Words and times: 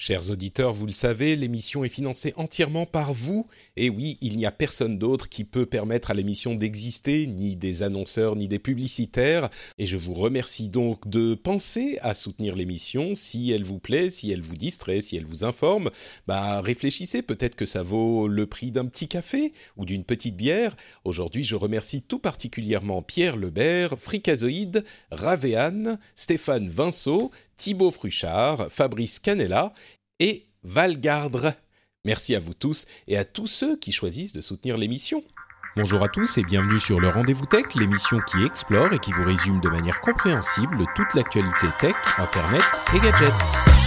Chers 0.00 0.30
auditeurs, 0.30 0.72
vous 0.72 0.86
le 0.86 0.92
savez, 0.92 1.34
l'émission 1.34 1.82
est 1.82 1.88
financée 1.88 2.32
entièrement 2.36 2.86
par 2.86 3.12
vous. 3.12 3.48
Et 3.76 3.90
oui, 3.90 4.16
il 4.20 4.36
n'y 4.36 4.46
a 4.46 4.52
personne 4.52 4.96
d'autre 4.96 5.28
qui 5.28 5.42
peut 5.42 5.66
permettre 5.66 6.12
à 6.12 6.14
l'émission 6.14 6.52
d'exister, 6.52 7.26
ni 7.26 7.56
des 7.56 7.82
annonceurs, 7.82 8.36
ni 8.36 8.46
des 8.46 8.60
publicitaires. 8.60 9.50
Et 9.76 9.86
je 9.86 9.96
vous 9.96 10.14
remercie 10.14 10.68
donc 10.68 11.08
de 11.08 11.34
penser 11.34 11.98
à 12.00 12.14
soutenir 12.14 12.54
l'émission 12.54 13.16
si 13.16 13.50
elle 13.50 13.64
vous 13.64 13.80
plaît, 13.80 14.10
si 14.10 14.30
elle 14.30 14.40
vous 14.40 14.54
distrait, 14.54 15.00
si 15.00 15.16
elle 15.16 15.26
vous 15.26 15.42
informe. 15.44 15.90
Bah, 16.28 16.60
réfléchissez, 16.60 17.22
peut-être 17.22 17.56
que 17.56 17.66
ça 17.66 17.82
vaut 17.82 18.28
le 18.28 18.46
prix 18.46 18.70
d'un 18.70 18.86
petit 18.86 19.08
café 19.08 19.52
ou 19.76 19.84
d'une 19.84 20.04
petite 20.04 20.36
bière. 20.36 20.76
Aujourd'hui, 21.02 21.42
je 21.42 21.56
remercie 21.56 22.02
tout 22.02 22.20
particulièrement 22.20 23.02
Pierre 23.02 23.36
Lebert, 23.36 23.98
Fricazoïde, 23.98 24.84
Ravéane, 25.10 25.98
Stéphane 26.14 26.68
Vinceau, 26.68 27.32
Thibaut 27.58 27.90
Fruchard, 27.90 28.68
Fabrice 28.70 29.18
Canella 29.18 29.74
et 30.18 30.46
Valgardre. 30.62 31.52
Merci 32.04 32.34
à 32.34 32.40
vous 32.40 32.54
tous 32.54 32.86
et 33.06 33.18
à 33.18 33.24
tous 33.24 33.46
ceux 33.46 33.76
qui 33.76 33.92
choisissent 33.92 34.32
de 34.32 34.40
soutenir 34.40 34.78
l'émission. 34.78 35.22
Bonjour 35.76 36.02
à 36.02 36.08
tous 36.08 36.38
et 36.38 36.42
bienvenue 36.42 36.80
sur 36.80 36.98
le 36.98 37.08
Rendez-vous 37.08 37.46
Tech, 37.46 37.66
l'émission 37.74 38.18
qui 38.20 38.42
explore 38.44 38.92
et 38.92 38.98
qui 38.98 39.12
vous 39.12 39.24
résume 39.24 39.60
de 39.60 39.68
manière 39.68 40.00
compréhensible 40.00 40.84
toute 40.96 41.14
l'actualité 41.14 41.66
tech, 41.80 41.94
internet 42.18 42.62
et 42.94 42.98
gadgets. 42.98 43.77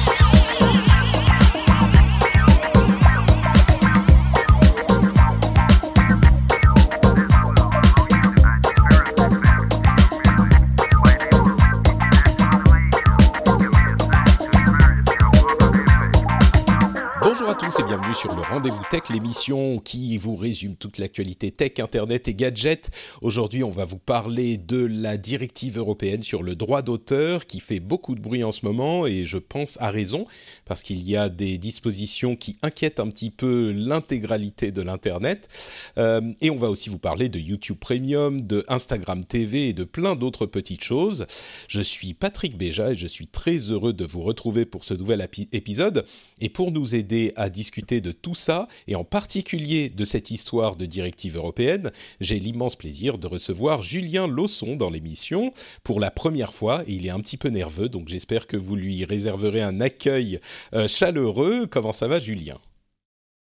À 17.51 17.53
tous 17.53 17.79
et 17.79 17.83
bienvenue 17.83 18.13
sur 18.13 18.33
le 18.33 18.41
Rendez-vous 18.43 18.81
Tech, 18.89 19.01
l'émission 19.09 19.79
qui 19.79 20.17
vous 20.17 20.37
résume 20.37 20.77
toute 20.77 20.99
l'actualité 20.99 21.51
tech, 21.51 21.79
internet 21.79 22.29
et 22.29 22.33
gadgets. 22.33 22.91
Aujourd'hui, 23.21 23.61
on 23.61 23.69
va 23.69 23.83
vous 23.83 23.97
parler 23.97 24.55
de 24.55 24.85
la 24.85 25.17
directive 25.17 25.77
européenne 25.77 26.23
sur 26.23 26.43
le 26.43 26.55
droit 26.55 26.81
d'auteur 26.81 27.45
qui 27.45 27.59
fait 27.59 27.81
beaucoup 27.81 28.15
de 28.15 28.21
bruit 28.21 28.45
en 28.45 28.53
ce 28.53 28.65
moment 28.65 29.05
et 29.05 29.25
je 29.25 29.37
pense 29.37 29.77
à 29.81 29.91
raison 29.91 30.27
parce 30.63 30.81
qu'il 30.81 31.01
y 31.01 31.17
a 31.17 31.27
des 31.27 31.57
dispositions 31.57 32.37
qui 32.37 32.55
inquiètent 32.61 33.01
un 33.01 33.09
petit 33.09 33.31
peu 33.31 33.73
l'intégralité 33.75 34.71
de 34.71 34.81
l'internet. 34.81 35.49
Euh, 35.97 36.21
et 36.39 36.51
on 36.51 36.55
va 36.55 36.69
aussi 36.69 36.87
vous 36.87 36.99
parler 36.99 37.27
de 37.27 37.37
YouTube 37.37 37.79
Premium, 37.81 38.47
de 38.47 38.63
Instagram 38.69 39.25
TV 39.25 39.67
et 39.67 39.73
de 39.73 39.83
plein 39.83 40.15
d'autres 40.15 40.45
petites 40.45 40.85
choses. 40.85 41.25
Je 41.67 41.81
suis 41.81 42.13
Patrick 42.13 42.57
Béja 42.57 42.91
et 42.91 42.95
je 42.95 43.07
suis 43.07 43.27
très 43.27 43.57
heureux 43.57 43.91
de 43.91 44.05
vous 44.05 44.21
retrouver 44.21 44.63
pour 44.63 44.85
ce 44.85 44.93
nouvel 44.93 45.27
épisode 45.51 46.05
et 46.39 46.47
pour 46.47 46.71
nous 46.71 46.95
aider 46.95 47.33
à 47.40 47.40
discuter 47.49 48.01
de 48.01 48.11
tout 48.11 48.35
ça, 48.35 48.67
et 48.87 48.95
en 48.95 49.03
particulier 49.03 49.89
de 49.89 50.05
cette 50.05 50.31
histoire 50.31 50.75
de 50.75 50.85
directive 50.85 51.37
européenne, 51.37 51.91
j'ai 52.19 52.39
l'immense 52.39 52.75
plaisir 52.75 53.17
de 53.17 53.27
recevoir 53.27 53.81
Julien 53.83 54.27
Lausson 54.27 54.75
dans 54.75 54.89
l'émission 54.89 55.53
pour 55.83 55.99
la 55.99 56.11
première 56.11 56.53
fois, 56.53 56.83
et 56.87 56.93
il 56.93 57.05
est 57.05 57.09
un 57.09 57.19
petit 57.19 57.37
peu 57.37 57.49
nerveux, 57.49 57.89
donc 57.89 58.09
j'espère 58.09 58.47
que 58.47 58.57
vous 58.57 58.75
lui 58.75 59.05
réserverez 59.05 59.61
un 59.61 59.81
accueil 59.81 60.39
euh, 60.73 60.87
chaleureux. 60.87 61.67
Comment 61.67 61.91
ça 61.91 62.07
va 62.07 62.19
Julien? 62.19 62.57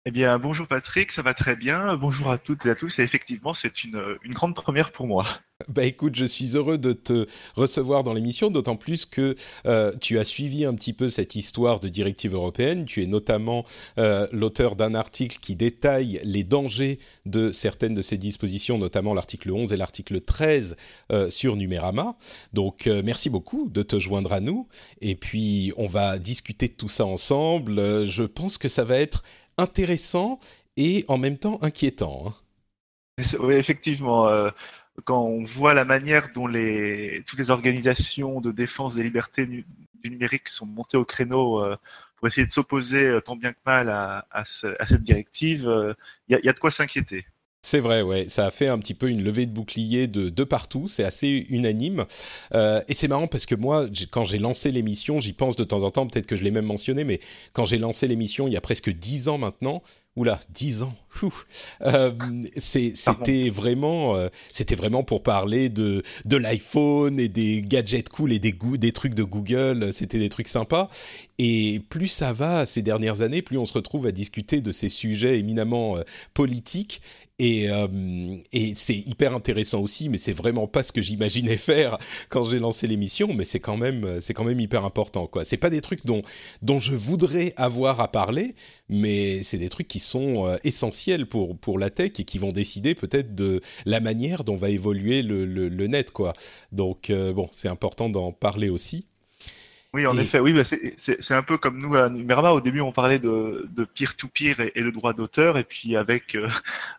Eh 0.07 0.13
bien, 0.13 0.39
bonjour 0.39 0.67
Patrick, 0.67 1.13
ça 1.13 1.21
va 1.21 1.35
très 1.35 1.57
bien. 1.57 1.95
Bonjour 1.95 2.31
à 2.31 2.39
toutes 2.39 2.65
et 2.65 2.71
à 2.71 2.75
tous. 2.75 2.99
Et 2.99 3.03
effectivement, 3.03 3.53
c'est 3.53 3.85
une, 3.85 4.01
grande 4.31 4.55
première 4.55 4.93
pour 4.93 5.07
moi. 5.07 5.27
Bah 5.69 5.85
écoute, 5.85 6.17
je 6.17 6.25
suis 6.25 6.57
heureux 6.57 6.79
de 6.79 6.95
te 6.95 7.27
recevoir 7.55 8.03
dans 8.03 8.15
l'émission, 8.15 8.51
d'autant 8.51 8.77
plus 8.77 9.05
que 9.05 9.35
euh, 9.67 9.93
tu 10.01 10.19
as 10.19 10.25
suivi 10.25 10.65
un 10.65 10.73
petit 10.75 10.95
peu 10.95 11.11
cette 11.11 11.35
histoire 11.35 11.81
de 11.81 11.91
directive 11.91 12.33
européenne. 12.33 12.87
Tu 12.87 13.03
es 13.03 13.07
notamment 13.07 13.67
euh, 13.99 14.27
l'auteur 14.33 14.75
d'un 14.75 14.95
article 14.95 15.37
qui 15.39 15.57
détaille 15.57 16.19
les 16.25 16.45
dangers 16.45 16.99
de 17.27 17.53
certaines 17.53 17.93
de 17.93 18.01
ces 18.01 18.17
dispositions, 18.17 18.79
notamment 18.79 19.13
l'article 19.13 19.51
11 19.51 19.71
et 19.75 19.77
l'article 19.77 20.23
13 20.23 20.77
euh, 21.13 21.29
sur 21.29 21.57
Numérama. 21.57 22.17
Donc 22.55 22.87
merci 22.87 23.29
beaucoup 23.29 23.69
de 23.69 23.83
te 23.83 23.99
joindre 23.99 24.33
à 24.33 24.41
nous. 24.41 24.67
Et 25.03 25.15
puis 25.15 25.75
on 25.77 25.89
va 25.89 26.19
discuter 26.19 26.69
de 26.69 26.75
tout 26.75 26.89
ça 26.89 27.05
ensemble. 27.05 28.07
Je 28.07 28.23
pense 28.23 28.57
que 28.57 28.69
ça 28.69 28.85
va 28.85 28.97
être 28.97 29.25
intéressant 29.61 30.39
et 30.77 31.05
en 31.09 31.19
même 31.19 31.39
temps 31.39 31.59
inquiétant. 31.63 32.27
Hein. 32.27 32.35
Effectivement. 33.51 34.27
Euh, 34.29 34.51
quand 35.05 35.23
on 35.23 35.43
voit 35.45 35.73
la 35.73 35.85
manière 35.85 36.31
dont 36.35 36.47
les, 36.47 37.23
toutes 37.27 37.39
les 37.39 37.51
organisations 37.51 38.41
de 38.41 38.51
défense 38.51 38.97
des 38.97 39.03
libertés 39.03 39.47
du 39.47 39.65
numérique 40.05 40.49
sont 40.49 40.67
montées 40.67 40.99
au 40.99 41.07
créneau 41.07 41.65
euh, 41.65 41.77
pour 42.17 42.29
essayer 42.29 42.47
de 42.47 42.53
s'opposer 42.53 43.07
euh, 43.07 43.21
tant 43.21 43.37
bien 43.37 43.53
que 43.53 43.59
mal 43.65 43.89
à, 43.89 44.27
à, 44.31 44.45
ce, 44.45 44.67
à 44.79 44.85
cette 44.85 45.03
directive, 45.03 45.95
il 46.29 46.39
y, 46.43 46.49
a 46.49 46.53
de 46.53 46.59
quoi 46.59 46.71
s'inquiéter. 46.71 47.25
C'est 47.63 47.81
vrai, 47.81 48.01
ouais, 48.01 48.27
ça 48.29 48.47
a 48.47 48.51
fait 48.51 48.69
un 48.69 48.79
petit 48.79 48.95
peu 48.95 49.11
une 49.11 49.23
levée 49.23 49.45
de 49.45 49.53
bouclier 49.53 50.07
de, 50.07 50.31
de 50.31 50.45
partout, 50.45 50.89
c'est 50.89 51.05
assez 51.05 51.47
unanime. 51.51 52.07
Euh, 52.55 52.81
et 52.89 52.95
c'est 52.95 53.07
marrant 53.07 53.27
parce 53.27 53.45
que 53.45 53.55
moi, 53.55 53.87
quand 54.11 54.25
j'ai 54.25 54.39
lancé 54.39 54.73
l'émission, 54.73 55.21
j'y 55.21 55.35
pense 55.35 55.57
de 55.57 55.65
temps 55.65 55.83
en 55.83 55.91
temps, 55.91 56.07
peut-être 56.07 56.27
que 56.27 56.37
je 56.37 56.43
l'ai 56.43 56.53
même 56.53 56.65
mentionné, 56.65 57.05
mais 57.05 57.21
quand 57.53 57.67
j'ai 57.67 57.77
lancé 57.77 58.09
l'émission 58.09 58.49
il 58.49 58.55
y 58.55 58.57
a 58.57 58.63
presque 58.63 58.89
dix 58.91 59.29
ans 59.29 59.37
maintenant, 59.37 59.83
Oula, 60.17 60.41
10 60.51 60.83
ans. 60.83 60.95
Euh, 61.83 62.13
c'était 62.57 63.51
vraiment, 63.51 64.17
euh, 64.17 64.29
c'était 64.53 64.75
vraiment 64.75 65.03
pour 65.03 65.23
parler 65.23 65.69
de 65.69 66.03
de 66.25 66.37
l'iPhone 66.37 67.19
et 67.19 67.29
des 67.29 67.63
gadgets 67.63 68.09
cool 68.09 68.33
et 68.33 68.39
des 68.39 68.93
trucs 68.93 69.15
de 69.15 69.23
Google. 69.23 69.93
C'était 69.93 70.19
des 70.19 70.29
trucs 70.29 70.49
sympas. 70.49 70.89
Et 71.39 71.81
plus 71.89 72.09
ça 72.09 72.33
va 72.33 72.67
ces 72.67 72.83
dernières 72.83 73.23
années, 73.23 73.43
plus 73.43 73.59
on 73.59 73.65
se 73.65 73.73
retrouve 73.73 74.07
à 74.07 74.13
discuter 74.13 74.61
de 74.61 74.73
ces 74.73 74.89
sujets 74.89 75.39
éminemment 75.39 75.97
politiques. 76.35 77.01
Et, 77.43 77.71
euh, 77.71 77.89
et 78.53 78.75
c'est 78.77 78.99
hyper 78.99 79.35
intéressant 79.35 79.81
aussi, 79.81 80.11
mais 80.11 80.19
c'est 80.19 80.35
vraiment 80.35 80.67
pas 80.67 80.83
ce 80.83 80.93
que 80.93 81.01
j'imaginais 81.01 81.57
faire 81.71 81.97
quand 82.29 82.45
j'ai 82.45 82.59
lancé 82.59 82.87
l'émission. 82.87 83.33
Mais 83.33 83.45
c'est 83.45 83.61
quand 83.61 83.79
même, 83.79 84.21
c'est 84.21 84.35
quand 84.35 84.45
même 84.45 84.61
hyper 84.61 84.85
important, 84.85 85.27
quoi. 85.27 85.43
C'est 85.43 85.57
pas 85.57 85.71
des 85.71 85.81
trucs 85.81 86.05
dont 86.05 86.21
dont 86.61 86.81
je 86.81 86.95
voudrais 86.95 87.55
avoir 87.57 88.01
à 88.01 88.09
parler, 88.09 88.55
mais 88.91 89.43
c'est 89.43 89.57
des 89.57 89.71
trucs 89.71 89.89
qui 89.89 90.01
sont 90.01 90.47
euh, 90.49 90.57
essentiels 90.65 91.27
pour 91.27 91.57
pour 91.57 91.79
la 91.79 91.89
tech 91.89 92.13
et 92.19 92.25
qui 92.25 92.37
vont 92.37 92.53
décider 92.53 92.95
peut-être 92.95 93.35
de 93.35 93.63
la 93.87 94.01
manière 94.01 94.45
dont 94.45 94.57
va 94.57 94.69
évoluer 94.69 95.23
le, 95.23 95.47
le, 95.47 95.87
net, 95.87 96.11
quoi. 96.11 96.35
Donc 96.73 97.09
euh, 97.09 97.33
bon, 97.33 97.49
c'est 97.53 97.69
important 97.69 98.11
d'en 98.11 98.33
parler 98.33 98.69
aussi. 98.69 99.07
Oui, 99.93 100.07
en 100.07 100.17
et... 100.17 100.21
effet, 100.21 100.39
oui, 100.39 100.53
bah 100.53 100.63
c'est 100.65 101.35
un 101.35 101.43
peu 101.43 101.59
comme 101.59 101.79
nous 101.79 101.97
à 101.97 102.09
Numérama. 102.09 102.53
Au 102.53 102.61
début, 102.61 102.81
on 102.81 102.93
parlait 102.93 103.19
de 103.19 103.85
peer-to-peer 103.95 104.55
-peer 104.55 104.71
et, 104.75 104.79
et, 104.79 104.83
de 104.85 104.91
droit 104.91 105.13
d'auteur, 105.15 105.59
et 105.59 105.65
puis 105.65 105.97
avec 105.97 106.37
euh, 106.37 106.49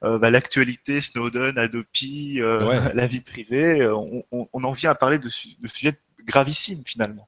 euh, 0.03 0.18
bah, 0.18 0.29
l'actualité, 0.29 1.00
Snowden, 1.00 1.57
Adopi, 1.57 2.41
euh, 2.41 2.68
ouais. 2.68 2.94
la 2.94 3.07
vie 3.07 3.22
privée, 3.22 3.88
on, 3.88 4.25
on, 4.31 4.47
on, 4.51 4.63
en 4.63 4.72
vient 4.72 4.91
à 4.91 4.96
parler 4.96 5.19
de, 5.19 5.28
de 5.28 5.68
sujets 5.68 5.97
gravissimes 6.25 6.84
finalement 6.85 7.28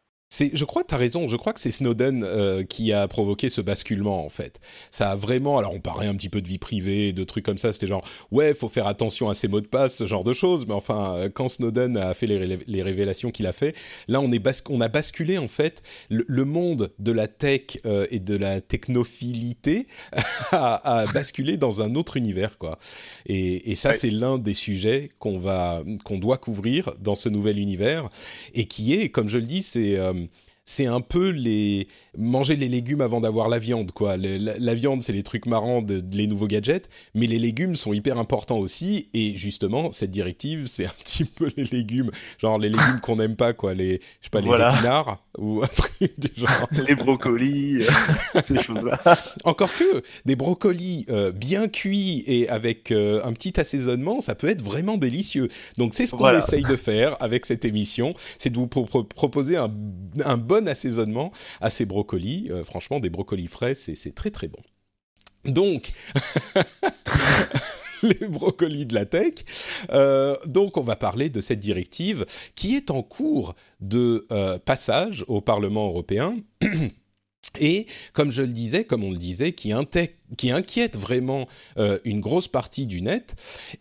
je 0.53 0.65
crois 0.65 0.83
que 0.83 0.87
tu 0.89 0.95
as 0.95 0.97
raison, 0.97 1.27
je 1.27 1.35
crois 1.35 1.53
que 1.53 1.59
c'est 1.59 1.71
Snowden 1.71 2.23
euh, 2.23 2.63
qui 2.63 2.91
a 2.91 3.07
provoqué 3.07 3.49
ce 3.49 3.61
basculement 3.61 4.25
en 4.25 4.29
fait. 4.29 4.59
Ça 4.91 5.11
a 5.11 5.15
vraiment, 5.15 5.57
alors 5.57 5.73
on 5.73 5.79
parlait 5.79 6.07
un 6.07 6.15
petit 6.15 6.29
peu 6.29 6.41
de 6.41 6.47
vie 6.47 6.57
privée, 6.57 7.13
de 7.13 7.23
trucs 7.23 7.45
comme 7.45 7.57
ça, 7.57 7.71
c'était 7.71 7.87
genre, 7.87 8.03
ouais, 8.31 8.53
faut 8.53 8.69
faire 8.69 8.87
attention 8.87 9.29
à 9.29 9.33
ses 9.33 9.47
mots 9.47 9.61
de 9.61 9.67
passe, 9.67 9.95
ce 9.95 10.07
genre 10.07 10.23
de 10.23 10.33
choses, 10.33 10.65
mais 10.65 10.73
enfin, 10.73 11.15
euh, 11.15 11.29
quand 11.29 11.47
Snowden 11.47 11.97
a 11.97 12.13
fait 12.13 12.27
les, 12.27 12.37
ré 12.37 12.59
les 12.65 12.81
révélations 12.81 13.31
qu'il 13.31 13.47
a 13.47 13.53
fait, 13.53 13.75
là 14.07 14.21
on, 14.21 14.31
est 14.31 14.39
bas 14.39 14.51
on 14.69 14.81
a 14.81 14.87
basculé 14.87 15.37
en 15.37 15.47
fait, 15.47 15.83
le, 16.09 16.25
le 16.27 16.45
monde 16.45 16.91
de 16.99 17.11
la 17.11 17.27
tech 17.27 17.79
euh, 17.85 18.05
et 18.11 18.19
de 18.19 18.35
la 18.35 18.61
technophilité 18.61 19.87
a, 20.51 21.01
a, 21.01 21.05
basculé 21.07 21.57
dans 21.57 21.81
un 21.81 21.95
autre 21.95 22.17
univers 22.17 22.57
quoi. 22.57 22.77
Et, 23.25 23.71
et 23.71 23.75
ça 23.75 23.89
ouais. 23.89 23.97
c'est 23.97 24.09
l'un 24.09 24.37
des 24.37 24.53
sujets 24.53 25.09
qu'on 25.19 25.37
va, 25.37 25.83
qu'on 26.03 26.17
doit 26.17 26.37
couvrir 26.37 26.93
dans 26.99 27.15
ce 27.15 27.29
nouvel 27.29 27.59
univers 27.59 28.09
et 28.53 28.65
qui 28.65 28.93
est, 28.93 29.09
comme 29.09 29.29
je 29.29 29.37
le 29.37 29.45
dis, 29.45 29.61
c'est... 29.61 29.97
Euh, 29.97 30.22
team 30.27 30.52
c'est 30.65 30.85
un 30.85 31.01
peu 31.01 31.29
les 31.29 31.87
manger 32.17 32.55
les 32.55 32.69
légumes 32.69 33.01
avant 33.01 33.21
d'avoir 33.21 33.49
la 33.49 33.59
viande 33.59 33.91
quoi. 33.91 34.17
la, 34.17 34.73
viande 34.73 35.03
c'est 35.03 35.13
les 35.13 35.23
trucs 35.23 35.45
marrants 35.45 35.81
de, 35.81 36.01
les 36.11 36.27
nouveaux 36.27 36.47
gadgets, 36.47 36.89
mais 37.13 37.27
les 37.27 37.39
légumes 37.39 37.75
sont 37.75 37.93
hyper 37.93 38.17
importants 38.17 38.57
aussi 38.57 39.09
et 39.13 39.35
justement 39.35 39.91
cette 39.91 40.11
directive 40.11 40.67
c'est 40.67 40.85
un 40.85 40.93
petit 41.03 41.25
peu 41.25 41.49
les 41.57 41.65
légumes, 41.65 42.11
genre 42.37 42.57
les 42.57 42.69
légumes 42.69 42.99
qu'on 43.01 43.17
n'aime 43.17 43.35
pas 43.35 43.53
quoi, 43.53 43.73
les 43.73 44.01
je 44.21 44.25
sais 44.25 44.29
pas 44.31 44.41
les 44.41 44.47
épinards 44.47 45.19
ou 45.37 45.63
un 45.63 45.67
truc 45.67 46.19
du 46.19 46.29
genre. 46.35 46.67
les 46.87 46.95
brocolis, 46.95 47.83
euh, 47.83 48.41
ces 48.45 48.59
choses-là. 48.59 49.01
Encore 49.43 49.73
que 49.73 50.03
des 50.25 50.35
brocolis 50.35 51.05
euh, 51.09 51.31
bien 51.31 51.67
cuits 51.67 52.23
et 52.27 52.47
avec 52.49 52.91
euh, 52.91 53.21
un 53.23 53.33
petit 53.33 53.59
assaisonnement, 53.59 54.21
ça 54.21 54.35
peut 54.35 54.47
être 54.47 54.61
vraiment 54.61 54.97
délicieux. 54.97 55.47
Donc 55.77 55.93
c'est 55.93 56.05
ce 56.05 56.15
qu'on 56.15 56.37
essaye 56.37 56.63
de 56.63 56.75
faire 56.75 57.17
avec 57.21 57.45
cette 57.45 57.65
émission, 57.65 58.13
c'est 58.37 58.51
de 58.51 58.57
vous 58.57 58.67
proposer 58.67 59.57
un, 59.57 59.71
un 60.23 60.37
bon 60.37 60.52
bon 60.53 60.67
assaisonnement 60.67 61.31
à 61.61 61.69
ces 61.69 61.85
brocolis. 61.85 62.49
Euh, 62.51 62.63
franchement, 62.63 62.99
des 62.99 63.09
brocolis 63.09 63.47
frais, 63.47 63.73
c'est 63.75 64.15
très 64.15 64.29
très 64.29 64.47
bon. 64.47 64.59
Donc, 65.45 65.93
les 68.03 68.27
brocolis 68.27 68.85
de 68.85 68.93
la 68.93 69.05
tech. 69.05 69.33
Euh, 69.91 70.37
donc, 70.45 70.77
on 70.77 70.83
va 70.83 70.95
parler 70.95 71.29
de 71.29 71.41
cette 71.41 71.59
directive 71.59 72.25
qui 72.55 72.75
est 72.75 72.91
en 72.91 73.01
cours 73.01 73.55
de 73.79 74.27
euh, 74.31 74.59
passage 74.59 75.25
au 75.27 75.41
Parlement 75.41 75.87
européen. 75.87 76.37
Et 77.59 77.87
comme 78.13 78.31
je 78.31 78.41
le 78.41 78.53
disais, 78.53 78.83
comme 78.85 79.03
on 79.03 79.11
le 79.11 79.17
disait, 79.17 79.53
qui, 79.53 79.73
qui 80.37 80.51
inquiète 80.51 80.97
vraiment 80.97 81.47
euh, 81.77 81.99
une 82.05 82.21
grosse 82.21 82.47
partie 82.47 82.85
du 82.85 83.01
net. 83.01 83.35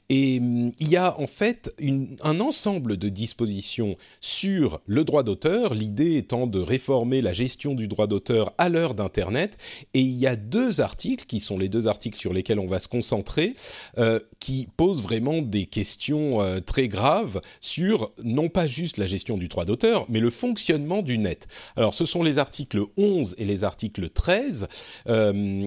Et 0.09 0.39
hum, 0.39 0.73
il 0.81 0.89
y 0.89 0.97
a 0.97 1.19
en 1.19 1.27
fait 1.27 1.75
un 2.23 2.41
ensemble 2.41 2.97
de 2.97 3.09
dispositions 3.09 3.97
sur 4.21 4.81
le 4.87 5.05
droit 5.05 5.23
d'auteur, 5.23 5.75
l'idée 5.75 6.17
étant 6.17 6.47
de 6.47 6.59
réformer 6.59 7.23
la 7.23 7.33
gestion 7.33 7.75
du 7.75 7.89
droit 7.89 8.07
d'auteur 8.07 8.53
à 8.59 8.69
l'heure 8.69 8.95
d'Internet. 8.95 9.57
Et 9.95 10.01
il 10.01 10.17
y 10.17 10.27
a 10.27 10.37
deux 10.37 10.81
articles, 10.81 11.27
qui 11.27 11.41
sont 11.41 11.59
les 11.59 11.69
deux 11.69 11.89
articles 11.89 12.19
sur 12.19 12.33
lesquels 12.33 12.59
on 12.59 12.67
va 12.67 12.79
se 12.79 12.89
concentrer, 12.89 13.55
euh, 13.99 14.19
qui 14.39 14.69
posent 14.77 15.03
vraiment 15.03 15.41
des 15.43 15.67
questions 15.67 16.41
euh, 16.41 16.61
très 16.61 16.89
graves 16.89 17.41
sur 17.61 18.13
non 18.23 18.49
pas 18.49 18.67
juste 18.67 18.97
la 18.97 19.07
gestion 19.07 19.37
du 19.37 19.49
droit 19.49 19.65
d'auteur, 19.65 20.07
mais 20.09 20.21
le 20.21 20.31
fonctionnement 20.31 21.03
du 21.03 21.19
net. 21.19 21.47
Alors 21.77 21.95
ce 21.95 22.05
sont 22.05 22.23
les 22.23 22.39
articles 22.39 22.81
11 22.97 23.37
et 23.39 23.45
les 23.45 23.65
articles 23.65 24.09
13, 24.09 24.67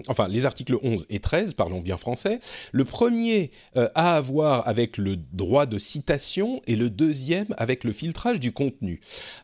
enfin 0.08 0.28
les 0.28 0.46
articles 0.46 0.75
11 0.82 1.06
et 1.10 1.20
13, 1.20 1.54
parlons 1.54 1.82
bien 1.82 1.98
français. 1.98 2.40
Le 2.72 2.86
premier 2.86 3.52
euh, 3.78 3.88
a 3.96 4.16
à 4.16 4.22
voir 4.22 4.68
avec 4.68 4.98
le 4.98 5.18
droit 5.34 5.66
de 5.66 5.78
citation 5.78 6.62
et 6.68 6.76
le 6.76 6.90
deuxième 6.90 7.48
avec 7.58 7.84
le 7.84 7.92
filtrage 7.92 8.40
du 8.40 8.52
contenu. 8.52 9.00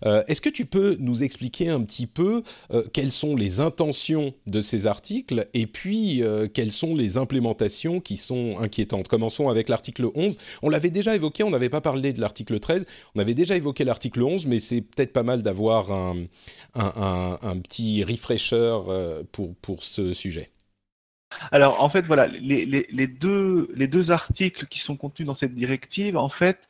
Euh, 0.05 0.23
est-ce 0.27 0.41
que 0.41 0.49
tu 0.49 0.65
peux 0.65 0.97
nous 0.99 1.23
expliquer 1.23 1.69
un 1.69 1.81
petit 1.81 2.07
peu 2.07 2.43
euh, 2.73 2.83
quelles 2.93 3.11
sont 3.11 3.35
les 3.35 3.59
intentions 3.59 4.33
de 4.47 4.61
ces 4.61 4.87
articles 4.87 5.47
et 5.53 5.67
puis 5.67 6.23
quelles 6.53 6.71
sont 6.71 6.95
les 6.95 7.17
implémentations 7.17 7.99
qui 7.99 8.17
sont 8.17 8.57
inquiétantes? 8.59 9.07
Commençons 9.07 9.49
avec 9.49 9.69
l'article 9.69 10.09
11. 10.15 10.37
On 10.61 10.69
l'avait 10.69 10.89
déjà 10.89 11.15
évoqué, 11.15 11.43
on 11.43 11.49
n'avait 11.49 11.69
pas 11.69 11.81
parlé 11.81 12.13
de 12.13 12.21
l'article 12.21 12.59
13, 12.59 12.85
on 13.15 13.19
avait 13.19 13.33
déjà 13.33 13.55
évoqué 13.55 13.83
l'article 13.83 14.23
11, 14.23 14.45
mais 14.45 14.59
c'est 14.59 14.81
peut-être 14.81 15.13
pas 15.13 15.23
mal 15.23 15.43
d'avoir 15.43 15.91
un, 15.91 16.25
un, 16.75 17.57
petit 17.57 18.03
refresher 18.03 18.77
pour, 19.31 19.55
pour 19.55 19.83
ce 19.83 20.13
sujet. 20.13 20.50
Alors, 21.51 21.81
en 21.81 21.89
fait, 21.89 22.05
voilà, 22.05 22.27
les, 22.27 23.07
deux, 23.07 23.69
les 23.73 23.87
deux 23.87 24.11
articles 24.11 24.67
qui 24.67 24.79
sont 24.79 24.97
contenus 24.97 25.25
dans 25.25 25.33
cette 25.33 25.55
directive, 25.55 26.17
en 26.17 26.29
fait, 26.29 26.67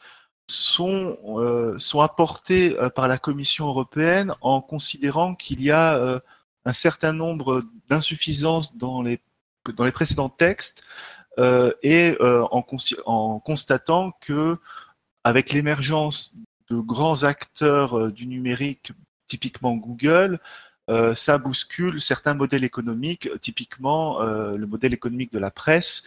sont, 0.47 1.17
euh, 1.37 1.77
apportés 2.01 2.77
euh, 2.77 2.89
par 2.89 3.07
la 3.07 3.17
Commission 3.17 3.67
européenne 3.67 4.33
en 4.41 4.61
considérant 4.61 5.35
qu'il 5.35 5.61
y 5.61 5.71
a 5.71 5.95
euh, 5.95 6.19
un 6.65 6.73
certain 6.73 7.13
nombre 7.13 7.63
d'insuffisances 7.89 8.75
dans 8.75 9.01
les, 9.01 9.19
dans 9.75 9.85
les 9.85 9.91
précédents 9.91 10.29
textes 10.29 10.83
et 11.81 12.17
en, 12.19 12.65
en, 13.05 13.39
constatant 13.39 14.11
que, 14.21 14.57
avec 15.23 15.53
l'émergence 15.53 16.33
de 16.69 16.77
grands 16.77 17.23
acteurs 17.23 18.11
du 18.11 18.27
numérique, 18.27 18.91
typiquement 19.27 19.75
Google, 19.75 20.39
euh, 20.91 21.15
ça 21.15 21.37
bouscule 21.37 22.01
certains 22.01 22.33
modèles 22.33 22.65
économiques, 22.65 23.29
typiquement 23.39 24.21
euh, 24.21 24.57
le 24.57 24.67
modèle 24.67 24.93
économique 24.93 25.31
de 25.31 25.39
la 25.39 25.49
presse, 25.49 26.03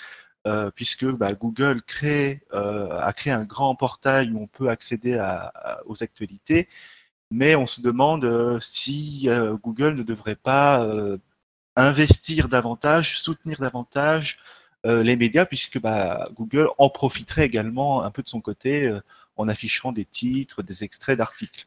euh, 0.47 0.71
puisque 0.71 1.07
bah, 1.07 1.33
Google 1.33 1.83
crée, 1.83 2.43
a 2.53 3.13
créé 3.15 3.33
un 3.33 3.45
grand 3.45 3.75
portail 3.77 4.31
où 4.31 4.43
on 4.43 4.47
peut 4.47 4.69
accéder 4.69 5.19
aux 5.87 6.03
actualités, 6.03 6.69
mais 7.31 7.57
on 7.57 7.67
se 7.67 7.81
demande 7.81 8.61
si 8.61 9.29
Google 9.63 9.95
ne 9.95 10.03
devrait 10.03 10.37
pas 10.37 10.87
investir 11.77 12.49
davantage, 12.49 13.19
soutenir 13.21 13.59
davantage 13.61 14.39
les 14.85 15.17
médias, 15.17 15.47
puisque 15.47 15.81
bah, 15.81 16.29
Google 16.35 16.69
en 16.79 16.91
profiterait 16.91 17.47
également 17.47 18.03
un 18.05 18.11
peu 18.11 18.23
de 18.23 18.29
son 18.29 18.41
côté 18.41 18.93
en 19.37 19.49
affichant 19.49 19.93
des 19.93 20.05
titres, 20.05 20.63
des 20.63 20.85
extraits 20.85 21.19
d'articles. 21.19 21.67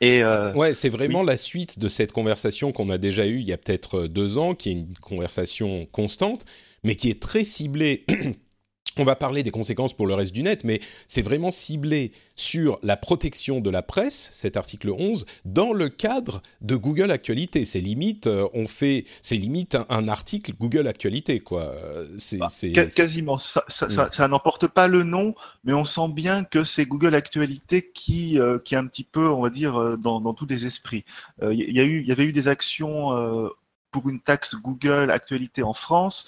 Et 0.00 0.22
euh, 0.22 0.52
ouais, 0.54 0.72
c'est 0.72 0.88
vraiment 0.88 1.22
la 1.22 1.36
suite 1.36 1.78
de 1.78 1.88
cette 1.88 2.12
conversation 2.12 2.72
qu'on 2.72 2.88
a 2.88 2.96
déjà 2.98 3.26
eue 3.26 3.40
il 3.40 3.46
y 3.46 3.52
a 3.52 3.58
peut-être 3.58 4.04
euh, 4.04 4.08
deux 4.08 4.38
ans, 4.38 4.54
qui 4.54 4.70
est 4.70 4.72
une 4.72 4.94
conversation 4.98 5.86
constante, 5.92 6.46
mais 6.84 6.96
qui 6.96 7.10
est 7.10 7.20
très 7.20 7.44
ciblée 7.44 8.06
on 8.96 9.04
va 9.04 9.16
parler 9.16 9.42
des 9.42 9.50
conséquences 9.50 9.94
pour 9.94 10.06
le 10.06 10.14
reste 10.14 10.34
du 10.34 10.42
net, 10.42 10.64
mais 10.64 10.80
c'est 11.06 11.22
vraiment 11.22 11.50
ciblé 11.50 12.12
sur 12.34 12.78
la 12.82 12.96
protection 12.96 13.60
de 13.60 13.70
la 13.70 13.82
presse, 13.82 14.30
cet 14.32 14.56
article 14.56 14.90
11, 14.90 15.26
dans 15.44 15.72
le 15.72 15.88
cadre 15.88 16.42
de 16.60 16.74
Google 16.74 17.10
Actualité. 17.10 17.64
C'est 17.64 17.80
limite, 17.80 18.26
euh, 18.26 18.48
on 18.52 18.66
fait, 18.66 19.04
c'est 19.22 19.36
limite 19.36 19.76
un, 19.88 20.08
article 20.08 20.54
Google 20.58 20.88
Actualité, 20.88 21.40
quoi. 21.40 21.72
C'est, 22.18 22.38
bah, 22.38 22.48
quasiment. 22.94 23.38
Ça, 23.38 23.64
ça, 23.68 24.28
n'emporte 24.28 24.66
pas 24.66 24.88
le 24.88 25.02
nom, 25.04 25.34
mais 25.64 25.72
on 25.72 25.84
sent 25.84 26.08
bien 26.08 26.42
que 26.42 26.64
c'est 26.64 26.86
Google 26.86 27.14
Actualité 27.14 27.90
qui, 27.94 28.40
euh, 28.40 28.58
qui 28.58 28.74
est 28.74 28.78
un 28.78 28.86
petit 28.86 29.04
peu, 29.04 29.28
on 29.28 29.42
va 29.42 29.50
dire, 29.50 29.76
euh, 29.76 29.96
dans, 29.96 30.34
tous 30.34 30.46
les 30.46 30.66
esprits. 30.66 31.04
Il 31.42 31.52
y, 31.52 31.80
a 31.80 31.84
eu, 31.84 32.00
il 32.00 32.06
y 32.06 32.12
avait 32.12 32.24
eu 32.24 32.32
des 32.32 32.48
actions 32.48 33.50
pour 33.90 34.08
une 34.08 34.20
taxe 34.20 34.54
Google 34.54 35.10
Actualité 35.10 35.62
en 35.62 35.74
France 35.74 36.26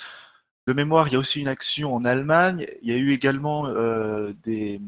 de 0.66 0.72
mémoire, 0.72 1.08
il 1.08 1.14
y 1.14 1.16
a 1.16 1.18
aussi 1.18 1.40
une 1.40 1.48
action 1.48 1.94
en 1.94 2.04
Allemagne. 2.04 2.66
Il 2.82 2.90
y 2.90 2.94
a 2.94 2.96
eu 2.96 3.12
également 3.12 3.66
euh, 3.66 4.32
des 4.44 4.80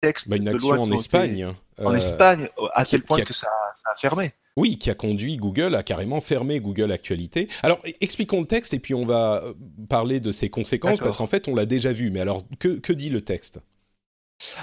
textes 0.00 0.28
bah, 0.28 0.36
une 0.36 0.48
action 0.48 0.82
en 0.82 0.90
Espagne. 0.90 1.54
En 1.78 1.92
euh, 1.92 1.96
Espagne, 1.96 2.48
à 2.74 2.84
tel 2.84 3.02
point 3.02 3.22
que 3.22 3.32
ça, 3.32 3.48
a 3.84 3.94
fermé. 3.94 4.32
Oui, 4.56 4.76
qui 4.76 4.90
a 4.90 4.94
conduit 4.94 5.36
Google 5.38 5.74
à 5.74 5.82
carrément 5.82 6.20
fermer 6.20 6.60
Google 6.60 6.92
Actualité. 6.92 7.48
Alors, 7.62 7.80
e, 7.86 7.90
expliquons 8.00 8.40
le 8.40 8.46
texte 8.46 8.74
et 8.74 8.78
puis 8.78 8.94
on 8.94 9.06
va 9.06 9.42
euh, 9.42 9.54
parler 9.88 10.20
de 10.20 10.32
ses 10.32 10.50
conséquences 10.50 10.98
parce 10.98 11.16
qu'en 11.16 11.26
fait, 11.26 11.48
on 11.48 11.54
l'a 11.54 11.66
déjà 11.66 11.92
vu. 11.92 12.10
Mais 12.10 12.20
alors, 12.20 12.42
que, 12.58 12.92
dit 12.92 13.08
le 13.08 13.22
texte? 13.22 13.60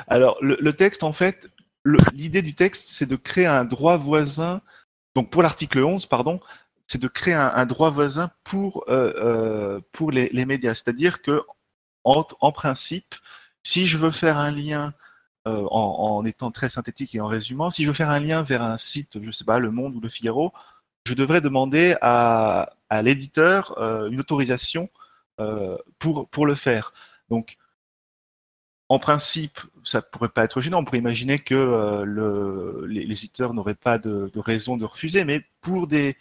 Alors, 0.08 0.38
le, 0.42 0.74
texte, 0.74 1.04
en 1.04 1.14
fait, 1.14 1.50
l'idée 2.14 2.42
du 2.42 2.54
texte, 2.54 2.90
c'est 2.90 3.08
de 3.08 3.16
créer 3.16 3.46
un 3.46 3.64
droit 3.64 3.98
voisin. 3.98 4.62
Donc, 5.16 5.30
pour 5.30 5.42
l'article 5.42 5.80
11, 5.80 6.06
pardon, 6.06 6.40
c'est 6.90 6.98
de 6.98 7.08
créer 7.08 7.36
un, 7.36 7.66
droit 7.68 7.92
voisin 7.92 8.32
pour, 8.44 8.84
euh, 8.90 9.14
euh, 9.18 9.80
pour 9.92 10.10
les, 10.10 10.46
médias. 10.46 10.74
C'est-à-dire 10.74 11.22
que, 11.22 11.44
en, 12.04 12.52
principe, 12.52 13.14
si 13.62 13.86
je 13.86 14.00
veux 14.00 14.10
faire 14.10 14.40
un 14.40 14.50
lien, 14.50 14.96
euh, 15.48 15.68
en, 15.70 16.26
étant 16.26 16.50
très 16.50 16.68
synthétique 16.68 17.14
et 17.14 17.22
en 17.22 17.28
résumant, 17.28 17.70
si 17.70 17.84
je 17.84 17.90
veux 17.90 17.94
faire 17.94 18.10
un 18.10 18.20
lien 18.20 18.42
vers 18.42 18.64
un 18.64 18.80
site, 18.80 19.22
je 19.22 19.28
ne 19.28 19.32
sais 19.32 19.46
pas, 19.46 19.60
Le 19.60 19.70
Monde 19.70 19.98
ou 19.98 20.02
Le 20.02 20.10
Figaro, 20.10 20.52
je 21.06 21.14
devrais 21.14 21.42
demander 21.42 21.96
à, 22.02 22.72
l'éditeur 23.04 23.78
une 24.12 24.20
autorisation 24.20 24.90
pour, 26.00 26.28
pour 26.30 26.48
le 26.48 26.56
faire. 26.56 26.92
Donc, 27.30 27.58
en 28.90 28.98
principe, 28.98 29.60
ça 29.84 30.02
pourrait 30.02 30.30
pas 30.30 30.44
être 30.44 30.60
gênant. 30.60 30.80
On 30.80 30.86
pourrait 30.86 30.98
imaginer 30.98 31.38
que 31.38 32.04
le, 32.04 32.88
les, 32.88 33.04
éditeurs 33.04 33.54
n'auraient 33.54 33.76
pas 33.76 34.00
de, 34.00 34.32
raison 34.40 34.76
de 34.76 34.86
refuser, 34.86 35.24
mais 35.24 35.46
pour 35.62 35.86
des, 35.86 36.18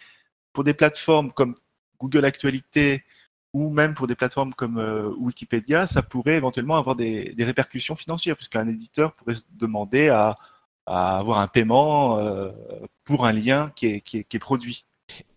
pour 0.59 0.65
des 0.65 0.75
plateformes 0.75 1.31
comme 1.31 1.55
Google 2.01 2.25
Actualité 2.25 3.05
ou 3.53 3.71
même 3.71 3.95
pour 3.95 4.09
des 4.09 4.17
plateformes 4.17 4.53
comme 4.55 4.79
euh, 4.79 5.09
Wikipédia, 5.17 5.87
ça 5.87 6.03
pourrait 6.03 6.35
éventuellement 6.35 6.75
avoir 6.75 6.97
des, 6.97 7.33
répercussions 7.39 7.95
financières, 7.95 8.35
puisqu'un 8.35 8.67
éditeur 8.67 9.15
pourrait 9.15 9.37
se 9.37 9.45
demander 9.53 10.09
à, 10.09 10.35
avoir 10.85 11.39
un 11.39 11.47
paiement 11.47 12.19
euh, 12.19 12.51
pour 13.05 13.25
un 13.25 13.33
lien 13.33 13.71
qui 13.77 13.87
est, 13.87 14.39
produit. 14.41 14.85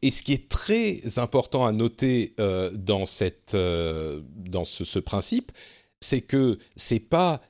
Et 0.02 0.10
ce 0.10 0.24
qui 0.24 0.34
est 0.34 0.50
très 0.50 1.20
important 1.20 1.68
à 1.68 1.72
noter 1.72 2.34
euh, 2.40 2.72
dans 2.74 3.06
ce, 3.06 4.98
principe, 4.98 5.52
c'est 6.00 6.22
que 6.22 6.58
c'est 6.76 7.00
pas 7.00 7.42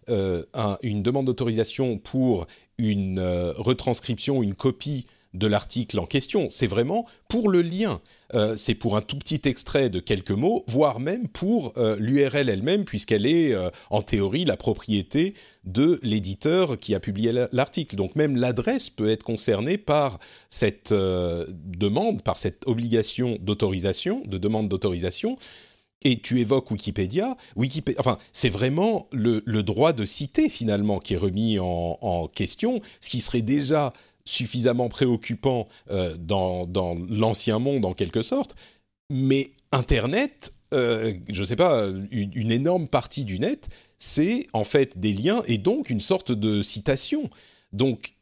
une 0.83 1.03
demande 1.03 1.27
d'autorisation 1.27 1.97
pour 1.97 2.47
une 2.77 3.21
retranscription, 3.55 4.43
une 4.43 4.55
copie 4.55 5.07
de 5.33 5.47
l'article 5.47 5.99
en 5.99 6.05
question. 6.05 6.47
C'est 6.49 6.67
vraiment 6.67 7.05
pour 7.29 7.49
le 7.49 7.61
lien. 7.61 8.01
Euh, 8.33 8.55
c'est 8.55 8.75
pour 8.75 8.95
un 8.95 9.01
tout 9.01 9.17
petit 9.17 9.41
extrait 9.45 9.89
de 9.89 9.99
quelques 9.99 10.31
mots, 10.31 10.63
voire 10.67 10.99
même 10.99 11.27
pour 11.27 11.73
euh, 11.77 11.95
l'URL 11.99 12.49
elle-même, 12.49 12.85
puisqu'elle 12.85 13.25
est 13.25 13.53
euh, 13.53 13.69
en 13.89 14.01
théorie 14.01 14.45
la 14.45 14.57
propriété 14.57 15.33
de 15.63 15.99
l'éditeur 16.03 16.79
qui 16.79 16.95
a 16.95 16.99
publié 16.99 17.33
l'article. 17.51 17.95
Donc 17.95 18.15
même 18.15 18.35
l'adresse 18.35 18.89
peut 18.89 19.09
être 19.09 19.23
concernée 19.23 19.77
par 19.77 20.19
cette 20.49 20.93
demande, 20.93 22.21
par 22.23 22.37
cette 22.37 22.67
obligation 22.67 23.37
d'autorisation, 23.41 24.23
de 24.25 24.37
demande 24.37 24.69
d'autorisation. 24.69 25.37
Et 26.03 26.19
tu 26.19 26.39
évoques 26.39 26.71
Wikipédia. 26.71 27.37
Enfin, 27.99 28.17
c'est 28.31 28.49
vraiment 28.49 29.07
le, 29.11 29.41
droit 29.61 29.93
de 29.93 30.03
citer 30.03 30.49
finalement 30.49 30.97
qui 30.97 31.13
est 31.13 31.17
remis 31.17 31.59
en 31.59 32.27
question, 32.33 32.81
ce 33.01 33.09
qui 33.11 33.19
serait 33.19 33.43
déjà 33.43 33.93
suffisamment 34.25 34.89
préoccupant 34.89 35.65
euh, 35.89 36.15
dans, 36.17 36.67
l'ancien 37.09 37.59
monde 37.59 37.85
en 37.85 37.93
quelque 37.93 38.21
sorte, 38.21 38.55
mais 39.09 39.51
Internet, 39.71 40.53
euh, 40.73 41.13
je 41.29 41.41
ne 41.41 41.45
sais 41.45 41.55
pas, 41.55 41.87
une, 42.11 42.51
énorme 42.51 42.87
partie 42.87 43.25
du 43.25 43.39
net, 43.39 43.69
c'est 43.97 44.47
en 44.53 44.63
fait 44.63 44.99
des 44.99 45.13
liens 45.13 45.43
et 45.47 45.57
donc 45.57 45.89
une 45.89 45.99
sorte 45.99 46.31
de 46.31 46.61
citation. 46.61 47.29
Donc, 47.73 48.13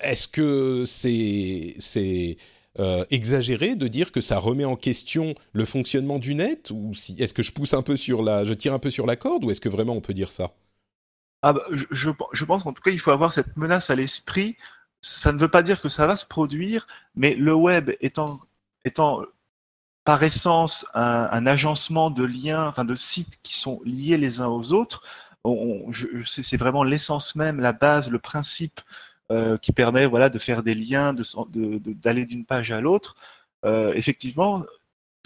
est-ce 0.00 0.28
que 0.28 0.84
c'est 0.86 2.36
euh, 2.78 3.04
exagéré 3.10 3.74
de 3.74 3.88
dire 3.88 4.12
que 4.12 4.20
ça 4.20 4.38
remet 4.38 4.64
en 4.64 4.76
question 4.76 5.34
le 5.52 5.64
fonctionnement 5.64 6.20
du 6.20 6.36
net 6.36 6.70
ou 6.70 6.94
si, 6.94 7.20
est-ce 7.20 7.34
que 7.34 7.42
je 7.42 7.50
pousse 7.50 7.74
un 7.74 7.82
peu 7.82 7.96
sur 7.96 8.22
la, 8.22 8.44
je 8.44 8.54
tire 8.54 8.72
un 8.72 8.78
peu 8.78 8.90
sur 8.90 9.06
la 9.06 9.16
corde 9.16 9.44
ou 9.44 9.50
est-ce 9.50 9.60
que 9.60 9.68
vraiment 9.68 9.94
on 9.94 10.00
peut 10.00 10.14
dire 10.14 10.30
ça? 10.30 10.52
Ah 11.42 11.52
bah, 11.52 11.64
je, 11.72 11.84
je, 11.90 12.44
pense 12.44 12.62
qu'en 12.62 12.72
tout 12.72 12.82
cas 12.82 12.92
il 12.92 13.00
faut 13.00 13.10
avoir 13.10 13.32
cette 13.32 13.56
menace 13.56 13.90
à 13.90 13.96
l'esprit 13.96 14.56
ça 15.00 15.32
ne 15.32 15.38
veut 15.38 15.48
pas 15.48 15.62
dire 15.62 15.80
que 15.80 15.88
ça 15.88 16.06
va 16.06 16.16
se 16.16 16.26
produire, 16.26 16.86
mais 17.14 17.34
le 17.34 17.54
web 17.54 17.90
étant, 18.00 18.40
étant 18.84 19.22
par 20.04 20.22
essence 20.22 20.86
un, 20.94 21.46
agencement 21.46 22.10
de 22.10 22.24
liens, 22.24 22.66
enfin 22.68 22.84
de 22.84 22.94
sites 22.94 23.38
qui 23.42 23.54
sont 23.54 23.80
liés 23.84 24.16
les 24.16 24.40
uns 24.40 24.48
aux 24.48 24.72
autres, 24.72 25.02
c'est 26.26 26.56
vraiment 26.56 26.84
l'essence 26.84 27.34
même, 27.34 27.60
la 27.60 27.72
base, 27.72 28.10
le 28.10 28.18
principe 28.18 28.80
euh, 29.30 29.56
qui 29.58 29.72
permet 29.72 30.06
voilà 30.06 30.28
de 30.28 30.38
faire 30.38 30.62
des 30.62 30.74
liens, 30.74 31.14
d'aller 31.14 32.26
d'une 32.26 32.44
page 32.44 32.72
à 32.72 32.80
l'autre. 32.80 33.14
Euh, 33.64 33.92
effectivement, 33.94 34.64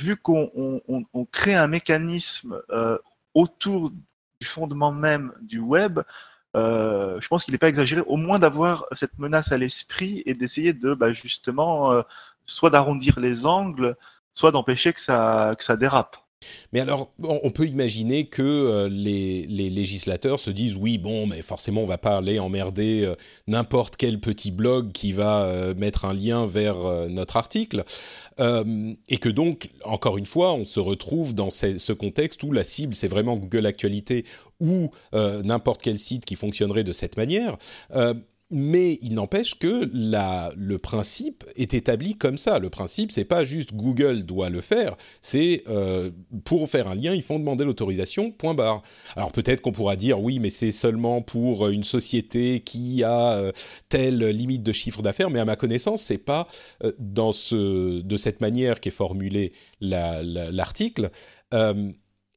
vu 0.01 0.17
qu'on 0.17 0.51
on, 0.87 1.25
crée 1.27 1.55
un 1.55 1.69
mécanisme 1.69 2.61
euh, 2.71 2.99
autour 3.33 3.91
du 3.91 4.47
fondement 4.47 4.93
même 4.93 5.33
du 5.41 5.59
web, 5.59 6.01
euh, 6.57 7.21
je 7.21 7.29
pense 7.29 7.45
qu'il 7.45 7.53
n'est 7.53 7.59
pas 7.59 7.69
exagéré, 7.69 8.03
au 8.07 8.17
moins 8.17 8.39
d'avoir 8.39 8.87
cette 8.93 9.19
menace 9.19 9.53
à 9.53 9.59
l'esprit 9.59 10.23
et 10.27 10.35
d'essayer 10.35 10.73
de 10.73 10.95
bah, 10.95 11.13
justement 11.13 11.93
euh, 11.93 12.03
soit 12.45 12.71
d'arrondir 12.71 13.19
les 13.21 13.47
angles, 13.47 13.97
soit 14.35 14.53
d'empêcher 14.53 14.93
que 14.93 15.01
ça, 15.01 15.55
que 15.59 15.65
ça 15.65 15.77
dérape. 15.77 16.17
Mais 16.73 16.81
alors, 16.81 17.13
on 17.23 17.51
peut 17.51 17.67
imaginer 17.67 18.27
que 18.27 18.43
euh, 18.43 18.89
les, 18.89 19.47
législateurs 19.47 20.41
se 20.41 20.51
disent 20.51 20.77
oui, 20.77 20.99
bon, 20.99 21.27
mais 21.27 21.43
forcément, 21.43 21.83
on 21.83 21.87
va 21.87 21.99
pas 21.99 22.17
aller 22.17 22.39
emmerder 22.39 23.03
euh, 23.05 23.15
n'importe 23.47 23.97
quel 23.97 24.21
petit 24.21 24.51
blog 24.51 24.93
qui 24.93 25.13
va 25.13 25.45
euh, 25.45 25.75
mettre 25.75 26.05
un 26.05 26.15
lien 26.15 26.47
vers 26.47 26.77
notre 27.09 27.37
article. 27.37 27.85
et 28.39 29.19
que 29.19 29.29
donc, 29.29 29.71
encore 29.85 30.19
une 30.19 30.27
fois, 30.27 30.55
on 30.55 30.65
se 30.65 30.81
retrouve 30.81 31.35
dans 31.35 31.51
ce 31.51 31.93
contexte 31.93 32.43
où 32.43 32.53
la 32.53 32.65
cible, 32.65 32.95
c'est 32.95 33.09
vraiment 33.09 33.37
Google 33.37 33.67
Actualité 33.67 34.25
ou 34.61 34.91
n'importe 35.13 35.83
quel 35.83 35.99
site 35.99 36.25
qui 36.25 36.37
fonctionnerait 36.37 36.85
de 36.85 36.93
cette 36.93 37.17
manière 37.17 37.57
mais 38.55 38.99
il 39.03 39.15
n'empêche 39.15 39.59
que 39.59 39.91
le 39.93 40.77
principe 40.77 41.45
est 41.57 41.75
établi 41.75 42.17
comme 42.17 42.39
ça. 42.39 42.61
Le 42.61 42.71
principe, 42.71 43.11
c'est 43.11 43.25
pas 43.25 43.45
juste 43.45 43.75
Google 43.75 44.23
doit 44.23 44.49
le 44.49 44.61
faire, 44.61 44.97
c'est 45.21 45.65
euh, 45.69 46.11
pour 46.45 46.71
faire 46.71 46.87
un 46.87 46.95
lien, 46.95 47.13
ils 47.15 47.25
font 47.25 47.41
demander 47.41 47.65
l'autorisation, 47.65 48.31
point 48.31 48.55
barre. 48.55 48.83
Alors 49.17 49.33
peut-être 49.33 49.61
qu'on 49.61 49.73
pourra 49.73 49.97
dire 49.97 50.21
oui, 50.21 50.39
mais 50.39 50.51
c'est 50.51 50.71
seulement 50.71 51.21
pour 51.21 51.69
une 51.69 51.83
société 51.83 52.61
qui 52.61 53.03
a 53.03 53.33
euh, 53.33 53.53
telle 53.89 54.25
limite 54.29 54.63
de 54.63 54.73
chiffre 54.73 55.03
d'affaires, 55.03 55.31
mais 55.31 55.41
à 55.41 55.45
ma 55.45 55.57
connaissance, 55.57 56.01
c'est 56.03 56.19
pas 56.19 56.47
euh, 56.85 56.93
dans 57.01 57.33
ce, 57.33 58.03
de 58.03 58.17
cette 58.17 58.41
manière 58.41 58.79
qu'est 58.79 58.91
formulé 58.91 59.53
l'article. 59.81 61.11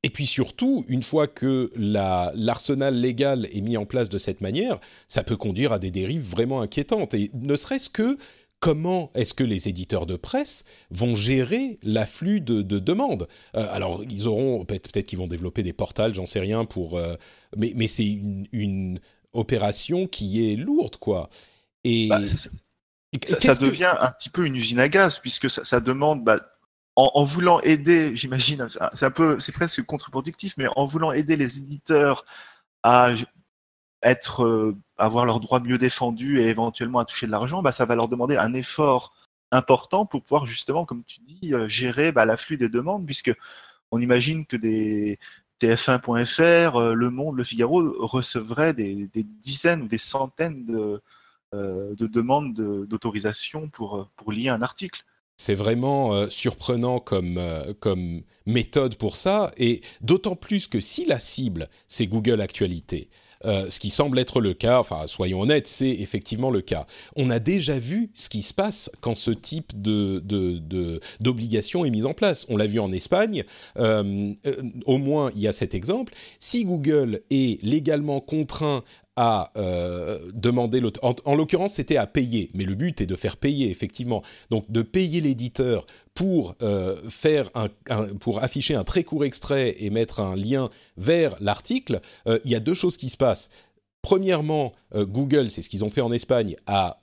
Et 0.03 0.09
puis 0.09 0.25
surtout, 0.25 0.85
une 0.87 1.03
fois 1.03 1.27
que 1.27 1.69
l'arsenal 1.75 2.95
légal 2.95 3.47
est 3.51 3.61
mis 3.61 3.77
en 3.77 3.85
place 3.85 4.09
de 4.09 4.17
cette 4.17 4.41
manière, 4.41 4.79
ça 5.07 5.23
peut 5.23 5.37
conduire 5.37 5.73
à 5.73 5.79
des 5.79 5.91
dérives 5.91 6.29
vraiment 6.29 6.61
inquiétantes. 6.61 7.13
Et 7.13 7.31
ne 7.33 7.55
serait-ce 7.55 7.89
que 7.89 8.17
comment 8.59 9.11
est-ce 9.15 9.33
que 9.33 9.43
les 9.43 9.67
éditeurs 9.67 10.05
de 10.05 10.15
presse 10.15 10.65
vont 10.91 11.15
gérer 11.15 11.79
l'afflux 11.83 12.41
de, 12.41 12.61
demandes? 12.61 13.27
Euh, 13.55 13.67
Alors, 13.71 14.03
ils 14.09 14.27
auront 14.27 14.65
peut-être 14.65 15.01
qu'ils 15.01 15.19
vont 15.19 15.27
développer 15.27 15.63
des 15.63 15.73
portals, 15.73 16.13
j'en 16.13 16.25
sais 16.25 16.39
rien 16.39 16.65
pour, 16.65 16.97
euh, 16.97 17.15
mais, 17.55 17.73
mais 17.75 17.87
c'est 17.87 18.19
une, 18.51 18.99
opération 19.33 20.07
qui 20.07 20.51
est 20.51 20.55
lourde, 20.55 20.95
quoi. 20.95 21.29
Et 21.83 22.07
bah, 22.07 22.21
ça, 23.39 23.55
devient 23.55 23.93
un 23.99 24.11
petit 24.11 24.29
peu 24.29 24.45
une 24.45 24.55
usine 24.55 24.79
à 24.79 24.89
gaz 24.89 25.19
puisque 25.19 25.49
ça, 25.49 25.79
demande 25.79 26.23
bah, 26.23 26.39
en, 26.97 27.23
voulant 27.25 27.61
aider, 27.61 28.15
j'imagine, 28.15 28.67
c'est 28.69 29.05
un 29.05 29.11
peu, 29.11 29.39
c'est 29.39 29.51
presque 29.51 29.83
contre-productif, 29.85 30.55
mais 30.57 30.65
en 30.75 30.85
voulant 30.87 31.11
aider 31.11 31.35
les 31.35 31.59
éditeurs 31.59 32.25
à 32.81 33.11
être, 34.01 34.43
euh, 34.43 34.75
avoir 34.97 35.25
leurs 35.25 35.39
droits 35.39 35.59
mieux 35.59 35.77
défendus 35.77 36.39
et 36.41 36.47
éventuellement 36.47 36.99
à 36.99 37.05
toucher 37.05 37.27
de 37.27 37.31
l'argent, 37.31 37.61
bah, 37.61 37.71
ça 37.71 37.85
va 37.85 37.95
leur 37.95 38.07
demander 38.07 38.35
un 38.37 38.53
effort 38.55 39.13
important 39.51 40.07
pour 40.07 40.23
pouvoir 40.23 40.47
justement, 40.47 40.85
comme 40.85 41.03
tu 41.05 41.19
dis, 41.21 41.53
euh, 41.53 41.67
gérer 41.67 42.11
bah, 42.11 42.25
l'afflux 42.25 42.57
des 42.57 42.69
demandes, 42.69 43.05
puisque 43.05 43.31
on 43.91 44.01
imagine 44.01 44.47
que 44.47 44.57
des 44.57 45.19
TF1.fr, 45.61 46.77
euh, 46.77 46.93
Le 46.95 47.09
Monde, 47.11 47.37
Le 47.37 47.43
Figaro 47.43 47.93
recevraient 47.99 48.73
des, 48.73 49.09
dizaines 49.43 49.83
ou 49.83 49.87
des 49.87 49.99
centaines 49.99 50.65
de, 50.65 51.01
de 51.53 52.07
demandes 52.07 52.53
d'autorisation 52.53 53.69
pour, 53.69 54.09
pour 54.15 54.31
lier 54.31 54.49
un 54.49 54.63
article. 54.63 55.05
C'est 55.39 55.53
vraiment 55.53 56.15
euh, 56.15 56.31
surprenant 56.31 56.99
comme, 56.99 57.37
euh, 57.37 57.71
comme 57.79 58.23
méthode 58.47 58.95
pour 58.95 59.15
ça, 59.15 59.51
et 59.57 59.81
d'autant 60.01 60.35
plus 60.35 60.67
que 60.67 60.81
si 60.81 61.05
la 61.05 61.19
cible, 61.19 61.69
c'est 61.87 62.07
Google 62.07 62.41
Actualité, 62.41 63.11
euh, 63.45 63.69
ce 63.69 63.79
qui 63.79 63.91
semble 63.91 64.17
être 64.17 64.41
le 64.41 64.55
cas, 64.55 64.79
enfin 64.79 65.05
soyons 65.05 65.41
honnêtes, 65.41 65.67
c'est 65.67 65.91
effectivement 65.91 66.49
le 66.49 66.61
cas. 66.61 66.87
On 67.15 67.29
a 67.29 67.37
déjà 67.37 67.77
vu 67.77 68.09
ce 68.15 68.29
qui 68.29 68.41
se 68.41 68.51
passe 68.51 68.89
quand 68.99 69.13
ce 69.13 69.29
type 69.29 69.79
d'obligation 69.79 71.85
est 71.85 71.91
mis 71.91 72.03
en 72.03 72.15
place. 72.15 72.47
On 72.49 72.57
l'a 72.57 72.65
vu 72.65 72.79
en 72.79 72.91
Espagne, 72.91 73.43
au 73.75 74.97
moins 74.97 75.29
il 75.35 75.41
y 75.41 75.47
a 75.47 75.51
cet 75.51 75.75
exemple. 75.75 76.15
Si 76.39 76.65
Google 76.65 77.21
est 77.29 77.63
légalement 77.63 78.21
contraint 78.21 78.83
à 79.17 79.51
euh, 79.57 80.31
demander 80.33 80.81
en, 81.01 81.15
en 81.25 81.35
l'occurrence 81.35 81.73
c'était 81.73 81.97
à 81.97 82.07
payer. 82.07 82.51
Mais 82.53 82.63
le 82.63 82.75
but 82.75 83.01
est 83.01 83.05
de 83.05 83.15
faire 83.15 83.35
payer 83.35 83.69
effectivement. 83.69 84.21
Donc 84.49 84.71
de 84.71 84.81
payer 84.83 85.19
l'éditeur 85.19 85.85
pour 86.13 86.55
euh, 86.61 86.95
un, 87.55 88.05
pour 88.19 88.43
afficher 88.43 88.75
un 88.75 88.83
très 88.83 89.03
court 89.03 89.25
extrait 89.25 89.75
et 89.79 89.89
mettre 89.89 90.21
un 90.21 90.35
lien 90.35 90.69
vers 90.95 91.35
l'article 91.41 91.99
euh, 92.27 92.39
il 92.45 92.51
y 92.51 92.55
a 92.55 92.59
deux 92.61 92.75
choses 92.75 92.95
qui 92.95 93.09
se 93.09 93.17
passent. 93.17 93.49
Premièrement 94.01 94.73
Google 94.95 95.51
c'est 95.51 95.61
ce 95.61 95.69
qu'ils 95.69 95.83
ont 95.83 95.89
fait 95.89 96.01
en 96.01 96.13
Espagne 96.13 96.55
a 96.65 97.01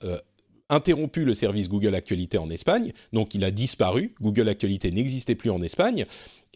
interrompu 0.69 1.23
le 1.23 1.35
service 1.35 1.69
Google 1.69 1.93
Actualité 1.93 2.39
en 2.39 2.49
Espagne. 2.49 2.93
Donc 3.13 3.35
il 3.35 3.43
a 3.43 3.51
disparu. 3.51 4.15
Google 4.21 4.49
Actualité 4.49 4.89
n'existait 4.89 5.35
plus 5.35 5.51
en 5.51 5.61
Espagne. 5.61 6.05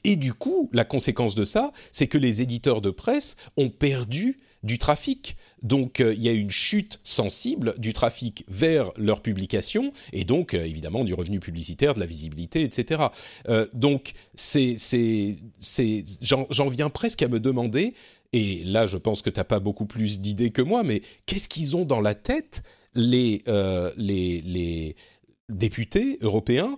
Et 0.04 0.16
du 0.16 0.34
coup, 0.34 0.70
la 0.74 0.86
conséquence 0.86 1.36
de 1.36 1.46
ça, 1.46 1.72
c'est 1.92 2.08
que 2.08 2.18
les 2.18 2.42
éditeurs 2.42 2.82
de 2.82 2.90
presse 2.90 3.36
ont 3.58 3.70
perdu 3.70 4.38
du 4.64 4.78
trafic. 4.78 5.36
Donc 5.62 6.00
euh, 6.00 6.14
il 6.14 6.22
y 6.22 6.30
a 6.30 6.34
une 6.34 6.52
chute 6.52 7.00
sensible 7.04 7.76
du 7.78 7.94
trafic 7.94 8.46
vers 8.48 8.92
leurs 8.98 9.22
publications 9.22 9.92
et 10.14 10.26
donc 10.26 10.54
euh, 10.54 10.64
évidemment 10.64 11.04
du 11.04 11.14
revenu 11.14 11.40
publicitaire, 11.40 11.94
de 11.94 12.00
la 12.00 12.06
visibilité, 12.06 12.64
etc. 12.64 13.04
Euh, 13.48 13.68
donc 13.74 14.14
c'est, 14.36 14.78
j'en, 16.22 16.70
viens 16.70 16.90
presque 16.90 17.22
à 17.24 17.28
me 17.28 17.40
demander, 17.40 17.94
et 18.34 18.64
là 18.64 18.86
je 18.86 18.98
pense 18.98 19.22
que 19.22 19.30
tu 19.30 19.40
n'as 19.40 19.46
pas 19.46 19.60
beaucoup 19.60 19.86
plus 19.86 20.20
d'idées 20.20 20.52
que 20.52 20.62
moi, 20.62 20.84
mais 20.84 21.02
qu'est-ce 21.26 21.50
qu'ils 21.50 21.76
ont 21.76 21.86
dans 21.86 22.02
la 22.02 22.16
tête 22.16 22.64
les, 22.96 23.44
les, 23.98 24.42
les 24.42 24.96
députés 25.48 26.18
européens 26.22 26.78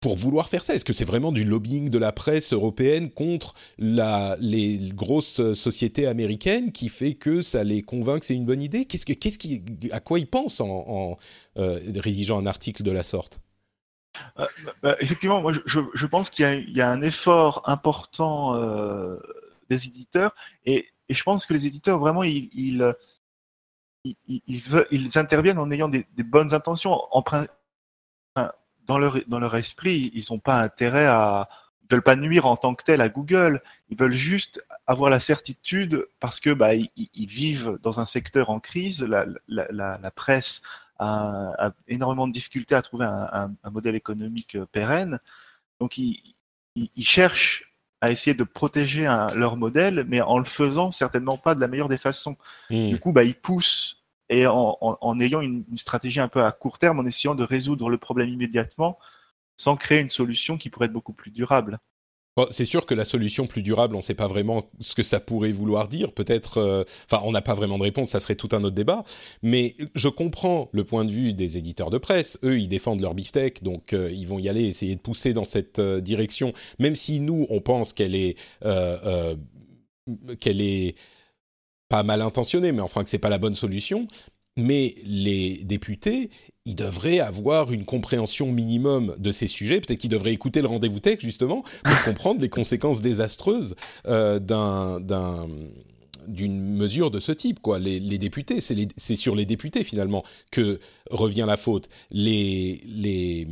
pour 0.00 0.16
vouloir 0.16 0.48
faire 0.48 0.62
ça. 0.62 0.74
Est-ce 0.74 0.84
que 0.84 0.92
c'est 0.92 1.04
vraiment 1.04 1.32
du 1.32 1.44
lobbying 1.44 1.90
de 1.90 1.98
la 1.98 2.12
presse 2.12 2.52
européenne 2.52 3.10
contre 3.10 3.54
les 3.78 4.90
grosses 4.94 5.52
sociétés 5.54 6.06
américaines 6.06 6.72
qui 6.72 6.88
fait 6.88 7.14
que 7.14 7.42
ça 7.42 7.64
les 7.64 7.82
convainc 7.82 8.20
que 8.20 8.26
c'est 8.26 8.34
une 8.34 8.46
bonne 8.46 8.62
idée? 8.62 8.84
Qu'est-ce 8.84 9.92
À 9.92 10.00
quoi 10.00 10.18
ils 10.18 10.28
pensent 10.28 10.60
en, 10.60 11.16
euh, 11.56 11.80
rédigeant 11.96 12.38
un 12.38 12.46
article 12.46 12.82
de 12.82 12.92
la 12.92 13.02
sorte? 13.02 13.40
Euh, 14.38 14.46
bah, 14.82 14.96
Effectivement, 15.00 15.42
moi 15.42 15.52
je, 15.52 16.06
pense 16.06 16.30
qu'il 16.30 16.70
y 16.74 16.80
a, 16.80 16.90
un 16.90 17.02
effort 17.02 17.62
important 17.66 18.54
euh, 18.54 19.16
des 19.68 19.86
éditeurs 19.86 20.34
et, 20.64 20.86
je 21.10 21.22
pense 21.22 21.46
que 21.46 21.54
les 21.54 21.66
éditeurs 21.66 21.98
vraiment 21.98 22.22
ils, 22.22 22.84
interviennent 25.14 25.58
en 25.58 25.70
ayant 25.70 25.88
des, 25.88 26.04
bonnes 26.18 26.52
intentions. 26.52 27.00
En, 27.10 27.22
dans 28.88 28.98
leur, 28.98 29.18
dans 29.28 29.38
leur 29.38 29.54
esprit, 29.54 30.10
ils 30.14 30.24
n'ont 30.30 30.40
pas 30.40 30.60
intérêt 30.60 31.06
à, 31.06 31.48
ils 31.82 31.94
veulent 31.94 32.02
pas 32.02 32.16
nuire 32.16 32.46
en 32.46 32.56
tant 32.56 32.74
que 32.74 32.82
tel 32.82 33.00
à 33.00 33.08
Google. 33.08 33.62
Ils 33.90 33.98
veulent 33.98 34.12
juste 34.12 34.64
avoir 34.86 35.10
la 35.10 35.20
certitude 35.20 36.06
parce 36.20 36.40
que 36.40 36.50
bah, 36.50 36.74
ils, 36.74 36.88
vivent 37.14 37.78
dans 37.82 38.00
un 38.00 38.06
secteur 38.06 38.50
en 38.50 38.60
crise. 38.60 39.02
La, 39.02 39.26
la, 39.46 39.66
la, 39.70 39.98
la 40.02 40.10
presse 40.10 40.62
a, 40.98 41.66
a, 41.66 41.72
énormément 41.86 42.26
de 42.26 42.32
difficultés 42.32 42.74
à 42.74 42.82
trouver 42.82 43.04
un, 43.04 43.54
un, 43.62 43.70
modèle 43.70 43.94
économique 43.94 44.56
euh, 44.56 44.66
pérenne. 44.66 45.20
Donc 45.80 45.98
ils, 45.98 46.34
ils, 46.74 47.04
cherchent 47.04 47.72
à 48.00 48.10
essayer 48.10 48.34
de 48.34 48.44
protéger 48.44 49.04
leur 49.34 49.56
modèle, 49.56 50.04
mais 50.08 50.20
en 50.20 50.38
le 50.38 50.44
faisant 50.44 50.92
certainement 50.92 51.36
pas 51.36 51.54
de 51.54 51.60
la 51.60 51.68
meilleure 51.68 51.88
des 51.88 51.98
façons. 51.98 52.36
Hmm. 52.70 52.88
Du 52.88 52.98
coup, 52.98 53.12
bah, 53.12 53.24
ils 53.24 53.34
poussent 53.34 53.97
et 54.30 54.46
en, 54.46 55.20
ayant 55.20 55.40
une, 55.40 55.64
une, 55.70 55.76
stratégie 55.76 56.20
un 56.20 56.28
peu 56.28 56.42
à 56.42 56.52
court 56.52 56.78
terme, 56.78 56.98
en 57.00 57.06
essayant 57.06 57.34
de 57.34 57.44
résoudre 57.44 57.88
le 57.88 57.98
problème 57.98 58.28
immédiatement, 58.28 58.98
sans 59.58 59.76
créer 59.76 60.00
une 60.00 60.08
solution 60.08 60.56
qui 60.56 60.70
pourrait 60.70 60.86
être 60.86 60.92
beaucoup 60.92 61.12
plus 61.12 61.30
durable. 61.30 61.78
c'est 62.50 62.64
sûr 62.64 62.86
que 62.86 62.94
la 62.94 63.04
solution 63.04 63.48
plus 63.48 63.62
durable, 63.62 63.96
on 63.96 63.98
ne 63.98 64.02
sait 64.02 64.14
pas 64.14 64.28
vraiment 64.28 64.70
ce 64.78 64.94
que 64.94 65.02
ça 65.02 65.18
pourrait 65.18 65.50
vouloir 65.50 65.88
dire. 65.88 66.12
Peut-être, 66.12 66.58
euh, 66.58 66.84
enfin, 67.10 67.22
on 67.24 67.32
n'a 67.32 67.42
pas 67.42 67.54
vraiment 67.54 67.78
de 67.78 67.82
réponse. 67.82 68.10
Ça 68.10 68.20
serait 68.20 68.36
tout 68.36 68.50
un 68.52 68.62
autre 68.62 68.76
débat. 68.76 69.02
Mais 69.42 69.74
je 69.96 70.08
comprends 70.08 70.68
le 70.72 70.84
point 70.84 71.04
de 71.04 71.10
vue 71.10 71.32
des 71.32 71.58
éditeurs 71.58 71.90
de 71.90 71.98
presse. 71.98 72.38
Eux, 72.44 72.58
ils 72.60 72.68
défendent 72.68 73.00
leur 73.00 73.14
beefsteak, 73.14 73.64
donc 73.64 73.92
euh, 73.92 74.10
ils 74.12 74.28
vont 74.28 74.38
y 74.38 74.48
aller, 74.48 74.64
essayer 74.64 74.94
de 74.94 75.00
pousser 75.00 75.32
dans 75.32 75.44
cette 75.44 75.80
euh, 75.80 76.00
direction, 76.00 76.52
même 76.78 76.94
si 76.94 77.20
nous, 77.20 77.46
on 77.50 77.60
pense 77.60 77.92
qu'elle 77.92 78.14
est 78.14 78.36
qu'elle 80.40 80.62
est 80.62 80.94
pas 81.88 82.02
mal 82.02 82.22
intentionnée, 82.22 82.72
mais 82.72 82.80
enfin 82.80 83.04
que 83.04 83.10
c'est 83.10 83.18
pas 83.18 83.28
la 83.28 83.38
bonne 83.38 83.54
solution. 83.54 84.06
Mais 84.56 84.96
les 85.04 85.62
députés, 85.64 86.30
ils 86.64 86.74
devraient 86.74 87.20
avoir 87.20 87.72
une 87.72 87.84
compréhension 87.84 88.50
minimum 88.50 89.14
de 89.18 89.30
ces 89.30 89.46
sujets. 89.46 89.80
Peut-être 89.80 90.00
qu'ils 90.00 90.10
devraient 90.10 90.32
écouter 90.32 90.60
le 90.60 90.68
rendez-vous 90.68 90.98
tech, 90.98 91.20
justement, 91.20 91.62
pour 91.84 92.02
comprendre 92.04 92.40
les 92.40 92.48
conséquences 92.48 93.00
désastreuses 93.00 93.76
euh, 94.06 94.40
d'une 96.26 96.60
mesure 96.60 97.12
de 97.12 97.20
ce 97.20 97.30
type. 97.30 97.60
Les, 97.80 98.18
députés, 98.18 98.60
c'est 98.60 99.16
sur 99.16 99.36
les 99.36 99.46
députés, 99.46 99.84
finalement, 99.84 100.24
que 100.50 100.80
revient 101.10 101.44
la 101.46 101.56
faute. 101.56 101.88
Les, 102.10 102.82
les 102.84 103.46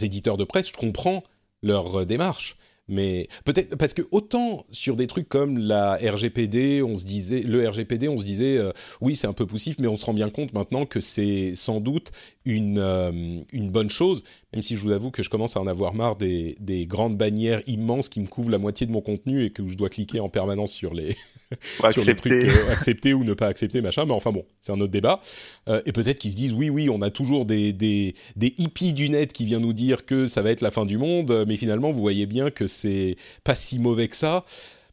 éditeurs 0.00 0.36
de 0.36 0.44
presse, 0.44 0.68
je 0.68 0.74
comprends 0.74 1.24
leur 1.62 2.06
démarche. 2.06 2.56
Mais 2.86 3.28
peut-être 3.44 3.76
parce 3.76 3.94
que 3.94 4.02
autant 4.10 4.66
sur 4.70 4.96
des 4.96 5.06
trucs 5.06 5.28
comme 5.28 5.58
la 5.58 5.94
on 5.94 6.96
se 6.96 7.04
disait 7.04 7.40
le 7.40 7.66
RGPD, 7.66 8.08
on 8.08 8.18
se 8.18 8.24
disait 8.24 8.58
euh, 8.58 8.72
oui 9.00 9.16
c'est 9.16 9.26
un 9.26 9.32
peu 9.32 9.46
poussif, 9.46 9.76
mais 9.78 9.86
on 9.86 9.96
se 9.96 10.04
rend 10.04 10.12
bien 10.12 10.28
compte 10.28 10.52
maintenant 10.52 10.84
que 10.84 11.00
c'est 11.00 11.54
sans 11.54 11.80
doute 11.80 12.10
une 12.44 12.78
euh, 12.78 13.40
une 13.52 13.70
bonne 13.70 13.88
chose. 13.88 14.22
Même 14.54 14.62
si 14.62 14.76
je 14.76 14.80
vous 14.80 14.92
avoue 14.92 15.10
que 15.10 15.24
je 15.24 15.28
commence 15.28 15.56
à 15.56 15.60
en 15.60 15.66
avoir 15.66 15.94
marre 15.94 16.14
des, 16.14 16.54
des 16.60 16.86
grandes 16.86 17.16
bannières 17.16 17.60
immenses 17.66 18.08
qui 18.08 18.20
me 18.20 18.26
couvrent 18.28 18.50
la 18.50 18.58
moitié 18.58 18.86
de 18.86 18.92
mon 18.92 19.00
contenu 19.00 19.44
et 19.44 19.50
que 19.50 19.66
je 19.66 19.76
dois 19.76 19.88
cliquer 19.88 20.20
en 20.20 20.28
permanence 20.28 20.72
sur 20.72 20.94
les 20.94 21.16
sur 21.90 22.04
les 22.04 22.14
trucs 22.14 22.44
euh, 22.44 22.70
accepter 22.70 23.14
ou 23.14 23.24
ne 23.24 23.34
pas 23.34 23.48
accepter, 23.48 23.80
machin. 23.80 24.04
Mais 24.06 24.12
enfin 24.12 24.30
bon, 24.30 24.44
c'est 24.60 24.70
un 24.70 24.80
autre 24.80 24.92
débat. 24.92 25.20
Euh, 25.68 25.82
et 25.86 25.92
peut-être 25.92 26.20
qu'ils 26.20 26.30
se 26.30 26.36
disent 26.36 26.54
oui, 26.54 26.70
oui, 26.70 26.88
on 26.88 27.02
a 27.02 27.10
toujours 27.10 27.46
des, 27.46 27.72
des, 27.72 28.14
des, 28.36 28.54
hippies 28.56 28.92
du 28.92 29.10
net 29.10 29.32
qui 29.32 29.44
viennent 29.44 29.62
nous 29.62 29.72
dire 29.72 30.06
que 30.06 30.28
ça 30.28 30.40
va 30.40 30.50
être 30.52 30.60
la 30.60 30.70
fin 30.70 30.86
du 30.86 30.98
monde, 30.98 31.44
mais 31.48 31.56
finalement, 31.56 31.90
vous 31.90 32.00
voyez 32.00 32.26
bien 32.26 32.50
que 32.50 32.68
c'est 32.68 33.16
pas 33.42 33.56
si 33.56 33.80
mauvais 33.80 34.06
que 34.06 34.16
ça. 34.16 34.44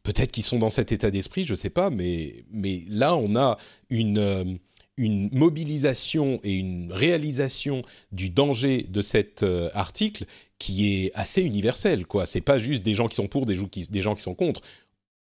Peut-être 0.01 0.31
qu'ils 0.31 0.43
sont 0.43 0.57
dans 0.57 0.71
cet 0.71 0.91
état 0.91 1.11
d'esprit, 1.11 1.45
je 1.45 1.53
sais 1.53 1.69
pas, 1.69 1.91
mais, 1.91 2.33
mais 2.51 2.81
là, 2.89 3.15
on 3.15 3.35
a 3.35 3.57
une. 3.91 4.57
Euh, 5.01 5.05
une 5.05 5.29
mobilisation 5.31 6.39
et 6.43 6.53
une 6.53 6.91
réalisation 6.91 7.81
du 8.11 8.29
danger 8.29 8.85
de 8.87 9.01
cet 9.01 9.43
article 9.73 10.25
qui 10.59 10.93
est 10.93 11.11
assez 11.15 11.41
universel 11.41 12.05
quoi 12.05 12.27
c'est 12.27 12.41
pas 12.41 12.59
juste 12.59 12.83
des 12.83 12.93
gens 12.93 13.07
qui 13.07 13.15
sont 13.15 13.27
pour 13.27 13.47
des 13.47 13.55
gens 13.55 14.15
qui 14.15 14.21
sont 14.21 14.35
contre 14.35 14.61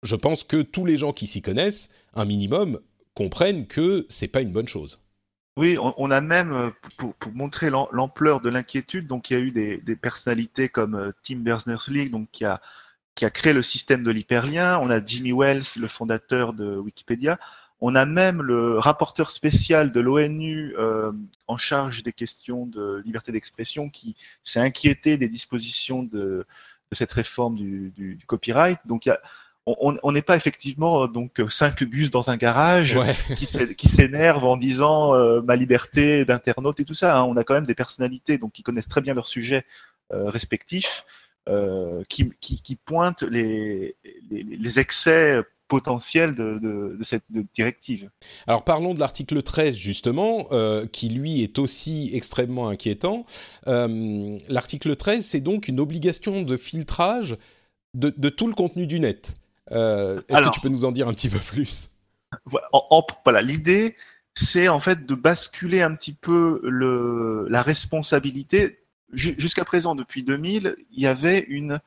je 0.02 0.16
pense 0.16 0.44
que 0.44 0.62
tous 0.62 0.84
les 0.84 0.96
gens 0.96 1.12
qui 1.12 1.26
s'y 1.26 1.42
connaissent, 1.42 1.88
un 2.14 2.25
minimum, 2.25 2.80
comprennent 3.14 3.66
que 3.66 4.06
c'est 4.08 4.28
pas 4.28 4.40
une 4.40 4.52
bonne 4.52 4.68
chose. 4.68 5.00
Oui, 5.56 5.76
on, 5.78 6.10
a 6.10 6.20
même, 6.20 6.52
euh, 6.52 6.70
pour, 6.96 7.14
montrer 7.34 7.70
l'ampleur 7.70 8.40
de 8.40 8.49
l'inquiétude, 8.49 9.06
donc 9.06 9.30
il 9.30 9.32
y 9.34 9.37
a 9.37 9.40
eu 9.40 9.50
des, 9.50 9.96
personnalités 9.96 10.68
comme 10.68 10.94
euh, 10.94 11.10
Tim 11.22 11.38
Berners-Lee, 11.38 12.08
donc 12.08 12.30
qui 12.30 12.44
a, 12.44 12.62
qui 13.14 13.25
a 13.25 13.30
créé 13.30 13.52
le 13.52 13.60
système 13.60 14.02
de 14.02 14.10
l'hyperlien. 14.10 14.78
On 14.78 14.88
a 14.88 15.04
Jimmy 15.04 15.32
Wells, 15.32 15.64
le 15.76 15.88
fondateur 15.88 16.54
de 16.54 16.76
Wikipédia. 16.76 17.38
On 17.80 17.94
a 17.94 18.04
même 18.04 18.42
le 18.42 18.78
rapporteur 18.78 19.30
spécial 19.30 19.92
de 19.92 20.00
l'ONU 20.00 20.75
euh, 20.78 21.12
en 21.46 21.56
charge 21.56 22.02
des 22.02 22.12
questions 22.12 22.66
de 22.66 23.02
liberté 23.04 23.32
d'expression 23.32 23.88
qui 23.88 24.16
s'est 24.44 24.60
inquiété 24.60 25.16
des 25.16 25.28
dispositions 25.28 26.02
de, 26.02 26.46
cette 26.92 27.12
réforme 27.12 27.56
du, 27.56 27.93
du, 27.97 28.16
du 28.16 28.26
copyright. 28.26 28.78
Donc 28.84 29.06
y 29.06 29.10
a 29.10 29.21
on 29.66 30.12
n'est 30.12 30.23
pas 30.23 30.36
effectivement 30.36 31.04
euh, 31.04 31.06
donc 31.06 31.40
cinq 31.49 31.84
gus 31.84 32.10
dans 32.10 32.30
un 32.30 32.36
garage 32.36 32.99
qui 33.36 33.88
s'énervent 33.88 34.45
en 34.45 34.56
disant 34.56 35.14
euh, 35.14 35.43
ma 35.43 35.56
liberté 35.56 36.25
d'internaute 36.25 36.80
et 36.80 36.84
tout 36.84 36.95
ça. 36.95 37.19
Hein. 37.19 37.25
On 37.25 37.36
a 37.36 37.45
quand 37.45 37.54
même 37.54 37.66
des 37.66 37.75
personnalités 37.75 38.38
donc 38.38 38.52
qui 38.52 38.62
connaissent 38.62 38.88
très 38.88 39.00
bien 39.00 39.14
leur 39.14 39.26
sujet 39.26 39.64
euh, 40.12 40.30
respectifs, 40.30 41.04
qui, 42.08 42.32
qui, 42.40 42.76
pointent 42.76 43.25
les, 43.25 43.97
les, 44.30 44.78
excès 44.78 45.43
potentiels 45.71 46.35
de, 46.35 46.99
cette 47.00 47.25
directive. 47.54 48.11
Alors 48.47 48.65
parlons 48.65 48.93
de 48.93 49.00
l'article 49.00 49.43
13 49.43 49.75
justement, 49.76 50.49
qui 50.93 51.09
lui 51.09 51.43
est 51.43 51.59
aussi 51.59 52.11
extrêmement 52.13 52.69
inquiétant. 52.69 53.25
l'article 53.67 54.97
13, 54.97 55.25
c'est 55.25 55.41
donc 55.41 55.69
une 55.69 55.80
obligation 55.80 56.43
de 56.43 56.56
filtrage 56.59 57.39
de, 57.95 58.28
tout 58.28 58.47
le 58.47 58.54
contenu 58.54 58.87
du 58.87 59.00
net. 59.00 59.35
Euh, 59.73 60.21
est-ce 60.28 60.45
que 60.45 60.50
tu 60.50 60.61
peux 60.61 60.69
nous 60.69 60.85
en 60.85 60.93
dire 60.93 61.09
un 61.09 61.15
petit 61.15 61.28
peu 61.28 61.39
plus? 61.39 61.91
Voilà, 63.25 63.43
l'idée, 63.43 63.97
c'est 64.35 64.69
en 64.69 64.80
fait 64.80 65.06
de 65.06 65.15
basculer 65.15 65.83
un 65.83 65.95
petit 65.95 66.13
peu 66.13 66.61
le, 66.63 67.47
la 67.49 67.63
responsabilité. 67.63 68.78
Jusqu'à 69.13 69.65
présent, 69.65 69.97
depuis 69.97 70.23
2000, 70.23 70.76
il 70.93 71.02
y 71.02 71.06
avait 71.06 71.41
une, 71.49 71.80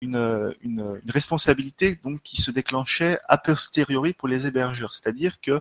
une, 0.00 0.54
une, 0.62 1.00
responsabilité 1.08 1.96
donc, 1.96 2.22
qui 2.22 2.40
se 2.40 2.50
déclenchait 2.50 3.18
a 3.28 3.38
posteriori 3.38 4.12
pour 4.12 4.28
les 4.28 4.46
hébergeurs. 4.46 4.92
C'est-à-dire 4.92 5.40
que 5.40 5.60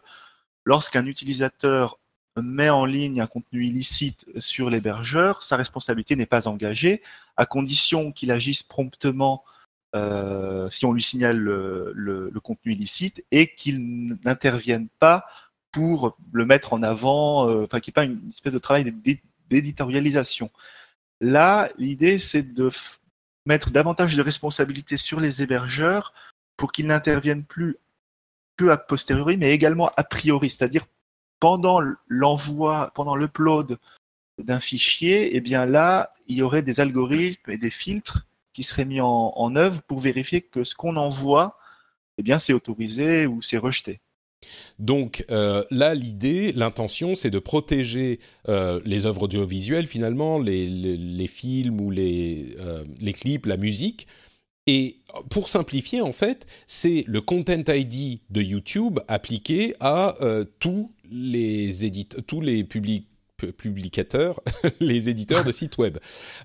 lorsqu'un 0.65 1.05
utilisateur 1.05 1.99
met 2.41 2.69
en 2.69 2.85
ligne 2.85 3.21
un 3.21 3.27
contenu 3.27 3.65
illicite 3.65 4.25
sur 4.39 4.69
l'hébergeur, 4.69 5.41
sa 5.43 5.55
responsabilité 5.55 6.15
n'est 6.15 6.25
pas 6.25 6.47
engagée, 6.47 7.01
à 7.37 7.45
condition 7.45 8.11
qu'il 8.11 8.31
agisse 8.31 8.63
promptement 8.63 9.43
euh, 9.95 10.69
si 10.69 10.85
on 10.85 10.91
lui 10.91 11.01
signale 11.01 11.37
le, 11.37 12.31
contenu 12.43 12.73
illicite 12.73 13.23
et 13.31 13.55
qu'il 13.55 14.17
n'intervienne 14.25 14.89
pas 14.99 15.25
pour 15.71 16.17
le 16.33 16.45
mettre 16.45 16.73
en 16.73 16.83
avant, 16.83 17.49
euh, 17.49 17.65
qu'il 17.67 17.79
n'y 17.79 17.89
ait 17.89 17.91
pas 17.93 18.03
une 18.03 18.29
espèce 18.29 18.53
de 18.53 18.59
travail 18.59 18.93
d'éditorialisation. 19.49 20.51
Là, 21.21 21.69
l'idée, 21.77 22.17
c'est 22.17 22.53
de 22.53 22.69
mettre 23.45 23.71
davantage 23.71 24.15
de 24.15 24.21
responsabilités 24.21 24.97
sur 24.97 25.19
les 25.19 25.41
hébergeurs 25.41 26.13
pour 26.57 26.71
qu'ils 26.71 26.87
n'interviennent 26.87 27.43
plus 27.43 27.77
que 28.57 28.69
a 28.69 28.77
posteriori, 28.77 29.37
mais 29.37 29.51
également 29.51 29.91
a 29.97 30.03
priori, 30.03 30.49
c'est-à-dire 30.49 30.85
pendant 31.39 31.81
l'envoi, 32.07 32.91
pendant 32.95 33.15
l'upload 33.15 33.77
d'un 34.37 34.59
fichier, 34.59 35.35
eh 35.35 35.41
bien 35.41 35.65
là, 35.65 36.11
il 36.27 36.37
y 36.37 36.41
aurait 36.41 36.61
des 36.61 36.79
algorithmes 36.79 37.51
et 37.51 37.57
des 37.57 37.69
filtres 37.69 38.25
qui 38.53 38.63
serait 38.63 38.85
mis 38.85 39.01
en, 39.01 39.55
œuvre 39.57 39.81
pour 39.81 39.99
vérifier 39.99 40.41
que 40.41 40.63
ce 40.63 40.75
qu'on 40.75 40.95
envoie, 40.95 41.59
eh 42.17 42.23
bien, 42.23 42.39
c'est 42.39 42.53
autorisé 42.53 43.27
ou 43.27 43.41
c'est 43.41 43.57
rejeté. 43.57 43.99
Donc 44.79 45.25
euh, 45.31 45.63
là, 45.71 45.93
l'idée, 45.93 46.51
l'intention, 46.53 47.15
c'est 47.15 47.29
de 47.29 47.39
protéger 47.39 48.19
euh, 48.49 48.79
les 48.85 49.05
œuvres 49.05 49.23
audiovisuelles, 49.23 49.87
finalement, 49.87 50.39
les, 50.39 51.27
films 51.27 51.79
ou 51.81 51.91
les, 51.91 52.55
euh, 52.59 52.83
les 52.99 53.13
clips, 53.13 53.45
la 53.45 53.57
musique. 53.57 54.07
Et 54.67 54.97
pour 55.29 55.47
simplifier, 55.47 56.01
en 56.01 56.11
fait, 56.11 56.47
c'est 56.65 57.05
le 57.07 57.21
Content 57.21 57.63
ID 57.67 58.19
de 58.29 58.41
YouTube 58.41 58.99
appliqué 59.07 59.75
à 59.79 60.15
tous 60.59 60.91
les 61.09 61.85
éditeurs, 61.85 62.21
tous 62.25 62.41
les 62.41 62.63
publics 62.63 63.07
publicateurs, 63.57 64.41
les 64.79 65.07
éditeurs 65.07 65.43
de 65.43 65.51
sites 65.51 65.77
web. 65.77 65.99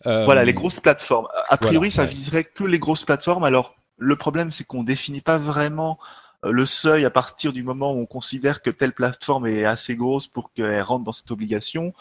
Voilà, 0.05 0.45
les 0.45 0.53
grosses 0.53 0.81
plateformes. 0.81 1.29
A 1.49 1.57
priori, 1.57 1.91
ça 1.91 2.05
viserait 2.05 2.45
que 2.45 2.65
les 2.65 2.79
grosses 2.79 3.05
plateformes. 3.05 3.45
Alors, 3.45 3.75
le 3.97 4.17
problème, 4.17 4.51
c'est 4.51 4.65
qu'on 4.65 4.83
définit 4.83 5.21
pas 5.21 5.39
vraiment 5.39 5.99
le 6.42 6.66
seuil 6.66 7.05
à 7.05 7.11
partir 7.11 7.53
du 7.53 7.62
moment 7.62 7.92
où 7.92 7.98
on 7.98 8.07
considère 8.07 8.62
que 8.62 8.70
telle 8.70 8.92
plateforme 8.92 9.46
est 9.46 9.64
assez 9.64 9.94
grosse 9.94 10.26
pour 10.26 10.53
qu'elle 10.53 10.83
rentre 10.83 11.05
dans 11.05 11.12
cette 11.12 11.31
obligation, 11.31 11.92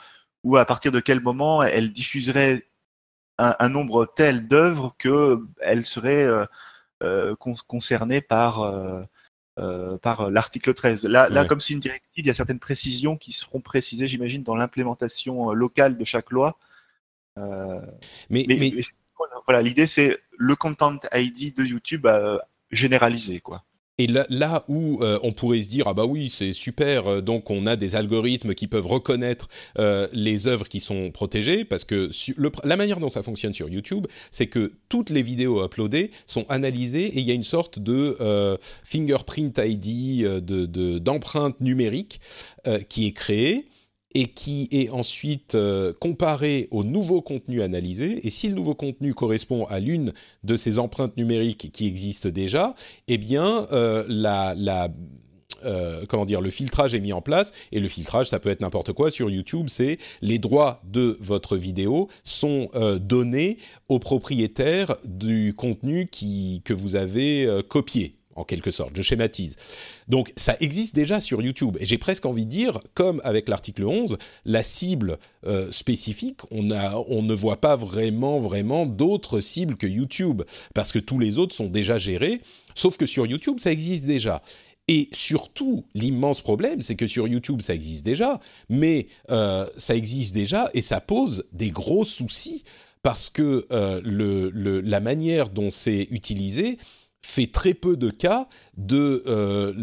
ou 0.44 0.58
à 0.58 0.66
partir 0.66 0.92
de 0.92 1.00
quel 1.00 1.20
moment 1.20 1.64
elle 1.64 1.92
diffuserait 1.92 2.66
un, 3.38 3.70
nombre 3.70 4.06
tel 4.06 4.48
d'œuvres 4.48 4.96
qu'elle 4.98 5.86
serait 5.86 6.28
euh, 7.02 7.36
concernée 7.38 8.22
par 8.22 8.62
euh, 8.62 9.98
par 9.98 10.32
l'article 10.32 10.74
13. 10.74 11.06
Là, 11.06 11.28
là 11.28 11.46
comme 11.46 11.60
c'est 11.60 11.74
une 11.74 11.80
directive, 11.80 12.24
il 12.24 12.28
y 12.28 12.30
a 12.30 12.34
certaines 12.34 12.60
précisions 12.60 13.18
qui 13.18 13.34
seront 13.34 13.60
précisées, 13.60 14.08
j'imagine, 14.08 14.44
dans 14.44 14.56
l'implémentation 14.56 15.52
euh, 15.52 15.54
locale 15.54 15.98
de 15.98 16.06
chaque 16.06 16.32
loi. 16.32 16.58
mais, 17.38 18.46
mais, 18.48 18.72
voilà, 19.46 19.62
l'idée 19.62 19.86
c'est 19.86 20.20
le 20.38 20.56
content 20.56 21.00
ID 21.14 21.56
de 21.56 21.64
YouTube 21.64 22.08
généralisé, 22.72 23.40
quoi. 23.40 23.64
Et 24.00 24.08
là, 24.08 24.64
où 24.70 25.04
euh, 25.04 25.20
on 25.24 25.34
pourrait 25.34 25.62
se 25.62 25.68
dire 25.68 25.88
ah 25.88 25.94
bah 25.94 26.06
oui 26.06 26.30
c'est 26.30 26.54
super 26.54 27.08
euh, 27.08 27.22
donc 27.22 27.50
on 27.50 27.68
a 27.68 27.76
des 27.76 27.98
algorithmes 27.98 28.56
qui 28.56 28.68
peuvent 28.68 28.88
reconnaître 28.88 29.50
euh, 29.78 30.08
les 30.14 30.48
œuvres 30.48 30.70
qui 30.70 30.80
sont 30.80 31.12
protégées 31.12 31.66
parce 31.66 31.84
que 31.84 32.10
la 32.64 32.78
manière 32.78 33.02
dont 33.02 33.10
ça 33.10 33.24
fonctionne 33.24 33.54
sur 33.54 33.68
YouTube 33.68 34.08
c'est 34.32 34.48
que 34.48 34.72
toutes 34.88 35.10
les 35.10 35.22
vidéos 35.22 35.66
uploadées 35.66 36.12
sont 36.26 36.46
analysées 36.48 37.08
et 37.08 37.20
il 37.20 37.26
y 37.26 37.32
a 37.32 37.34
une 37.34 37.44
sorte 37.44 37.78
de 37.78 38.18
fingerprint 38.86 39.60
ID 39.62 40.24
de 40.24 40.98
d'empreinte 41.00 41.60
numérique 41.60 42.22
qui 42.88 43.08
est 43.08 43.12
créée 43.12 43.66
et 44.16 44.28
qui 44.28 44.68
est 44.72 44.90
ensuite 44.90 45.56
euh, 45.56 45.94
comparé 46.00 46.68
au 46.72 46.84
nouveau 46.84 47.22
contenu 47.22 47.62
analysé. 47.62 48.26
Et 48.26 48.30
si 48.30 48.48
le 48.48 48.56
nouveau 48.56 48.76
contenu 48.76 49.14
correspond 49.14 49.66
à 49.66 49.80
l'une 49.80 50.14
de 50.44 50.56
ces 50.56 50.80
empreintes 50.80 51.16
numériques 51.18 51.72
qui 51.72 51.86
existent 51.86 52.30
déjà, 52.30 52.76
eh 53.08 53.18
bien, 53.18 53.68
euh, 53.72 54.04
euh, 55.66 56.06
comment 56.08 56.26
dire, 56.26 56.42
le 56.42 56.50
filtrage 56.50 56.96
est 56.96 57.00
mis 57.00 57.14
en 57.14 57.22
place. 57.22 57.52
Et 57.72 57.80
le 57.80 57.88
filtrage, 57.88 58.28
ça 58.28 58.40
peut 58.40 58.50
être 58.50 58.62
n'importe 58.62 58.94
quoi. 58.94 59.12
Sur 59.12 59.30
YouTube, 59.30 59.68
c'est 59.68 60.00
les 60.22 60.40
droits 60.40 60.82
de 60.86 61.18
votre 61.20 61.58
vidéo 61.58 62.08
sont 62.24 62.70
donnés 63.02 63.58
au 63.90 64.00
propriétaire 64.00 64.96
du 65.06 65.54
contenu 65.56 66.08
que 66.08 66.74
vous 66.74 66.96
avez 66.96 67.48
copié 67.68 68.19
en 68.40 68.44
quelque 68.44 68.72
sorte. 68.72 68.96
Je 68.96 69.02
schématise. 69.02 69.56
Donc 70.08 70.34
ça 70.36 70.56
existe 70.60 70.96
déjà 70.96 71.20
sur 71.20 71.42
YouTube. 71.42 71.78
Et 71.80 71.86
j'ai 71.86 71.98
presque 71.98 72.26
envie 72.26 72.46
de 72.46 72.52
dire, 72.52 72.80
comme 72.94 73.22
avec 73.24 73.50
l'article 73.50 73.86
11, 73.86 74.18
la 74.46 74.64
cible 74.64 75.18
euh, 75.46 75.72
spécifique, 75.72 76.40
on, 76.52 76.72
a, 76.72 76.96
on 77.08 77.22
ne 77.22 77.34
voit 77.34 77.62
pas 77.62 77.76
vraiment, 77.76 78.40
vraiment 78.40 78.86
d'autres 78.86 79.42
cibles 79.42 79.76
que 79.76 79.88
YouTube, 79.88 80.44
parce 80.74 80.92
que 80.92 81.00
tous 81.00 81.20
les 81.20 81.38
autres 81.38 81.56
sont 81.56 81.68
déjà 81.68 81.98
gérés, 81.98 82.42
sauf 82.76 82.98
que 82.98 83.06
sur 83.06 83.26
YouTube, 83.26 83.60
ça 83.60 83.72
existe 83.72 84.06
déjà. 84.06 84.42
Et 84.88 85.08
surtout, 85.12 85.86
l'immense 85.94 86.42
problème, 86.42 86.82
c'est 86.82 86.96
que 86.96 87.06
sur 87.06 87.28
YouTube, 87.28 87.62
ça 87.62 87.76
existe 87.76 88.04
déjà, 88.04 88.40
mais 88.70 89.06
euh, 89.30 89.68
ça 89.78 89.96
existe 89.96 90.34
déjà 90.34 90.72
et 90.74 90.82
ça 90.82 91.00
pose 91.00 91.46
des 91.52 91.70
gros 91.70 92.04
soucis 92.04 92.64
parce 93.04 93.30
que 93.30 93.68
euh, 93.72 94.82
la 94.84 95.00
manière 95.00 95.52
dont 95.52 95.70
c'est 95.70 96.08
utilisé 96.10 96.80
fait 97.22 97.52
très 97.52 97.74
peu 97.74 97.98
de 97.98 98.10
cas 98.10 98.48
de 98.78 99.24
euh, 99.28 99.74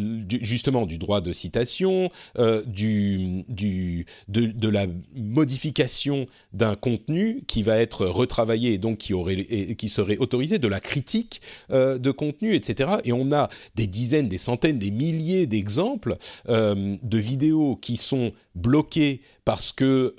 justement 0.43 0.87
du 0.87 0.99
droit 0.99 1.21
de 1.21 1.33
citation, 1.33 2.11
euh, 2.39 2.63
du, 2.67 3.45
du, 3.49 4.07
de, 4.29 4.47
de, 4.47 4.69
la 4.69 4.87
modification 5.15 6.27
d'un 6.53 6.77
contenu 6.77 7.45
qui 7.47 7.63
va 7.63 7.79
être 7.79 8.07
retravaillé 8.07 8.73
et 8.73 8.79
donc 8.79 8.99
qui, 8.99 9.13
aurait, 9.13 9.37
qui 9.77 9.89
serait 9.89 10.17
autorisé, 10.17 10.59
de 10.59 10.69
la 10.69 10.81
critique 10.81 11.43
euh, 11.71 11.99
de 11.99 12.11
contenu, 12.11 12.55
etc. 12.55 12.97
Et 13.05 13.13
on 13.13 13.31
a 13.33 13.49
des 13.75 13.87
dizaines, 13.87 14.29
des 14.29 14.39
centaines, 14.39 14.79
des 14.79 14.91
milliers 14.91 15.47
d'exemples 15.47 16.17
de 16.49 17.19
vidéos 17.19 17.77
qui 17.77 17.97
sont 17.97 18.33
bloquées 18.55 19.21
parce 19.47 19.71
que 19.71 20.15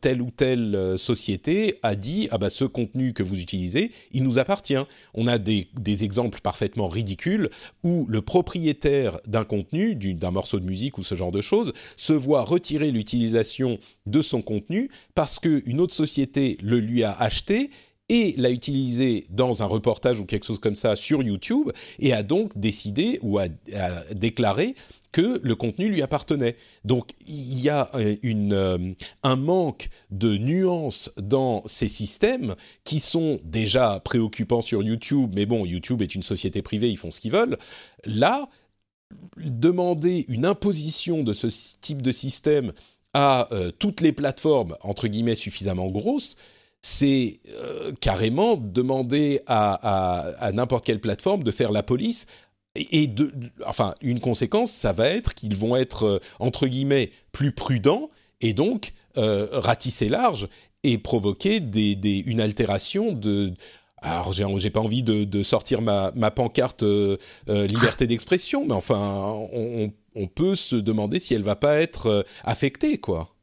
telle 0.00 0.22
ou 0.22 0.30
telle 0.30 0.94
société 0.96 1.78
a 1.82 1.94
dit 1.94 2.28
ah 2.30 2.38
bah 2.38 2.48
ce 2.48 2.64
contenu 2.64 3.12
que 3.12 3.22
vous 3.22 3.38
utilisez, 3.38 3.92
il 4.10 4.24
nous 4.24 4.38
appartient. 4.38 4.82
On 5.12 5.26
a 5.26 5.36
des, 5.38 5.68
des 5.78 6.02
exemples 6.02 6.40
parfaitement 6.40 6.88
ridicules 6.88 7.50
où 7.84 8.06
le 8.08 8.22
propriétaire 8.22 9.20
d'un 9.26 9.44
contenu, 9.44 9.94
d'un 9.94 10.30
morceau 10.30 10.58
de 10.58 10.64
musique 10.64 10.96
ou 10.96 11.02
ce 11.02 11.14
genre 11.14 11.30
de 11.30 11.42
choses, 11.42 11.74
se 11.94 12.14
voit 12.14 12.42
retirer 12.42 12.90
l'utilisation 12.90 13.78
de 14.06 14.22
son 14.22 14.40
contenu 14.40 14.90
parce 15.14 15.38
qu'une 15.38 15.78
autre 15.78 15.94
société 15.94 16.56
le 16.62 16.80
lui 16.80 17.04
a 17.04 17.12
acheté 17.12 17.70
et 18.10 18.34
l'a 18.36 18.50
utilisé 18.50 19.24
dans 19.30 19.62
un 19.62 19.66
reportage 19.66 20.20
ou 20.20 20.26
quelque 20.26 20.44
chose 20.44 20.58
comme 20.58 20.74
ça 20.74 20.96
sur 20.96 21.22
YouTube 21.22 21.70
et 22.00 22.12
a 22.12 22.22
donc 22.22 22.58
décidé 22.58 23.20
ou 23.22 23.38
a, 23.38 23.46
déclaré 24.14 24.74
que 25.12 25.40
le 25.42 25.54
contenu 25.54 25.88
lui 25.88 26.02
appartenait. 26.02 26.56
Donc 26.84 27.10
il 27.26 27.60
y 27.60 27.68
a 27.68 27.88
euh, 27.94 28.16
euh, 28.24 28.92
un 29.22 29.36
manque 29.36 29.88
de 30.10 30.36
nuances 30.36 31.10
dans 31.16 31.62
ces 31.66 31.88
systèmes 31.88 32.54
qui 32.84 33.00
sont 33.00 33.40
déjà 33.44 34.00
préoccupants 34.00 34.62
sur 34.62 34.82
YouTube, 34.82 35.32
mais 35.34 35.46
bon, 35.46 35.66
YouTube 35.66 36.02
est 36.02 36.14
une 36.14 36.22
société 36.22 36.62
privée, 36.62 36.90
ils 36.90 36.96
font 36.96 37.10
ce 37.10 37.20
qu'ils 37.20 37.32
veulent. 37.32 37.58
Là, 38.04 38.48
demander 39.36 40.24
une 40.28 40.46
imposition 40.46 41.22
de 41.24 41.32
ce 41.32 41.48
type 41.80 42.02
de 42.02 42.12
système 42.12 42.72
à 43.12 43.52
euh, 43.52 43.72
toutes 43.76 44.00
les 44.00 44.12
plateformes, 44.12 44.76
entre 44.82 45.08
guillemets, 45.08 45.34
suffisamment 45.34 45.88
grosses, 45.88 46.36
c'est 46.82 47.40
carrément 48.00 48.56
demander 48.56 49.42
à 49.46 50.50
n'importe 50.54 50.86
quelle 50.86 50.98
plateforme 50.98 51.42
de 51.42 51.50
faire 51.50 51.72
la 51.72 51.82
police 51.82 52.26
et 52.76 53.10
enfin, 53.66 53.94
une 54.00 54.20
conséquence, 54.20 54.70
ça 54.70 54.92
va 54.92 55.08
être 55.08 55.34
qu'ils 55.34 55.56
vont 55.56 55.76
être 55.76 56.04
euh, 56.04 56.20
entre 56.38 56.68
guillemets 56.68 57.10
plus 57.32 57.52
prudents 57.52 58.10
et 58.40 58.52
donc 58.52 58.92
euh, 59.16 59.48
ratisser 59.52 60.08
large 60.08 60.48
et 60.84 60.98
provoquer 60.98 61.58
une 61.58 62.40
altération 62.40 63.12
de. 63.12 63.52
Alors, 64.02 64.32
j'ai 64.32 64.70
pas 64.70 64.80
envie 64.80 65.02
de, 65.02 65.42
sortir 65.42 65.82
ma, 65.82 66.10
ma 66.14 66.30
pancarte 66.30 66.84
euh, 66.84 67.18
liberté 67.46 68.06
d'expression, 68.06 68.64
mais 68.64 68.72
enfin, 68.72 69.30
on, 69.52 69.92
on, 70.14 70.26
peut 70.26 70.54
se 70.54 70.74
demander 70.74 71.20
si 71.20 71.34
elle 71.34 71.42
va 71.42 71.54
pas 71.54 71.76
être 71.80 72.24
affectée, 72.42 72.96
quoi. 72.96 73.36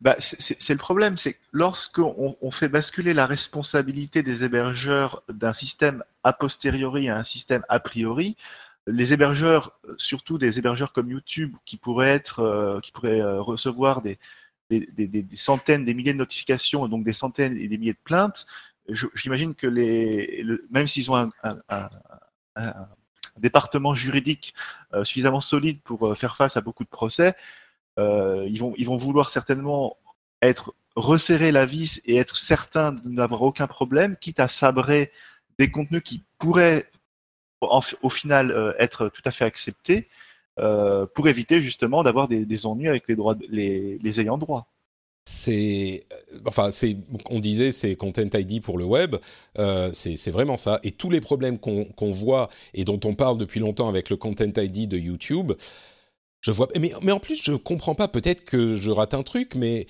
Bah, 0.00 0.16
c'est 0.18 0.70
le 0.70 0.78
problème, 0.78 1.16
c'est 1.16 1.38
lorsqu'on 1.52 2.36
on 2.40 2.50
fait 2.50 2.68
basculer 2.68 3.12
la 3.12 3.26
responsabilité 3.26 4.22
des 4.22 4.44
hébergeurs 4.44 5.22
d'un 5.28 5.52
système 5.52 6.02
a 6.22 6.32
posteriori 6.32 7.08
à 7.08 7.18
un 7.18 7.24
système 7.24 7.64
a 7.68 7.80
priori, 7.80 8.36
les 8.86 9.12
hébergeurs, 9.12 9.78
surtout 9.96 10.38
des 10.38 10.58
hébergeurs 10.58 10.92
comme 10.92 11.10
YouTube, 11.10 11.56
qui 11.64 11.76
pourraient 11.76 12.10
être, 12.10 12.40
euh, 12.40 12.80
qui 12.80 12.92
pourraient 12.92 13.20
euh, 13.20 13.40
recevoir 13.40 14.02
des, 14.02 14.18
des, 14.70 15.26
centaines, 15.36 15.84
des 15.84 15.94
milliers 15.94 16.12
de 16.12 16.18
notifications, 16.18 16.86
donc 16.88 17.04
des 17.04 17.12
centaines 17.12 17.56
et 17.56 17.68
des 17.68 17.78
milliers 17.78 17.92
de 17.92 17.98
plaintes, 18.04 18.46
j'imagine 19.14 19.54
que 19.54 19.66
les, 19.66 20.44
même 20.70 20.86
s'ils 20.86 21.10
ont 21.10 21.30
un, 21.38 21.60
département 23.36 23.94
juridique 23.94 24.54
euh, 24.92 25.02
suffisamment 25.02 25.40
solide 25.40 25.80
pour 25.82 26.16
faire 26.16 26.36
face 26.36 26.56
à 26.56 26.60
beaucoup 26.60 26.84
de 26.84 26.88
procès, 26.88 27.34
ils, 27.98 28.58
vont, 28.58 28.74
ils 28.76 28.86
vont 28.86 28.96
vouloir 28.96 29.30
certainement 29.30 29.96
être 30.42 30.74
resserrer 30.96 31.50
la 31.52 31.66
vis 31.66 32.00
et 32.04 32.16
être 32.16 32.36
certain 32.36 32.92
de 32.92 33.08
n'avoir 33.08 33.42
aucun 33.42 33.66
problème, 33.66 34.16
quitte 34.16 34.40
à 34.40 34.48
sabrer 34.48 35.10
des 35.58 35.70
contenus 35.70 36.02
qui 36.04 36.22
pourraient 36.38 36.86
au 38.02 38.10
final 38.10 38.50
euh, 38.50 38.72
être 38.78 39.08
tout 39.08 39.22
à 39.24 39.30
fait 39.30 39.44
acceptés, 39.44 40.08
euh, 40.60 41.06
pour 41.14 41.28
éviter 41.28 41.60
justement 41.60 42.02
d'avoir 42.02 42.28
des, 42.28 42.66
ennuis 42.66 42.88
avec 42.88 43.08
les, 43.08 43.16
droits, 43.16 43.36
les, 43.48 43.98
les 44.02 44.20
ayants 44.20 44.38
droit. 44.38 44.68
C'est 45.26 46.04
enfin 46.44 46.70
c'est 46.70 46.98
on 47.30 47.40
disait 47.40 47.72
c'est 47.72 47.96
content 47.96 48.28
ID 48.34 48.60
pour 48.60 48.76
le 48.76 48.84
web 48.84 49.16
euh, 49.58 49.90
c'est 49.94 50.30
vraiment 50.30 50.58
ça. 50.58 50.80
Et 50.82 50.90
tous 50.92 51.08
les 51.08 51.22
problèmes 51.22 51.58
qu'on 51.58 52.10
voit 52.10 52.50
et 52.74 52.84
dont 52.84 53.00
on 53.04 53.14
parle 53.14 53.38
depuis 53.38 53.58
longtemps 53.58 53.88
avec 53.88 54.10
le 54.10 54.18
content 54.18 54.52
ID 54.54 54.86
de 54.86 54.98
YouTube 54.98 55.52
je 56.44 56.50
vois, 56.50 56.68
mais, 56.78 56.92
mais 57.00 57.12
en 57.12 57.20
plus, 57.20 57.42
je 57.42 57.54
comprends 57.54 57.94
pas. 57.94 58.06
Peut-être 58.06 58.44
que 58.44 58.76
je 58.76 58.90
rate 58.90 59.14
un 59.14 59.22
truc, 59.22 59.54
mais 59.54 59.86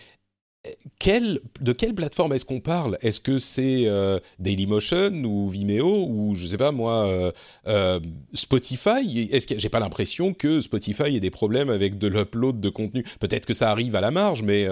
quelle, 1.00 1.40
de 1.60 1.72
quelle 1.72 1.96
plateforme 1.96 2.32
est-ce 2.32 2.44
qu'on 2.44 2.60
parle? 2.60 2.96
Est-ce 3.02 3.18
que 3.18 3.38
c'est 3.38 3.86
euh, 3.86 4.20
Dailymotion 4.38 5.10
ou 5.24 5.48
Vimeo 5.48 6.06
ou 6.08 6.36
je 6.36 6.46
sais 6.46 6.56
pas 6.56 6.70
moi 6.70 7.06
euh, 7.06 7.32
euh, 7.66 7.98
Spotify? 8.34 9.30
Est-ce 9.32 9.52
j'ai 9.58 9.68
pas 9.68 9.80
l'impression 9.80 10.32
que 10.32 10.60
Spotify 10.60 11.16
ait 11.16 11.20
des 11.20 11.30
problèmes 11.30 11.70
avec 11.70 11.98
de 11.98 12.06
l'upload 12.06 12.60
de 12.60 12.68
contenu 12.68 13.04
Peut-être 13.18 13.46
que 13.46 13.54
ça 13.54 13.72
arrive 13.72 13.96
à 13.96 14.00
la 14.00 14.12
marge, 14.12 14.44
mais 14.44 14.68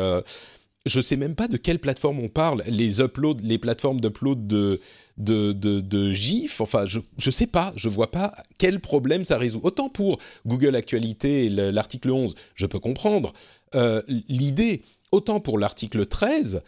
je 0.86 1.00
sais 1.00 1.16
même 1.16 1.34
pas 1.34 1.48
de 1.48 1.56
quelle 1.56 1.80
plateforme 1.80 2.20
on 2.20 2.28
parle. 2.28 2.62
Les 2.68 3.00
uploads, 3.00 3.40
les 3.42 3.58
plateformes 3.58 4.00
d'upload 4.00 4.46
de 4.46 4.80
de, 5.18 5.52
de, 5.52 6.12
GIF. 6.12 6.60
Enfin, 6.60 6.84
je 6.86 6.98
ne 6.98 7.30
sais 7.30 7.46
pas, 7.46 7.72
je 7.76 7.88
vois 7.88 8.10
pas 8.10 8.34
quel 8.58 8.80
problème 8.80 9.24
ça 9.24 9.38
résout. 9.38 9.60
Autant 9.62 9.88
pour 9.88 10.18
Google 10.46 10.76
Actualité, 10.76 11.48
l'article 11.48 12.10
11, 12.10 12.34
je 12.54 12.66
peux 12.66 12.80
comprendre 12.80 13.32
euh, 13.74 14.02
l'idée. 14.28 14.82
Autant 15.10 15.40
pour 15.40 15.58
l'article 15.58 16.06
13, 16.06 16.62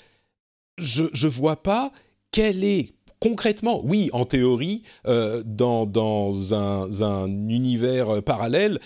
je 0.78 1.02
ne 1.04 1.30
vois 1.30 1.62
pas 1.62 1.92
quelle 2.30 2.64
est 2.64 2.92
concrètement, 3.20 3.80
oui, 3.84 4.10
en 4.12 4.26
théorie, 4.26 4.82
euh, 5.06 5.42
dans, 5.46 5.86
dans 5.86 6.52
un, 6.52 6.90
un, 7.00 7.48
univers 7.48 8.22
parallèle, 8.22 8.80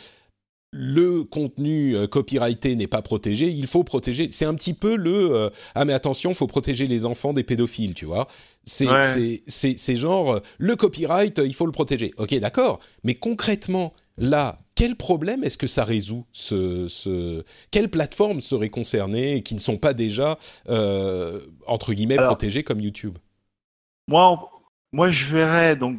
le 0.73 1.25
contenu 1.25 1.97
euh, 1.97 2.07
copyrighté 2.07 2.77
n'est 2.77 2.87
pas 2.87 3.03
protégé, 3.03 3.49
il 3.49 3.67
faut 3.67 3.85
protéger. 3.85 4.31
C'est 4.31 4.45
un 4.45 4.55
petit 4.55 4.75
peu 4.75 4.97
le 4.97 5.35
euh, 5.35 5.51
ah 5.75 5.85
mais 5.85 5.93
attention, 5.93 6.35
faut 6.35 6.47
protéger 6.47 6.87
les 6.87 7.07
enfants 7.07 7.33
des 7.33 7.43
pédophiles, 7.43 7.95
tu 7.95 8.05
vois. 8.05 8.29
C'est 8.65 9.43
c'est 9.47 9.97
genre 9.97 10.35
euh, 10.35 10.41
le 10.59 10.77
copyright, 10.77 11.41
il 11.45 11.55
faut 11.55 11.67
le 11.67 11.73
protéger. 11.73 12.13
Ok, 12.19 12.35
d'accord. 12.35 12.81
Mais 13.03 13.15
concrètement, 13.15 13.95
là, 14.19 14.59
quel 14.75 14.95
problème 14.95 15.43
est-ce 15.43 15.57
que 15.57 15.67
ça 15.67 15.85
résout 15.85 16.27
ce, 16.33 17.43
Quelles 17.71 17.89
plateformes 17.89 18.41
seraient 18.41 18.69
concernées 18.69 19.43
qui 19.43 19.55
ne 19.55 19.61
sont 19.61 19.79
pas 19.79 19.95
déjà, 19.95 20.39
euh, 20.69 21.41
entre 21.67 21.95
guillemets, 21.95 22.17
protégées 22.17 22.63
comme 22.63 22.81
YouTube? 22.81 23.19
moi, 24.07 24.51
moi, 24.93 25.11
je 25.11 25.33
verrais 25.33 25.77
donc 25.77 25.99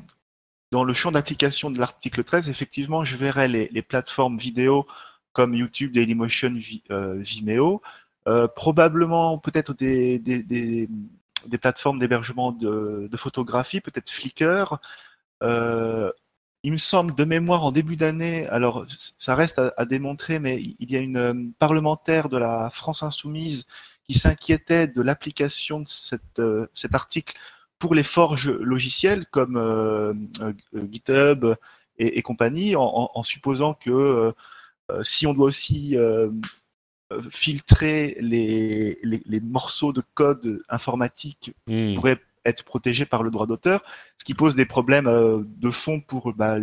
dans 0.71 0.83
le 0.83 0.93
champ 0.93 1.11
d'application 1.11 1.71
de 1.71 1.79
l'article 1.79 2.23
13, 2.23 2.49
effectivement, 2.49 3.03
je 3.03 3.15
verrais 3.17 3.47
les, 3.47 3.81
plateformes 3.81 4.37
vidéo 4.37 4.85
comme 5.33 5.53
YouTube, 5.53 5.93
Dailymotion, 5.93 6.53
euh, 6.91 7.15
Vimeo, 7.19 7.81
euh, 8.27 8.47
probablement 8.47 9.37
peut-être 9.39 9.73
des, 9.73 10.87
plateformes 11.61 11.99
d'hébergement 11.99 12.51
de, 12.51 13.09
photographie, 13.15 13.81
peut-être 13.81 14.11
Flickr. 14.11 14.77
Euh, 15.41 16.11
il 16.63 16.73
me 16.73 16.77
semble 16.77 17.15
de 17.15 17.23
mémoire 17.23 17.63
en 17.63 17.71
début 17.71 17.95
d'année, 17.95 18.45
alors 18.47 18.85
ça 19.17 19.33
reste 19.33 19.61
à, 19.77 19.85
démontrer, 19.85 20.39
mais 20.39 20.61
il 20.79 20.91
y 20.91 20.97
a 20.97 20.99
une 20.99 21.53
parlementaire 21.57 22.27
de 22.29 22.37
la 22.37 22.69
France 22.69 23.01
insoumise 23.01 23.65
qui 24.03 24.13
s'inquiétait 24.15 24.87
de 24.87 25.01
l'application 25.01 25.79
de 25.79 26.69
cet 26.73 26.93
article 26.93 27.37
pour 27.79 27.95
les 27.95 28.03
forges 28.03 28.49
logicielles 28.49 29.25
comme 29.27 29.55
euh, 29.55 30.13
euh, 30.41 30.53
GitHub 30.91 31.55
et, 31.97 32.21
compagnie, 32.21 32.75
en, 32.77 33.23
supposant 33.23 33.73
que 33.73 34.33
euh, 34.89 35.03
si 35.03 35.27
on 35.27 35.33
doit 35.33 35.47
aussi 35.47 35.97
filtrer 37.29 38.15
les, 38.21 38.97
les, 39.03 39.39
morceaux 39.41 39.91
de 39.91 40.01
code 40.13 40.63
informatique 40.69 41.53
qui 41.67 41.73
hmm. 41.73 41.95
pourraient 41.95 42.21
être 42.45 42.63
protégés 42.63 43.05
par 43.05 43.21
le 43.21 43.31
droit 43.31 43.47
d'auteur, 43.47 43.83
ce 44.17 44.23
qui 44.23 44.33
pose 44.33 44.55
des 44.55 44.65
problèmes 44.65 45.45
de 45.45 45.69
fond 45.69 45.99
pour 45.99 46.31
bah, 46.33 46.57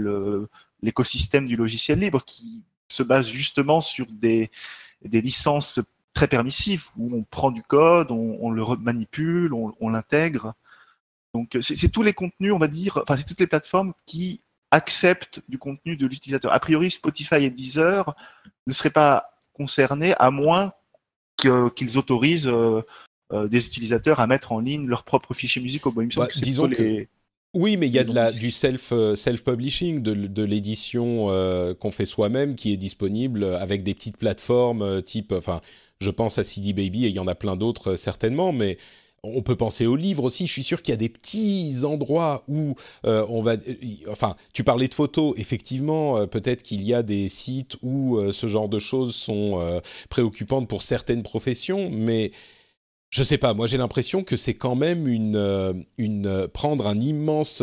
l'écosystème 0.81 1.45
du 1.45 1.57
logiciel 1.57 1.99
libre 1.99 2.25
qui 2.25 2.65
se 2.89 3.03
base 3.03 3.29
justement 3.29 3.83
sur 3.83 4.07
des, 4.07 4.51
des 5.05 5.21
licences 5.21 5.81
très 6.15 6.29
permissives 6.29 6.87
où 6.97 7.15
on 7.15 7.25
prend 7.25 7.51
du 7.51 7.63
code, 7.63 8.11
on, 8.11 8.51
le 8.51 8.65
manipule, 8.79 9.53
on 9.53 9.89
l'intègre. 9.91 10.55
Donc 11.37 11.55
euh, 11.55 11.61
c'est 11.61 11.91
tous 11.91 12.03
les 12.03 12.15
contenus, 12.15 12.53
on 12.53 12.59
va 12.59 12.67
dire, 12.67 12.99
enfin 13.03 13.17
c'est 13.19 13.25
toutes 13.25 13.41
les 13.41 13.47
plateformes 13.47 13.93
qui 14.07 14.41
acceptent 14.71 15.43
du 15.49 15.59
contenu 15.59 15.97
de 15.97 16.07
l'utilisateur. 16.07 16.51
A 16.53 16.61
priori, 16.61 16.91
Spotify 16.91 17.45
et 17.45 17.51
Deezer 17.51 18.15
ne 18.67 18.73
seraient 18.73 18.91
pas 18.91 19.31
concernés 19.53 20.15
à 20.19 20.31
moins 20.31 20.73
qu'ils 21.37 21.99
autorisent 21.99 22.49
euh, 22.49 22.81
euh, 23.33 23.49
des 23.49 23.67
utilisateurs 23.67 24.19
à 24.21 24.27
mettre 24.27 24.53
en 24.53 24.61
ligne 24.61 24.87
leurs 24.87 25.05
propres 25.05 25.35
fichiers 25.35 25.61
musicaux. 25.61 25.93
Bon, 25.93 26.09
bah, 26.17 26.29
disons 26.37 26.71
que... 26.71 27.07
Oui, 27.53 27.77
mais 27.77 27.87
il 27.87 27.93
y 27.93 27.99
a 27.99 28.05
de 28.05 28.15
la, 28.15 28.33
du 28.33 28.51
self, 28.51 28.93
self-publishing, 29.15 30.03
de, 30.03 30.43
l'édition 30.43 31.29
qu'on 31.81 31.91
fait 31.91 32.05
soi-même 32.05 32.55
qui 32.55 32.73
est 32.73 32.77
disponible 32.77 33.45
avec 33.45 33.83
des 33.83 33.95
petites 33.95 34.19
plateformes 34.19 35.03
type, 35.03 35.33
enfin, 35.33 35.63
je 36.01 36.11
pense 36.11 36.39
à 36.39 36.45
CD 36.45 36.75
Baby 36.75 37.07
et 37.07 37.09
il 37.09 37.15
y 37.15 37.19
en 37.19 37.29
a 37.29 37.35
plein 37.35 37.57
d'autres 37.57 37.97
certainement, 37.97 38.53
mais 38.53 38.77
on 39.35 39.43
peut 39.43 39.57
penser 39.57 39.87
aux 39.87 39.97
livres 39.97 40.25
aussi. 40.25 40.47
Je 40.47 40.53
suis 40.53 40.65
sûr 40.65 40.83
qu'il 40.83 40.93
y 40.93 40.95
a 40.95 40.99
des 40.99 41.09
petits 41.09 41.79
endroits 41.85 42.45
où 42.49 42.75
euh, 43.05 43.27
on 43.29 43.43
va. 43.43 43.53
Euh, 43.53 43.75
enfin, 44.11 44.37
tu 44.53 44.65
parlais 44.65 44.89
de 44.89 44.95
photos. 44.95 45.35
Effectivement, 45.39 46.19
euh, 46.19 46.27
peut-être 46.27 46.63
qu'il 46.63 46.83
y 46.83 46.95
a 46.95 47.03
des 47.03 47.29
sites 47.29 47.77
où 47.83 48.19
ce 48.33 48.47
genre 48.47 48.69
de 48.69 48.79
choses 48.79 49.15
sont 49.15 49.81
préoccupantes 50.09 50.69
pour 50.69 50.83
certaines 50.83 51.23
professions, 51.23 51.91
mais 51.91 52.33
je 53.11 53.23
sais 53.23 53.39
pas. 53.39 53.55
Moi, 53.55 53.67
j'ai 53.67 53.79
l'impression 53.79 54.25
que 54.25 54.37
c'est 54.37 54.55
quand 54.55 54.75
même 54.75 55.07
une, 55.07 56.49
prendre 56.53 56.87
un 56.87 56.99
immense, 57.01 57.63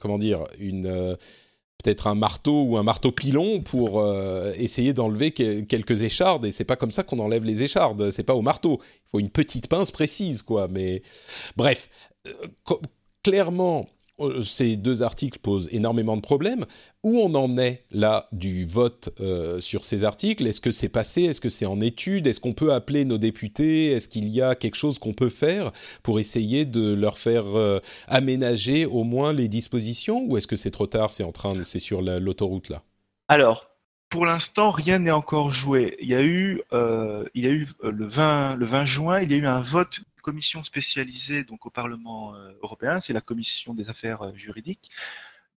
comment 0.00 0.18
dire, 0.18 0.44
une 0.58 1.16
peut-être 1.82 2.06
un 2.06 2.14
marteau 2.14 2.64
ou 2.64 2.76
un 2.76 2.82
marteau 2.82 3.12
pilon 3.12 3.60
pour 3.60 4.00
euh, 4.00 4.52
essayer 4.56 4.92
d'enlever 4.92 5.32
quelques 5.32 6.02
échardes. 6.02 6.44
Et 6.46 6.52
c'est 6.52 6.64
pas 6.64 6.76
comme 6.76 6.90
ça 6.90 7.02
qu'on 7.02 7.18
enlève 7.18 7.44
les 7.44 7.62
échardes. 7.62 8.10
C'est 8.10 8.22
pas 8.22 8.34
au 8.34 8.42
marteau. 8.42 8.80
Il 8.82 9.10
faut 9.10 9.20
une 9.20 9.30
petite 9.30 9.66
pince 9.66 9.90
précise, 9.90 10.42
quoi. 10.42 10.68
Mais 10.68 11.02
bref, 11.56 11.90
euh, 12.26 12.76
clairement, 13.22 13.88
ces 14.42 14.76
deux 14.76 15.02
articles 15.02 15.38
posent 15.38 15.68
énormément 15.72 16.16
de 16.16 16.22
problèmes. 16.22 16.66
Où 17.02 17.18
on 17.18 17.34
en 17.34 17.58
est 17.58 17.84
là 17.90 18.28
du 18.32 18.64
vote 18.64 19.10
euh, 19.20 19.60
sur 19.60 19.84
ces 19.84 20.04
articles? 20.04 20.46
Est-ce 20.46 20.60
que 20.60 20.70
c'est 20.70 20.88
passé? 20.88 21.22
Est-ce 21.22 21.40
que 21.40 21.48
c'est 21.48 21.66
en 21.66 21.80
étude? 21.80 22.26
Est-ce 22.26 22.40
qu'on 22.40 22.52
peut 22.52 22.72
appeler 22.72 23.04
nos 23.04 23.18
députés? 23.18 23.90
Est-ce 23.90 24.06
qu'il 24.08 24.28
y 24.28 24.40
a 24.40 24.54
quelque 24.54 24.76
chose 24.76 24.98
qu'on 24.98 25.12
peut 25.12 25.30
faire 25.30 25.72
pour 26.02 26.20
essayer 26.20 26.64
de 26.64 26.94
leur 26.94 27.18
faire 27.18 27.44
euh, 27.56 27.80
aménager 28.06 28.86
au 28.86 29.04
moins 29.04 29.32
les 29.32 29.48
dispositions? 29.48 30.24
Ou 30.26 30.36
est-ce 30.36 30.46
que 30.46 30.56
c'est 30.56 30.70
trop 30.70 30.86
tard 30.86 31.10
C'est 31.10 31.24
en 31.24 31.32
train, 31.32 31.60
c'est 31.62 31.78
sur 31.78 32.02
l'autoroute 32.02 32.68
là? 32.68 32.82
Alors, 33.28 33.68
pour 34.08 34.26
l'instant, 34.26 34.70
rien 34.70 34.98
n'est 34.98 35.10
encore 35.10 35.52
joué. 35.52 35.96
Il 36.00 36.08
y 36.08 36.14
a 36.14 36.22
eu, 36.22 36.60
il 37.34 37.44
y 37.44 37.46
a 37.46 37.50
eu 37.50 37.66
le 37.82 38.06
20, 38.06 38.56
le 38.56 38.66
20 38.66 38.84
juin, 38.84 39.20
il 39.20 39.32
y 39.32 39.34
a 39.34 39.38
eu 39.38 39.46
un 39.46 39.62
vote 39.62 40.00
commission 40.22 40.62
spécialisée 40.62 41.44
donc 41.44 41.66
au 41.66 41.70
Parlement 41.70 42.34
euh, 42.34 42.52
européen, 42.62 43.00
c'est 43.00 43.12
la 43.12 43.20
commission 43.20 43.74
des 43.74 43.90
affaires 43.90 44.22
euh, 44.22 44.34
juridiques. 44.34 44.90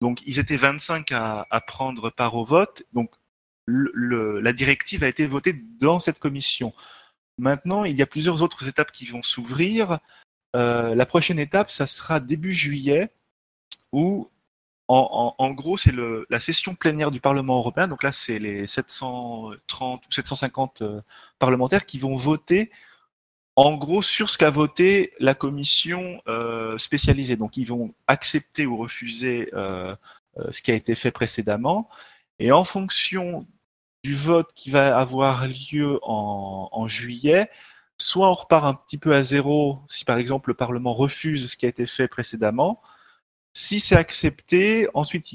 Donc 0.02 0.22
ils 0.26 0.40
étaient 0.40 0.58
25 0.58 1.12
à, 1.14 1.64
prendre 1.66 2.10
part 2.10 2.36
au 2.36 2.44
vote. 2.44 2.84
Donc 2.92 3.12
la 3.68 4.54
directive 4.54 5.04
a 5.04 5.08
été 5.08 5.26
votée 5.26 5.54
dans 5.80 6.00
cette 6.02 6.20
commission. 6.20 6.74
Maintenant, 7.38 7.86
il 7.86 7.98
y 7.98 8.02
a 8.02 8.06
plusieurs 8.06 8.42
autres 8.42 8.68
étapes 8.68 8.92
qui 8.92 9.06
vont 9.06 9.24
s'ouvrir. 9.24 10.00
Euh, 10.56 10.96
la 10.96 11.06
prochaine 11.06 11.40
étape, 11.40 11.72
ça 11.72 11.88
sera 11.88 12.20
début 12.20 12.54
juillet, 12.54 13.10
où 13.92 14.30
en, 14.88 15.52
gros, 15.52 15.78
c'est 15.78 15.94
la 16.30 16.40
session 16.40 16.76
plénière 16.76 17.10
du 17.10 17.20
Parlement 17.20 17.58
européen. 17.58 17.88
Donc 17.88 18.04
là, 18.04 18.12
c'est 18.12 18.38
les 18.38 18.68
730 18.68 20.06
ou 20.06 20.12
750 20.12 20.84
parlementaires 21.40 21.86
qui 21.88 21.98
vont 21.98 22.16
voter 22.16 22.72
en 23.56 23.76
gros 23.76 24.02
sur 24.02 24.30
ce 24.30 24.38
qu'a 24.38 24.50
voté 24.50 25.14
la 25.20 25.34
commission 25.34 26.22
euh, 26.28 26.78
spécialisée. 26.78 27.38
Donc 27.38 27.58
ils 27.58 27.66
vont 27.66 27.94
accepter 28.08 28.66
ou 28.66 28.78
refuser 28.78 29.50
euh, 29.54 29.96
euh, 30.38 30.52
ce 30.52 30.62
qui 30.62 30.72
a 30.72 30.76
été 30.76 30.96
fait 30.96 31.12
précédemment. 31.12 31.90
Et 32.40 32.52
en 32.52 32.66
fonction 32.66 33.48
du 34.04 34.16
vote 34.16 34.52
qui 34.56 34.70
va 34.70 34.98
avoir 34.98 35.48
lieu 35.48 36.00
en, 36.04 36.88
juillet, 36.88 37.50
soit 37.98 38.30
on 38.30 38.34
repart 38.34 38.66
un 38.66 38.76
petit 38.76 38.98
peu 38.98 39.16
à 39.16 39.24
zéro 39.24 39.80
si 39.88 40.06
par 40.06 40.18
exemple 40.18 40.50
le 40.50 40.54
Parlement 40.56 40.94
refuse 40.94 41.50
ce 41.52 41.58
qui 41.58 41.66
a 41.66 41.70
été 41.70 41.88
fait 41.88 42.08
précédemment. 42.08 42.82
Si 43.54 43.80
c'est 43.80 43.96
accepté, 43.96 44.90
ensuite 44.94 45.28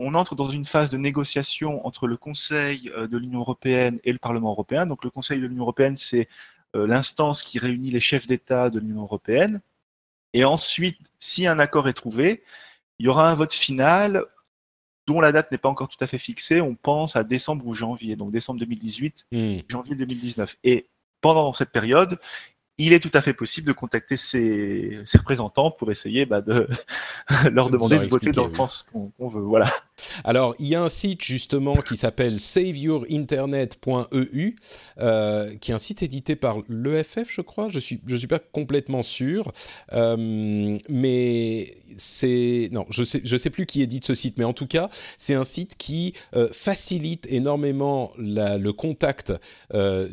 on 0.00 0.14
entre 0.14 0.34
dans 0.34 0.48
une 0.48 0.64
phase 0.64 0.90
de 0.90 0.96
négociation 0.96 1.86
entre 1.86 2.06
le 2.06 2.16
Conseil 2.16 2.90
de 2.96 3.16
l'Union 3.18 3.40
européenne 3.40 4.00
et 4.02 4.12
le 4.12 4.18
Parlement 4.18 4.50
européen. 4.50 4.86
Donc 4.86 5.04
le 5.04 5.10
Conseil 5.10 5.40
de 5.40 5.46
l'Union 5.46 5.62
européenne, 5.62 5.96
c'est 5.96 6.28
l'instance 6.84 7.42
qui 7.42 7.58
réunit 7.58 7.90
les 7.90 8.00
chefs 8.00 8.26
d'État 8.26 8.70
de 8.70 8.78
l'Union 8.78 9.02
européenne. 9.02 9.60
Et 10.32 10.44
ensuite, 10.44 10.98
si 11.18 11.46
un 11.46 11.58
accord 11.58 11.88
est 11.88 11.94
trouvé, 11.94 12.42
il 12.98 13.06
y 13.06 13.08
aura 13.08 13.30
un 13.30 13.34
vote 13.34 13.52
final 13.52 14.24
dont 15.06 15.20
la 15.20 15.32
date 15.32 15.52
n'est 15.52 15.58
pas 15.58 15.68
encore 15.68 15.88
tout 15.88 16.02
à 16.02 16.06
fait 16.06 16.18
fixée. 16.18 16.60
On 16.60 16.74
pense 16.74 17.16
à 17.16 17.24
décembre 17.24 17.66
ou 17.66 17.74
janvier, 17.74 18.16
donc 18.16 18.32
décembre 18.32 18.60
2018, 18.60 19.26
hmm. 19.32 19.58
janvier 19.68 19.94
2019. 19.94 20.56
Et 20.64 20.88
pendant 21.20 21.52
cette 21.52 21.70
période, 21.70 22.18
il 22.78 22.92
est 22.92 23.00
tout 23.00 23.10
à 23.14 23.20
fait 23.20 23.32
possible 23.32 23.66
de 23.66 23.72
contacter 23.72 24.16
ses, 24.16 25.00
représentants 25.14 25.70
pour 25.70 25.90
essayer 25.90 26.26
bah, 26.26 26.42
de 26.42 26.68
leur 27.50 27.70
demander 27.70 27.98
de, 27.98 28.06
voter 28.06 28.32
dans 28.32 28.46
le 28.46 28.54
sens 28.54 28.86
qu'on 28.92 29.28
veut. 29.28 29.42
Voilà. 29.42 29.72
Alors, 30.24 30.54
il 30.58 30.68
y 30.68 30.74
a 30.74 30.82
un 30.82 30.90
site 30.90 31.22
justement 31.22 31.76
qui 31.76 31.96
s'appelle 31.96 32.38
saveyourinternet.eu, 32.38 34.56
euh, 35.00 35.56
qui 35.56 35.70
est 35.70 35.74
un 35.74 35.78
site 35.78 36.02
édité 36.02 36.36
par 36.36 36.58
l'EFF, 36.68 37.32
je 37.32 37.40
crois. 37.40 37.68
Je 37.68 37.78
suis, 37.78 38.00
je 38.06 38.16
suis 38.16 38.26
pas 38.26 38.38
complètement 38.38 39.02
sûr, 39.02 39.50
euh, 39.94 40.76
mais 40.88 41.74
c'est 41.96 42.68
non, 42.72 42.84
je 42.90 43.04
sais, 43.04 43.22
je 43.24 43.36
sais 43.38 43.50
plus 43.50 43.66
qui 43.66 43.80
édite 43.80 44.04
ce 44.04 44.14
site, 44.14 44.36
mais 44.36 44.44
en 44.44 44.52
tout 44.52 44.66
cas, 44.66 44.90
c'est 45.16 45.34
un 45.34 45.44
site 45.44 45.76
qui 45.76 46.12
euh, 46.34 46.48
facilite 46.52 47.26
énormément 47.30 48.12
le 48.18 48.70
contact 48.72 49.32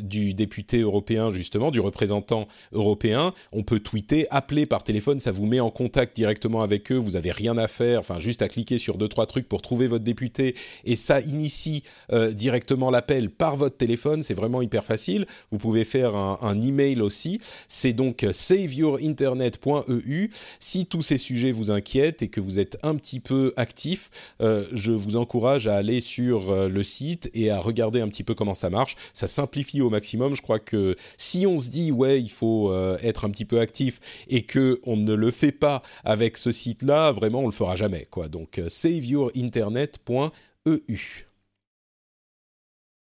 du 0.00 0.34
député 0.34 0.80
européen, 0.80 1.30
justement, 1.30 1.70
du 1.70 1.80
représentant 1.80 2.46
européen. 2.72 3.32
On 3.52 3.62
peut 3.62 3.80
tweeter, 3.80 4.26
appeler 4.30 4.66
par 4.66 4.82
téléphone, 4.82 5.20
ça 5.20 5.32
vous 5.32 5.46
met 5.46 5.60
en 5.60 5.70
contact 5.70 6.16
directement 6.16 6.62
avec 6.62 6.90
eux. 6.92 6.96
Vous 6.96 7.12
n'avez 7.12 7.30
rien 7.30 7.56
à 7.58 7.68
faire, 7.68 8.00
enfin 8.00 8.20
juste 8.20 8.42
à 8.42 8.48
cliquer 8.48 8.78
sur 8.78 8.98
deux 8.98 9.08
trois 9.08 9.26
trucs 9.26 9.48
pour 9.48 9.62
trouver 9.62 9.86
votre 9.86 10.04
député 10.04 10.54
et 10.84 10.96
ça 10.96 11.20
initie 11.20 11.82
euh, 12.12 12.32
directement 12.32 12.90
l'appel 12.90 13.30
par 13.30 13.56
votre 13.56 13.76
téléphone. 13.76 14.22
C'est 14.22 14.34
vraiment 14.34 14.62
hyper 14.62 14.84
facile. 14.84 15.26
Vous 15.50 15.58
pouvez 15.58 15.84
faire 15.84 16.16
un, 16.16 16.60
email 16.60 17.00
aussi. 17.00 17.40
C'est 17.68 17.92
donc 17.92 18.26
saveyourinternet.eu. 18.30 20.30
Si 20.60 20.86
tous 20.86 21.02
ces 21.02 21.18
sujets 21.18 21.52
vous 21.52 21.70
inquiètent 21.70 22.22
et 22.22 22.28
que 22.28 22.40
vous 22.40 22.58
êtes 22.58 22.78
un 22.82 22.94
petit 22.94 23.20
peu 23.20 23.52
actif, 23.56 24.10
euh, 24.40 24.66
je 24.72 24.92
vous 24.92 25.16
encourage 25.16 25.66
à 25.66 25.76
aller 25.76 26.00
sur 26.00 26.50
euh, 26.50 26.68
le 26.68 26.82
site 26.82 27.30
et 27.34 27.50
à 27.50 27.58
regarder 27.58 28.00
un 28.00 28.08
petit 28.08 28.22
peu 28.22 28.34
comment 28.34 28.54
ça 28.54 28.70
marche. 28.70 28.96
Ça 29.12 29.26
simplifie 29.26 29.80
au 29.80 29.90
maximum. 29.90 30.34
Je 30.34 30.42
crois 30.42 30.60
que 30.60 30.96
si 31.16 31.46
on 31.46 31.58
se 31.58 31.70
dit 31.70 31.92
ouais, 31.92 32.20
il 32.20 32.30
faut 32.30 32.43
euh, 32.70 32.98
être 33.02 33.24
un 33.24 33.30
petit 33.30 33.44
peu 33.44 33.60
actif 33.60 34.00
et 34.28 34.42
que 34.42 34.80
on 34.84 34.96
ne 34.96 35.14
le 35.14 35.30
fait 35.30 35.52
pas 35.52 35.82
avec 36.04 36.36
ce 36.36 36.52
site-là, 36.52 37.12
vraiment 37.12 37.40
on 37.40 37.46
le 37.46 37.52
fera 37.52 37.76
jamais 37.76 38.06
quoi. 38.10 38.28
Donc 38.28 38.58
euh, 38.58 38.68
saveyourinternet.eu. 38.68 41.26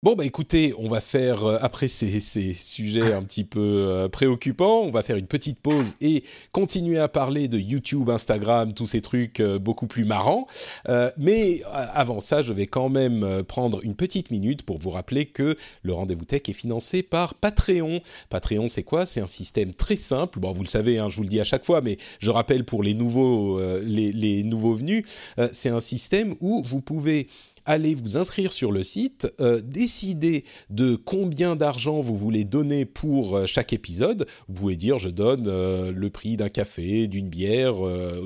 Bon, 0.04 0.16
bah 0.16 0.26
écoutez, 0.26 0.74
on 0.78 0.90
va 0.90 1.00
faire, 1.00 1.46
euh, 1.46 1.58
après 1.62 1.88
ces, 1.88 2.20
sujets 2.20 3.14
un 3.14 3.24
petit 3.24 3.46
peu 3.46 3.62
euh, 3.62 4.10
préoccupants, 4.10 4.82
on 4.82 4.92
va 4.92 5.02
faire 5.02 5.16
une 5.16 5.28
petite 5.28 5.62
pause 5.62 5.96
et 6.02 6.26
continuer 6.52 7.00
à 7.00 7.08
parler 7.08 7.48
de 7.48 7.58
YouTube, 7.58 8.10
Instagram, 8.10 8.74
tous 8.74 8.86
ces 8.86 9.00
trucs 9.00 9.40
euh, 9.40 9.60
beaucoup 9.60 9.88
plus 9.88 10.04
marrants. 10.04 10.46
mais 11.18 11.62
avant 11.72 12.20
ça, 12.20 12.42
je 12.42 12.52
vais 12.52 12.68
quand 12.68 12.90
même 12.90 13.44
prendre 13.48 13.80
une 13.82 13.96
petite 13.96 14.30
minute 14.30 14.64
pour 14.64 14.78
vous 14.78 14.90
rappeler 14.90 15.26
que 15.26 15.56
le 15.84 15.94
Rendez-vous 15.94 16.26
Tech 16.26 16.42
est 16.50 16.54
financé 16.54 17.02
par 17.02 17.34
Patreon. 17.34 18.02
Patreon, 18.30 18.68
c'est 18.68 18.84
quoi? 18.84 19.06
C'est 19.06 19.22
un 19.22 19.28
système 19.28 19.74
très 19.74 19.96
simple. 19.96 20.38
Bon, 20.40 20.52
vous 20.52 20.64
le 20.64 20.68
savez, 20.68 21.00
hein, 21.00 21.08
je 21.08 21.16
vous 21.16 21.24
le 21.24 21.30
dis 21.30 21.40
à 21.40 21.46
chaque 21.46 21.64
fois, 21.64 21.80
mais 21.80 21.98
je 22.20 22.30
rappelle 22.30 22.66
pour 22.66 22.84
les, 22.84 22.94
nouveaux 22.94 23.56
venus, 24.76 25.06
c'est 25.54 25.70
un 25.70 25.80
système 25.80 26.36
où 26.42 26.62
vous 26.66 26.82
pouvez 26.82 27.28
allez 27.66 27.96
vous 27.96 28.18
inscrire 28.18 28.52
sur 28.52 28.72
le 28.72 28.84
site, 28.84 29.28
euh, 29.40 29.62
décider 29.62 30.44
de 30.70 30.96
combien 30.96 31.56
d'argent 31.56 32.02
vous 32.02 32.16
voulez 32.16 32.44
donner 32.44 32.86
pour 32.86 33.38
euh, 33.38 33.46
chaque 33.46 33.74
épisode. 33.74 34.28
Vous 34.48 34.54
pouvez 34.56 34.76
dire 34.76 35.00
je 35.00 35.10
donne 35.10 35.48
euh, 35.48 35.92
le 35.92 36.10
prix 36.10 36.38
d'un 36.38 36.50
café, 36.50 37.08
d'une 37.08 37.30
bière, 37.30 37.76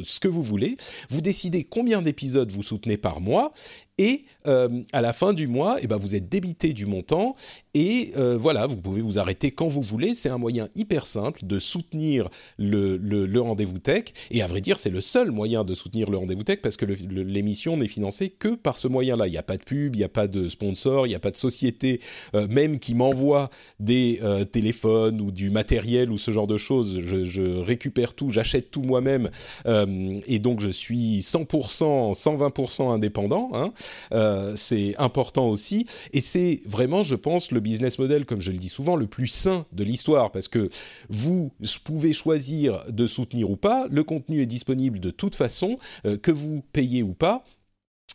ce 0.03 0.19
que 0.19 0.27
vous 0.27 0.43
voulez. 0.43 0.77
Vous 1.09 1.21
décidez 1.21 1.63
combien 1.63 2.01
d'épisodes 2.01 2.51
vous 2.51 2.63
soutenez 2.63 2.97
par 2.97 3.21
mois 3.21 3.53
et 3.97 4.25
euh, 4.47 4.83
à 4.93 5.01
la 5.01 5.11
fin 5.11 5.33
du 5.33 5.47
mois, 5.47 5.77
eh 5.81 5.87
ben, 5.87 5.97
vous 5.97 6.15
êtes 6.15 6.29
débité 6.29 6.73
du 6.73 6.85
montant 6.85 7.35
et 7.73 8.11
euh, 8.15 8.37
voilà, 8.37 8.67
vous 8.67 8.77
pouvez 8.77 9.01
vous 9.01 9.19
arrêter 9.19 9.51
quand 9.51 9.67
vous 9.67 9.81
voulez. 9.81 10.13
C'est 10.13 10.29
un 10.29 10.37
moyen 10.37 10.69
hyper 10.75 11.05
simple 11.07 11.45
de 11.45 11.59
soutenir 11.59 12.29
le, 12.57 13.39
rendez-vous 13.39 13.79
tech 13.79 14.05
et 14.31 14.41
à 14.41 14.47
vrai 14.47 14.61
dire, 14.61 14.77
c'est 14.79 14.89
le 14.89 15.01
seul 15.01 15.31
moyen 15.31 15.63
de 15.63 15.73
soutenir 15.73 16.09
le 16.09 16.17
rendez-vous 16.17 16.43
tech 16.43 16.59
parce 16.61 16.77
que 16.77 16.85
l'émission 16.85 17.77
n'est 17.77 17.87
financée 17.87 18.29
que 18.29 18.49
par 18.49 18.77
ce 18.77 18.87
moyen-là. 18.87 19.27
Il 19.27 19.31
n'y 19.31 19.37
a 19.37 19.43
pas 19.43 19.57
de 19.57 19.63
pub, 19.63 19.95
il 19.95 19.99
n'y 19.99 20.03
a 20.03 20.09
pas 20.09 20.27
de 20.27 20.47
sponsor, 20.47 21.07
il 21.07 21.09
n'y 21.09 21.15
a 21.15 21.19
pas 21.19 21.31
de 21.31 21.37
société 21.37 21.99
euh, 22.35 22.47
même 22.47 22.79
qui 22.79 22.93
m'envoie 22.93 23.49
des 23.79 24.19
téléphones 24.51 25.21
ou 25.21 25.31
du 25.31 25.49
matériel 25.49 26.11
ou 26.11 26.17
ce 26.17 26.31
genre 26.31 26.47
de 26.47 26.57
choses. 26.57 26.99
Je, 27.01 27.25
je 27.25 27.41
récupère 27.41 28.13
tout, 28.13 28.29
j'achète 28.29 28.69
tout 28.71 28.83
moi-même 28.83 29.29
et 29.65 30.39
donc 30.39 30.59
je 30.59 30.69
suis 30.69 31.19
100%, 31.19 32.13
120% 32.13 32.93
indépendant. 32.93 33.49
Hein. 33.53 33.71
Euh, 34.11 34.53
c'est 34.55 34.95
important 34.97 35.47
aussi. 35.47 35.87
Et 36.13 36.21
c'est 36.21 36.59
vraiment, 36.65 37.03
je 37.03 37.15
pense, 37.15 37.51
le 37.51 37.59
business 37.59 37.99
model, 37.99 38.25
comme 38.25 38.41
je 38.41 38.51
le 38.51 38.57
dis 38.57 38.69
souvent, 38.69 38.95
le 38.95 39.07
plus 39.07 39.27
sain 39.27 39.65
de 39.71 39.83
l'histoire, 39.83 40.31
parce 40.31 40.47
que 40.47 40.69
vous 41.09 41.51
pouvez 41.83 42.13
choisir 42.13 42.83
de 42.89 43.07
soutenir 43.07 43.49
ou 43.49 43.55
pas. 43.55 43.87
Le 43.89 44.03
contenu 44.03 44.41
est 44.41 44.47
disponible 44.47 44.99
de 44.99 45.11
toute 45.11 45.35
façon, 45.35 45.77
euh, 46.05 46.17
que 46.17 46.31
vous 46.31 46.63
payez 46.73 47.03
ou 47.03 47.13
pas. 47.13 47.43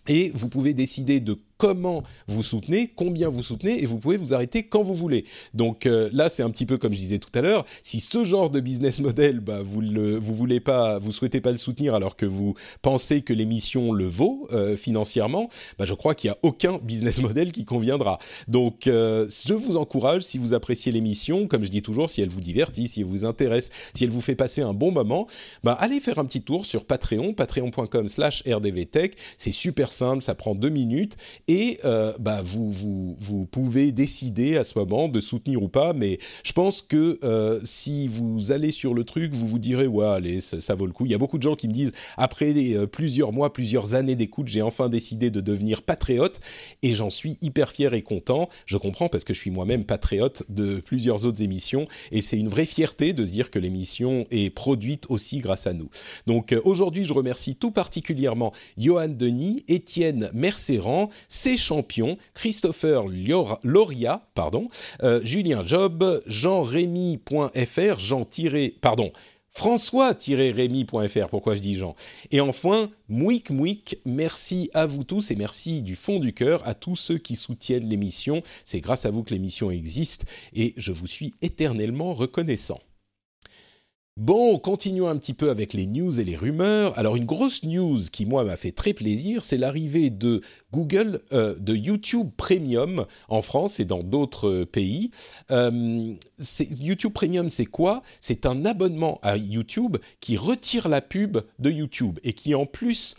Et 0.08 0.30
vous 0.35 0.48
pouvez 0.48 0.74
décider 0.74 1.20
de 1.20 1.38
comment 1.62 2.03
vous 2.27 2.42
soutenez, 2.42 2.88
combien 2.88 3.29
vous 3.29 3.44
soutenez, 3.44 3.85
et 3.85 3.87
vous 3.87 3.98
pouvez 3.98 4.16
vous 4.16 4.35
arrêter 4.35 4.64
quand 4.64 4.83
vous 4.83 4.96
voulez. 4.96 5.25
Donc 5.55 5.87
euh, 5.87 6.11
là, 6.12 6.29
c'est 6.29 6.42
un 6.42 6.51
petit 6.51 6.66
peu 6.66 6.77
comme 6.77 6.92
je 6.92 6.98
disais 6.98 7.20
tout 7.20 7.31
à 7.37 7.40
l'heure, 7.40 7.64
si 7.85 8.01
ce 8.01 8.25
genre 8.25 8.51
de 8.51 8.59
business 8.59 8.98
model, 8.98 9.38
bah, 9.38 9.62
vous 9.64 9.81
ne 9.81 10.16
voulez 10.16 10.59
pas, 10.59 10.98
vous 10.98 11.12
souhaitez 11.12 11.40
pas 11.40 11.53
le 11.53 11.59
soutenir 11.59 11.94
alors 11.94 12.16
que 12.16 12.27
vous 12.27 12.55
pensez 12.83 13.22
que 13.22 13.33
l'émission 13.33 13.92
le 13.92 14.07
vaut 14.07 14.48
euh, 14.51 14.77
financièrement, 14.77 15.48
bah, 15.79 15.85
je 15.85 15.94
crois 15.94 16.16
qu'il 16.16 16.31
n'y 16.31 16.33
a 16.33 16.38
aucun 16.42 16.79
business 16.79 17.22
model 17.22 17.53
qui 17.53 17.64
conviendra. 17.64 18.18
Donc 18.48 18.88
euh, 18.88 19.29
je 19.46 19.55
vous 19.55 19.77
encourage, 19.77 20.22
si 20.22 20.38
vous 20.38 20.55
appréciez 20.55 20.90
l'émission, 20.90 21.46
comme 21.46 21.62
je 21.62 21.70
dis 21.70 21.83
toujours, 21.83 22.11
si 22.11 22.22
elle 22.22 22.31
vous 22.31 22.40
divertit, 22.40 22.88
si 22.88 23.03
elle 23.03 23.07
vous 23.07 23.25
intéresse, 23.25 23.70
si 23.94 24.03
elle 24.03 24.11
vous 24.11 24.20
fait 24.20 24.35
passer 24.35 24.62
un 24.62 24.75
bon 24.75 24.90
moment, 24.90 25.29
bah, 25.62 25.75
allez 25.79 26.01
faire 26.01 26.18
un 26.18 26.25
petit 26.25 26.42
tour 26.42 26.66
sur 26.66 26.87
Patreon, 26.87 27.35
patreon.com 27.35 28.09
slash 28.09 28.42
rdvtech, 28.48 29.14
c'est 29.37 29.53
super 29.53 29.92
simple, 29.92 30.25
ça 30.25 30.35
prend 30.35 30.57
deux 30.57 30.68
minutes, 30.68 31.16
euh, 31.84 32.12
bah, 32.18 32.42
vous, 32.42 33.46
pouvez 33.50 33.92
décider 33.92 34.56
à 34.56 34.64
ce 34.64 34.78
moment 34.78 35.08
de 35.08 35.20
soutenir 35.20 35.62
ou 35.62 35.68
pas, 35.68 35.92
mais 35.92 36.18
je 36.44 36.52
pense 36.52 36.82
que 36.82 37.18
euh, 37.24 37.60
si 37.64 38.06
vous 38.06 38.52
allez 38.52 38.70
sur 38.70 38.94
le 38.94 39.04
truc, 39.04 39.32
vous 39.32 39.46
vous 39.46 39.58
direz, 39.58 39.86
ouais, 39.86 40.06
allez, 40.06 40.40
ça, 40.40 40.74
vaut 40.74 40.86
le 40.86 40.92
coup. 40.92 41.06
Il 41.06 41.12
y 41.12 41.14
a 41.14 41.18
beaucoup 41.18 41.38
de 41.38 41.42
gens 41.42 41.54
qui 41.54 41.68
me 41.68 41.72
disent, 41.72 41.92
après 42.16 42.52
euh, 42.54 42.86
plusieurs 42.86 43.32
mois, 43.32 43.52
plusieurs 43.52 43.94
années 43.94 44.14
d'écoute, 44.14 44.48
j'ai 44.48 44.62
enfin 44.62 44.88
décidé 44.88 45.30
de 45.30 45.40
devenir 45.40 45.82
patriote, 45.82 46.40
et 46.82 46.94
j'en 46.94 47.10
suis 47.10 47.38
hyper 47.40 47.72
fier 47.72 47.94
et 47.94 48.02
content. 48.02 48.48
Je 48.66 48.76
comprends 48.76 49.08
parce 49.08 49.24
que 49.24 49.34
je 49.34 49.38
suis 49.38 49.50
moi-même 49.50 49.84
patriote 49.84 50.44
de 50.48 50.80
plusieurs 50.80 51.26
autres 51.26 51.42
émissions, 51.42 51.86
et 52.10 52.20
c'est 52.20 52.38
une 52.38 52.48
vraie 52.48 52.66
fierté 52.66 53.12
de 53.12 53.24
se 53.26 53.32
dire 53.32 53.50
que 53.50 53.58
l'émission 53.58 54.26
est 54.30 54.50
produite 54.50 55.06
aussi 55.08 55.38
grâce 55.38 55.66
à 55.66 55.72
nous. 55.72 55.90
Donc 56.26 56.54
aujourd'hui, 56.64 57.04
je 57.04 57.12
remercie 57.12 57.56
tout 57.56 57.70
particulièrement 57.70 58.52
Johan 58.78 59.08
Denis, 59.08 59.64
Étienne 59.68 60.30
Merceran, 60.32 61.10
ses 61.42 61.57
champions, 61.57 62.16
Christopher 62.35 63.02
Loria, 63.64 64.24
pardon, 64.37 64.68
euh, 65.02 65.20
Julien 65.24 65.66
Job, 65.66 66.22
Jean-Rémy.fr, 66.26 67.98
Jean- 67.98 68.28
pardon, 68.81 69.11
François-Rémy.fr, 69.50 71.28
pourquoi 71.28 71.57
je 71.57 71.61
dis 71.61 71.74
Jean 71.74 71.96
Et 72.31 72.40
enfin, 72.40 72.90
Mouik 73.09 73.50
Mouik, 73.50 73.98
merci 74.07 74.70
à 74.72 74.87
vous 74.87 75.02
tous 75.02 75.33
et 75.33 75.35
merci 75.35 75.83
du 75.83 75.96
fond 75.96 76.20
du 76.20 76.33
cœur 76.33 76.62
à 76.66 76.74
tous 76.74 76.94
ceux 76.94 77.18
qui 77.18 77.35
soutiennent 77.35 77.88
l'émission. 77.88 78.42
C'est 78.64 78.81
grâce 78.81 79.05
à 79.05 79.11
vous 79.11 79.24
que 79.24 79.35
l'émission 79.35 79.72
existe 79.72 80.24
et 80.55 80.74
je 80.76 80.92
vous 80.92 81.09
suis 81.09 81.35
éternellement 81.42 82.14
reconnaissant. 82.14 82.78
Bon, 84.18 84.59
continuons 84.59 85.09
un 85.09 85.16
petit 85.16 85.33
peu 85.33 85.48
avec 85.48 85.72
les 85.72 85.87
news 85.87 86.20
et 86.20 86.25
les 86.25 86.37
rumeurs. 86.37 86.98
Alors 86.98 87.16
une 87.16 87.25
grosse 87.25 87.62
news 87.62 87.98
qui 88.12 88.27
moi 88.27 88.44
m'a 88.44 88.59
fait 88.59 88.70
très 88.70 88.92
plaisir, 88.92 89.42
c'est 89.42 89.57
l'arrivée 89.57 90.11
de 90.11 90.42
Google, 90.70 91.22
euh, 91.33 91.55
de 91.59 91.75
YouTube 91.75 92.29
Premium 92.37 93.07
en 93.31 93.40
France 93.40 93.81
et 93.81 93.87
dans 93.87 94.03
d'autres 94.03 94.64
pays. 94.64 95.12
Euh, 95.51 96.12
YouTube 96.79 97.14
Premium, 97.14 97.48
c'est 97.48 97.64
quoi? 97.64 98.03
C'est 98.20 98.44
un 98.44 98.66
abonnement 98.66 99.18
à 99.22 99.38
YouTube 99.38 99.96
qui 100.20 100.37
retire 100.37 100.90
la 100.90 101.01
pub 101.01 101.38
de 101.59 101.70
YouTube 101.70 102.18
et 102.22 102.35
qui 102.35 102.55
en 102.55 102.66
plus 102.66 103.16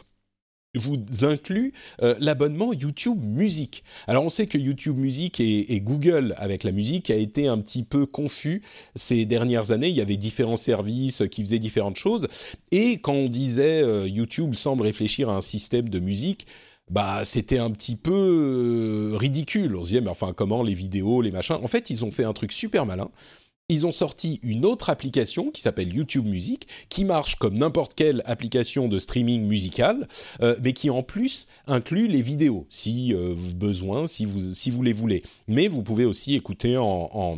vous 0.75 0.97
inclut 1.21 1.73
euh, 2.01 2.15
l'abonnement 2.19 2.73
YouTube 2.73 3.23
Music. 3.23 3.83
Alors 4.07 4.23
on 4.23 4.29
sait 4.29 4.47
que 4.47 4.57
YouTube 4.57 4.97
Music 4.97 5.39
et, 5.39 5.81
Google 5.81 6.33
avec 6.37 6.63
la 6.63 6.71
musique 6.71 7.09
a 7.09 7.15
été 7.15 7.47
un 7.47 7.59
petit 7.59 7.83
peu 7.83 8.05
confus 8.05 8.61
ces 8.95 9.25
dernières 9.25 9.71
années. 9.71 9.89
Il 9.89 9.95
y 9.95 10.01
avait 10.01 10.17
différents 10.17 10.57
services 10.57 11.23
qui 11.29 11.43
faisaient 11.43 11.59
différentes 11.59 11.97
choses 11.97 12.27
et 12.71 12.97
quand 12.97 13.13
on 13.13 13.29
disait 13.29 13.81
euh, 13.83 14.07
YouTube 14.07 14.55
semble 14.55 14.83
réfléchir 14.83 15.29
à 15.29 15.35
un 15.35 15.41
système 15.41 15.89
de 15.89 15.99
musique, 15.99 16.47
bah 16.89 17.21
c'était 17.23 17.59
un 17.59 17.71
petit 17.71 17.95
peu 17.95 18.11
euh, 19.13 19.17
ridicule. 19.17 19.75
On 19.75 19.83
se 19.83 19.89
disait 19.89 20.01
mais 20.01 20.09
enfin 20.09 20.33
comment 20.33 20.63
les 20.63 20.73
vidéos, 20.73 21.21
les 21.21 21.31
machins. 21.31 21.57
En 21.61 21.67
fait 21.67 21.89
ils 21.89 22.03
ont 22.03 22.11
fait 22.11 22.23
un 22.23 22.33
truc 22.33 22.51
super 22.51 22.85
malin 22.85 23.11
ils 23.73 23.85
ont 23.85 23.91
sorti 23.91 24.39
une 24.43 24.65
autre 24.65 24.89
application 24.89 25.51
qui 25.51 25.61
s'appelle 25.61 25.93
YouTube 25.93 26.25
Music, 26.25 26.67
qui 26.89 27.05
marche 27.05 27.35
comme 27.35 27.57
n'importe 27.57 27.93
quelle 27.95 28.21
application 28.25 28.87
de 28.87 28.99
streaming 28.99 29.43
musical, 29.43 30.07
euh, 30.41 30.55
mais 30.63 30.73
qui 30.73 30.89
en 30.89 31.03
plus 31.03 31.47
inclut 31.67 32.07
les 32.07 32.21
vidéos, 32.21 32.65
si 32.69 33.13
euh, 33.13 33.35
besoin, 33.55 34.07
si 34.07 34.25
vous, 34.25 34.53
si 34.53 34.71
les 34.71 34.93
voulez. 34.93 35.23
Mais 35.47 35.67
vous 35.67 35.83
pouvez 35.83 36.05
aussi 36.05 36.35
écouter 36.35 36.77
en, 36.77 37.09
en 37.13 37.37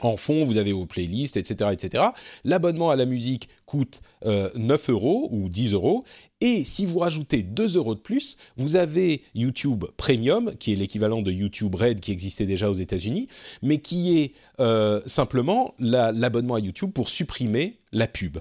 en 0.00 0.16
fond, 0.16 0.44
vous 0.44 0.58
avez 0.58 0.72
vos 0.72 0.84
playlists, 0.84 1.36
etc., 1.36 1.70
etc. 1.72 2.04
L'abonnement 2.44 2.90
à 2.90 2.96
la 2.96 3.06
musique 3.06 3.48
coûte 3.64 4.02
9 4.24 4.28
euh, 4.28 4.92
euros 4.92 5.28
ou 5.32 5.48
10 5.48 5.72
euros 5.72 6.04
et 6.42 6.64
si 6.64 6.84
vous 6.84 6.98
rajoutez 6.98 7.42
2 7.42 7.78
euros 7.78 7.94
de 7.94 8.00
plus, 8.00 8.36
vous 8.58 8.76
avez 8.76 9.22
YouTube 9.34 9.86
Premium, 9.96 10.52
qui 10.58 10.74
est 10.74 10.76
l'équivalent 10.76 11.22
de 11.22 11.32
YouTube 11.32 11.74
Red 11.74 12.00
qui 12.00 12.12
existait 12.12 12.44
déjà 12.44 12.68
aux 12.70 12.74
États-Unis, 12.74 13.28
mais 13.62 13.78
qui 13.78 14.18
est 14.18 14.32
euh, 14.60 15.00
simplement 15.06 15.74
l'abonnement 15.78 16.56
à 16.56 16.60
YouTube 16.60 16.92
pour 16.92 17.08
supprimer 17.08 17.78
la 17.92 18.06
pub. 18.06 18.38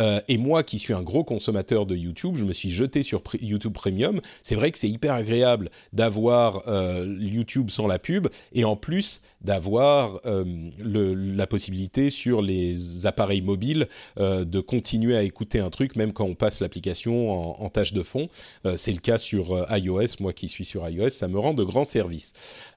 Euh, 0.00 0.20
et 0.26 0.38
moi, 0.38 0.64
qui 0.64 0.80
suis 0.80 0.92
un 0.92 1.02
gros 1.02 1.22
consommateur 1.22 1.86
de 1.86 1.94
YouTube, 1.94 2.34
je 2.34 2.44
me 2.44 2.52
suis 2.52 2.70
jeté 2.70 3.04
sur 3.04 3.22
YouTube 3.40 3.74
Premium. 3.74 4.20
C'est 4.42 4.56
vrai 4.56 4.72
que 4.72 4.78
c'est 4.78 4.88
hyper 4.88 5.14
agréable 5.14 5.70
d'avoir 5.92 6.64
euh, 6.66 7.16
YouTube 7.20 7.70
sans 7.70 7.86
la 7.86 8.00
pub 8.00 8.26
et 8.52 8.64
en 8.64 8.74
plus 8.74 9.20
d'avoir 9.42 10.20
la 10.24 11.46
possibilité 11.46 12.10
sur 12.10 12.42
les 12.42 13.06
appareils 13.06 13.42
mobiles 13.42 13.86
de 14.16 14.60
continuer 14.60 15.16
à 15.16 15.22
écouter 15.22 15.60
un 15.60 15.70
truc 15.70 15.94
même 15.94 16.12
quand 16.12 16.24
on 16.24 16.34
passe 16.34 16.60
l'application 16.60 17.35
en, 17.36 17.68
tâche 17.68 17.92
de 17.92 18.02
fond. 18.02 18.28
Euh, 18.64 18.76
c'est 18.76 18.92
le 18.92 18.98
cas 18.98 19.18
sur 19.18 19.52
euh, 19.52 19.78
iOS, 19.78 20.20
moi 20.20 20.32
qui 20.32 20.48
suis 20.48 20.64
sur 20.64 20.88
iOS, 20.88 21.10
ça 21.10 21.28
me 21.28 21.38
rend 21.38 21.54
de 21.54 21.64
grands 21.64 21.84
services. 21.84 22.32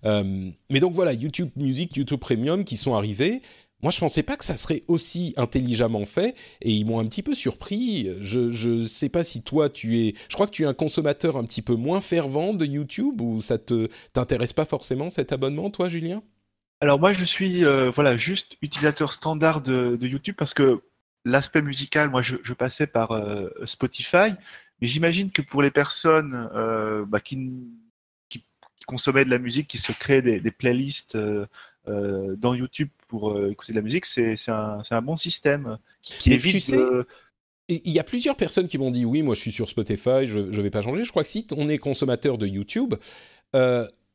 Euh, 0.05 0.49
mais 0.69 0.79
donc 0.79 0.93
voilà, 0.93 1.13
YouTube 1.13 1.49
Music, 1.55 1.95
YouTube 1.95 2.19
Premium 2.19 2.63
qui 2.63 2.77
sont 2.77 2.95
arrivés. 2.95 3.41
Moi, 3.81 3.91
je 3.91 3.99
pensais 3.99 4.23
pas 4.23 4.35
que 4.35 4.43
ça 4.43 4.57
serait 4.57 4.83
aussi 4.89 5.33
intelligemment 5.37 6.05
fait 6.05 6.35
et 6.61 6.71
ils 6.71 6.85
m'ont 6.85 6.99
un 6.99 7.05
petit 7.05 7.23
peu 7.23 7.33
surpris. 7.33 8.09
Je 8.21 8.69
ne 8.69 8.83
sais 8.83 9.07
pas 9.07 9.23
si 9.23 9.41
toi 9.41 9.69
tu 9.69 9.99
es. 10.01 10.15
Je 10.27 10.33
crois 10.33 10.47
que 10.47 10.51
tu 10.51 10.63
es 10.63 10.65
un 10.65 10.73
consommateur 10.73 11.37
un 11.37 11.45
petit 11.45 11.61
peu 11.61 11.75
moins 11.75 12.01
fervent 12.01 12.53
de 12.53 12.65
YouTube 12.65 13.21
ou 13.21 13.41
ça 13.41 13.57
te 13.57 13.87
t'intéresse 14.11 14.51
pas 14.51 14.65
forcément 14.65 15.09
cet 15.09 15.31
abonnement, 15.31 15.69
toi, 15.69 15.87
Julien? 15.87 16.21
Alors 16.81 16.99
moi, 16.99 17.13
je 17.13 17.23
suis 17.23 17.63
voilà 17.93 18.17
juste 18.17 18.57
utilisateur 18.61 19.13
standard 19.13 19.61
de, 19.61 19.95
de 19.95 20.07
YouTube 20.07 20.35
parce 20.37 20.53
que 20.53 20.81
l'aspect 21.29 21.61
musical, 21.61 22.09
moi, 22.09 22.21
je, 22.21 22.35
je 22.43 22.53
passais 22.53 22.87
par 22.87 23.11
euh, 23.11 23.49
Spotify, 23.65 24.33
mais 24.81 24.87
j'imagine 24.87 25.31
que 25.31 25.41
pour 25.41 25.61
les 25.61 25.71
personnes 25.71 26.49
euh, 26.53 27.05
bah, 27.05 27.19
qui, 27.19 27.51
qui, 28.29 28.43
consommer 28.87 29.25
de 29.25 29.29
la 29.29 29.39
musique, 29.39 29.67
qui 29.67 29.77
se 29.77 29.91
crée 29.91 30.21
des, 30.21 30.51
playlists 30.51 31.17
dans 31.85 32.53
YouTube 32.53 32.89
pour 33.07 33.39
écouter 33.47 33.71
de 33.71 33.77
la 33.77 33.83
musique, 33.83 34.05
c'est 34.05 34.35
un, 34.49 34.81
un, 34.89 35.01
bon 35.01 35.17
système 35.17 35.77
qui, 36.01 36.33
évite 36.33 36.53
tu 36.53 36.59
sais, 36.59 36.77
Il 37.67 37.91
y 37.91 37.99
a 37.99 38.03
plusieurs 38.03 38.35
personnes 38.35 38.67
qui 38.67 38.77
m'ont 38.77 38.91
dit 38.91 39.05
oui, 39.05 39.21
moi 39.21 39.35
je 39.35 39.41
suis 39.41 39.51
sur 39.51 39.69
Spotify, 39.69 40.25
je 40.25 40.39
ne 40.39 40.61
vais 40.61 40.71
pas 40.71 40.81
changer. 40.81 41.03
Je 41.03 41.09
crois 41.09 41.23
que 41.23 41.29
si 41.29 41.45
on 41.55 41.67
est 41.67 41.77
consommateur 41.77 42.37
de 42.37 42.47
YouTube, 42.47 42.95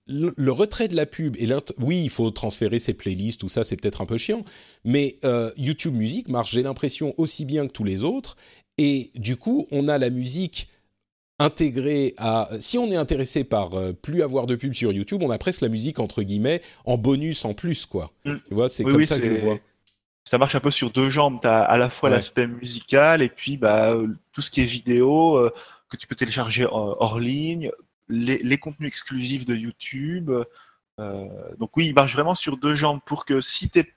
le, 0.07 0.53
retrait 0.53 0.89
de 0.89 0.97
la 0.97 1.07
pub 1.07 1.37
et 1.37 1.49
oui, 1.79 2.03
il 2.05 2.11
faut 2.11 2.31
transférer 2.31 2.79
ses 2.79 2.95
playlists, 2.95 3.41
tout 3.41 3.49
ça, 3.49 3.65
c'est 3.65 3.77
peut-être 3.77 4.01
un 4.01 4.07
peu 4.07 4.19
chiant, 4.19 4.43
mais 4.85 5.19
euh, 5.25 5.51
YouTube 5.57 5.95
Music 5.95 6.29
marche, 6.29 6.53
j'ai 6.53 6.63
l'impression, 6.63 7.15
aussi 7.17 7.45
bien 7.45 7.67
que 7.67 7.73
tous 7.73 7.85
les 7.85 8.03
autres. 8.05 8.37
Et 8.77 9.11
du 9.15 9.37
coup, 9.37 9.67
on 9.71 9.89
a 9.89 9.99
la 9.99 10.11
musique 10.11 10.69
intégrée 11.39 12.15
à. 12.19 12.49
Si 12.59 12.79
on 12.79 12.91
est 12.91 12.97
intéressé 12.97 13.45
par 13.45 13.75
euh, 13.75 13.93
plus 13.93 14.23
avoir 14.23 14.47
de 14.47 14.57
pub 14.57 14.73
sur 14.75 14.93
YouTube, 14.93 15.23
on 15.23 15.31
a 15.31 15.39
presque 15.39 15.61
la 15.61 15.69
musique 15.69 15.99
entre 15.99 16.23
guillemets 16.23 16.61
en 16.85 16.99
bonus 16.99 17.45
en 17.45 17.55
plus, 17.55 17.87
quoi. 17.87 18.13
Mm. 18.25 18.35
Tu 18.49 18.55
vois, 18.55 18.69
c'est 18.69 18.85
comme 18.85 19.05
ça 19.05 19.19
que 19.19 19.35
je 19.35 19.41
vois. 19.41 19.59
Ça 20.25 20.39
marche 20.39 20.55
un 20.55 20.61
peu 20.61 20.71
sur 20.71 20.91
deux 20.91 21.11
jambes. 21.11 21.39
Tu 21.41 21.47
as 21.47 21.63
à 21.63 21.77
la 21.77 21.91
fois 21.91 22.09
l'aspect 22.09 22.47
musical 22.47 23.21
et 23.21 23.29
puis 23.29 23.57
bah, 23.59 23.95
tout 24.33 24.41
ce 24.41 24.51
qui 24.51 24.63
est 24.63 24.65
vidéo 24.65 25.37
euh, 25.37 25.53
que 25.91 25.97
tu 25.97 26.07
peux 26.07 26.15
télécharger 26.15 26.67
hors 26.71 27.21
ligne, 27.21 27.71
les, 28.09 28.59
contenus 28.59 28.89
exclusifs 28.89 29.45
de 29.45 29.55
YouTube. 29.55 30.31
Euh, 31.01 31.55
donc 31.59 31.77
oui, 31.77 31.87
il 31.89 31.95
marche 31.95 32.15
vraiment 32.15 32.35
sur 32.35 32.57
deux 32.57 32.75
jambes 32.75 33.01
pour 33.05 33.25
que 33.25 33.41
si 33.41 33.71
tu 33.71 33.79
n'es 33.79 33.93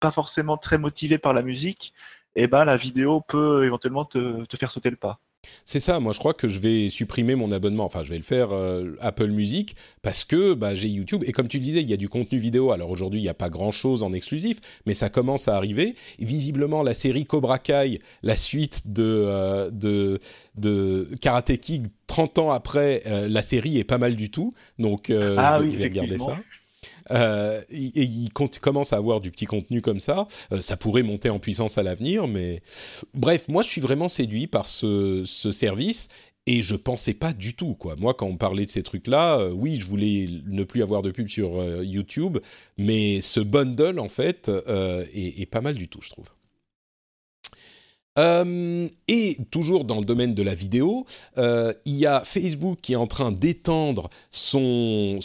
pas 0.00 0.10
forcément 0.10 0.56
très 0.56 0.78
motivé 0.78 1.18
par 1.18 1.34
la 1.34 1.42
musique, 1.42 1.94
eh 2.34 2.46
ben, 2.46 2.64
la 2.64 2.76
vidéo 2.76 3.20
peut 3.20 3.64
éventuellement 3.64 4.04
te 4.04 4.56
faire 4.56 4.70
sauter 4.70 4.90
le 4.90 4.96
pas. 4.96 5.20
C'est 5.64 5.80
ça, 5.80 6.00
moi 6.00 6.12
je 6.12 6.18
crois 6.18 6.34
que 6.34 6.48
je 6.48 6.58
vais 6.58 6.90
supprimer 6.90 7.34
mon 7.34 7.52
abonnement, 7.52 7.84
enfin 7.84 8.02
je 8.02 8.10
vais 8.10 8.16
le 8.16 8.22
faire 8.22 8.52
euh, 8.52 8.96
Apple 9.00 9.28
Music 9.28 9.76
parce 10.02 10.24
que 10.24 10.54
bah, 10.54 10.74
j'ai 10.74 10.88
YouTube 10.88 11.24
et 11.26 11.32
comme 11.32 11.48
tu 11.48 11.60
disais, 11.60 11.80
il 11.80 11.88
y 11.88 11.92
a 11.92 11.96
du 11.96 12.08
contenu 12.08 12.38
vidéo. 12.38 12.72
Alors 12.72 12.90
aujourd'hui, 12.90 13.20
il 13.20 13.22
n'y 13.22 13.28
a 13.28 13.34
pas 13.34 13.50
grand-chose 13.50 14.02
en 14.02 14.12
exclusif, 14.12 14.58
mais 14.86 14.94
ça 14.94 15.08
commence 15.08 15.48
à 15.48 15.56
arriver. 15.56 15.94
visiblement, 16.18 16.82
la 16.82 16.94
série 16.94 17.24
Cobra 17.24 17.58
Kai, 17.58 18.00
la 18.22 18.36
suite 18.36 18.82
de, 18.92 19.02
euh, 19.04 19.70
de, 19.70 20.20
de 20.56 21.08
Karate 21.20 21.56
Kid 21.58 21.88
30 22.06 22.38
ans 22.38 22.50
après, 22.50 23.02
euh, 23.06 23.28
la 23.28 23.42
série 23.42 23.78
est 23.78 23.84
pas 23.84 23.98
mal 23.98 24.14
du 24.16 24.30
tout. 24.30 24.54
Donc 24.78 25.10
ah, 25.10 25.60
je 25.62 25.76
vais 25.76 25.84
regarder 25.84 26.18
ça 26.18 26.38
euh, 27.10 27.62
et, 27.70 28.02
il 28.02 28.30
commence 28.32 28.92
à 28.92 28.96
avoir 28.96 29.20
du 29.20 29.30
petit 29.30 29.46
contenu 29.46 29.82
comme 29.82 30.00
ça. 30.00 30.26
Euh, 30.52 30.60
ça 30.60 30.76
pourrait 30.76 31.02
monter 31.02 31.30
en 31.30 31.38
puissance 31.38 31.78
à 31.78 31.82
l'avenir, 31.82 32.26
mais 32.26 32.60
bref, 33.14 33.48
moi 33.48 33.62
je 33.62 33.68
suis 33.68 33.80
vraiment 33.80 34.08
séduit 34.08 34.46
par 34.46 34.66
ce, 34.66 35.22
ce 35.24 35.52
service 35.52 36.08
et 36.46 36.60
je 36.60 36.76
pensais 36.76 37.14
pas 37.14 37.32
du 37.32 37.54
tout 37.54 37.74
quoi. 37.74 37.96
Moi 37.96 38.14
quand 38.14 38.26
on 38.26 38.36
parlait 38.36 38.64
de 38.64 38.70
ces 38.70 38.82
trucs 38.82 39.06
là, 39.06 39.38
euh, 39.38 39.50
oui, 39.50 39.76
je 39.80 39.86
voulais 39.86 40.28
ne 40.46 40.64
plus 40.64 40.82
avoir 40.82 41.02
de 41.02 41.10
pub 41.10 41.28
sur 41.28 41.62
YouTube, 41.82 42.38
mais 42.78 43.20
ce 43.20 43.40
bundle 43.40 43.98
en 43.98 44.08
fait 44.08 44.50
est, 45.14 45.50
pas 45.50 45.60
mal 45.60 45.74
du 45.74 45.88
tout, 45.88 46.00
je 46.02 46.10
trouve. 46.10 46.26
Euh, 48.18 48.88
et 49.08 49.38
toujours 49.50 49.84
dans 49.84 49.98
le 49.98 50.04
domaine 50.04 50.34
de 50.34 50.42
la 50.42 50.54
vidéo, 50.54 51.04
euh, 51.38 51.72
il 51.84 51.96
y 51.96 52.06
a 52.06 52.22
Facebook 52.24 52.78
qui 52.80 52.92
est 52.92 52.96
en 52.96 53.08
train 53.08 53.32
d'étendre 53.32 54.08
son, 54.30 55.18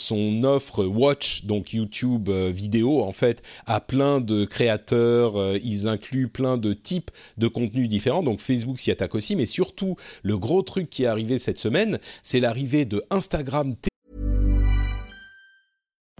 offre 0.43 0.85
Watch, 0.85 1.45
donc 1.45 1.73
YouTube 1.73 2.29
euh, 2.29 2.49
vidéo 2.49 3.01
en 3.03 3.11
fait, 3.11 3.43
à 3.67 3.79
plein 3.79 4.21
de 4.21 4.45
créateurs. 4.45 5.35
ils 5.63 5.87
incluent 5.87 6.29
plein 6.29 6.57
de 6.57 6.73
types 6.73 7.11
de 7.37 7.47
contenus 7.47 7.89
différents. 7.89 8.23
Donc 8.23 8.39
Facebook 8.39 8.79
s'y 8.79 8.91
attaque 8.91 9.13
aussi, 9.15 9.35
mais 9.35 9.45
surtout 9.45 9.95
le 10.23 10.37
gros 10.37 10.63
truc 10.63 10.89
qui 10.89 11.03
est 11.03 11.07
arrivé 11.07 11.37
cette 11.37 11.59
semaine, 11.59 11.99
c'est 12.23 12.39
l'arrivée 12.39 12.85
de 12.85 13.03
Instagram 13.11 13.75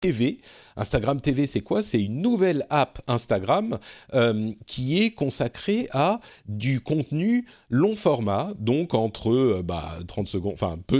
TV. 0.00 0.38
Instagram 0.76 1.20
TV, 1.20 1.46
c'est 1.46 1.60
quoi? 1.60 1.82
C'est 1.82 2.02
une 2.02 2.22
nouvelle 2.22 2.64
app 2.70 3.02
Instagram 3.06 3.78
euh, 4.14 4.50
qui 4.66 5.02
est 5.02 5.10
consacrée 5.10 5.88
à 5.92 6.20
du 6.48 6.80
contenu 6.80 7.46
long 7.68 7.96
format, 7.96 8.52
donc 8.58 8.94
entre 8.94 9.30
euh, 9.30 9.62
bah, 9.62 9.92
30 10.06 10.26
secondes, 10.26 10.54
enfin 10.54 10.78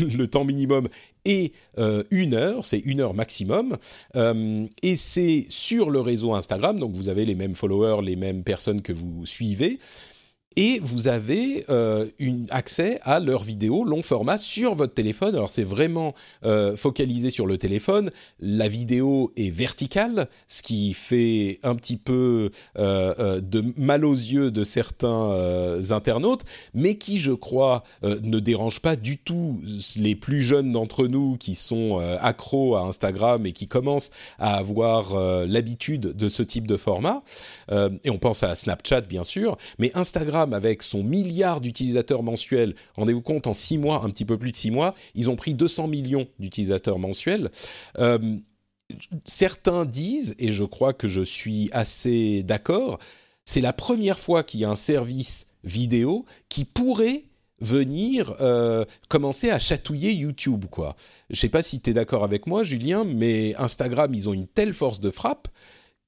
le 0.00 0.26
temps 0.26 0.44
minimum 0.44 0.88
et 1.24 1.52
euh, 1.78 2.02
une 2.10 2.34
heure, 2.34 2.64
c'est 2.64 2.78
une 2.78 3.00
heure 3.00 3.14
maximum, 3.14 3.76
et 4.14 4.96
c'est 4.96 5.46
sur 5.50 5.90
le 5.90 6.00
réseau 6.00 6.34
Instagram, 6.34 6.80
donc 6.80 6.92
vous 6.94 7.10
avez 7.10 7.26
les 7.26 7.34
mêmes 7.34 7.54
followers, 7.54 8.02
les 8.02 8.16
mêmes 8.16 8.42
personnes 8.42 8.80
que 8.80 8.92
vous 8.92 9.26
suivez, 9.26 9.78
et 10.56 10.80
vous 10.82 11.06
avez 11.06 11.64
euh, 11.70 12.06
une 12.18 12.46
accès 12.50 12.98
à 13.02 13.20
leurs 13.20 13.44
vidéos 13.44 13.84
long 13.84 14.02
format 14.02 14.36
sur 14.36 14.74
votre 14.74 14.94
téléphone. 14.94 15.34
Alors 15.36 15.48
c'est 15.48 15.64
vraiment 15.64 16.12
euh, 16.44 16.76
focalisé 16.76 17.30
sur 17.30 17.46
le 17.46 17.56
téléphone. 17.56 18.10
La 18.40 18.66
vidéo 18.66 19.30
est 19.36 19.50
verticale, 19.50 20.26
ce 20.48 20.62
qui 20.62 20.92
fait 20.92 21.60
un 21.62 21.76
petit 21.76 21.96
peu 21.96 22.50
euh, 22.78 23.40
de 23.40 23.64
mal 23.76 24.04
aux 24.04 24.14
yeux 24.14 24.50
de 24.50 24.64
certains 24.64 25.80
internautes, 25.90 26.42
mais 26.74 26.96
qui, 26.96 27.18
je 27.18 27.32
crois, 27.32 27.84
ne 28.02 28.40
dérange 28.40 28.80
pas 28.80 28.96
du 28.96 29.18
tout 29.18 29.60
les 29.96 30.14
plus 30.14 30.42
jeunes 30.42 30.72
d'entre 30.72 31.06
nous 31.06 31.36
qui 31.36 31.54
sont 31.54 31.98
accros 32.20 32.76
à 32.76 32.82
Instagram 32.82 33.46
et 33.46 33.52
qui 33.52 33.68
commencent 33.68 34.10
à 34.38 34.56
avoir 34.56 35.14
l'habitude 35.46 36.16
de 36.16 36.28
ce 36.28 36.42
type 36.42 36.66
de 36.66 36.76
format. 36.76 37.22
et 37.70 38.10
on 38.10 38.18
pense 38.18 38.42
à 38.42 38.54
Snapchat, 38.54 39.02
bien 39.02 39.24
sûr, 39.24 39.56
mais 39.78 39.90
Instagram 39.94 40.39
avec 40.42 40.82
son 40.82 41.02
milliard 41.02 41.60
d'utilisateurs 41.60 42.22
mensuels, 42.22 42.74
rendez-vous 42.94 43.22
compte, 43.22 43.46
en 43.46 43.54
six 43.54 43.78
mois, 43.78 44.02
un 44.04 44.10
petit 44.10 44.24
peu 44.24 44.38
plus 44.38 44.52
de 44.52 44.56
six 44.56 44.70
mois, 44.70 44.94
ils 45.14 45.30
ont 45.30 45.36
pris 45.36 45.54
200 45.54 45.88
millions 45.88 46.26
d'utilisateurs 46.38 46.98
mensuels. 46.98 47.50
Euh, 47.98 48.36
certains 49.24 49.84
disent, 49.84 50.34
et 50.38 50.52
je 50.52 50.64
crois 50.64 50.92
que 50.92 51.08
je 51.08 51.22
suis 51.22 51.68
assez 51.72 52.42
d'accord, 52.42 52.98
c'est 53.44 53.60
la 53.60 53.72
première 53.72 54.18
fois 54.18 54.42
qu'il 54.42 54.60
y 54.60 54.64
a 54.64 54.70
un 54.70 54.76
service 54.76 55.46
vidéo 55.64 56.24
qui 56.48 56.64
pourrait 56.64 57.24
venir 57.60 58.34
euh, 58.40 58.84
commencer 59.08 59.50
à 59.50 59.58
chatouiller 59.58 60.12
YouTube, 60.12 60.64
quoi. 60.70 60.96
Je 61.28 61.38
sais 61.38 61.48
pas 61.48 61.62
si 61.62 61.80
tu 61.80 61.90
es 61.90 61.92
d'accord 61.92 62.24
avec 62.24 62.46
moi, 62.46 62.64
Julien, 62.64 63.04
mais 63.04 63.54
Instagram, 63.56 64.14
ils 64.14 64.28
ont 64.28 64.32
une 64.32 64.46
telle 64.46 64.72
force 64.72 65.00
de 65.00 65.10
frappe 65.10 65.48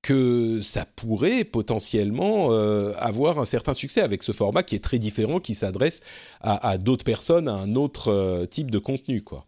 que 0.03 0.61
ça 0.62 0.84
pourrait 0.84 1.44
potentiellement 1.44 2.48
euh, 2.50 2.92
avoir 2.98 3.38
un 3.38 3.44
certain 3.44 3.72
succès 3.72 4.00
avec 4.00 4.24
ce 4.24 4.32
format 4.32 4.64
qui 4.64 4.74
est 4.74 4.82
très 4.82 4.98
différent, 4.98 5.38
qui 5.38 5.55
s'adresse 5.55 6.03
à, 6.40 6.76
d'autres 6.76 7.05
personnes, 7.05 7.48
à 7.48 7.53
un 7.53 7.76
autre 7.76 8.09
euh, 8.09 8.46
type 8.46 8.70
de 8.70 8.78
contenu, 8.78 9.22
quoi. 9.22 9.46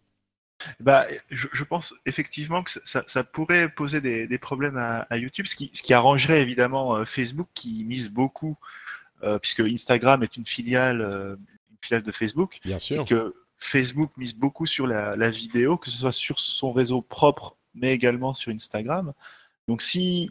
Bah, 0.80 1.07
je, 1.28 1.64
pense 1.64 1.92
effectivement 2.07 2.62
que 2.62 2.70
ça, 2.84 3.24
pourrait 3.24 3.68
poser 3.68 4.00
des, 4.00 4.38
problèmes 4.38 4.78
à, 4.78 5.18
YouTube, 5.18 5.46
ce 5.46 5.57
qui, 5.57 5.70
ce 5.74 5.82
qui, 5.82 5.92
arrangerait 5.92 6.40
évidemment 6.40 6.96
euh, 6.96 7.05
Facebook 7.05 7.48
qui 7.52 7.84
mise 7.84 8.09
beaucoup, 8.09 8.57
puisque 9.40 9.61
Instagram 9.61 10.22
est 10.22 10.36
une 10.36 10.46
filiale, 10.46 11.00
une 11.00 11.76
filiale 11.80 12.02
de 12.02 12.12
Facebook, 12.12 12.61
Bien 12.64 12.78
sûr. 12.78 13.02
Et 13.02 13.05
que 13.05 13.34
Facebook 13.59 14.12
mise 14.16 14.34
beaucoup 14.34 14.66
sur 14.66 14.86
la, 14.86 15.16
la 15.16 15.30
vidéo, 15.30 15.76
que 15.76 15.90
ce 15.90 15.98
soit 15.98 16.12
sur 16.12 16.38
son 16.38 16.72
réseau 16.72 17.02
propre, 17.02 17.57
mais 17.74 17.92
également 17.92 18.32
sur 18.34 18.52
Instagram. 18.52 19.12
Donc 19.66 19.82
si 19.82 20.30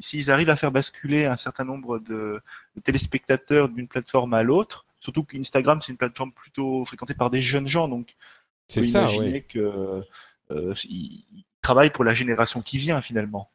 s'ils 0.00 0.30
arrivent 0.30 0.50
à 0.50 0.56
faire 0.56 0.72
basculer 0.72 1.26
un 1.26 1.36
certain 1.36 1.64
nombre 1.64 1.98
de, 1.98 2.40
téléspectateurs 2.82 3.68
d'une 3.68 3.88
plateforme 3.88 4.34
à 4.34 4.42
l'autre, 4.42 4.86
surtout 5.00 5.24
qu'Instagram 5.24 5.80
c'est 5.80 5.92
une 5.92 5.98
plateforme 5.98 6.32
plutôt 6.32 6.84
fréquentée 6.84 7.14
par 7.14 7.30
des 7.30 7.42
jeunes 7.42 7.68
gens, 7.68 7.88
donc 7.88 8.14
c'est 8.66 8.82
ça, 8.82 9.10
imaginer 9.10 9.42
que 9.42 10.02
euh, 10.50 10.74
travaillent 11.62 11.90
pour 11.90 12.04
la 12.04 12.14
génération 12.14 12.62
qui 12.62 12.78
vient 12.78 13.00
finalement. 13.00 13.50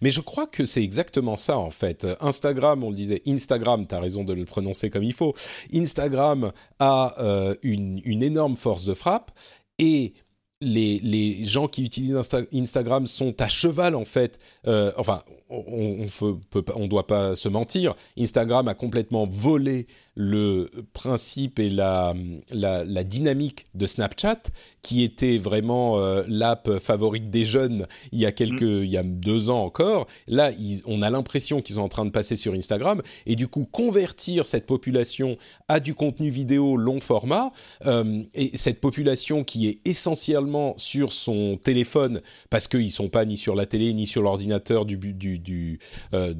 Mais 0.00 0.10
je 0.10 0.20
crois 0.20 0.46
que 0.46 0.64
c'est 0.64 0.82
exactement 0.82 1.36
ça 1.36 1.58
en 1.58 1.70
fait. 1.70 2.06
Instagram, 2.20 2.82
on 2.82 2.90
le 2.90 2.96
disait, 2.96 3.22
Instagram, 3.26 3.86
tu 3.86 3.94
as 3.94 4.00
raison 4.00 4.24
de 4.24 4.32
le 4.32 4.44
prononcer 4.44 4.88
comme 4.88 5.02
il 5.02 5.12
faut, 5.12 5.34
Instagram 5.72 6.52
a 6.78 7.14
euh, 7.18 7.54
une, 7.62 8.00
une, 8.04 8.22
énorme 8.22 8.56
force 8.56 8.84
de 8.84 8.94
frappe 8.94 9.32
et 9.78 10.14
les, 10.60 11.00
les 11.00 11.44
gens 11.44 11.68
qui 11.68 11.84
utilisent 11.84 12.16
Instagram 12.52 13.06
sont 13.06 13.40
à 13.40 13.48
cheval 13.48 13.94
en 13.94 14.04
fait. 14.04 14.38
Euh, 14.66 14.92
enfin, 14.96 15.22
on 15.48 15.98
ne 15.98 16.86
doit 16.86 17.06
pas 17.06 17.36
se 17.36 17.48
mentir. 17.48 17.94
Instagram 18.18 18.68
a 18.68 18.74
complètement 18.74 19.24
volé 19.24 19.86
le 20.16 20.70
principe 20.94 21.58
et 21.58 21.68
la, 21.68 22.14
la, 22.50 23.04
dynamique 23.04 23.66
de 23.74 23.86
Snapchat, 23.86 24.44
qui 24.80 25.02
était 25.02 25.36
vraiment 25.36 25.98
euh, 25.98 26.24
l'app 26.26 26.78
favorite 26.78 27.30
des 27.30 27.44
jeunes 27.44 27.86
il 28.12 28.20
y 28.20 28.26
a 28.26 28.32
quelques, 28.32 28.62
mm. 28.62 28.84
il 28.84 28.90
y 28.90 28.96
a 28.96 29.02
deux 29.02 29.50
ans 29.50 29.62
encore. 29.62 30.06
Là, 30.26 30.50
on 30.86 31.02
a 31.02 31.10
l'impression 31.10 31.60
qu'ils 31.60 31.74
sont 31.74 31.82
en 31.82 31.90
train 31.90 32.06
de 32.06 32.10
passer 32.10 32.34
sur 32.34 32.54
Instagram 32.54 33.02
et 33.26 33.36
du 33.36 33.46
coup 33.46 33.68
convertir 33.70 34.46
cette 34.46 34.64
population 34.64 35.36
à 35.68 35.80
du 35.80 35.94
contenu 35.94 36.30
vidéo 36.30 36.78
long 36.78 37.00
format 37.00 37.50
euh, 37.84 38.22
et 38.34 38.56
cette 38.56 38.80
population 38.80 39.44
qui 39.44 39.68
est 39.68 39.80
essentiellement 39.84 40.74
sur 40.78 41.12
son 41.12 41.58
téléphone 41.62 42.22
parce 42.48 42.68
qu'ils 42.68 42.90
sont 42.90 43.08
pas 43.08 43.26
ni 43.26 43.36
sur 43.36 43.54
la 43.54 43.66
télé 43.66 43.92
ni 43.92 44.06
sur 44.06 44.22
l'ordinateur 44.22 44.86
du, 44.86 44.96
du, 44.96 45.35
du 45.38 45.78
euh, 46.14 46.34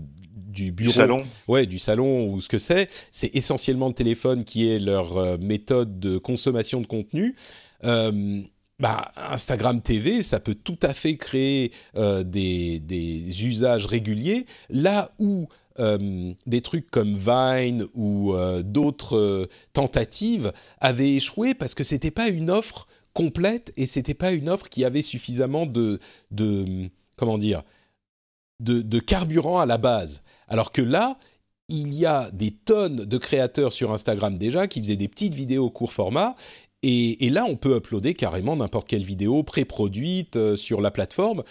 du 0.56 0.72
bureau, 0.72 0.88
du 0.88 0.94
salon. 0.94 1.24
ouais, 1.48 1.66
du 1.66 1.78
salon 1.78 2.28
ou 2.28 2.40
ce 2.40 2.48
que 2.48 2.58
c'est, 2.58 2.88
c'est 3.10 3.34
essentiellement 3.34 3.88
le 3.88 3.94
téléphone 3.94 4.44
qui 4.44 4.68
est 4.68 4.78
leur 4.78 5.16
euh, 5.16 5.36
méthode 5.38 5.98
de 5.98 6.18
consommation 6.18 6.80
de 6.80 6.86
contenu. 6.86 7.34
Euh, 7.84 8.40
bah, 8.78 9.12
Instagram 9.30 9.80
TV, 9.80 10.22
ça 10.22 10.40
peut 10.40 10.54
tout 10.54 10.78
à 10.82 10.92
fait 10.92 11.16
créer 11.16 11.72
euh, 11.96 12.22
des, 12.22 12.78
des, 12.80 13.46
usages 13.46 13.86
réguliers, 13.86 14.46
là 14.68 15.12
où 15.18 15.48
des 16.46 16.62
trucs 16.62 16.90
comme 16.90 17.18
Vine 17.18 17.84
ou 17.92 18.32
d'autres 18.64 19.46
tentatives 19.74 20.54
avaient 20.80 21.16
échoué 21.16 21.52
parce 21.52 21.74
que 21.74 21.84
c'était 21.84 22.10
pas 22.10 22.28
une 22.28 22.50
offre 22.50 22.88
complète 23.12 23.74
et 23.76 23.84
c'était 23.84 24.14
pas 24.14 24.32
une 24.32 24.48
offre 24.48 24.70
qui 24.70 24.86
avait 24.86 25.02
suffisamment 25.02 25.66
de, 25.66 25.98
de 26.30 26.88
comment 27.16 27.36
dire, 27.36 27.62
de, 28.60 28.98
carburant 28.98 29.60
à 29.60 29.66
la 29.66 29.78
base. 29.78 30.22
Alors 30.48 30.72
que 30.72 30.82
là, 30.82 31.18
il 31.68 31.94
y 31.94 32.06
a 32.06 32.30
des 32.30 32.52
tonnes 32.52 33.04
de 33.04 33.18
créateurs 33.18 33.72
sur 33.72 33.92
Instagram 33.92 34.38
déjà 34.38 34.68
qui 34.68 34.80
faisaient 34.80 34.96
des 34.96 35.08
petites 35.08 35.34
vidéos 35.34 35.70
court 35.70 35.92
format. 35.92 36.36
Et, 36.82 37.30
là, 37.30 37.44
on 37.48 37.56
peut 37.56 37.76
uploader 37.76 38.14
carrément 38.14 38.54
n'importe 38.54 38.86
quelle 38.86 39.02
vidéo 39.02 39.42
pré-produite 39.42 40.36
euh, 40.36 40.54
sur 40.54 40.80
la 40.80 40.92
plateforme. 40.92 41.42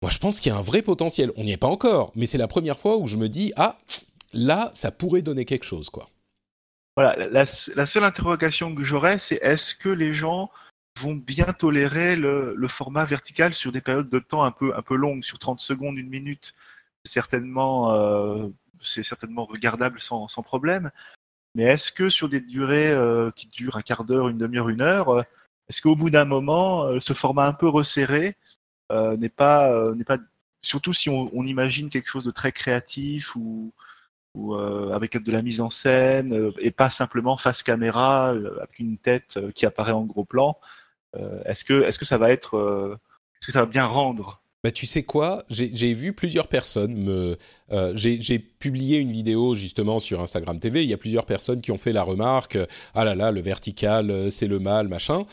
Moi, 0.00 0.10
je 0.10 0.18
pense 0.18 0.40
qu'il 0.40 0.50
y 0.50 0.54
a 0.54 0.58
un 0.58 0.62
vrai 0.62 0.80
potentiel. 0.80 1.30
On 1.36 1.44
n'y 1.44 1.52
est 1.52 1.58
pas 1.58 1.66
encore, 1.66 2.12
mais 2.14 2.24
c'est 2.24 2.38
la 2.38 2.48
première 2.48 2.78
fois 2.78 2.96
où 2.96 3.06
je 3.06 3.18
me 3.18 3.28
dis 3.28 3.52
ah 3.56 3.78
là, 4.32 4.70
ça 4.72 4.90
pourrait 4.90 5.20
donner 5.20 5.44
quelque 5.44 5.64
chose, 5.64 5.90
quoi. 5.90 6.08
Voilà, 6.96 7.28
la, 7.28 7.44
seule 7.44 8.04
interrogation 8.04 8.74
que 8.74 8.82
j'aurais, 8.82 9.18
c'est 9.18 9.38
est-ce 9.42 9.74
que 9.74 9.90
les 9.90 10.14
gens 10.14 10.50
vont 10.98 11.14
bien 11.14 11.46
tolérer 11.46 12.16
le, 12.16 12.68
format 12.68 13.04
vertical 13.04 13.54
sur 13.54 13.72
des 13.72 13.80
périodes 13.80 14.08
de 14.08 14.18
temps 14.18 14.44
un 14.44 14.50
peu, 14.50 14.74
un 14.76 14.82
peu 14.82 14.96
longues, 14.96 15.22
sur 15.22 15.38
30 15.38 15.60
secondes, 15.60 15.98
une 15.98 16.08
minute 16.08 16.54
certainement, 17.04 17.92
euh, 17.94 18.48
c'est 18.80 19.02
certainement 19.02 19.46
regardable 19.46 20.00
sans, 20.00 20.28
sans 20.28 20.42
problème. 20.42 20.90
Mais 21.54 21.64
est-ce 21.64 21.92
que 21.92 22.08
sur 22.08 22.28
des 22.28 22.40
durées 22.40 22.90
euh, 22.90 23.30
qui 23.30 23.48
durent 23.48 23.76
un 23.76 23.82
quart 23.82 24.04
d'heure, 24.04 24.28
une 24.28 24.38
demi-heure, 24.38 24.68
une 24.68 24.82
heure, 24.82 25.08
euh, 25.10 25.22
est-ce 25.68 25.80
qu'au 25.80 25.96
bout 25.96 26.10
d'un 26.10 26.24
moment, 26.24 27.00
ce 27.00 27.12
format 27.12 27.46
un 27.46 27.52
peu 27.52 27.68
resserré 27.68 28.36
n'est 28.90 29.28
pas, 29.28 29.92
n'est 29.94 30.04
pas, 30.04 30.18
surtout 30.62 30.92
si 30.92 31.10
on, 31.10 31.42
imagine 31.42 31.90
quelque 31.90 32.08
chose 32.08 32.22
de 32.22 32.30
très 32.30 32.52
créatif 32.52 33.34
ou, 33.34 33.72
ou 34.34 34.54
avec 34.54 35.16
de 35.16 35.32
la 35.32 35.42
mise 35.42 35.60
en 35.60 35.68
scène 35.68 36.52
et 36.60 36.70
pas 36.70 36.88
simplement 36.88 37.36
face 37.36 37.64
caméra 37.64 38.28
avec 38.28 38.78
une 38.78 38.96
tête 38.96 39.40
qui 39.56 39.66
apparaît 39.66 39.90
en 39.90 40.04
gros 40.04 40.24
plan, 40.24 40.56
est-ce 41.44 41.64
que, 41.64 41.82
est-ce 41.84 41.98
que 41.98 42.04
ça 42.04 42.18
va 42.18 42.30
être, 42.30 42.98
est-ce 43.34 43.46
que 43.46 43.52
ça 43.52 43.60
va 43.60 43.66
bien 43.66 43.84
rendre 43.84 44.42
bah, 44.66 44.72
tu 44.72 44.84
sais 44.84 45.04
quoi? 45.04 45.44
J'ai 45.48 45.94
vu 45.94 46.12
plusieurs 46.12 46.48
personnes 46.48 46.96
me. 46.96 47.38
Euh, 47.70 47.92
j'ai 47.94 48.38
publié 48.40 48.98
une 48.98 49.12
vidéo 49.12 49.54
justement 49.54 50.00
sur 50.00 50.20
Instagram 50.20 50.58
TV. 50.58 50.82
Il 50.82 50.90
y 50.90 50.92
a 50.92 50.96
plusieurs 50.96 51.24
personnes 51.24 51.60
qui 51.60 51.70
ont 51.70 51.78
fait 51.78 51.92
la 51.92 52.02
remarque 52.02 52.58
ah 52.92 53.04
là 53.04 53.14
là, 53.14 53.30
le 53.30 53.40
vertical, 53.40 54.10
euh, 54.10 54.28
c'est 54.28 54.48
le 54.48 54.58
mal, 54.58 54.88
machin 54.88 55.24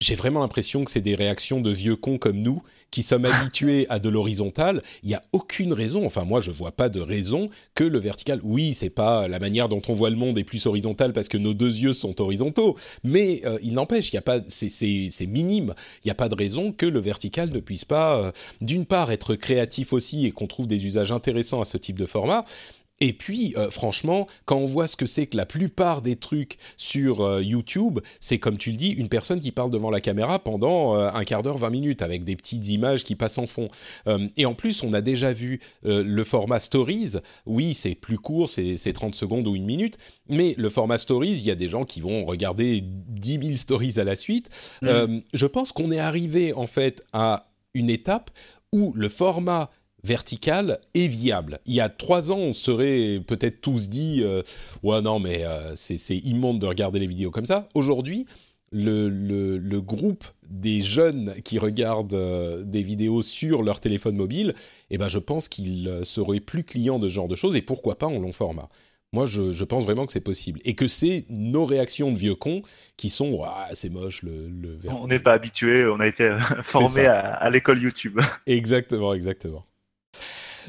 j'ai 0.00 0.14
vraiment 0.14 0.40
l'impression 0.40 0.84
que 0.84 0.90
c'est 0.90 1.00
des 1.00 1.14
réactions 1.14 1.60
de 1.60 1.70
vieux 1.70 1.96
cons 1.96 2.18
comme 2.18 2.38
nous 2.38 2.62
qui 2.90 3.02
sommes 3.02 3.24
habitués 3.24 3.86
à 3.90 3.98
de 3.98 4.08
l'horizontal. 4.08 4.80
Il 5.02 5.08
n'y 5.08 5.14
a 5.14 5.20
aucune 5.32 5.72
raison, 5.72 6.06
enfin 6.06 6.24
moi 6.24 6.40
je 6.40 6.50
vois 6.50 6.72
pas 6.72 6.88
de 6.88 7.00
raison 7.00 7.50
que 7.74 7.84
le 7.84 7.98
vertical. 7.98 8.40
Oui, 8.44 8.74
c'est 8.74 8.90
pas 8.90 9.26
la 9.28 9.38
manière 9.38 9.68
dont 9.68 9.82
on 9.88 9.94
voit 9.94 10.10
le 10.10 10.16
monde 10.16 10.38
est 10.38 10.44
plus 10.44 10.66
horizontal 10.66 11.12
parce 11.12 11.28
que 11.28 11.36
nos 11.36 11.52
deux 11.52 11.78
yeux 11.78 11.92
sont 11.92 12.20
horizontaux, 12.20 12.76
mais 13.02 13.42
euh, 13.44 13.58
il 13.62 13.74
n'empêche, 13.74 14.12
il 14.12 14.14
y 14.14 14.18
a 14.18 14.22
pas, 14.22 14.40
c'est 14.48 15.26
minime. 15.26 15.74
Il 16.04 16.06
n'y 16.06 16.12
a 16.12 16.14
pas 16.14 16.28
de 16.28 16.34
raison 16.34 16.72
que 16.72 16.86
le 16.86 17.00
vertical 17.00 17.50
ne 17.52 17.60
puisse 17.60 17.84
pas, 17.84 18.18
euh, 18.18 18.32
d'une 18.60 18.86
part, 18.86 19.10
être 19.10 19.34
créatif 19.34 19.92
aussi 19.92 20.26
et 20.26 20.30
qu'on 20.30 20.46
trouve 20.46 20.68
des 20.68 20.86
usages 20.86 21.12
intéressants 21.12 21.60
à 21.60 21.64
ce 21.64 21.76
type 21.76 21.98
de 21.98 22.06
format, 22.06 22.44
et 23.00 23.12
puis, 23.12 23.54
euh, 23.56 23.70
franchement, 23.70 24.26
quand 24.44 24.56
on 24.56 24.64
voit 24.64 24.88
ce 24.88 24.96
que 24.96 25.06
c'est 25.06 25.26
que 25.26 25.36
la 25.36 25.46
plupart 25.46 26.02
des 26.02 26.16
trucs 26.16 26.58
sur 26.76 27.20
euh, 27.20 27.42
YouTube, 27.42 28.00
c'est 28.18 28.38
comme 28.38 28.58
tu 28.58 28.72
le 28.72 28.76
dis, 28.76 28.90
une 28.90 29.08
personne 29.08 29.40
qui 29.40 29.52
parle 29.52 29.70
devant 29.70 29.90
la 29.90 30.00
caméra 30.00 30.38
pendant 30.40 30.96
euh, 30.96 31.08
un 31.14 31.24
quart 31.24 31.42
d'heure, 31.42 31.58
20 31.58 31.70
minutes, 31.70 32.02
avec 32.02 32.24
des 32.24 32.34
petites 32.34 32.66
images 32.68 33.04
qui 33.04 33.14
passent 33.14 33.38
en 33.38 33.46
fond. 33.46 33.68
et 34.36 34.46
en 34.46 34.54
plus, 34.54 34.82
on 34.82 34.92
a 34.92 35.00
déjà 35.00 35.32
vu 35.32 35.60
le 35.82 36.24
format 36.24 36.60
Stories. 36.60 37.16
Oui, 37.46 37.74
c'est 37.74 37.94
plus 37.94 38.18
court, 38.18 38.48
c'est 38.48 38.92
30 38.92 39.14
secondes 39.14 39.46
ou 39.46 39.54
une 39.54 39.64
minute, 39.64 39.98
mais 40.28 40.54
le 40.58 40.68
format 40.68 40.98
Stories, 40.98 41.32
il 41.32 41.44
y 41.44 41.50
a 41.50 41.54
des 41.54 41.68
gens 41.68 41.84
qui 41.84 42.00
vont 42.00 42.24
regarder 42.24 42.82
10 42.82 43.38
000 43.42 43.56
stories 43.56 43.98
à 43.98 44.04
la 44.04 44.16
suite. 44.16 44.48
Mmh. 44.82 45.20
je 45.32 45.46
pense 45.46 45.72
qu'on 45.72 45.90
est 45.90 45.98
arrivé, 45.98 46.52
en 46.52 46.66
fait, 46.66 47.02
à 47.12 47.50
une 47.74 47.90
étape 47.90 48.30
où 48.72 48.92
le 48.94 49.08
format 49.08 49.70
verticale 50.04 50.78
est 50.94 51.08
viable. 51.08 51.58
Il 51.66 51.74
y 51.74 51.80
a 51.80 51.88
trois 51.88 52.30
ans, 52.30 52.38
on 52.38 52.52
serait 52.52 53.20
peut-être 53.26 53.60
tous 53.60 53.88
dit 53.88 54.20
euh, 54.22 54.42
ouais 54.82 55.02
non 55.02 55.18
mais 55.18 55.44
euh, 55.44 55.74
c'est 55.74 56.16
immonde 56.16 56.60
de 56.60 56.66
regarder 56.66 56.98
les 56.98 57.06
vidéos 57.06 57.30
comme 57.30 57.46
ça. 57.46 57.68
Aujourd'hui, 57.74 58.26
le, 58.70 59.08
le, 59.08 59.80
groupe 59.80 60.24
des 60.50 60.82
jeunes 60.82 61.34
qui 61.42 61.58
regardent 61.58 62.12
euh, 62.12 62.62
des 62.64 62.82
vidéos 62.82 63.22
sur 63.22 63.62
leur 63.62 63.80
téléphone 63.80 64.14
mobile, 64.14 64.54
eh 64.90 64.98
ben 64.98 65.08
je 65.08 65.18
pense 65.18 65.48
qu'ils 65.48 66.00
seraient 66.04 66.40
plus 66.40 66.64
clients 66.64 66.98
de 66.98 67.08
ce 67.08 67.14
genre 67.14 67.28
de 67.28 67.34
choses 67.34 67.56
et 67.56 67.62
pourquoi 67.62 67.96
pas 67.96 68.06
en 68.06 68.18
long 68.18 68.32
format. 68.32 68.68
Moi, 69.14 69.24
je, 69.24 69.52
je 69.52 69.64
pense 69.64 69.84
vraiment 69.84 70.04
que 70.04 70.12
c'est 70.12 70.20
possible. 70.20 70.60
Et 70.66 70.74
que 70.74 70.86
c'est 70.86 71.24
nos 71.30 71.64
réactions 71.64 72.12
de 72.12 72.18
vieux 72.18 72.34
cons 72.34 72.60
qui 72.98 73.08
sont 73.08 73.40
c'est 73.72 73.88
moche 73.88 74.22
le, 74.22 74.48
le 74.48 74.78
On 74.90 75.06
n'est 75.06 75.18
pas 75.18 75.32
habitué, 75.32 75.86
on 75.86 75.98
a 75.98 76.06
été 76.06 76.36
formé 76.62 77.06
à, 77.06 77.32
à 77.32 77.48
l'école 77.48 77.82
YouTube. 77.82 78.20
Exactement, 78.46 79.14
exactement. 79.14 79.64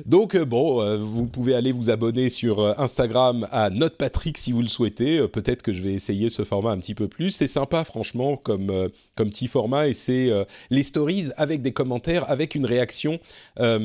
Donc 0.05 0.35
euh, 0.35 0.45
bon, 0.45 0.81
euh, 0.81 0.97
vous 0.97 1.25
pouvez 1.25 1.55
aller 1.55 1.71
vous 1.71 1.89
abonner 1.89 2.29
sur 2.29 2.59
euh, 2.59 2.73
Instagram 2.77 3.47
à 3.51 3.69
NotePatrick 3.69 4.37
si 4.37 4.51
vous 4.51 4.61
le 4.61 4.67
souhaitez. 4.67 5.27
Peut-être 5.27 5.61
que 5.61 5.71
je 5.71 5.81
vais 5.81 5.93
essayer 5.93 6.29
ce 6.29 6.43
format 6.43 6.71
un 6.71 6.77
petit 6.77 6.95
peu 6.95 7.07
plus. 7.07 7.31
C'est 7.31 7.47
sympa 7.47 7.83
franchement 7.83 8.37
comme, 8.37 8.89
petit 9.15 9.47
format 9.47 9.87
et 9.87 9.93
c'est 9.93 10.31
les 10.69 10.83
stories 10.83 11.29
avec 11.35 11.61
des 11.61 11.73
commentaires, 11.73 12.29
avec 12.29 12.55
une 12.55 12.65
réaction 12.65 13.19
à 13.57 13.77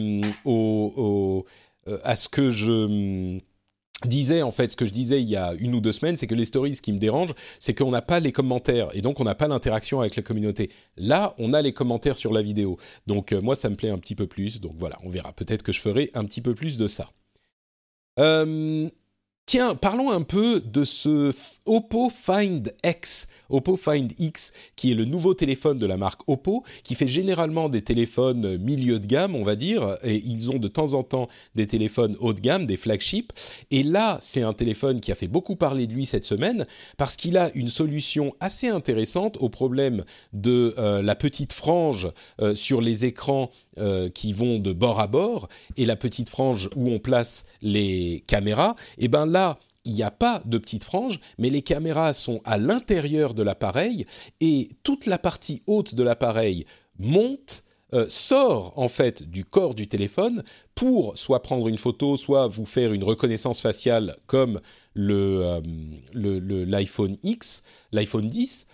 ce 2.16 2.28
que 2.28 2.50
je 2.50 3.38
disais 4.08 4.42
en 4.42 4.50
fait 4.50 4.70
ce 4.70 4.76
que 4.76 4.86
je 4.86 4.92
disais 4.92 5.20
il 5.20 5.28
y 5.28 5.36
a 5.36 5.54
une 5.58 5.74
ou 5.74 5.80
deux 5.80 5.92
semaines, 5.92 6.16
c'est 6.16 6.26
que 6.26 6.34
les 6.34 6.44
stories, 6.44 6.76
ce 6.76 6.82
qui 6.82 6.92
me 6.92 6.98
dérange, 6.98 7.34
c'est 7.58 7.74
qu'on 7.74 7.90
n'a 7.90 8.02
pas 8.02 8.20
les 8.20 8.32
commentaires 8.32 8.88
et 8.94 9.02
donc 9.02 9.20
on 9.20 9.24
n'a 9.24 9.34
pas 9.34 9.48
l'interaction 9.48 10.00
avec 10.00 10.16
la 10.16 10.22
communauté. 10.22 10.70
Là, 10.96 11.34
on 11.38 11.52
a 11.52 11.62
les 11.62 11.72
commentaires 11.72 12.16
sur 12.16 12.32
la 12.32 12.42
vidéo. 12.42 12.78
Donc 13.06 13.32
euh, 13.32 13.40
moi, 13.40 13.56
ça 13.56 13.68
me 13.70 13.76
plaît 13.76 13.90
un 13.90 13.98
petit 13.98 14.14
peu 14.14 14.26
plus. 14.26 14.60
Donc 14.60 14.74
voilà, 14.76 14.98
on 15.04 15.08
verra. 15.08 15.32
Peut-être 15.32 15.62
que 15.62 15.72
je 15.72 15.80
ferai 15.80 16.10
un 16.14 16.24
petit 16.24 16.40
peu 16.40 16.54
plus 16.54 16.76
de 16.76 16.88
ça. 16.88 17.10
Euh, 18.18 18.88
Tiens, 19.46 19.74
parlons 19.74 20.10
un 20.10 20.22
peu 20.22 20.58
de 20.58 20.84
ce 20.84 21.34
Oppo 21.66 22.10
Find 22.10 22.74
X, 22.82 23.28
Oppo 23.50 23.76
Find 23.76 24.10
X, 24.18 24.52
qui 24.74 24.90
est 24.90 24.94
le 24.94 25.04
nouveau 25.04 25.34
téléphone 25.34 25.78
de 25.78 25.84
la 25.84 25.98
marque 25.98 26.22
Oppo, 26.28 26.64
qui 26.82 26.94
fait 26.94 27.08
généralement 27.08 27.68
des 27.68 27.82
téléphones 27.82 28.56
milieu 28.56 28.98
de 28.98 29.06
gamme, 29.06 29.34
on 29.34 29.44
va 29.44 29.54
dire, 29.54 29.98
et 30.02 30.16
ils 30.16 30.50
ont 30.50 30.58
de 30.58 30.68
temps 30.68 30.94
en 30.94 31.02
temps 31.02 31.28
des 31.54 31.66
téléphones 31.66 32.16
haut 32.20 32.32
de 32.32 32.40
gamme, 32.40 32.64
des 32.64 32.78
flagships. 32.78 33.32
Et 33.70 33.82
là, 33.82 34.18
c'est 34.22 34.40
un 34.40 34.54
téléphone 34.54 35.00
qui 35.00 35.12
a 35.12 35.14
fait 35.14 35.28
beaucoup 35.28 35.56
parler 35.56 35.86
de 35.86 35.92
lui 35.92 36.06
cette 36.06 36.24
semaine, 36.24 36.64
parce 36.96 37.16
qu'il 37.16 37.36
a 37.36 37.50
une 37.54 37.68
solution 37.68 38.34
assez 38.40 38.68
intéressante 38.68 39.36
au 39.40 39.50
problème 39.50 40.04
de 40.32 40.74
euh, 40.78 41.02
la 41.02 41.16
petite 41.16 41.52
frange 41.52 42.10
euh, 42.40 42.54
sur 42.54 42.80
les 42.80 43.04
écrans 43.04 43.50
euh, 43.76 44.08
qui 44.08 44.32
vont 44.32 44.58
de 44.58 44.72
bord 44.72 45.00
à 45.00 45.06
bord, 45.06 45.48
et 45.76 45.84
la 45.84 45.96
petite 45.96 46.30
frange 46.30 46.70
où 46.76 46.88
on 46.88 46.98
place 46.98 47.44
les 47.60 48.24
caméras. 48.26 48.74
Et 48.96 49.08
ben 49.08 49.26
là, 49.34 49.58
il 49.84 49.92
n'y 49.92 50.02
a 50.02 50.10
pas 50.10 50.40
de 50.46 50.56
petite 50.56 50.84
frange, 50.84 51.20
mais 51.36 51.50
les 51.50 51.60
caméras 51.60 52.14
sont 52.14 52.40
à 52.44 52.56
l'intérieur 52.56 53.34
de 53.34 53.42
l'appareil 53.42 54.06
et 54.40 54.68
toute 54.82 55.06
la 55.06 55.18
partie 55.18 55.62
haute 55.66 55.94
de 55.94 56.02
l'appareil 56.02 56.64
monte 56.98 57.64
euh, 57.92 58.06
sort 58.08 58.72
en 58.76 58.88
fait 58.88 59.22
du 59.22 59.44
corps 59.44 59.74
du 59.74 59.86
téléphone 59.88 60.42
pour 60.74 61.18
soit 61.18 61.42
prendre 61.42 61.68
une 61.68 61.76
photo, 61.76 62.16
soit 62.16 62.48
vous 62.48 62.64
faire 62.64 62.92
une 62.94 63.04
reconnaissance 63.04 63.60
faciale 63.60 64.16
comme 64.26 64.60
le, 64.94 65.60
euh, 66.14 66.64
l'iPhone 66.66 67.16
X, 67.22 67.62
l'iPhone 67.92 68.28
10 68.28 68.66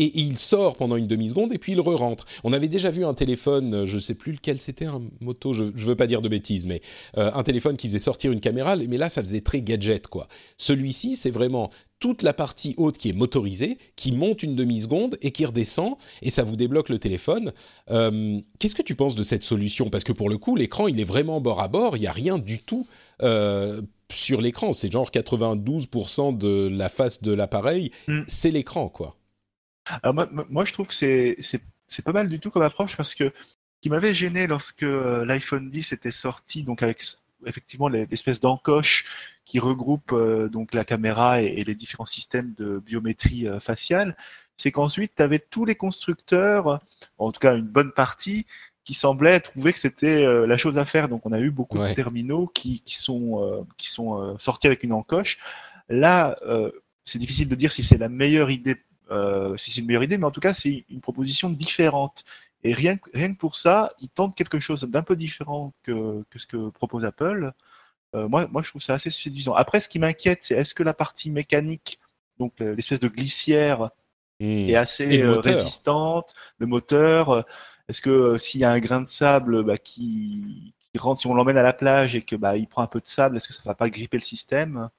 et 0.00 0.18
il 0.18 0.38
sort 0.38 0.76
pendant 0.76 0.96
une 0.96 1.06
demi-seconde 1.06 1.52
et 1.52 1.58
puis 1.58 1.72
il 1.72 1.80
re-rentre. 1.80 2.24
On 2.42 2.54
avait 2.54 2.68
déjà 2.68 2.90
vu 2.90 3.04
un 3.04 3.12
téléphone, 3.12 3.74
euh, 3.74 3.84
je 3.84 3.96
ne 3.96 4.00
sais 4.00 4.14
plus 4.14 4.32
lequel 4.32 4.58
c'était, 4.58 4.86
un 4.86 5.02
moto, 5.20 5.52
je 5.52 5.64
ne 5.64 5.70
veux 5.70 5.94
pas 5.94 6.06
dire 6.06 6.22
de 6.22 6.28
bêtises, 6.28 6.66
mais 6.66 6.80
euh, 7.18 7.30
un 7.34 7.42
téléphone 7.42 7.76
qui 7.76 7.86
faisait 7.86 7.98
sortir 7.98 8.32
une 8.32 8.40
caméra, 8.40 8.76
mais 8.76 8.96
là 8.96 9.10
ça 9.10 9.22
faisait 9.22 9.42
très 9.42 9.60
gadget 9.60 10.06
quoi. 10.06 10.26
Celui-ci 10.56 11.16
c'est 11.16 11.30
vraiment 11.30 11.70
toute 11.98 12.22
la 12.22 12.32
partie 12.32 12.74
haute 12.78 12.96
qui 12.96 13.10
est 13.10 13.12
motorisée, 13.12 13.76
qui 13.94 14.12
monte 14.12 14.42
une 14.42 14.56
demi-seconde 14.56 15.18
et 15.20 15.32
qui 15.32 15.44
redescend, 15.44 15.96
et 16.22 16.30
ça 16.30 16.44
vous 16.44 16.56
débloque 16.56 16.88
le 16.88 16.98
téléphone. 16.98 17.52
Euh, 17.90 18.40
qu'est-ce 18.58 18.74
que 18.74 18.80
tu 18.80 18.94
penses 18.94 19.16
de 19.16 19.22
cette 19.22 19.42
solution? 19.42 19.90
Parce 19.90 20.04
que 20.04 20.12
pour 20.12 20.30
le 20.30 20.38
coup, 20.38 20.56
l'écran, 20.56 20.88
il 20.88 20.98
est 20.98 21.04
vraiment 21.04 21.42
bord 21.42 21.60
à 21.60 21.68
bord, 21.68 21.98
il 21.98 22.00
n'y 22.00 22.06
a 22.06 22.12
rien 22.12 22.38
du 22.38 22.60
tout 22.60 22.86
sur 24.10 24.40
l'écran. 24.40 24.72
C'est 24.72 24.90
genre 24.90 25.10
92% 25.10 26.38
de 26.38 26.70
la 26.72 26.88
face 26.88 27.20
de 27.20 27.32
l'appareil, 27.32 27.90
mm. 28.08 28.20
c'est 28.26 28.50
l'écran, 28.50 28.88
quoi. 28.88 29.19
Alors 30.02 30.14
moi, 30.14 30.28
moi, 30.48 30.64
je 30.64 30.72
trouve 30.72 30.86
que 30.86 30.94
c'est 30.94 31.36
c'est 31.90 32.04
pas 32.04 32.12
mal 32.12 32.28
du 32.28 32.40
tout 32.40 32.50
comme 32.50 32.62
approche 32.62 32.96
parce 32.96 33.14
que 33.14 33.24
ce 33.24 33.80
qui 33.82 33.90
m'avait 33.90 34.14
gêné 34.14 34.46
lorsque 34.46 34.84
euh, 34.84 35.24
l'iPhone 35.26 35.68
10 35.68 35.92
était 35.92 36.10
sorti, 36.10 36.62
donc 36.62 36.82
avec 36.82 37.02
effectivement 37.46 37.88
l'espèce 37.88 38.40
d'encoche 38.40 39.04
qui 39.44 39.58
regroupe 39.58 40.12
euh, 40.12 40.48
donc 40.48 40.72
la 40.72 40.84
caméra 40.84 41.42
et, 41.42 41.64
les 41.64 41.74
différents 41.74 42.06
systèmes 42.06 42.54
de 42.56 42.78
biométrie 42.78 43.48
euh, 43.48 43.58
faciale, 43.58 44.16
c'est 44.56 44.70
qu'ensuite 44.70 45.14
tu 45.16 45.22
avais 45.22 45.38
tous 45.38 45.64
les 45.64 45.74
constructeurs, 45.74 46.80
en 47.18 47.32
tout 47.32 47.40
cas 47.40 47.56
une 47.56 47.66
bonne 47.66 47.92
partie, 47.92 48.46
qui 48.84 48.94
semblaient 48.94 49.40
trouver 49.40 49.72
que 49.72 49.78
c'était 49.78 50.46
la 50.46 50.56
chose 50.56 50.76
à 50.76 50.84
faire. 50.84 51.08
Donc 51.08 51.24
on 51.24 51.32
a 51.32 51.38
eu 51.38 51.50
beaucoup 51.50 51.78
de 51.78 51.94
terminaux 51.94 52.46
qui, 52.46 52.80
qui 52.80 52.96
sont 52.96 53.66
qui 53.76 53.88
sont 53.88 54.36
sortis 54.38 54.66
avec 54.66 54.82
une 54.82 54.92
encoche. 54.92 55.38
Là, 55.88 56.36
c'est 57.04 57.18
difficile 57.18 57.48
de 57.48 57.54
dire 57.54 57.72
si 57.72 57.82
c'est 57.82 57.98
la 57.98 58.08
meilleure 58.08 58.50
idée 58.50 58.76
euh, 59.10 59.56
si 59.56 59.70
c'est 59.70 59.80
une 59.80 59.86
meilleure 59.86 60.04
idée, 60.04 60.18
mais 60.18 60.26
en 60.26 60.30
tout 60.30 60.40
cas, 60.40 60.54
c'est 60.54 60.84
une 60.88 61.00
proposition 61.00 61.50
différente. 61.50 62.24
Et 62.62 62.74
rien, 62.74 62.96
rien 63.14 63.32
que 63.32 63.38
pour 63.38 63.56
ça, 63.56 63.90
ils 64.00 64.08
tentent 64.08 64.34
quelque 64.34 64.60
chose 64.60 64.82
d'un 64.82 65.02
peu 65.02 65.16
différent 65.16 65.72
que, 65.82 66.22
que, 66.30 66.38
ce 66.38 66.46
que 66.46 66.68
propose 66.70 67.04
Apple. 67.04 67.52
Euh, 68.14 68.28
moi, 68.28 68.46
moi, 68.50 68.62
je 68.62 68.70
trouve 68.70 68.82
ça 68.82 68.94
assez 68.94 69.10
séduisant. 69.10 69.54
Après, 69.54 69.80
ce 69.80 69.88
qui 69.88 69.98
m'inquiète, 69.98 70.40
c'est 70.42 70.54
est-ce 70.54 70.74
que 70.74 70.82
la 70.82 70.94
partie 70.94 71.30
mécanique, 71.30 71.98
donc 72.38 72.52
l'espèce 72.60 73.00
de 73.00 73.08
glissière, 73.08 73.90
hmm. 74.40 74.68
est 74.68 74.76
assez 74.76 75.22
euh, 75.22 75.40
résistante, 75.40 76.34
le 76.58 76.66
moteur 76.66 77.46
Est-ce 77.88 78.00
que 78.02 78.36
s'il 78.38 78.60
y 78.60 78.64
a 78.64 78.70
un 78.70 78.80
grain 78.80 79.00
de 79.00 79.06
sable 79.06 79.62
bah, 79.64 79.78
qui, 79.78 80.74
qui, 80.92 80.98
rentre, 80.98 81.20
si 81.20 81.26
on 81.26 81.34
l'emmène 81.34 81.58
à 81.58 81.62
la 81.62 81.72
plage 81.72 82.14
et 82.14 82.22
que 82.22 82.36
bah, 82.36 82.56
il 82.56 82.68
prend 82.68 82.82
un 82.82 82.86
peu 82.86 83.00
de 83.00 83.08
sable, 83.08 83.36
est-ce 83.36 83.48
que 83.48 83.54
ça 83.54 83.62
ne 83.64 83.70
va 83.70 83.74
pas 83.74 83.88
gripper 83.88 84.18
le 84.18 84.22
système? 84.22 84.90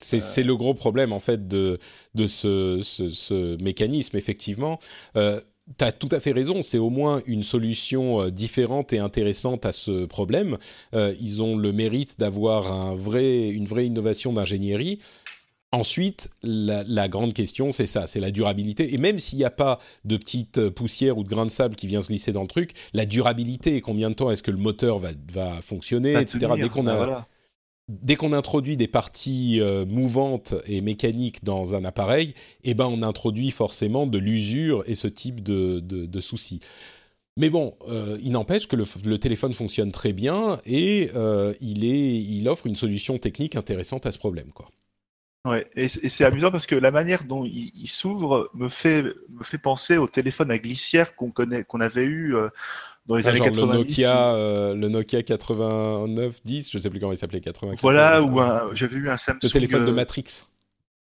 C'est 0.00 0.42
le 0.42 0.56
gros 0.56 0.74
problème 0.74 1.12
en 1.12 1.20
fait 1.20 1.48
de, 1.48 1.78
de 2.14 2.26
ce, 2.26 2.80
ce, 2.82 3.62
mécanisme, 3.62 4.16
effectivement. 4.16 4.78
Euh, 5.16 5.40
tu 5.78 5.84
as 5.84 5.92
tout 5.92 6.08
à 6.12 6.20
fait 6.20 6.32
raison, 6.32 6.62
c'est 6.62 6.78
au 6.78 6.90
moins 6.90 7.22
une 7.26 7.42
solution 7.42 8.22
euh, 8.22 8.30
différente 8.30 8.92
et 8.92 8.98
intéressante 8.98 9.66
à 9.66 9.72
ce 9.72 10.04
problème. 10.04 10.58
Euh, 10.94 11.14
ils 11.20 11.42
ont 11.42 11.56
le 11.56 11.72
mérite 11.72 12.18
d'avoir 12.18 12.72
un 12.72 12.94
vrai, 12.94 13.48
une 13.48 13.66
vraie 13.66 13.86
innovation 13.86 14.32
d'ingénierie. 14.32 15.00
Ensuite, 15.72 16.30
la, 16.44 16.84
la, 16.84 17.08
grande 17.08 17.34
question, 17.34 17.72
c'est 17.72 17.86
ça, 17.86 18.06
c'est 18.06 18.20
la 18.20 18.30
durabilité. 18.30 18.94
Et 18.94 18.98
même 18.98 19.18
s'il 19.18 19.38
n'y 19.38 19.44
a 19.44 19.50
pas 19.50 19.80
de 20.04 20.16
petites 20.16 20.70
poussières 20.70 21.18
ou 21.18 21.24
de 21.24 21.28
grains 21.28 21.44
de 21.44 21.50
sable 21.50 21.74
qui 21.74 21.88
vient 21.88 22.00
se 22.00 22.08
glisser 22.08 22.32
dans 22.32 22.42
le 22.42 22.48
truc, 22.48 22.70
la 22.94 23.04
durabilité, 23.04 23.80
combien 23.80 24.08
de 24.08 24.14
temps 24.14 24.30
est-ce 24.30 24.44
que 24.44 24.52
le 24.52 24.58
moteur 24.58 25.00
va, 25.00 25.08
va 25.32 25.60
fonctionner, 25.62 26.14
etc. 26.20 26.52
Dès 26.56 26.68
qu'on 26.68 26.86
a, 26.86 27.26
dès 27.88 28.16
qu'on 28.16 28.32
introduit 28.32 28.76
des 28.76 28.88
parties 28.88 29.60
euh, 29.60 29.84
mouvantes 29.86 30.54
et 30.66 30.80
mécaniques 30.80 31.44
dans 31.44 31.74
un 31.74 31.84
appareil, 31.84 32.34
eh 32.64 32.74
ben 32.74 32.86
on 32.86 33.02
introduit 33.02 33.50
forcément 33.50 34.06
de 34.06 34.18
l'usure 34.18 34.82
et 34.86 34.94
ce 34.94 35.08
type 35.08 35.42
de, 35.42 36.20
soucis. 36.20 36.60
Mais 37.38 37.50
bon, 37.50 37.76
euh, 37.88 38.18
il 38.22 38.32
n'empêche 38.32 38.66
que 38.66 38.76
le, 38.76 39.18
téléphone 39.18 39.52
fonctionne 39.52 39.92
très 39.92 40.12
bien 40.12 40.58
et 40.64 41.10
euh, 41.14 41.52
il, 41.60 42.48
offre 42.48 42.66
une 42.66 42.76
solution 42.76 43.18
technique 43.18 43.56
intéressante 43.56 44.06
à 44.06 44.12
ce 44.12 44.18
problème. 44.18 44.50
Ouais, 45.44 45.68
et 45.76 45.86
c'est 45.88 46.24
amusant 46.24 46.50
parce 46.50 46.66
que 46.66 46.74
la 46.74 46.90
manière 46.90 47.22
dont 47.22 47.44
il, 47.44 47.86
s'ouvre 47.86 48.50
me 48.54 48.68
fait, 48.68 49.02
me 49.02 49.44
fait 49.44 49.58
penser 49.58 49.96
au 49.96 50.08
téléphone 50.08 50.50
à 50.50 50.58
glissière 50.58 51.14
qu'on 51.14 51.30
qu'on 51.30 51.80
avait 51.80 52.04
eu 52.04 52.34
dans 53.06 53.16
les 53.16 53.26
ah, 53.26 53.30
années 53.30 53.40
90. 53.40 53.60
Le 53.60 53.78
Nokia, 53.78 54.34
euh, 54.34 54.74
le 54.74 54.88
Nokia 54.88 55.20
8910, 55.20 56.70
je 56.72 56.78
sais 56.78 56.90
plus 56.90 57.00
comment 57.00 57.12
il 57.12 57.18
s'appelait, 57.18 57.40
80. 57.40 57.74
Voilà, 57.80 58.22
ou 58.22 58.40
j'avais 58.74 58.96
eu 58.96 59.08
un 59.08 59.16
Samsung. 59.16 59.40
Le 59.42 59.50
téléphone 59.50 59.84
de 59.84 59.90
euh, 59.90 59.94
Matrix. 59.94 60.24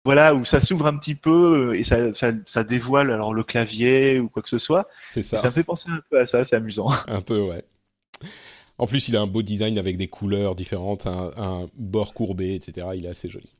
Voilà, 0.04 0.34
où 0.34 0.44
ça 0.44 0.60
s'ouvre 0.60 0.86
un 0.86 0.96
petit 0.96 1.16
peu 1.16 1.70
euh, 1.70 1.72
et 1.72 1.82
ça, 1.82 2.14
ça, 2.14 2.30
ça, 2.44 2.62
dévoile 2.62 3.10
alors 3.10 3.34
le 3.34 3.42
clavier 3.42 4.20
ou 4.20 4.28
quoi 4.28 4.40
que 4.40 4.48
ce 4.48 4.58
soit. 4.58 4.88
C'est 5.10 5.22
ça. 5.22 5.38
ça 5.38 5.48
me 5.48 5.52
fait 5.52 5.64
penser 5.64 5.90
un 5.90 6.00
peu 6.08 6.20
à 6.20 6.26
ça, 6.26 6.44
c'est 6.44 6.54
amusant. 6.54 6.88
Un 7.08 7.20
peu, 7.20 7.40
ouais. 7.40 7.64
En 8.78 8.86
plus, 8.86 9.08
il 9.08 9.16
a 9.16 9.22
un 9.22 9.26
beau 9.26 9.42
design 9.42 9.78
avec 9.78 9.96
des 9.96 10.06
couleurs 10.06 10.54
différentes, 10.54 11.06
un, 11.06 11.30
un 11.36 11.66
bord 11.74 12.14
courbé, 12.14 12.54
etc. 12.54 12.86
Il 12.94 13.06
est 13.06 13.08
assez 13.08 13.28
joli. 13.28 13.55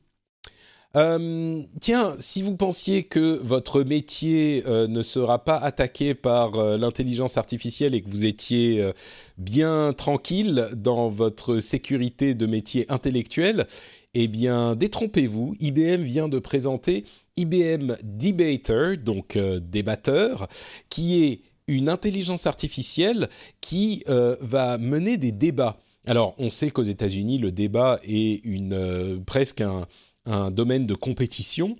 Euh, 0.95 1.63
tiens, 1.81 2.15
si 2.17 2.41
vous 2.41 2.55
pensiez 2.55 3.03
que 3.03 3.37
votre 3.43 3.83
métier 3.83 4.63
euh, 4.67 4.87
ne 4.87 5.01
sera 5.01 5.43
pas 5.43 5.57
attaqué 5.57 6.15
par 6.15 6.55
euh, 6.55 6.77
l'intelligence 6.77 7.37
artificielle 7.37 7.93
et 7.93 8.01
que 8.01 8.09
vous 8.09 8.25
étiez 8.25 8.91
bien 9.37 9.93
tranquille 9.93 10.69
dans 10.75 11.09
votre 11.09 11.59
sécurité 11.59 12.33
de 12.35 12.45
métier 12.45 12.85
intellectuel, 12.89 13.67
eh 14.13 14.27
bien, 14.27 14.75
détrompez-vous. 14.75 15.55
IBM 15.59 16.01
vient 16.01 16.29
de 16.29 16.39
présenter 16.39 17.03
IBM 17.35 17.95
Debater, 18.03 18.97
donc 18.97 19.37
débatteur, 19.37 20.47
qui 20.89 21.23
est 21.23 21.41
une 21.67 21.89
intelligence 21.89 22.47
artificielle 22.47 23.27
qui 23.61 24.03
va 24.07 24.77
mener 24.77 25.17
des 25.17 25.31
débats. 25.31 25.77
Alors, 26.05 26.35
on 26.37 26.49
sait 26.49 26.71
qu'aux 26.71 26.83
États-Unis, 26.83 27.37
le 27.37 27.51
débat 27.51 27.99
est 28.03 28.43
une, 28.45 29.21
presque 29.25 29.61
un, 29.61 29.85
un 30.27 30.51
domaine 30.51 30.85
de 30.85 30.93
compétition. 30.93 31.77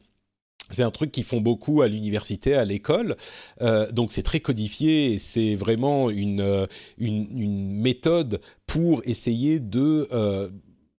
C'est 0.69 0.83
un 0.83 0.91
truc 0.91 1.11
qu'ils 1.11 1.23
font 1.23 1.39
beaucoup 1.39 1.81
à 1.81 1.87
l'université, 1.87 2.55
à 2.55 2.65
l'école. 2.65 3.15
Euh, 3.61 3.89
donc 3.91 4.11
c'est 4.11 4.23
très 4.23 4.39
codifié 4.39 5.13
et 5.13 5.19
c'est 5.19 5.55
vraiment 5.55 6.09
une, 6.09 6.41
euh, 6.41 6.65
une, 6.97 7.71
méthode 7.71 8.41
pour 8.65 9.01
essayer 9.05 9.59
de 9.59 10.07
euh, 10.11 10.49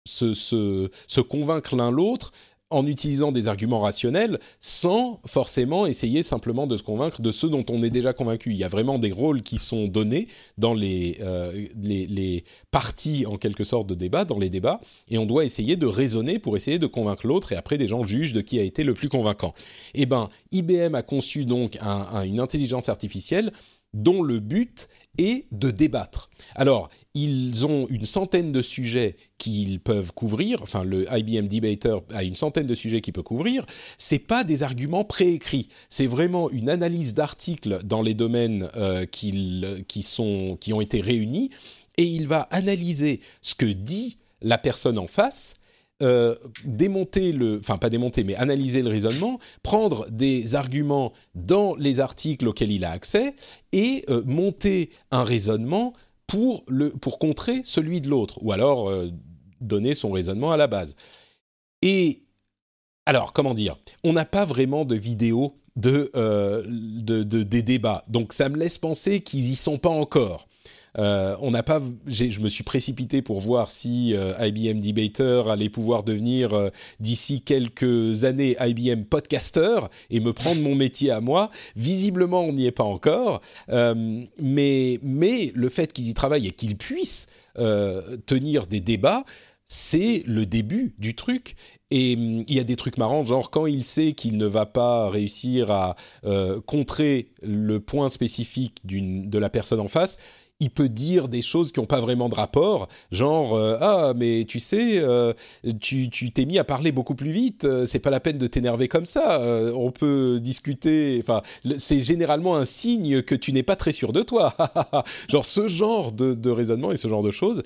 se, 0.05 0.33
se, 0.33 1.21
convaincre 1.21 1.75
l'un 1.75 1.91
l'autre 1.91 2.31
en 2.69 2.85
utilisant 2.85 3.31
des 3.31 3.47
arguments 3.47 3.79
rationnels 3.79 4.39
sans 4.59 5.21
forcément 5.25 5.85
essayer 5.85 6.21
simplement 6.21 6.67
de 6.67 6.75
se 6.75 6.83
convaincre 6.83 7.21
de 7.21 7.31
ceux 7.31 7.49
dont 7.49 7.65
on 7.69 7.81
est 7.81 7.89
déjà 7.89 8.13
convaincu. 8.13 8.51
Il 8.51 8.57
y 8.57 8.63
a 8.63 8.67
vraiment 8.67 8.99
des 8.99 9.11
rôles 9.11 9.41
qui 9.41 9.57
sont 9.57 9.87
donnés 9.87 10.27
dans 10.57 10.73
les, 10.73 11.17
euh, 11.21 11.51
les, 11.81 12.07
les, 12.07 12.43
parties 12.69 13.25
en 13.25 13.37
quelque 13.37 13.63
sorte 13.63 13.87
de 13.87 13.95
débat, 13.95 14.25
dans 14.25 14.37
les 14.37 14.49
débats, 14.49 14.81
et 15.09 15.17
on 15.17 15.25
doit 15.25 15.45
essayer 15.45 15.77
de 15.77 15.87
raisonner 15.87 16.37
pour 16.37 16.57
essayer 16.57 16.77
de 16.77 16.85
convaincre 16.85 17.25
l'autre, 17.25 17.53
et 17.53 17.55
après 17.55 17.77
des 17.77 17.87
gens 17.87 18.03
jugent 18.03 18.33
de 18.33 18.41
qui 18.41 18.59
a 18.59 18.63
été 18.63 18.83
le 18.83 18.93
plus 18.93 19.09
convaincant. 19.09 19.53
Eh 19.95 20.05
ben, 20.05 20.29
IBM 20.51 20.93
a 20.93 21.01
conçu 21.01 21.45
donc 21.45 21.79
une 21.81 22.39
intelligence 22.39 22.89
artificielle 22.89 23.51
dont 23.93 24.21
le 24.21 24.39
but 24.39 24.89
est 25.17 25.45
de 25.51 25.71
débattre. 25.71 26.29
Alors, 26.55 26.89
ils 27.13 27.65
ont 27.65 27.87
une 27.89 28.05
centaine 28.05 28.51
de 28.51 28.61
sujets 28.61 29.15
qu'ils 29.37 29.79
peuvent 29.79 30.11
couvrir, 30.13 30.61
enfin 30.61 30.83
le 30.83 31.05
IBM 31.11 31.47
Debater 31.47 31.97
a 32.13 32.23
une 32.23 32.35
centaine 32.35 32.67
de 32.67 32.75
sujets 32.75 33.01
qu'il 33.01 33.13
peut 33.13 33.23
couvrir, 33.23 33.65
c'est 33.97 34.19
pas 34.19 34.43
des 34.43 34.63
arguments 34.63 35.03
préécrits, 35.03 35.69
c'est 35.89 36.07
vraiment 36.07 36.49
une 36.49 36.69
analyse 36.69 37.13
d'articles 37.13 37.79
dans 37.83 38.01
les 38.01 38.13
domaines 38.13 38.69
euh, 38.75 39.05
qui, 39.05 40.03
sont, 40.03 40.57
qui 40.59 40.73
ont 40.73 40.81
été 40.81 41.01
réunis, 41.01 41.49
et 41.97 42.03
il 42.03 42.27
va 42.27 42.41
analyser 42.51 43.21
ce 43.41 43.55
que 43.55 43.65
dit 43.65 44.17
la 44.41 44.57
personne 44.57 44.99
en 44.99 45.07
face, 45.07 45.55
euh, 46.03 46.35
démonter 46.63 47.31
le, 47.31 47.59
enfin 47.59 47.77
pas 47.77 47.89
démonter, 47.89 48.23
mais 48.23 48.35
analyser 48.35 48.83
le 48.83 48.89
raisonnement, 48.89 49.39
prendre 49.63 50.07
des 50.11 50.53
arguments 50.53 51.11
dans 51.33 51.75
les 51.75 51.99
articles 51.99 52.47
auxquels 52.47 52.71
il 52.71 52.85
a 52.85 52.91
accès 52.91 53.35
et 53.71 54.05
euh, 54.09 54.21
monter 54.25 54.91
un 55.09 55.23
raisonnement 55.23 55.93
pour, 56.27 56.63
le, 56.67 56.91
pour 56.91 57.17
contrer 57.17 57.61
celui 57.63 58.01
de 58.01 58.09
l'autre, 58.09 58.37
ou 58.43 58.51
alors 58.51 58.89
euh, 58.89 59.09
donner 59.59 59.95
son 59.95 60.11
raisonnement 60.11 60.51
à 60.51 60.57
la 60.57 60.67
base. 60.67 60.95
Et 61.81 62.21
alors, 63.05 63.33
comment 63.33 63.53
dire? 63.53 63.77
On 64.03 64.13
n'a 64.13 64.25
pas 64.25 64.45
vraiment 64.45 64.85
de 64.85 64.95
vidéo 64.95 65.55
de, 65.75 66.11
de, 66.15 67.23
des 67.23 67.61
débats, 67.61 68.03
donc 68.07 68.33
ça 68.33 68.49
me 68.49 68.57
laisse 68.57 68.77
penser 68.77 69.21
qu'ils 69.21 69.51
y 69.51 69.55
sont 69.55 69.77
pas 69.77 69.89
encore. 69.89 70.47
On 70.97 71.51
n'a 71.51 71.63
pas, 71.63 71.81
je 72.07 72.39
me 72.39 72.49
suis 72.49 72.63
précipité 72.63 73.21
pour 73.21 73.39
voir 73.39 73.69
si 73.69 74.15
IBM 74.39 74.79
Debater 74.79 75.43
allait 75.49 75.69
pouvoir 75.69 76.03
devenir 76.03 76.71
d'ici 76.99 77.41
quelques 77.41 78.23
années 78.23 78.55
IBM 78.59 79.03
Podcaster 79.03 79.79
et 80.09 80.19
me 80.19 80.33
prendre 80.33 80.61
mon 80.61 80.75
métier 80.75 81.11
à 81.11 81.21
moi. 81.21 81.51
Visiblement, 81.75 82.41
on 82.41 82.53
n'y 82.53 82.65
est 82.65 82.71
pas 82.71 82.83
encore, 82.83 83.41
mais 83.69 84.99
mais 85.03 85.51
le 85.53 85.69
fait 85.69 85.93
qu'ils 85.93 86.09
y 86.09 86.13
travaillent 86.13 86.47
et 86.47 86.51
qu'ils 86.51 86.77
puissent 86.77 87.27
tenir 88.25 88.67
des 88.67 88.79
débats, 88.79 89.23
c'est 89.67 90.23
le 90.25 90.45
début 90.45 90.95
du 90.97 91.13
truc. 91.13 91.55
Et 91.91 92.15
hum, 92.15 92.43
il 92.47 92.55
y 92.55 92.59
a 92.59 92.63
des 92.63 92.75
trucs 92.75 92.97
marrants, 92.97 93.25
genre 93.25 93.49
quand 93.49 93.65
il 93.65 93.83
sait 93.83 94.13
qu'il 94.13 94.37
ne 94.37 94.45
va 94.45 94.65
pas 94.65 95.09
réussir 95.09 95.71
à 95.71 95.95
euh, 96.25 96.59
contrer 96.61 97.29
le 97.41 97.79
point 97.79 98.09
spécifique 98.09 98.79
de 98.85 99.37
la 99.37 99.49
personne 99.49 99.79
en 99.79 99.87
face, 99.87 100.17
il 100.59 100.69
peut 100.69 100.89
dire 100.89 101.27
des 101.27 101.41
choses 101.41 101.71
qui 101.71 101.79
n'ont 101.79 101.85
pas 101.85 101.99
vraiment 101.99 102.29
de 102.29 102.35
rapport, 102.35 102.87
genre 103.11 103.55
euh, 103.55 103.77
ah 103.79 104.13
mais 104.15 104.45
tu 104.47 104.59
sais 104.59 104.97
euh, 104.97 105.33
tu 105.79 106.09
t'es 106.09 106.45
mis 106.45 106.57
à 106.57 106.63
parler 106.63 106.91
beaucoup 106.91 107.15
plus 107.15 107.31
vite, 107.31 107.67
c'est 107.85 107.99
pas 107.99 108.09
la 108.09 108.19
peine 108.19 108.37
de 108.37 108.47
t'énerver 108.47 108.87
comme 108.87 109.05
ça, 109.05 109.41
on 109.75 109.91
peut 109.91 110.39
discuter. 110.41 111.19
Enfin 111.21 111.41
c'est 111.77 111.99
généralement 111.99 112.55
un 112.55 112.65
signe 112.65 113.21
que 113.21 113.35
tu 113.35 113.53
n'es 113.53 113.63
pas 113.63 113.75
très 113.75 113.91
sûr 113.91 114.13
de 114.13 114.23
toi, 114.23 114.55
genre 115.29 115.45
ce 115.45 115.67
genre 115.67 116.11
de, 116.11 116.33
de 116.33 116.49
raisonnement 116.49 116.91
et 116.91 116.97
ce 116.97 117.07
genre 117.07 117.23
de 117.23 117.31
choses. 117.31 117.63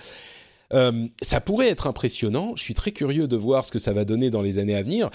Euh, 0.74 1.08
ça 1.22 1.42
pourrait 1.42 1.70
être 1.70 1.88
impressionnant. 1.88 2.54
Je 2.56 2.64
suis 2.64 2.74
très 2.74 2.92
curieux 2.92 3.28
de 3.28 3.36
voir 3.36 3.66
ce 3.66 3.72
que 3.72 3.80
ça 3.80 3.94
va 3.94 4.06
donner 4.06 4.30
dans 4.30 4.42
les 4.42 4.60
années 4.60 4.76
à 4.76 4.84
venir. 4.84 5.10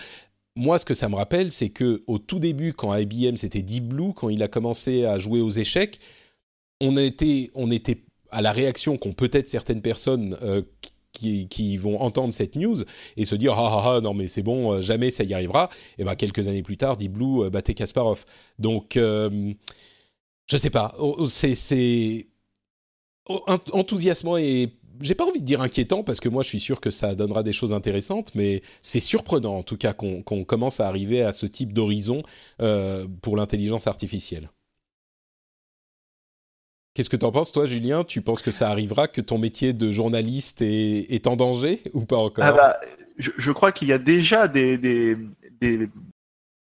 Moi, 0.54 0.78
ce 0.78 0.84
que 0.84 0.94
ça 0.94 1.08
me 1.08 1.16
rappelle, 1.16 1.52
c'est 1.52 1.68
que 1.68 2.02
au 2.06 2.18
tout 2.18 2.38
début, 2.38 2.72
quand 2.72 2.94
IBM 2.94 3.36
c'était 3.36 3.62
Deep 3.62 3.88
Blue, 3.88 4.12
quand 4.14 4.28
il 4.28 4.42
a 4.42 4.48
commencé 4.48 5.04
à 5.04 5.18
jouer 5.18 5.40
aux 5.40 5.50
échecs, 5.50 5.98
on 6.80 6.96
était, 6.96 7.50
on 7.54 7.70
était 7.70 8.02
à 8.30 8.42
la 8.42 8.52
réaction 8.52 8.96
qu'ont 8.96 9.12
peut-être 9.12 9.48
certaines 9.48 9.82
personnes 9.82 10.36
euh, 10.42 10.62
qui, 11.12 11.76
vont 11.78 12.00
entendre 12.00 12.32
cette 12.32 12.56
news 12.56 12.76
et 13.16 13.24
se 13.24 13.34
dire 13.34 13.54
ah 13.54 13.82
ah 13.84 13.96
ah 13.96 14.00
non 14.02 14.12
mais 14.12 14.28
c'est 14.28 14.42
bon, 14.42 14.72
euh, 14.72 14.80
jamais 14.82 15.10
ça 15.10 15.24
y 15.24 15.32
arrivera. 15.32 15.70
Et 15.98 16.04
ben 16.04 16.14
quelques 16.14 16.46
années 16.46 16.62
plus 16.62 16.76
tard, 16.76 16.96
Deep 16.96 17.12
Blue 17.12 17.48
battait 17.50 17.74
Kasparov. 17.74 18.24
Donc 18.58 18.96
je 18.96 20.56
sais 20.56 20.70
pas, 20.70 20.94
oh, 20.98 21.16
oh, 21.18 21.26
c'est 21.28 22.26
oh, 23.28 23.40
enthousiasmant 23.72 24.36
et 24.36 24.72
j'ai 25.00 25.14
pas 25.14 25.26
envie 25.26 25.40
de 25.40 25.44
dire 25.44 25.60
inquiétant 25.60 26.02
parce 26.02 26.20
que 26.20 26.28
moi 26.28 26.42
je 26.42 26.48
suis 26.48 26.60
sûr 26.60 26.80
que 26.80 26.90
ça 26.90 27.14
donnera 27.14 27.42
des 27.42 27.52
choses 27.52 27.72
intéressantes, 27.72 28.34
mais 28.34 28.62
c'est 28.82 29.00
surprenant 29.00 29.56
en 29.56 29.62
tout 29.62 29.76
cas 29.76 29.92
qu'on 29.92 30.22
commence 30.22 30.80
à 30.80 30.88
arriver 30.88 31.22
à 31.22 31.32
ce 31.32 31.46
type 31.46 31.72
d'horizon 31.72 32.22
euh, 32.60 33.06
pour 33.22 33.36
l'intelligence 33.36 33.86
artificielle. 33.86 34.50
Qu'est-ce 36.96 37.10
que 37.10 37.16
tu 37.16 37.26
en 37.26 37.30
penses, 37.30 37.52
toi, 37.52 37.66
Julien? 37.66 38.04
Tu 38.04 38.22
penses 38.22 38.40
que 38.40 38.50
ça 38.50 38.70
arrivera, 38.70 39.06
que 39.06 39.20
ton 39.20 39.36
métier 39.36 39.74
de 39.74 39.92
journaliste 39.92 40.62
est, 40.62 41.26
en 41.26 41.36
danger 41.36 41.82
ou 41.92 42.06
pas 42.06 42.16
encore? 42.16 42.42
Ah 42.42 42.52
bah, 42.52 42.80
je, 43.18 43.52
crois 43.52 43.70
qu'il 43.70 43.88
y 43.88 43.92
a 43.92 43.98
déjà 43.98 44.48
des, 44.48 44.78
des, 44.78 45.90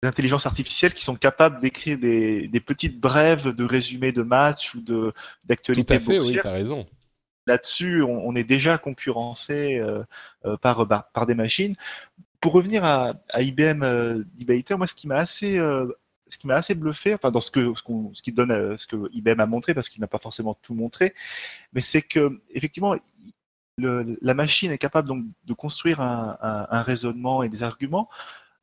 intelligences 0.03 0.45
artificielles 0.45 0.93
qui 0.93 1.05
sont 1.05 1.15
capables 1.15 1.61
d'écrire 1.61 1.97
des, 1.97 2.63
petites 2.65 2.99
brèves 2.99 3.55
de 3.55 3.63
résumés 3.63 4.11
de 4.11 4.23
matchs 4.23 4.75
ou 4.75 4.81
d'actualités 5.45 5.99
Tout 5.99 6.11
à 6.11 6.13
fait, 6.13 6.19
oui, 6.19 6.33
tu 6.33 6.45
as 6.45 6.51
raison. 6.51 6.85
Là-dessus, 7.47 8.03
on, 8.03 8.35
est 8.35 8.43
déjà 8.43 8.77
concurrencé 8.77 9.77
euh, 9.77 10.03
euh, 10.45 10.57
par, 10.57 10.85
bah, 10.85 11.09
par 11.13 11.27
des 11.27 11.35
machines. 11.35 11.77
Pour 12.41 12.51
revenir 12.51 12.83
à, 12.83 13.13
IBM 13.37 13.83
euh, 13.83 14.21
Debater, 14.33 14.75
moi, 14.75 14.85
ce 14.85 14.95
qui 14.95 15.07
m'a 15.07 15.15
assez 15.15 15.57
ce 16.27 16.37
qui 16.37 16.47
m'a 16.47 16.55
assez 16.55 16.75
bluffé, 16.75 17.13
enfin 17.13 17.31
dans 17.31 17.41
ce 17.41 17.51
que 17.51 17.73
ce, 17.75 17.83
ce 18.13 18.21
qui 18.21 18.31
donne 18.31 18.77
ce 18.77 18.87
que 18.87 19.09
IBM 19.13 19.39
a 19.39 19.45
montré, 19.45 19.73
parce 19.73 19.89
qu'il 19.89 20.01
n'a 20.01 20.07
pas 20.07 20.17
forcément 20.17 20.57
tout 20.61 20.73
montré, 20.73 21.13
mais 21.73 21.81
c'est 21.81 22.01
que 22.01 22.41
effectivement 22.51 22.95
la 23.77 24.33
machine 24.33 24.71
est 24.71 24.77
capable 24.77 25.07
donc 25.07 25.25
de 25.43 25.53
construire 25.53 25.99
un 25.99 26.81
raisonnement 26.81 27.43
et 27.43 27.49
des 27.49 27.61
arguments 27.61 28.09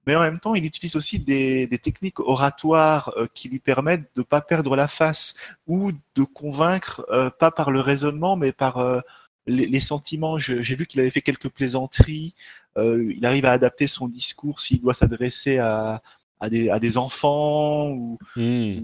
mais 0.07 0.17
en 0.17 0.21
même 0.21 0.41
temps, 0.41 0.55
il 0.55 0.65
utilise 0.65 0.97
aussi 0.97 1.19
des, 1.19 1.69
techniques 1.83 2.21
oratoires 2.21 3.13
euh, 3.17 3.27
qui 3.33 3.49
lui 3.49 3.61
permettent 3.61 4.11
de 4.17 4.21
ne 4.21 4.25
pas 4.25 4.41
perdre 4.41 4.75
la 4.77 4.89
face 4.89 5.35
ou 5.67 5.93
de 5.93 6.25
convaincre, 6.25 7.07
euh, 7.11 7.31
pas 7.31 7.51
par 7.51 7.71
le 7.71 7.81
raisonnement, 7.81 8.37
mais 8.37 8.53
par 8.53 8.79
euh, 8.79 9.01
les, 9.47 9.81
sentiments. 9.81 10.39
J'ai 10.39 10.77
vu 10.77 10.87
qu'il 10.87 11.01
avait 11.01 11.11
fait 11.11 11.23
quelques 11.23 11.49
plaisanteries. 11.49 12.35
il 12.77 13.25
arrive 13.27 13.45
à 13.45 13.53
adapter 13.53 13.87
son 13.87 14.09
discours 14.09 14.61
s'il 14.61 14.81
doit 14.81 14.95
s'adresser 14.95 15.59
à, 15.59 16.03
des, 16.49 16.99
enfants 16.99 17.91
ou, 17.91 18.19
hmm. 18.37 18.81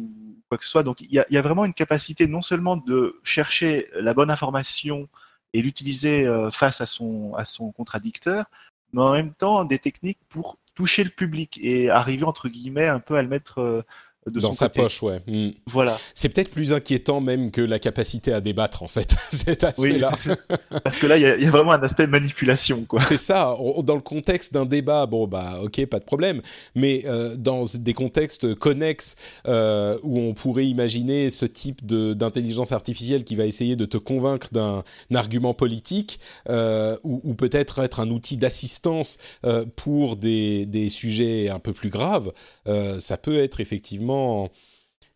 quoi 0.49 0.59
que 0.59 0.65
ce 0.65 0.71
soit. 0.71 0.83
Donc, 0.83 1.01
il 1.01 1.13
y, 1.13 1.19
a, 1.19 1.27
il 1.31 1.35
y, 1.35 1.39
a, 1.39 1.43
vraiment 1.43 1.65
une 1.65 1.75
capacité 1.75 2.27
non 2.27 2.43
seulement 2.43 2.77
de 2.77 3.21
chercher 3.23 3.89
la 3.95 4.15
bonne 4.15 4.31
information 4.31 5.09
et 5.53 5.63
l'utiliser 5.63 6.27
face 6.53 6.81
à 6.81 6.87
son, 6.87 7.35
à 7.35 7.45
son 7.45 7.73
contradicteur, 7.73 8.47
mais 8.93 9.03
en 9.03 9.13
même 9.13 9.33
temps 9.33 9.65
des 9.65 9.79
techniques 9.79 10.21
pour 10.29 10.59
toucher 10.75 11.05
le 11.05 11.11
public 11.11 11.59
et 11.63 11.91
arriver 11.91 12.25
entre 12.25 12.49
guillemets 12.49 12.87
un 12.87 13.01
peu 13.01 13.17
à 13.17 13.23
le 13.23 13.29
mettre 13.29 13.85
dans 14.31 14.53
sa 14.53 14.69
poche, 14.69 15.03
ouais. 15.03 15.21
Hmm. 15.27 15.51
Voilà. 15.67 15.99
C'est 16.15 16.29
peut-être 16.29 16.51
plus 16.51 16.73
inquiétant 16.73 17.21
même 17.21 17.51
que 17.51 17.61
la 17.61 17.79
capacité 17.79 18.33
à 18.33 18.41
débattre, 18.41 18.83
en 18.83 18.89
fait, 18.89 19.15
cet 19.33 19.65
aspect-là. 19.65 20.13
parce 20.83 20.99
que 20.99 21.07
là, 21.07 21.17
il 21.17 21.23
y, 21.23 21.47
a 21.47 21.51
vraiment 21.51 21.73
un 21.73 21.83
aspect 21.83 22.07
manipulation, 22.07 22.85
quoi. 22.85 23.01
C'est 23.03 23.17
ça. 23.17 23.55
Dans 23.83 23.95
le 23.95 24.01
contexte 24.01 24.53
d'un 24.53 24.67
débat, 24.67 25.07
bon, 25.07 25.27
bah, 25.27 25.59
ok, 25.63 25.85
pas 25.87 25.99
de 25.99 26.05
problème. 26.05 26.41
Mais 26.75 27.03
euh, 27.07 27.37
dans 27.37 27.65
des 27.75 27.95
contextes 27.95 28.55
connexes 28.55 29.17
euh, 29.47 29.99
où 30.03 30.19
on 30.19 30.35
pourrait 30.35 30.67
imaginer 30.67 31.31
ce 31.31 31.47
type 31.47 31.85
d'intelligence 31.87 32.73
artificielle 32.73 33.25
qui 33.25 33.37
va 33.37 33.47
essayer 33.47 33.77
de 33.77 33.85
te 33.85 33.97
convaincre 33.97 34.49
d'un 34.53 34.83
argument 35.15 35.55
politique 35.55 36.21
euh, 36.49 36.97
ou, 37.03 37.35
peut-être 37.35 37.79
être 37.81 38.01
un 38.01 38.11
outil 38.11 38.37
d'assistance 38.37 39.19
pour 39.77 40.17
des, 40.17 40.67
des, 40.67 40.89
sujets 40.89 41.49
un 41.49 41.59
peu 41.59 41.73
plus 41.73 41.91
graves, 41.91 42.33
ça 42.99 43.17
peut 43.17 43.39
être 43.39 43.61
effectivement 43.61 44.18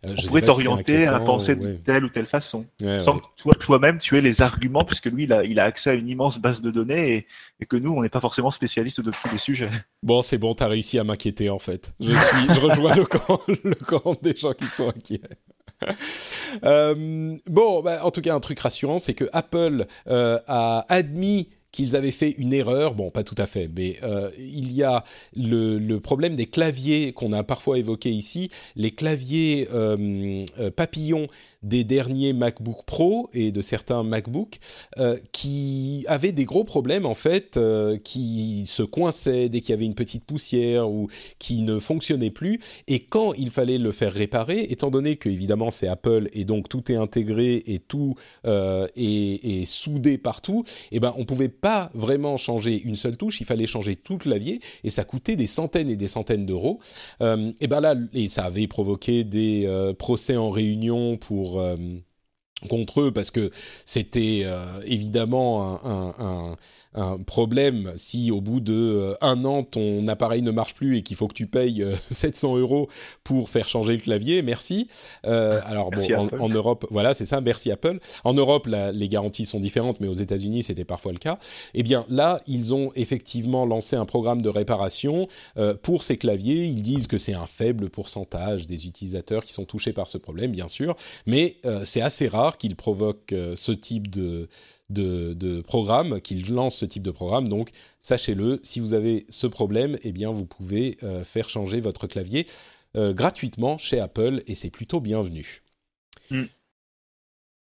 euh, 0.05 0.15
on 0.19 0.27
pourrait 0.27 0.43
t'orienter 0.43 1.07
à 1.07 1.21
penser 1.21 1.55
de 1.55 1.75
telle 1.75 2.05
ou 2.05 2.09
telle 2.09 2.27
façon, 2.27 2.67
sans 2.99 3.19
que 3.19 3.25
toi, 3.37 3.55
toi-même 3.55 3.99
tu 3.99 4.19
aies 4.19 4.21
les 4.21 4.43
arguments, 4.43 4.85
puisque 4.85 5.07
lui, 5.07 5.25
il 5.25 5.33
a, 5.33 5.45
il 5.45 5.61
a 5.61 5.65
accès 5.65 5.91
à 5.91 5.95
une 5.95 6.09
immense 6.09 6.39
base 6.39 6.61
de 6.61 6.71
données 6.71 7.27
et, 7.61 7.67
que 7.67 7.77
nous, 7.77 7.93
on 7.93 8.03
n'est 8.03 8.09
pas 8.09 8.21
forcément 8.21 8.51
spécialistes 8.51 9.01
de 9.01 9.13
tous 9.13 9.31
les 9.31 9.39
sujets. 9.39 9.71
Bon, 10.03 10.23
c'est 10.23 10.39
bon, 10.39 10.55
tu 10.55 10.65
as 10.65 10.67
réussi 10.67 10.99
à 10.99 11.05
m'inquiéter 11.05 11.51
en 11.51 11.61
fait. 11.61 11.93
Je, 12.01 12.13
suis, 12.13 12.55
je 12.55 12.61
rejoins 12.61 12.97
le 12.97 13.05
camp, 13.05 13.41
le 13.65 13.75
camp 13.75 14.21
des 14.21 14.37
gens 14.37 14.55
qui 14.55 14.67
sont 14.67 14.89
inquiets. 14.89 15.21
Euh, 16.65 17.37
bon, 17.47 17.83
bah, 17.83 18.05
en 18.05 18.11
tout 18.11 18.21
cas, 18.21 18.35
un 18.35 18.41
truc 18.41 18.59
rassurant, 18.59 18.99
c'est 18.99 19.15
que 19.15 19.25
Apple 19.33 19.87
euh, 20.09 20.39
a 20.47 20.85
admis 20.89 21.49
qu'ils 21.73 21.97
avaient 21.97 22.13
fait 22.13 22.31
une 22.39 22.53
erreur. 22.53 22.95
Bon, 22.95 23.11
pas 23.11 23.25
tout 23.25 23.35
à 23.39 23.47
fait, 23.47 23.69
mais 23.75 23.97
euh, 24.03 24.31
il 24.39 24.73
y 24.73 24.83
a 24.83 25.03
le, 25.35 25.99
problème 25.99 26.37
des 26.37 26.47
claviers 26.47 27.13
qu'on 27.13 27.33
a 27.33 27.43
parfois 27.43 27.79
évoqué 27.79 28.11
ici. 28.11 28.51
Les 28.77 28.91
claviers 28.91 29.69
euh, 29.73 30.45
euh, 30.59 30.71
papillons 30.71 31.27
des 31.63 31.85
derniers 31.85 32.33
MacBook 32.33 32.85
Pro 32.85 33.31
et 33.33 33.53
de 33.53 33.63
certains 33.63 34.03
MacBook 34.03 34.59
euh, 34.99 35.17
qui 35.33 36.05
avaient 36.09 36.33
des 36.33 36.45
gros 36.45 36.65
problèmes 36.65 37.07
en 37.07 37.15
fait, 37.15 37.57
euh, 37.57 37.99
qui 37.99 38.65
se 38.67 38.83
coinçaient 38.83 39.49
dès 39.49 39.61
qu'il 39.61 39.71
y 39.71 39.73
avait 39.75 39.85
une 39.85 39.95
petite 39.95 40.25
poussière 40.25 40.91
ou 40.91 41.09
qui 41.39 41.63
ne 41.63 41.79
fonctionnaient 41.79 42.31
plus. 42.31 42.61
Et 42.89 43.01
quand 43.01 43.33
il 43.35 43.51
fallait 43.51 43.79
le 43.79 43.93
faire 43.93 44.13
réparer, 44.13 44.67
étant 44.71 44.91
donné 44.91 45.17
que 45.17 45.29
évidemment 45.29 45.71
c'est 45.71 45.89
Apple 45.89 46.29
et 46.33 46.45
donc 46.45 46.69
tout 46.69 46.91
est 46.91 46.97
intégré 46.97 47.63
et 47.67 47.79
tout 47.79 48.15
euh, 48.47 48.87
est, 48.97 49.65
soudé 49.67 50.19
partout, 50.19 50.65
eh 50.91 50.99
ben 50.99 51.15
on 51.17 51.25
pouvait 51.25 51.49
pas 51.49 51.91
vraiment 51.95 52.37
changer 52.37 52.81
une 52.83 52.97
seule 52.97 53.17
touche, 53.17 53.41
il 53.41 53.47
fallait 53.47 53.67
changer 53.67 53.95
tout 53.97 54.15
le 54.15 54.19
clavier 54.19 54.61
et 54.83 54.91
ça 54.91 55.05
coûtait 55.05 55.37
des 55.37 55.47
centaines 55.47 55.91
et 55.91 55.97
des 55.97 56.09
centaines 56.09 56.47
d'euros. 56.47 56.81
et 57.21 57.67
ben 57.67 57.81
là, 57.81 57.95
et 58.13 58.29
ça 58.29 58.45
avait 58.45 58.67
provoqué 58.67 59.25
des 59.25 59.93
procès 59.99 60.37
en 60.37 60.51
réunion 60.51 61.17
pour 61.17 61.52
euh, 61.61 61.77
contre 62.69 63.01
eux 63.03 63.13
parce 63.13 63.31
que 63.31 63.51
c'était 63.85 64.43
euh, 64.45 64.81
évidemment 64.85 65.85
un, 65.85 66.15
un 66.19 66.57
problème 67.27 67.93
si 67.97 68.31
au 68.31 68.41
bout 68.41 68.61
de 68.61 68.73
euh, 68.75 69.15
un 69.21 69.45
an 69.45 69.63
ton 69.63 70.07
appareil 70.09 70.43
ne 70.43 70.51
marche 70.51 70.75
plus 70.75 70.99
et 70.99 71.03
qu'il 71.03 71.17
faut 71.17 71.29
que 71.29 71.35
tu 71.35 71.47
payes 71.47 71.85
700 72.11 72.57
euh, 72.57 72.61
euros 72.61 72.89
pour 73.25 73.49
faire 73.49 73.69
changer 73.69 73.95
le 73.95 73.99
clavier. 74.01 74.43
Merci. 74.43 74.89
Euh, 75.27 75.61
alors 75.65 75.91
bon, 75.91 76.03
en, 76.39 76.49
Europe, 76.49 76.87
voilà, 76.91 77.15
c'est 77.15 77.25
ça. 77.25 77.41
Merci 77.41 77.71
Apple. 77.71 77.99
En 78.25 78.35
Europe, 78.35 78.69
les 78.69 79.09
garanties 79.09 79.47
sont 79.47 79.61
différentes, 79.61 80.01
mais 80.01 80.09
aux 80.09 80.15
États-Unis, 80.15 80.65
c'était 80.65 80.85
parfois 80.85 81.13
le 81.13 81.19
cas. 81.19 81.39
Eh 81.75 81.83
bien, 81.83 82.05
là, 82.09 82.41
ils 82.47 82.75
ont 82.75 82.91
effectivement 82.95 83.65
lancé 83.65 83.97
un 83.97 84.05
programme 84.05 84.43
de 84.43 84.49
réparation 84.49 85.29
pour 85.83 86.03
ces 86.03 86.17
claviers. 86.17 86.65
Ils 86.67 86.83
disent 86.83 87.07
que 87.07 87.19
c'est 87.19 87.35
un 87.35 87.47
faible 87.47 87.91
pourcentage 87.91 88.67
des 88.67 88.87
utilisateurs 88.87 89.45
qui 89.45 89.53
sont 89.53 89.65
touchés 89.65 89.93
par 89.93 90.09
ce 90.09 90.19
problème, 90.19 90.53
bien 90.53 90.69
sûr, 90.69 90.97
mais 91.27 91.57
c'est 91.85 92.03
assez 92.03 92.29
rare 92.29 92.59
qu'ils 92.59 92.77
provoquent 92.77 93.35
ce 93.55 93.73
type 93.73 94.11
de 94.11 94.49
de, 94.93 95.61
programme, 95.61 96.21
qu'il 96.21 96.53
lance 96.53 96.77
ce 96.77 96.85
type 96.85 97.03
de 97.03 97.11
programme. 97.11 97.49
Donc, 97.49 97.71
sachez-le, 98.01 98.61
si 98.63 98.81
vous 98.81 98.95
avez 98.95 99.27
ce 99.29 99.47
problème, 99.47 99.97
eh 100.03 100.13
bien, 100.13 100.31
vous 100.31 100.47
pouvez 100.47 100.97
euh, 101.03 101.25
faire 101.25 101.49
changer 101.49 101.81
votre 101.81 102.07
clavier 102.07 102.47
euh, 102.97 103.13
gratuitement 103.13 103.79
chez 103.79 104.01
Apple 104.01 104.43
et 104.47 104.55
c'est 104.55 104.71
plutôt 104.71 105.01
bienvenu. 105.01 105.63
Hmm. 106.31 106.45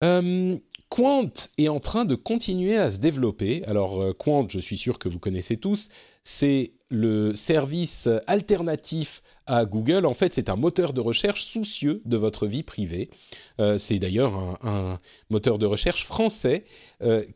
Euh, 0.02 0.56
Quant 0.88 1.30
est 1.56 1.68
en 1.68 1.78
train 1.78 2.04
de 2.04 2.16
continuer 2.16 2.76
à 2.76 2.90
se 2.90 2.98
développer. 2.98 3.62
Alors 3.66 4.16
Quant, 4.18 4.48
je 4.48 4.58
suis 4.58 4.76
sûr 4.76 4.98
que 4.98 5.08
vous 5.08 5.20
connaissez 5.20 5.56
tous, 5.56 5.88
c'est 6.24 6.72
le 6.88 7.36
service 7.36 8.08
alternatif 8.26 9.22
à 9.47 9.64
Google. 9.64 10.07
En 10.07 10.14
fait, 10.14 10.32
c'est 10.34 10.49
un 10.49 10.57
moteur 10.57 10.93
de 10.93 11.01
recherche 11.01 11.45
soucieux 11.45 12.03
de 12.05 12.16
votre 12.16 12.47
vie 12.47 12.62
privée. 12.62 13.11
c'est 13.78 13.99
d'ailleurs 13.99 14.32
un, 14.62 14.99
moteur 15.28 15.59
de 15.59 15.66
recherche 15.66 16.05
français 16.05 16.64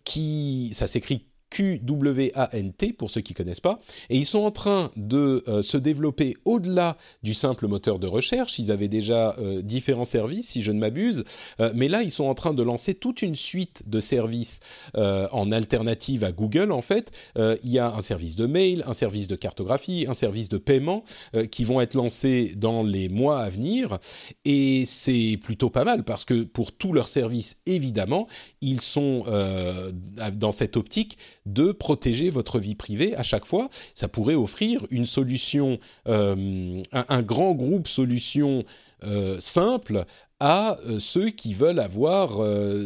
qui, 0.05 0.71
ça 0.75 0.87
s'écrit 0.87 1.27
QWANT 1.55 2.93
pour 2.99 3.11
ceux 3.11 3.21
qui 3.21 3.33
connaissent 3.33 3.61
pas, 3.61 3.81
et 4.11 4.17
ils 4.17 4.27
sont 4.27 4.41
en 4.41 4.51
train 4.51 4.91
de 4.97 5.45
euh, 5.47 5.63
se 5.63 5.77
développer 5.77 6.37
au-delà 6.45 6.97
du 7.23 7.33
simple 7.33 7.69
moteur 7.69 7.99
de 7.99 8.07
recherche. 8.07 8.59
Ils 8.59 8.73
avaient 8.73 8.89
déjà 8.89 9.37
euh, 9.39 9.63
différents 9.63 10.05
services, 10.05 10.49
si 10.49 10.63
je 10.63 10.73
ne 10.73 10.81
m'abuse, 10.81 11.25
euh, 11.61 11.73
mais 11.77 11.89
là 11.89 12.03
ils 12.03 12.11
sont 12.11 12.25
en 12.25 12.35
train 12.35 12.55
de 12.55 12.63
lancer 12.63 12.95
toute 12.95 13.23
une 13.23 13.37
suite 13.37 13.89
de 13.89 14.01
services 14.01 14.61
en 14.95 15.53
alternative 15.53 16.25
à 16.25 16.33
Google. 16.33 16.73
En 16.73 16.83
fait, 16.83 17.11
il 17.37 17.71
y 17.71 17.79
a 17.79 17.93
un 17.93 18.01
service 18.01 18.37
de 18.37 18.47
mail, 18.47 18.83
un 18.87 18.95
service 18.95 19.29
de 19.29 19.37
cartographie, 19.37 20.07
un 20.09 20.15
service 20.15 20.49
de 20.49 20.59
paiement 20.59 21.05
qui 21.51 21.65
vont 21.65 21.81
être 21.81 21.95
lancés 21.95 22.55
dans 22.57 22.83
les 22.83 23.09
mois 23.09 23.41
à 23.41 23.51
venir, 23.51 23.99
et 24.45 24.85
c'est 24.87 25.39
plutôt 25.43 25.71
pas 25.71 25.85
mal 25.85 26.05
parce 26.05 26.25
que 26.25 26.45
pour 26.45 26.73
tous 26.73 26.93
leurs 26.93 27.09
services, 27.09 27.59
évidemment, 27.67 28.27
ils 28.61 28.81
sont 28.81 29.25
dans 30.33 30.53
cette 30.53 30.77
optique 30.77 31.19
de 31.47 31.72
protéger 31.72 32.30
votre 32.30 32.59
vie 32.59 32.74
privée 32.74 33.14
à 33.16 33.22
chaque 33.22 33.45
fois. 33.45 33.68
Ça 33.95 34.09
pourrait 34.09 34.34
offrir 34.34 34.86
une 34.90 35.07
solution, 35.07 35.78
euh, 36.09 36.82
un, 36.92 37.22
grand 37.22 37.53
groupe 37.53 37.88
solution 37.88 38.64
euh, 39.05 39.38
simple 39.40 40.05
à 40.40 40.78
euh, 40.86 41.01
ceux 41.01 41.30
qui 41.30 41.55
veulent 41.55 41.80
avoir 41.80 42.42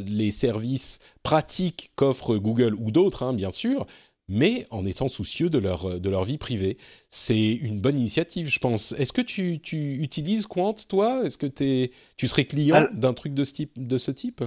les 0.07 0.31
services 0.31 0.99
pratiques 1.23 1.93
qu'offre 1.97 2.37
Google 2.37 2.75
ou 2.75 2.91
d'autres, 2.91 3.23
hein, 3.23 3.33
bien 3.33 3.51
sûr, 3.51 3.87
mais 4.29 4.67
en 4.71 4.85
étant 4.85 5.09
soucieux 5.09 5.49
de 5.49 5.59
leur, 5.59 6.01
de 6.01 6.11
leur 6.11 6.25
vie 6.25 6.37
privée. 6.37 6.77
C'est 7.11 7.53
une 7.53 7.81
bonne 7.81 7.99
initiative, 7.99 8.49
je 8.49 8.59
pense. 8.59 8.93
Est-ce 8.93 9.13
que 9.13 9.23
tu, 9.23 9.61
tu 9.63 9.95
utilises 10.03 10.47
Quant, 10.47 10.75
toi? 10.89 11.25
Est-ce 11.25 11.39
que 11.39 11.47
es, 11.63 11.93
tu 12.17 12.29
serais 12.29 12.45
client 12.45 12.89
d'un 12.93 13.15
truc 13.15 13.33
de 13.33 13.45
ce 13.45 13.55
type, 13.55 13.73
de 13.77 13.97
ce 13.97 14.11
type? 14.11 14.45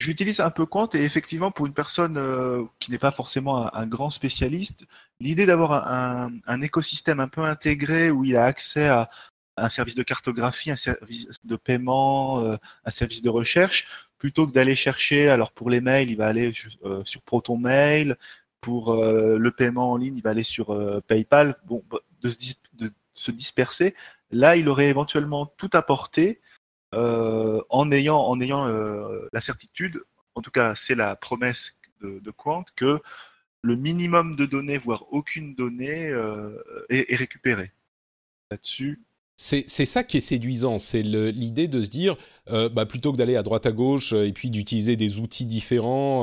J'utilise 0.00 0.38
un 0.40 0.50
peu 0.50 0.64
Quant 0.64 0.88
et 0.94 1.02
effectivement 1.02 1.50
pour 1.50 1.66
une 1.66 1.74
personne 1.74 2.16
euh, 2.18 2.64
qui 2.78 2.92
n'est 2.92 2.98
pas 2.98 3.10
forcément 3.10 3.74
un, 3.74 3.86
grand 3.86 4.10
spécialiste, 4.10 4.86
l'idée 5.18 5.44
d'avoir 5.44 5.88
un, 5.88 6.30
un, 6.46 6.60
écosystème 6.60 7.18
un 7.18 7.26
peu 7.26 7.42
intégré 7.42 8.10
où 8.10 8.24
il 8.24 8.36
a 8.36 8.44
accès 8.44 8.86
à 8.86 9.10
un 9.56 9.68
service 9.68 9.96
de 9.96 10.04
cartographie, 10.04 10.70
un 10.70 10.76
service 10.76 11.28
de 11.44 11.56
paiement, 11.56 12.44
euh, 12.44 12.56
un 12.84 12.90
service 12.90 13.22
de 13.22 13.28
recherche, 13.28 13.88
plutôt 14.18 14.46
que 14.46 14.52
d'aller 14.52 14.76
chercher, 14.76 15.28
alors 15.30 15.50
pour 15.50 15.68
les 15.68 15.80
mails, 15.80 16.10
il 16.10 16.16
va 16.16 16.28
aller 16.28 16.52
euh, 16.84 17.02
sur 17.04 17.22
Proton 17.22 17.56
Mail, 17.56 18.16
pour 18.60 18.96
le 18.96 19.50
paiement 19.50 19.92
en 19.92 19.96
ligne, 19.96 20.16
il 20.16 20.22
va 20.22 20.30
aller 20.30 20.42
sur 20.42 20.76
PayPal, 21.06 21.54
bon, 21.64 21.84
de 22.22 22.28
se, 22.28 22.54
de 22.72 22.92
se 23.12 23.30
disperser. 23.30 23.94
Là, 24.32 24.56
il 24.56 24.68
aurait 24.68 24.88
éventuellement 24.88 25.46
tout 25.46 25.70
apporté 25.74 26.40
euh, 26.40 26.57
en 26.92 27.92
ayant, 27.92 28.18
en 28.18 28.40
ayant 28.40 28.66
euh, 28.66 29.28
la 29.32 29.40
certitude, 29.40 30.02
en 30.34 30.42
tout 30.42 30.50
cas 30.50 30.74
c'est 30.74 30.94
la 30.94 31.16
promesse 31.16 31.74
de, 32.00 32.30
Quant, 32.30 32.64
que 32.76 33.00
le 33.62 33.76
minimum 33.76 34.36
de 34.36 34.46
données, 34.46 34.78
voire 34.78 35.04
aucune 35.10 35.54
donnée, 35.54 36.08
euh, 36.08 36.56
est, 36.90 37.16
récupérée. 37.16 37.72
Là-dessus, 38.50 39.02
c'est 39.36 39.68
ça 39.68 40.02
qui 40.02 40.16
est 40.16 40.20
séduisant, 40.20 40.78
c'est 40.78 41.02
l'idée 41.02 41.68
de 41.68 41.82
se 41.82 41.90
dire, 41.90 42.16
bah, 42.46 42.86
plutôt 42.86 43.12
que 43.12 43.18
d'aller 43.18 43.36
à 43.36 43.44
droite 43.44 43.66
à 43.66 43.72
gauche 43.72 44.12
et 44.12 44.32
puis 44.32 44.50
d'utiliser 44.50 44.96
des 44.96 45.20
outils 45.20 45.46
différents 45.46 46.22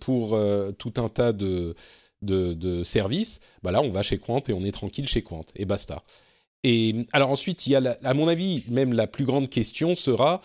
pour 0.00 0.38
tout 0.78 0.92
un 0.96 1.08
tas 1.08 1.32
de, 1.32 1.74
de, 2.22 2.82
services, 2.84 3.40
bah 3.62 3.72
là 3.72 3.82
on 3.82 3.90
va 3.90 4.02
chez 4.02 4.18
Quant 4.18 4.42
et 4.48 4.52
on 4.52 4.62
est 4.62 4.72
tranquille 4.72 5.08
chez 5.08 5.22
Quant 5.22 5.46
et 5.56 5.64
basta. 5.64 6.02
Et 6.64 7.06
alors 7.12 7.30
ensuite, 7.30 7.68
à 8.04 8.14
mon 8.14 8.28
avis, 8.28 8.64
même 8.68 8.92
la 8.92 9.06
plus 9.06 9.24
grande 9.24 9.48
question 9.48 9.96
sera 9.96 10.40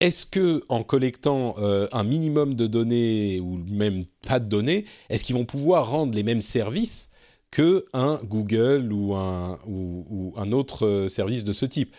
est-ce 0.00 0.26
que 0.26 0.62
en 0.68 0.84
collectant 0.84 1.56
euh, 1.58 1.88
un 1.92 2.04
minimum 2.04 2.54
de 2.54 2.66
données 2.66 3.40
ou 3.40 3.56
même 3.56 4.04
pas 4.26 4.38
de 4.38 4.46
données, 4.46 4.84
est-ce 5.08 5.24
qu'ils 5.24 5.34
vont 5.34 5.44
pouvoir 5.44 5.90
rendre 5.90 6.14
les 6.14 6.22
mêmes 6.22 6.42
services 6.42 7.10
que 7.50 7.84
un 7.92 8.20
Google 8.24 8.92
ou 8.92 9.14
un, 9.14 9.58
ou 9.66 10.34
un 10.36 10.52
autre 10.52 10.86
euh, 10.86 11.08
service 11.08 11.42
de 11.44 11.52
ce 11.52 11.66
type? 11.66 11.96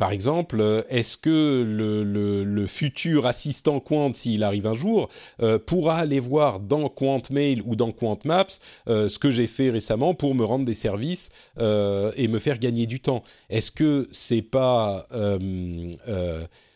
Par 0.00 0.12
exemple, 0.12 0.62
euh, 0.62 0.82
est-ce 0.88 1.18
que 1.18 1.62
le, 1.62 2.66
futur 2.66 3.26
assistant 3.26 3.80
Quant, 3.80 4.14
s'il 4.14 4.42
arrive 4.42 4.66
un 4.66 4.72
jour, 4.72 5.10
euh, 5.42 5.58
pourra 5.58 5.98
aller 5.98 6.20
voir 6.20 6.58
dans 6.58 6.88
Quant 6.88 7.20
Mail 7.30 7.60
ou 7.66 7.76
dans 7.76 7.92
Quant 7.92 8.18
Maps 8.24 8.46
euh, 8.88 9.08
ce 9.08 9.18
que 9.18 9.30
j'ai 9.30 9.46
fait 9.46 9.68
récemment 9.68 10.14
pour 10.14 10.34
me 10.34 10.42
rendre 10.42 10.64
des 10.64 10.72
services 10.72 11.28
et 11.58 12.28
me 12.28 12.38
faire 12.38 12.58
gagner 12.58 12.86
du 12.86 13.00
temps? 13.00 13.22
Est-ce 13.50 13.70
que 13.70 14.08
c'est 14.10 14.40
pas 14.40 15.06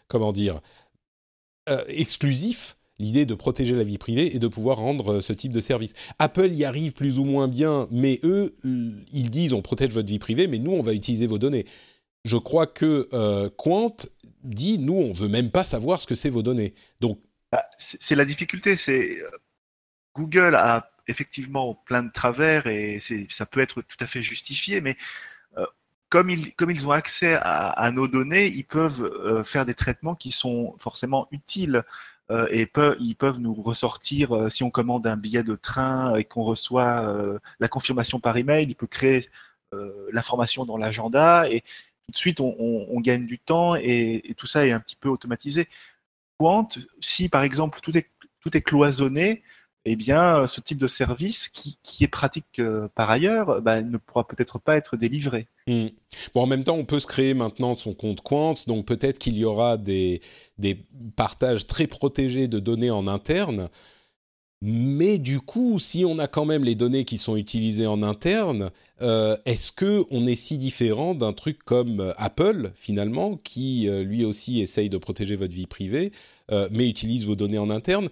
comment 0.08 0.32
dire 0.32 0.60
exclusif 1.88 2.76
l'idée 2.98 3.24
de 3.24 3.34
protéger 3.34 3.74
la 3.74 3.84
vie 3.84 3.98
privée 3.98 4.36
et 4.36 4.38
de 4.38 4.48
pouvoir 4.48 4.76
rendre 4.76 5.22
ce 5.22 5.32
type 5.32 5.52
de 5.52 5.62
service? 5.62 5.94
Apple 6.18 6.52
y 6.52 6.66
arrive 6.66 6.92
plus 6.92 7.18
ou 7.18 7.24
moins 7.24 7.48
bien, 7.48 7.88
mais 7.90 8.20
eux, 8.22 8.54
ils 8.64 9.30
disent 9.30 9.54
on 9.54 9.62
protège 9.62 9.94
votre 9.94 10.08
vie 10.08 10.18
privée, 10.18 10.46
mais 10.46 10.58
nous, 10.58 10.72
on 10.72 10.82
va 10.82 10.92
utiliser 10.92 11.26
vos 11.26 11.38
données 11.38 11.64
je 12.24 12.36
crois 12.36 12.66
que 12.66 13.08
euh, 13.12 13.50
Quant 13.56 13.96
dit 14.42 14.78
nous, 14.78 14.94
on 14.94 15.12
veut 15.12 15.28
même 15.28 15.50
pas 15.50 15.64
savoir 15.64 16.00
ce 16.00 16.06
que 16.06 16.14
c'est 16.14 16.30
vos 16.30 16.42
données. 16.42 16.74
Donc, 17.00 17.20
bah, 17.52 17.64
c'est 17.78 18.14
la 18.14 18.24
difficulté. 18.24 18.76
C'est 18.76 19.20
euh, 19.20 19.30
Google 20.14 20.54
a 20.54 20.90
effectivement 21.06 21.74
plein 21.74 22.02
de 22.02 22.10
travers 22.10 22.66
et 22.66 22.98
ça 23.28 23.46
peut 23.46 23.60
être 23.60 23.82
tout 23.82 23.96
à 24.00 24.06
fait 24.06 24.22
justifié, 24.22 24.80
mais 24.80 24.96
euh, 25.58 25.66
comme, 26.08 26.30
ils, 26.30 26.54
comme 26.54 26.70
ils 26.70 26.86
ont 26.86 26.92
accès 26.92 27.34
à, 27.42 27.90
nos 27.92 28.08
données, 28.08 28.46
ils 28.46 28.64
peuvent 28.64 29.44
faire 29.44 29.66
des 29.66 29.74
traitements 29.74 30.14
qui 30.14 30.32
sont 30.32 30.76
forcément 30.78 31.28
utiles. 31.30 31.82
et 32.50 32.66
ils 33.00 33.16
peuvent 33.16 33.38
nous 33.38 33.54
ressortir, 33.54 34.50
si 34.50 34.62
on 34.62 34.70
commande 34.70 35.06
un 35.06 35.18
billet 35.18 35.42
de 35.42 35.56
train 35.56 36.16
et 36.16 36.24
qu'on 36.24 36.44
reçoit 36.44 37.38
la 37.60 37.68
confirmation 37.68 38.18
par 38.20 38.38
email, 38.38 38.66
il 38.66 38.76
peut 38.76 38.86
créer 38.86 39.28
l'information 40.12 40.64
dans 40.64 40.78
l'agenda 40.78 41.50
et, 41.50 41.64
tout 42.06 42.12
de 42.12 42.16
suite 42.16 42.40
on, 42.40 43.00
gagne 43.00 43.26
du 43.26 43.38
temps 43.38 43.74
et, 43.76 44.34
tout 44.36 44.46
ça 44.46 44.66
est 44.66 44.72
un 44.72 44.80
petit 44.80 44.96
peu 44.96 45.08
automatisé. 45.08 45.68
Quant, 46.38 46.68
si 47.00 47.28
par 47.28 47.42
exemple 47.42 47.80
tout 47.82 47.96
est, 47.96 48.10
tout 48.40 48.56
est 48.56 48.62
cloisonné, 48.62 49.42
eh 49.86 49.96
bien, 49.96 50.46
ce 50.46 50.60
type 50.60 50.78
de 50.78 50.86
service 50.86 51.48
qui, 51.48 52.04
est 52.04 52.08
pratique 52.08 52.58
euh, 52.58 52.88
par 52.94 53.10
ailleurs 53.10 53.60
bah, 53.60 53.82
ne 53.82 53.98
pourra 53.98 54.26
peut-être 54.26 54.58
pas 54.58 54.76
être 54.76 54.96
délivré. 54.96 55.46
Hmm. 55.66 55.88
Bon, 56.34 56.42
en 56.42 56.46
même 56.46 56.64
temps, 56.64 56.76
on 56.76 56.86
peut 56.86 57.00
se 57.00 57.06
créer 57.06 57.34
maintenant 57.34 57.74
son 57.74 57.92
compte 57.92 58.22
Quant, 58.22 58.54
donc 58.66 58.86
peut-être 58.86 59.18
qu'il 59.18 59.36
y 59.36 59.44
aura 59.44 59.76
des, 59.76 60.22
des 60.56 60.86
partages 61.16 61.66
très 61.66 61.86
protégés 61.86 62.48
de 62.48 62.58
données 62.58 62.90
en 62.90 63.06
interne 63.06 63.68
mais 64.62 65.18
du 65.18 65.40
coup, 65.40 65.78
si 65.78 66.04
on 66.06 66.18
a 66.18 66.26
quand 66.26 66.46
même 66.46 66.64
les 66.64 66.74
données 66.74 67.04
qui 67.04 67.18
sont 67.18 67.36
utilisées 67.36 67.86
en 67.86 68.02
interne, 68.02 68.70
euh, 69.02 69.36
est-ce 69.44 69.72
que 69.72 70.04
on 70.10 70.26
est 70.26 70.36
si 70.36 70.56
différent 70.56 71.14
d'un 71.14 71.34
truc 71.34 71.62
comme 71.64 72.00
euh, 72.00 72.12
Apple 72.16 72.72
finalement, 72.74 73.36
qui 73.36 73.88
euh, 73.88 74.02
lui 74.04 74.24
aussi 74.24 74.62
essaye 74.62 74.88
de 74.88 74.96
protéger 74.96 75.36
votre 75.36 75.52
vie 75.52 75.66
privée, 75.66 76.12
mais 76.70 76.88
utilise 76.88 77.26
vos 77.26 77.36
données 77.36 77.58
en 77.58 77.70
interne? 77.70 78.08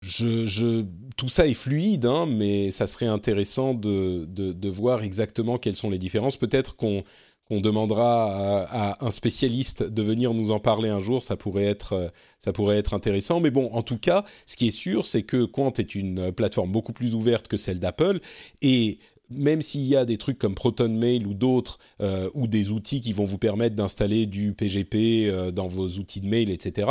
Je, 0.00 0.84
tout 1.16 1.28
ça 1.28 1.46
est 1.46 1.54
fluide, 1.54 2.06
hein, 2.06 2.26
mais 2.26 2.70
ça 2.70 2.86
serait 2.86 3.06
intéressant 3.06 3.74
de, 3.74 4.26
de, 4.26 4.68
voir 4.68 5.02
exactement 5.02 5.58
quelles 5.58 5.74
sont 5.76 5.90
les 5.90 5.98
différences. 5.98 6.36
Peut-être 6.36 6.76
qu'on 6.76 7.02
qu'on 7.48 7.60
demandera 7.60 8.62
à, 8.64 9.04
un 9.04 9.10
spécialiste 9.10 9.82
de 9.82 10.02
venir 10.02 10.34
nous 10.34 10.50
en 10.50 10.60
parler 10.60 10.88
un 10.88 11.00
jour, 11.00 11.22
ça 11.22 11.36
pourrait 11.36 11.64
être, 11.64 11.94
euh, 11.94 12.08
ça 12.38 12.52
pourrait 12.52 12.76
être 12.76 12.94
intéressant. 12.94 13.40
Mais 13.40 13.50
bon, 13.50 13.70
en 13.72 13.82
tout 13.82 13.98
cas, 13.98 14.24
ce 14.46 14.56
qui 14.56 14.68
est 14.68 14.72
sûr, 14.72 15.06
c'est 15.06 15.22
que 15.22 15.44
Quant 15.44 15.72
est 15.72 15.94
une 15.94 16.32
plateforme 16.32 16.70
beaucoup 16.70 16.92
plus 16.92 17.14
ouverte 17.14 17.48
que 17.48 17.56
celle 17.56 17.80
d'Apple 17.80 18.20
et 18.60 18.98
même 19.30 19.60
s'il 19.60 19.82
y 19.82 19.94
a 19.94 20.06
des 20.06 20.16
trucs 20.16 20.38
comme 20.38 20.54
Proton 20.54 20.88
Mail 20.88 21.26
ou 21.26 21.34
d'autres, 21.34 21.78
euh, 22.00 22.30
ou 22.32 22.46
des 22.46 22.70
outils 22.70 23.02
qui 23.02 23.12
vont 23.12 23.26
vous 23.26 23.36
permettre 23.36 23.76
d'installer 23.76 24.24
du 24.24 24.54
PGP 24.54 25.26
euh, 25.26 25.50
dans 25.50 25.68
vos 25.68 25.86
outils 25.86 26.22
de 26.22 26.28
mail, 26.28 26.48
etc., 26.50 26.88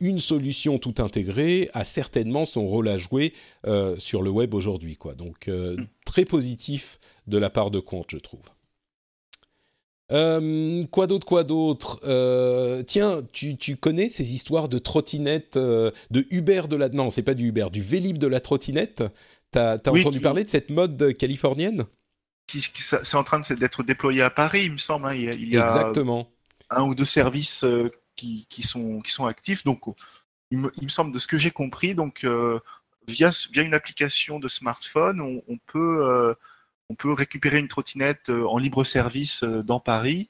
une 0.00 0.20
solution 0.20 0.78
tout 0.78 0.94
intégrée 0.98 1.68
a 1.72 1.84
certainement 1.84 2.44
son 2.44 2.66
rôle 2.66 2.88
à 2.88 2.96
jouer 2.96 3.32
sur 3.98 4.22
le 4.22 4.30
web 4.30 4.54
aujourd'hui. 4.54 4.96
Quoi. 4.96 5.14
Donc, 5.14 5.50
très 6.04 6.24
positif 6.24 6.98
de 7.26 7.38
la 7.38 7.50
part 7.50 7.70
de 7.70 7.80
Quant, 7.80 8.04
je 8.08 8.18
trouve. 8.18 8.40
Euh, 10.10 10.84
quoi 10.86 11.06
d'autre, 11.06 11.26
quoi 11.26 11.44
d'autre? 11.44 12.00
Euh, 12.04 12.82
Tiens, 12.82 13.22
tu, 13.32 13.56
tu, 13.56 13.76
connais 13.76 14.08
ces 14.08 14.32
histoires 14.32 14.68
de 14.68 14.78
trottinettes, 14.78 15.56
euh, 15.56 15.90
de 16.10 16.26
Uber 16.30 16.62
de 16.68 16.76
la... 16.76 16.88
Non, 16.88 17.10
c'est 17.10 17.22
pas 17.22 17.34
du 17.34 17.48
Uber, 17.48 17.66
du 17.70 17.82
Vélib 17.82 18.18
de 18.18 18.26
la 18.26 18.40
trottinette? 18.40 19.02
T'as 19.50 19.72
as 19.72 19.90
entendu 19.90 20.20
parler 20.20 20.44
de 20.44 20.50
cette 20.50 20.70
mode 20.70 21.14
californienne? 21.16 21.84
C'est 22.50 23.14
en 23.14 23.24
train 23.24 23.40
d'être 23.40 23.82
déployé 23.82 24.22
à 24.22 24.30
Paris, 24.30 24.62
il 24.64 24.72
me 24.72 24.78
semble. 24.78 25.08
Hein. 25.08 25.14
Il, 25.14 25.52
y 25.52 25.58
a, 25.58 25.66
Exactement. 25.66 26.30
un 26.70 26.84
ou 26.84 26.94
deux 26.94 27.04
services 27.04 27.64
qui, 28.16 28.46
qui, 28.48 28.62
sont, 28.62 29.00
qui 29.00 29.10
sont 29.10 29.26
actifs. 29.26 29.64
Donc, 29.64 29.82
il 30.50 30.58
me, 30.58 30.88
semble 30.88 31.12
de 31.12 31.18
ce 31.18 31.26
que 31.26 31.36
j'ai 31.36 31.50
compris, 31.50 31.94
donc 31.94 32.26
via, 33.06 33.30
via 33.52 33.62
une 33.62 33.74
application 33.74 34.38
de 34.38 34.48
smartphone, 34.48 35.20
on, 35.20 35.58
peut, 35.66 36.34
on 36.88 36.94
peut 36.94 37.12
récupérer 37.12 37.58
une 37.58 37.68
trottinette 37.68 38.30
en 38.30 38.58
libre 38.58 38.84
service 38.84 39.44
dans 39.44 39.80
Paris 39.80 40.28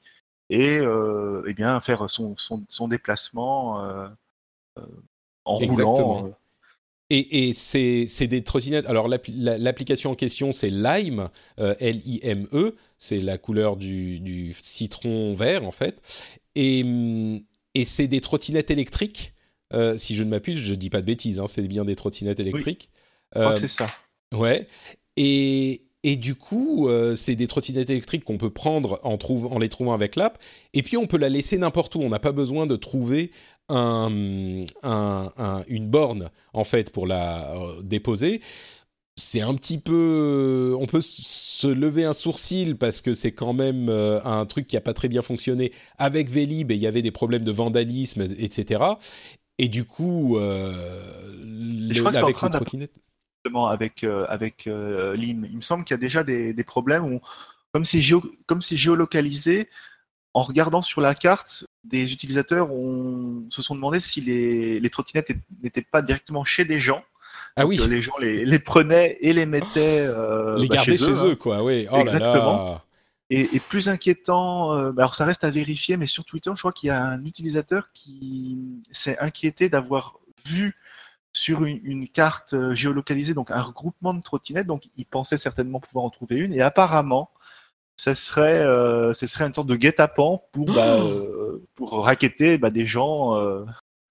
et 0.49 0.79
eh 0.79 1.53
bien 1.53 1.79
faire 1.79 2.09
son, 2.09 2.35
son, 2.37 2.65
son 2.67 2.87
déplacement 2.87 3.81
en 5.45 5.55
roulant. 5.55 6.31
Et, 7.11 7.49
et 7.49 7.53
c'est 7.53 8.27
des 8.27 8.43
trottinettes. 8.43 8.87
Alors 8.87 9.07
l'application 9.07 10.11
en 10.11 10.15
question, 10.15 10.51
c'est 10.51 10.69
Lime, 10.69 11.29
L-I-M-E. 11.57 12.75
C'est 12.97 13.21
la 13.21 13.37
couleur 13.37 13.77
du, 13.77 14.19
du, 14.19 14.53
citron 14.57 15.33
vert 15.33 15.65
en 15.65 15.71
fait. 15.71 16.01
Et, 16.55 16.83
et 17.75 17.85
c'est 17.85 18.07
des 18.07 18.21
trottinettes 18.21 18.71
électriques. 18.71 19.33
Euh, 19.73 19.97
si 19.97 20.15
je 20.15 20.23
ne 20.23 20.29
m'appuie, 20.29 20.55
je 20.55 20.73
dis 20.73 20.89
pas 20.89 21.01
de 21.01 21.05
bêtises. 21.05 21.39
Hein, 21.39 21.47
c'est 21.47 21.67
bien 21.67 21.85
des 21.85 21.95
trottinettes 21.95 22.39
électriques. 22.39 22.89
Oui, 23.35 23.41
euh, 23.41 23.55
c'est 23.55 23.67
ça. 23.67 23.87
Ouais. 24.33 24.67
Et, 25.15 25.83
et 26.03 26.15
du 26.15 26.35
coup, 26.35 26.87
euh, 26.87 27.15
c'est 27.15 27.35
des 27.35 27.47
trottinettes 27.47 27.89
électriques 27.89 28.23
qu'on 28.23 28.37
peut 28.37 28.49
prendre 28.49 28.99
en, 29.03 29.17
les 29.59 29.69
trouvant 29.69 29.93
avec 29.93 30.15
l'app. 30.15 30.41
Et 30.73 30.81
puis, 30.81 30.95
on 30.95 31.07
peut 31.07 31.17
la 31.17 31.29
laisser 31.29 31.57
n'importe 31.57 31.95
où. 31.95 31.99
On 31.99 32.09
n'a 32.09 32.19
pas 32.19 32.31
besoin 32.31 32.65
de 32.67 32.77
trouver 32.77 33.31
un, 33.67 34.65
un, 34.83 35.63
une 35.67 35.89
borne, 35.89 36.29
en 36.53 36.63
fait, 36.63 36.91
pour 36.91 37.05
la 37.05 37.53
euh, 37.53 37.81
déposer. 37.81 38.41
C'est 39.17 39.41
un 39.41 39.53
petit 39.55 39.77
peu... 39.77 40.73
On 40.79 40.85
peut 40.85 41.01
se 41.01 41.67
lever 41.67 42.05
un 42.05 42.13
sourcil 42.13 42.77
parce 42.77 43.01
que 43.01 43.13
c'est 43.13 43.33
quand 43.33 43.51
même 43.51 43.89
euh, 43.89 44.23
un 44.23 44.45
truc 44.45 44.67
qui 44.67 44.77
n'a 44.77 44.81
pas 44.81 44.93
très 44.93 45.09
bien 45.09 45.21
fonctionné 45.21 45.73
avec 45.97 46.29
Vélib 46.29 46.71
et 46.71 46.75
il 46.75 46.81
y 46.81 46.87
avait 46.87 47.01
des 47.01 47.11
problèmes 47.11 47.43
de 47.43 47.51
vandalisme, 47.51 48.21
etc. 48.21 48.81
Et 49.57 49.67
du 49.67 49.83
coup, 49.83 50.37
je 50.39 51.99
crois 51.99 52.13
que 52.13 52.17
avec 52.17 52.41
les 52.41 52.49
trottinettes 52.49 53.01
avec, 53.55 54.03
euh, 54.03 54.25
avec 54.29 54.67
euh, 54.67 55.15
l'IM. 55.15 55.45
Il 55.45 55.57
me 55.57 55.61
semble 55.61 55.83
qu'il 55.83 55.93
y 55.93 55.99
a 55.99 55.99
déjà 55.99 56.23
des, 56.23 56.63
problèmes 56.63 57.05
où, 57.05 57.21
comme 57.73 57.85
c'est 57.85 58.01
géo, 58.01 58.23
géolocalisé, 58.71 59.69
en 60.33 60.41
regardant 60.41 60.81
sur 60.81 61.01
la 61.01 61.15
carte, 61.15 61.65
des 61.83 62.13
utilisateurs 62.13 62.67
se 63.49 63.61
sont 63.61 63.75
demandé 63.75 63.99
si 63.99 64.21
les, 64.21 64.79
les 64.79 64.89
trottinettes 64.89 65.31
n'étaient 65.63 65.81
pas 65.81 66.01
directement 66.01 66.45
chez 66.45 66.65
des 66.65 66.79
gens. 66.79 67.03
Ah 67.55 67.65
oui. 67.65 67.79
Euh, 67.81 67.87
les 67.87 68.01
gens 68.01 68.17
les, 68.19 68.59
prenaient 68.59 69.17
et 69.21 69.33
les 69.33 69.45
mettaient. 69.45 70.05
les 70.05 70.67
bah, 70.67 70.75
gardaient 70.75 70.97
chez, 70.97 71.11
eux, 71.11 71.31
hein. 71.31 71.35
quoi. 71.35 71.63
Oui. 71.63 71.87
Oh 71.91 71.97
Exactement. 71.97 72.81
Et, 73.31 73.59
plus 73.59 73.89
inquiétant, 73.89 74.91
bah, 74.91 75.03
alors 75.03 75.15
ça 75.15 75.25
reste 75.25 75.43
à 75.43 75.51
vérifier, 75.51 75.97
mais 75.97 76.07
sur 76.07 76.25
Twitter, 76.25 76.51
je 76.55 76.59
crois 76.59 76.71
qu'il 76.71 76.87
y 76.87 76.91
a 76.91 77.03
un 77.03 77.23
utilisateur 77.25 77.91
qui 77.93 78.57
s'est 78.91 79.19
inquiété 79.19 79.69
d'avoir 79.69 80.19
vu 80.47 80.75
sur 81.33 81.63
une, 81.65 82.07
carte 82.07 82.53
euh, 82.53 82.73
géolocalisée, 82.73 83.33
donc 83.33 83.51
un 83.51 83.61
regroupement 83.61 84.13
de 84.13 84.21
trottinettes. 84.21 84.67
Donc, 84.67 84.89
il 84.97 85.05
pensait 85.05 85.37
certainement 85.37 85.79
pouvoir 85.79 86.05
en 86.05 86.09
trouver 86.09 86.37
une. 86.37 86.53
Et 86.53 86.61
apparemment, 86.61 87.31
ce 87.97 88.13
serait, 88.13 88.59
euh, 88.59 89.13
ce 89.13 89.27
serait 89.27 89.45
une 89.45 89.53
sorte 89.53 89.67
de 89.67 89.75
guet-apens 89.75 90.41
pour, 90.51 90.65
bah, 90.65 90.97
oh 90.99 91.07
euh, 91.07 91.67
pour 91.75 92.03
raqueter 92.03 92.57
bah, 92.57 92.69
des 92.69 92.85
gens, 92.85 93.31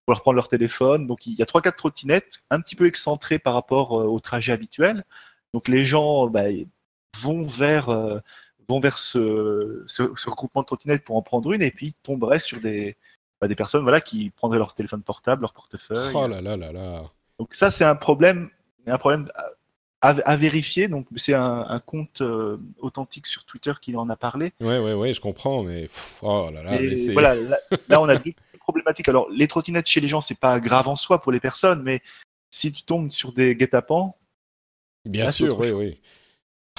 pour 0.07 0.13
leur 0.15 0.23
prendre 0.23 0.37
leur 0.37 0.49
téléphone. 0.49 1.07
Donc, 1.07 1.27
il 1.27 1.35
y 1.35 1.43
a 1.43 1.47
trois, 1.47 1.63
quatre 1.63 1.77
trottinettes, 1.77 2.41
un 2.51 2.61
petit 2.61 2.77
peu 2.77 2.87
excentrées 2.87 3.39
par 3.39 3.55
rapport 3.55 3.93
au 3.93 4.21
trajet 4.21 4.53
habituel. 4.53 5.05
Donc, 5.55 5.69
les 5.69 5.87
gens 5.87 6.29
bah, 6.29 6.45
vont 7.19 7.45
vers, 7.47 7.89
vont 8.69 8.81
vers 8.81 8.99
ce, 8.99 9.85
ce, 9.87 10.03
regroupement 10.29 10.63
de 10.63 10.67
trottinettes 10.67 11.05
pour 11.05 11.17
en 11.17 11.23
prendre 11.23 11.53
une 11.53 11.63
et 11.63 11.71
puis 11.71 11.95
tomberaient 12.03 12.39
sur 12.39 12.61
des, 12.61 12.97
des 13.47 13.55
personnes 13.55 13.83
voilà, 13.83 14.01
qui 14.01 14.31
prendraient 14.31 14.59
leur 14.59 14.75
téléphone 14.75 15.03
portable, 15.03 15.43
leur 15.43 15.53
portefeuille. 15.53 16.13
Oh 16.15 16.27
là 16.27 16.41
là 16.41 16.57
là 16.57 16.73
là. 16.73 17.05
Donc 17.39 17.55
ça, 17.55 17.71
c'est 17.71 17.85
un 17.85 17.95
problème, 17.95 18.51
un 18.87 18.99
problème 18.99 19.29
à, 20.01 20.37
vérifier. 20.37 20.89
Donc 20.89 21.07
c'est 21.17 21.35
un, 21.35 21.81
compte 21.87 22.21
euh, 22.21 22.57
authentique 22.79 23.27
sur 23.27 23.45
Twitter 23.45 23.73
qui 23.81 23.95
en 23.97 24.09
a 24.09 24.17
parlé. 24.17 24.53
Ouais, 24.61 24.79
ouais, 24.79 24.95
ouais, 24.95 25.15
je 25.15 25.21
comprends, 25.21 25.63
mais 25.63 25.89
oh 26.23 26.51
là 26.53 26.63
là. 26.63 26.79
voilà, 27.13 27.35
là, 27.89 28.01
on 28.01 28.09
a 28.09 28.17
deux 28.19 28.33
problématiques. 28.59 29.09
Alors 29.09 29.29
les 29.31 29.47
trottinettes 29.47 29.89
chez 29.89 30.01
les 30.01 30.09
gens, 30.09 30.21
c'est 30.21 30.39
pas 30.39 30.59
grave 30.59 30.89
en 30.89 30.97
soi 30.97 31.21
pour 31.21 31.33
les 31.33 31.41
personnes, 31.41 31.83
mais 31.83 32.01
si 32.51 32.73
tu 32.73 32.83
tombes 32.83 33.11
sur 33.11 33.33
des 33.33 33.55
guet-apens. 33.55 34.15
Bien 35.05 35.29
sûr, 35.29 35.59
oui, 35.59 35.71
oui. 35.71 36.01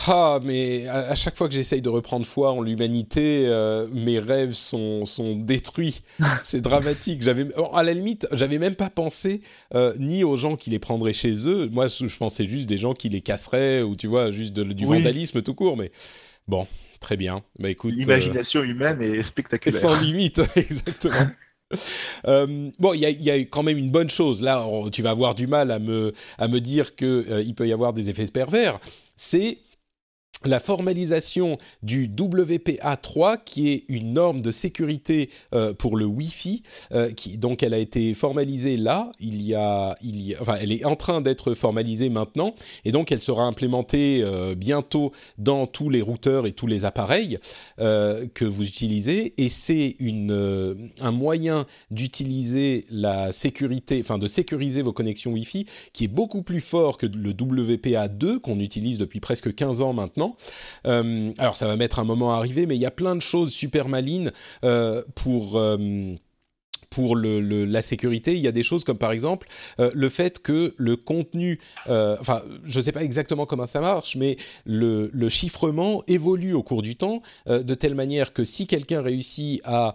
Ah, 0.07 0.39
mais 0.41 0.87
à, 0.87 1.13
chaque 1.15 1.35
fois 1.35 1.47
que 1.47 1.53
j'essaye 1.53 1.81
de 1.81 1.89
reprendre 1.89 2.25
foi 2.25 2.51
en 2.51 2.61
l'humanité, 2.61 3.45
euh, 3.47 3.87
mes 3.91 4.19
rêves 4.19 4.53
sont, 4.53 5.05
sont 5.05 5.35
détruits. 5.35 6.01
C'est 6.43 6.61
dramatique. 6.61 7.21
J'avais, 7.21 7.47
à 7.73 7.83
la 7.83 7.93
limite, 7.93 8.27
j'avais 8.31 8.59
même 8.59 8.75
pas 8.75 8.89
pensé 8.89 9.41
euh, 9.75 9.93
ni 9.99 10.23
aux 10.23 10.37
gens 10.37 10.55
qui 10.55 10.69
les 10.69 10.79
prendraient 10.79 11.13
chez 11.13 11.47
eux. 11.47 11.67
Moi, 11.71 11.87
je 11.87 12.15
pensais 12.15 12.45
juste 12.45 12.69
des 12.69 12.77
gens 12.77 12.93
qui 12.93 13.09
les 13.09 13.21
casseraient 13.21 13.81
ou 13.81 13.95
tu 13.95 14.07
vois, 14.07 14.31
juste 14.31 14.53
du 14.53 14.85
vandalisme 14.85 15.41
tout 15.41 15.53
court. 15.53 15.75
Mais 15.75 15.91
bon, 16.47 16.65
très 17.01 17.17
bien. 17.17 17.43
Bah 17.59 17.69
écoute. 17.69 17.93
L'imagination 17.93 18.63
humaine 18.63 19.01
est 19.01 19.21
spectaculaire. 19.23 19.79
Sans 19.79 19.99
limite, 19.99 20.41
exactement. 20.55 21.29
bon, 22.79 22.93
il 22.93 23.01
y, 23.01 23.31
a 23.31 23.35
quand 23.39 23.63
même 23.63 23.77
une 23.77 23.91
bonne 23.91 24.09
chose. 24.09 24.41
Là, 24.41 24.65
tu 24.93 25.01
vas 25.01 25.11
avoir 25.11 25.35
du 25.35 25.45
mal 25.45 25.71
à 25.71 25.79
me, 25.79 26.13
à 26.37 26.47
me 26.47 26.61
dire 26.61 26.95
qu'il 26.95 27.25
il 27.45 27.53
peut 27.53 27.67
y 27.67 27.73
avoir 27.73 27.91
des 27.91 28.09
effets 28.09 28.25
pervers. 28.27 28.79
C'est 29.17 29.57
la 30.45 30.59
formalisation 30.59 31.57
du 31.83 32.07
WPA3, 32.07 33.39
qui 33.43 33.69
est 33.69 33.83
une 33.89 34.13
norme 34.13 34.41
de 34.41 34.51
sécurité 34.51 35.29
euh, 35.53 35.73
pour 35.73 35.97
le 35.97 36.05
Wi-Fi, 36.05 36.63
euh, 36.93 37.11
qui, 37.11 37.37
donc 37.37 37.61
elle 37.61 37.73
a 37.73 37.77
été 37.77 38.13
formalisée 38.13 38.77
là, 38.77 39.11
il 39.19 39.41
y 39.41 39.53
a, 39.53 39.95
enfin, 40.39 40.55
elle 40.61 40.71
est 40.71 40.85
en 40.85 40.95
train 40.95 41.19
d'être 41.21 41.53
formalisée 41.53 42.09
maintenant, 42.09 42.55
et 42.85 42.91
donc 42.91 43.11
elle 43.11 43.21
sera 43.21 43.43
implémentée 43.43 44.21
euh, 44.23 44.55
bientôt 44.55 45.11
dans 45.37 45.67
tous 45.67 45.89
les 45.89 46.01
routeurs 46.01 46.47
et 46.47 46.53
tous 46.53 46.67
les 46.67 46.85
appareils 46.85 47.37
que 47.77 48.45
vous 48.45 48.65
utilisez, 48.65 49.33
et 49.37 49.49
c'est 49.49 49.95
un 49.99 51.11
moyen 51.11 51.65
d'utiliser 51.91 52.85
la 52.89 53.31
sécurité, 53.31 53.99
enfin 54.01 54.17
de 54.17 54.27
sécuriser 54.27 54.81
vos 54.81 54.93
connexions 54.93 55.31
Wi-Fi, 55.31 55.65
qui 55.93 56.05
est 56.05 56.09
beaucoup 56.09 56.41
plus 56.41 56.61
fort 56.61 56.97
que 56.97 57.05
le 57.05 57.31
WPA2 57.31 58.39
qu'on 58.39 58.59
utilise 58.59 58.97
depuis 58.97 59.19
presque 59.19 59.53
15 59.53 59.81
ans 59.81 59.93
maintenant 59.93 60.28
euh, 60.87 61.31
alors 61.37 61.55
ça 61.55 61.67
va 61.67 61.75
mettre 61.75 61.99
un 61.99 62.03
moment 62.03 62.33
à 62.33 62.37
arriver, 62.37 62.65
mais 62.65 62.75
il 62.75 62.81
y 62.81 62.85
a 62.85 62.91
plein 62.91 63.15
de 63.15 63.21
choses 63.21 63.51
super 63.51 63.87
malines 63.87 64.31
euh, 64.63 65.03
pour 65.15 65.57
euh, 65.57 66.15
pour 66.89 67.15
le, 67.15 67.39
la 67.65 67.81
sécurité, 67.81 68.35
il 68.35 68.41
y 68.41 68.47
a 68.47 68.51
des 68.51 68.63
choses 68.63 68.83
comme 68.83 68.97
par 68.97 69.11
exemple 69.11 69.47
le 69.77 70.09
fait 70.09 70.39
que 70.39 70.73
le 70.77 70.95
contenu, 70.95 71.59
enfin 71.87 72.41
je 72.63 72.79
ne 72.79 72.83
sais 72.83 72.91
pas 72.91 73.03
exactement 73.03 73.45
comment 73.45 73.65
ça 73.65 73.81
marche, 73.81 74.15
mais 74.15 74.37
le, 74.65 75.09
le 75.13 75.29
chiffrement 75.29 76.03
évolue 76.07 76.53
au 76.53 76.63
cours 76.63 76.81
du 76.81 76.95
temps 76.95 77.21
de 77.47 77.73
telle 77.73 77.95
manière 77.95 78.33
que 78.33 78.43
si 78.43 78.67
quelqu'un 78.67 79.01
réussit 79.01 79.61
à 79.63 79.93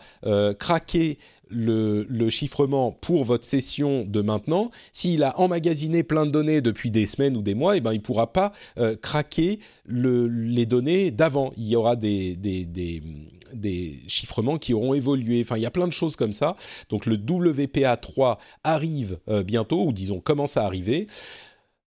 craquer 0.59 1.19
le, 1.51 2.29
chiffrement 2.31 2.93
pour 2.93 3.25
votre 3.25 3.45
session 3.45 4.05
de 4.05 4.21
maintenant, 4.21 4.71
s'il 4.93 5.23
a 5.23 5.39
emmagasiné 5.39 6.03
plein 6.03 6.27
de 6.27 6.31
données 6.31 6.61
depuis 6.61 6.91
des 6.91 7.07
semaines 7.07 7.37
ou 7.37 7.43
des 7.43 7.55
mois, 7.55 7.77
eh 7.77 7.81
ben, 7.81 7.93
il 7.93 7.99
ne 7.99 8.03
pourra 8.03 8.33
pas 8.33 8.53
euh, 8.79 8.97
craquer 8.97 9.61
les 9.87 10.67
données 10.67 11.11
d'avant. 11.11 11.53
Il 11.57 11.69
y 11.69 11.77
aura 11.77 11.97
des, 11.97 12.37
des, 12.37 13.03
chiffrements 14.09 14.59
qui 14.59 14.75
auront 14.75 14.95
évolué. 14.95 15.43
Enfin, 15.43 15.57
il 15.57 15.63
y 15.63 15.67
a 15.67 15.71
plein 15.71 15.87
de 15.87 15.93
choses 15.93 16.17
comme 16.17 16.33
ça. 16.33 16.57
Donc 16.89 17.07
le 17.07 17.17
WPA3 17.17 18.39
arrive 18.63 19.19
euh, 19.29 19.43
bientôt, 19.43 19.87
ou 19.87 19.93
disons 19.93 20.21
commence 20.21 20.57
à 20.57 20.65
arriver. 20.65 21.07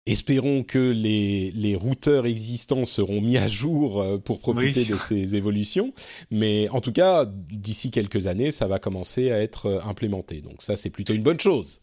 Espérons 0.06 0.62
que 0.62 0.78
les, 0.78 1.76
routeurs 1.76 2.24
existants 2.24 2.86
seront 2.86 3.20
mis 3.20 3.36
à 3.36 3.46
jour 3.46 4.00
euh, 4.00 4.16
pour 4.16 4.40
profiter 4.40 4.86
de 4.86 4.96
ces 4.96 5.36
évolutions. 5.36 5.92
Mais 6.30 6.68
en 6.70 6.80
tout 6.80 6.92
cas, 6.92 7.26
d'ici 7.26 7.90
quelques 7.90 8.26
années, 8.26 8.50
ça 8.50 8.66
va 8.66 8.78
commencer 8.78 9.30
à 9.30 9.40
être 9.40 9.66
euh, 9.66 9.80
implémenté. 9.82 10.40
Donc 10.40 10.62
ça, 10.62 10.76
c'est 10.76 10.90
plutôt 10.90 11.12
une 11.12 11.22
bonne 11.22 11.40
chose. 11.40 11.82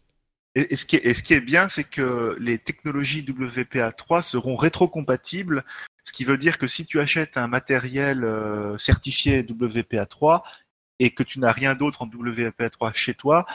Et, 0.56 0.76
ce, 0.78 0.86
qui 0.86 0.96
est, 0.96 1.42
bien, 1.42 1.68
c'est 1.68 1.84
que 1.84 2.36
les 2.40 2.58
technologies 2.58 3.24
WPA3 3.24 4.22
seront 4.22 4.56
rétrocompatibles, 4.56 5.66
ce 6.06 6.14
qui 6.14 6.24
veut 6.24 6.38
dire 6.38 6.58
que 6.58 6.68
si 6.68 6.86
tu 6.86 7.00
achètes 7.00 7.36
un 7.36 7.48
matériel 7.48 8.24
euh, 8.24 8.78
certifié 8.78 9.44
WPA3 9.44 10.44
et 11.00 11.12
que 11.12 11.24
tu 11.24 11.40
n'as 11.40 11.52
rien 11.52 11.76
d'autre 11.76 12.04
en 12.04 12.08
WPA3 12.08 12.94
chez 12.94 13.16
toi, 13.16 13.46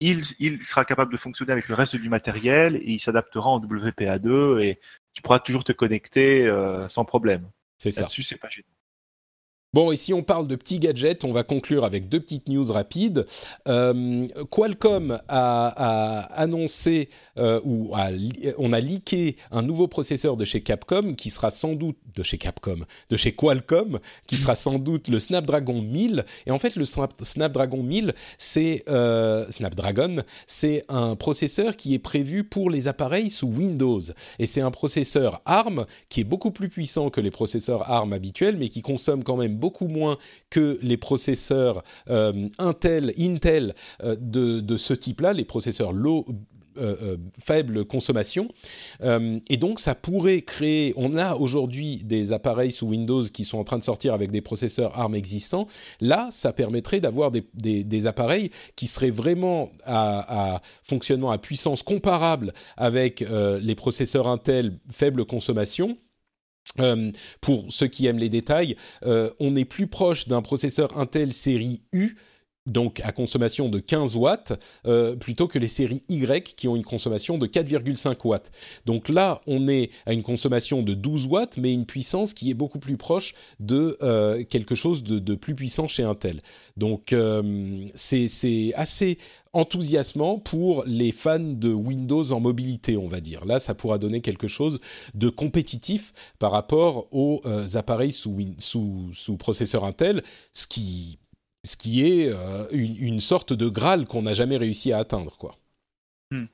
il, 0.00 0.24
sera 0.64 0.84
capable 0.84 1.12
de 1.12 1.16
fonctionner 1.16 1.52
avec 1.52 1.68
le 1.68 1.74
reste 1.74 1.94
du 1.94 2.08
matériel 2.08 2.76
et 2.76 2.90
il 2.92 2.98
s'adaptera 2.98 3.50
en 3.50 3.60
WPA2 3.60 4.60
et 4.60 4.80
tu 5.12 5.22
pourras 5.22 5.38
toujours 5.38 5.62
te 5.62 5.72
connecter 5.72 6.46
euh, 6.46 6.88
sans 6.88 7.04
problème. 7.04 7.48
C'est 7.78 7.92
ça. 7.92 8.08
c'est 8.08 8.36
pas 8.36 8.48
gênant. 8.48 8.66
Bon, 9.74 9.90
et 9.90 9.96
si 9.96 10.12
on 10.12 10.22
parle 10.22 10.48
de 10.48 10.54
petits 10.54 10.78
gadgets, 10.78 11.24
on 11.24 11.32
va 11.32 11.44
conclure 11.44 11.86
avec 11.86 12.10
deux 12.10 12.20
petites 12.20 12.46
news 12.46 12.70
rapides. 12.70 13.24
Euh, 13.68 14.28
Qualcomm 14.50 15.18
a, 15.28 16.28
annoncé, 16.34 17.08
euh, 17.38 17.58
ou 17.64 17.90
on 18.58 18.72
a 18.74 18.80
leaké 18.80 19.36
un 19.50 19.62
nouveau 19.62 19.88
processeur 19.88 20.36
de 20.36 20.44
chez 20.44 20.60
Capcom, 20.60 21.14
qui 21.14 21.30
sera 21.30 21.50
sans 21.50 21.72
doute, 21.72 21.96
de 22.14 22.22
chez 22.22 22.36
Capcom, 22.36 22.80
de 23.08 23.16
chez 23.16 23.32
Qualcomm, 23.32 23.98
qui 24.26 24.36
sera 24.36 24.56
sans 24.56 24.78
doute 24.78 25.08
le 25.08 25.18
Snapdragon 25.18 25.80
1000. 25.80 26.26
Et 26.44 26.50
en 26.50 26.58
fait, 26.58 26.76
le 26.76 26.84
Snapdragon 26.84 27.82
1000, 27.82 28.12
c'est 28.36 28.84
euh, 28.90 29.50
Snapdragon, 29.50 30.22
c'est 30.46 30.84
un 30.90 31.16
processeur 31.16 31.76
qui 31.76 31.94
est 31.94 31.98
prévu 31.98 32.44
pour 32.44 32.68
les 32.68 32.88
appareils 32.88 33.30
sous 33.30 33.48
Windows. 33.48 34.02
Et 34.38 34.44
c'est 34.44 34.60
un 34.60 34.70
processeur 34.70 35.40
ARM 35.46 35.86
qui 36.10 36.20
est 36.20 36.24
beaucoup 36.24 36.50
plus 36.50 36.68
puissant 36.68 37.08
que 37.08 37.22
les 37.22 37.30
processeurs 37.30 37.90
ARM 37.90 38.12
habituels, 38.12 38.58
mais 38.58 38.68
qui 38.68 38.82
consomme 38.82 39.24
quand 39.24 39.38
même 39.38 39.61
beaucoup 39.62 39.86
moins 39.86 40.18
que 40.50 40.76
les 40.82 40.96
processeurs 40.96 41.84
euh, 42.10 42.48
Intel, 42.58 43.14
Intel 43.16 43.74
euh, 44.02 44.16
de, 44.18 44.76
ce 44.76 44.92
type-là, 44.92 45.32
les 45.32 45.44
processeurs 45.44 45.92
low, 45.92 46.26
euh, 46.78 47.16
faible 47.38 47.84
consommation. 47.84 48.48
et 49.02 49.56
donc, 49.58 49.78
ça 49.78 49.94
pourrait 49.94 50.40
créer. 50.40 50.94
On 50.96 51.16
a 51.18 51.34
aujourd'hui 51.34 52.02
des 52.02 52.32
appareils 52.32 52.72
sous 52.72 52.86
Windows 52.86 53.22
qui 53.22 53.44
sont 53.44 53.58
en 53.58 53.64
train 53.64 53.78
de 53.78 53.84
sortir 53.84 54.14
avec 54.14 54.30
des 54.30 54.40
processeurs 54.40 54.98
ARM 54.98 55.14
existants. 55.14 55.66
Là, 56.00 56.30
ça 56.32 56.52
permettrait 56.54 57.00
d'avoir 57.00 57.30
des, 57.30 58.06
appareils 58.06 58.50
qui 58.74 58.86
seraient 58.86 59.10
vraiment 59.10 59.70
à, 59.84 60.54
à, 60.54 60.62
fonctionnement 60.82 61.30
à 61.30 61.36
puissance 61.36 61.82
comparable 61.82 62.54
avec 62.78 63.22
les 63.60 63.74
processeurs 63.74 64.26
Intel 64.26 64.78
faible 64.90 65.26
consommation 65.26 65.98
euh, 66.80 67.10
pour 67.40 67.66
ceux 67.68 67.86
qui 67.86 68.06
aiment 68.06 68.18
les 68.18 68.28
détails, 68.28 68.76
euh, 69.04 69.30
on 69.40 69.56
est 69.56 69.64
plus 69.64 69.86
proche 69.86 70.28
d'un 70.28 70.42
processeur 70.42 70.96
Intel 70.98 71.32
série 71.32 71.82
U 71.92 72.16
donc 72.66 73.00
à 73.04 73.12
consommation 73.12 73.68
de 73.68 73.78
15 73.78 74.16
watts, 74.16 74.52
euh, 74.86 75.16
plutôt 75.16 75.48
que 75.48 75.58
les 75.58 75.68
séries 75.68 76.04
Y 76.08 76.54
qui 76.54 76.68
ont 76.68 76.76
une 76.76 76.84
consommation 76.84 77.38
de 77.38 77.46
4,5 77.46 78.16
watts. 78.24 78.50
Donc 78.86 79.08
là, 79.08 79.40
on 79.46 79.68
est 79.68 79.90
à 80.06 80.12
une 80.12 80.22
consommation 80.22 80.82
de 80.82 80.94
12 80.94 81.26
watts, 81.26 81.56
mais 81.58 81.72
une 81.72 81.86
puissance 81.86 82.34
qui 82.34 82.50
est 82.50 82.54
beaucoup 82.54 82.78
plus 82.78 82.96
proche 82.96 83.34
de 83.60 83.96
quelque 84.44 84.74
chose 84.74 85.02
de, 85.02 85.34
plus 85.34 85.54
puissant 85.54 85.88
chez 85.88 86.02
Intel. 86.02 86.42
Donc 86.76 87.14
c'est 87.94 88.72
assez 88.74 89.18
enthousiasmant 89.52 90.38
pour 90.38 90.84
les 90.86 91.12
fans 91.12 91.38
de 91.38 91.72
Windows 91.72 92.32
en 92.32 92.40
mobilité, 92.40 92.96
on 92.96 93.06
va 93.06 93.20
dire. 93.20 93.44
Là, 93.44 93.58
ça 93.58 93.74
pourra 93.74 93.98
donner 93.98 94.20
quelque 94.20 94.48
chose 94.48 94.80
de 95.14 95.28
compétitif 95.28 96.12
par 96.38 96.52
rapport 96.52 97.06
aux 97.12 97.42
euh, 97.44 97.66
appareils 97.74 98.12
sous, 98.12 98.38
sous, 98.58 99.10
sous, 99.12 99.36
processeur 99.36 99.84
Intel, 99.84 100.22
ce 100.54 100.66
qui, 100.66 101.18
ce 101.64 101.76
qui 101.76 102.04
est 102.04 102.28
euh, 102.28 102.66
une, 102.72 103.20
sorte 103.20 103.52
de 103.52 103.68
Graal 103.68 104.06
qu'on 104.06 104.22
n'a 104.22 104.34
jamais 104.34 104.56
réussi 104.56 104.92
à 104.92 104.98
atteindre, 104.98 105.36
quoi. 105.36 105.56
Hmm. 106.30 106.46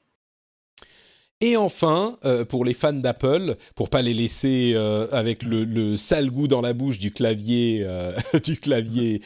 Et 1.40 1.56
enfin, 1.56 2.18
euh, 2.24 2.44
pour 2.44 2.64
les 2.64 2.74
fans 2.74 2.92
d'Apple, 2.92 3.56
pour 3.74 3.90
pas 3.90 4.02
les 4.02 4.14
laisser 4.14 4.74
avec 5.12 5.42
le, 5.44 5.96
sale 5.96 6.30
goût 6.30 6.48
dans 6.48 6.60
la 6.60 6.72
bouche 6.72 6.98
du 6.98 7.12
clavier, 7.12 7.86
du 8.44 8.58
clavier 8.58 9.22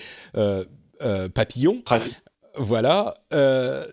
papillon, 1.34 1.82
voilà, 2.56 3.14
euh, 3.32 3.86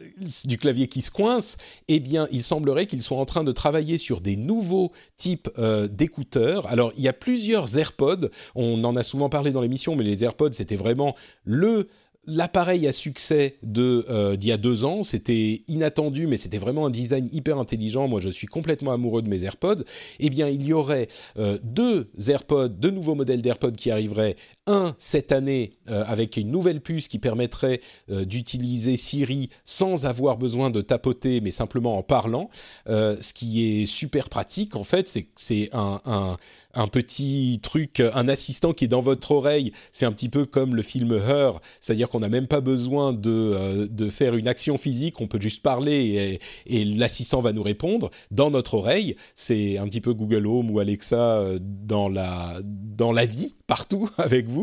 du 0.46 0.58
clavier 0.58 0.88
qui 0.88 1.02
se 1.02 1.12
coince, 1.12 1.58
eh 1.88 2.00
bien, 2.00 2.28
il 2.32 2.44
semblerait 2.44 2.88
qu'ils 2.88 3.02
soient 3.02 3.18
en 3.18 3.26
train 3.26 3.44
de 3.44 3.52
travailler 3.52 3.98
sur 3.98 4.22
des 4.22 4.36
nouveaux 4.36 4.92
types 5.18 5.50
euh, 5.58 5.88
d'écouteurs. 5.88 6.68
Alors, 6.68 6.92
il 6.98 7.04
y 7.04 7.08
a 7.08 7.14
plusieurs 7.14 7.78
AirPods, 7.78 8.30
on 8.56 8.84
en 8.84 8.96
a 8.96 9.04
souvent 9.04 9.30
parlé 9.30 9.52
dans 9.52 9.62
l'émission, 9.62 9.96
mais 9.96 10.04
les 10.04 10.24
AirPods, 10.24 10.54
c'était 10.54 10.76
vraiment 10.76 11.16
le 11.44 11.88
l'appareil 12.26 12.86
à 12.86 12.92
succès 12.92 13.56
de 13.64 14.06
euh, 14.10 14.36
d'il 14.36 14.50
y 14.50 14.52
a 14.52 14.58
deux 14.58 14.84
ans. 14.84 15.02
C'était 15.02 15.64
inattendu, 15.68 16.28
mais 16.28 16.38
c'était 16.38 16.60
vraiment 16.60 16.86
un 16.86 16.90
design 16.92 17.28
hyper 17.32 17.58
intelligent. 17.58 18.08
Moi, 18.08 18.20
je 18.20 18.30
suis 18.30 18.46
complètement 18.46 18.92
amoureux 18.92 19.24
de 19.24 19.30
mes 19.30 19.46
AirPods. 19.46 19.84
Eh 20.20 20.30
bien, 20.30 20.48
il 20.48 20.64
y 20.64 20.74
aurait 20.74 21.08
deux 21.64 22.12
AirPods, 22.28 22.68
deux 22.68 22.92
nouveaux 22.92 23.16
modèles 23.16 23.42
d'AirPods 23.42 23.72
qui 23.72 23.90
arriveraient. 23.90 24.36
Un 24.70 24.96
cette 24.98 25.32
année 25.32 25.74
euh, 25.90 26.04
avec 26.06 26.38
une 26.38 26.52
nouvelle 26.52 26.82
puce 26.82 27.08
qui 27.08 27.20
permettrait 27.20 27.82
d'utiliser 28.08 28.98
Siri 28.98 29.50
sans 29.66 30.06
avoir 30.06 30.38
besoin 30.38 30.70
de 30.70 30.82
tapoter, 30.82 31.42
mais 31.42 31.52
simplement 31.52 31.98
en 31.98 32.04
parlant. 32.04 32.50
ce 32.88 33.34
qui 33.34 33.82
est 33.82 33.86
super 33.86 34.30
pratique, 34.30 34.76
en 34.76 34.84
fait, 34.84 35.08
c'est 35.08 35.28
c'est 35.50 35.70
un, 35.74 36.38
petit 36.92 37.60
truc, 37.64 38.02
un 38.02 38.28
assistant 38.28 38.74
qui 38.74 38.86
est 38.86 38.90
dans 38.90 39.00
votre 39.02 39.32
oreille. 39.32 39.72
C'est 39.92 40.06
un 40.06 40.12
petit 40.12 40.30
peu 40.30 40.46
comme 40.46 40.76
le 40.76 40.82
film 40.82 41.14
Her, 41.14 41.60
c'est-à-dire 41.82 42.10
qu'on 42.10 42.20
n'a 42.20 42.30
même 42.30 42.48
pas 42.48 42.62
besoin 42.62 43.14
de, 43.14 43.30
euh, 43.30 44.10
faire 44.10 44.36
une 44.36 44.48
action 44.48 44.78
physique, 44.78 45.22
on 45.22 45.28
peut 45.28 45.40
juste 45.40 45.62
parler 45.62 46.40
et, 46.66 46.86
l'assistant 46.86 47.42
va 47.42 47.54
nous 47.54 47.64
répondre 47.64 48.10
dans 48.32 48.50
notre 48.50 48.76
oreille. 48.76 49.16
C'est 49.36 49.78
un 49.78 49.86
petit 49.86 50.02
peu 50.02 50.14
Google 50.14 50.48
Home 50.48 50.72
ou 50.72 50.80
Alexa 50.80 51.40
euh, 51.40 51.60
dans 51.62 52.10
la, 52.10 52.60
dans 52.64 53.12
la 53.12 53.26
vie, 53.26 53.56
partout 53.68 54.10
avec 54.18 54.48
vous. 54.48 54.59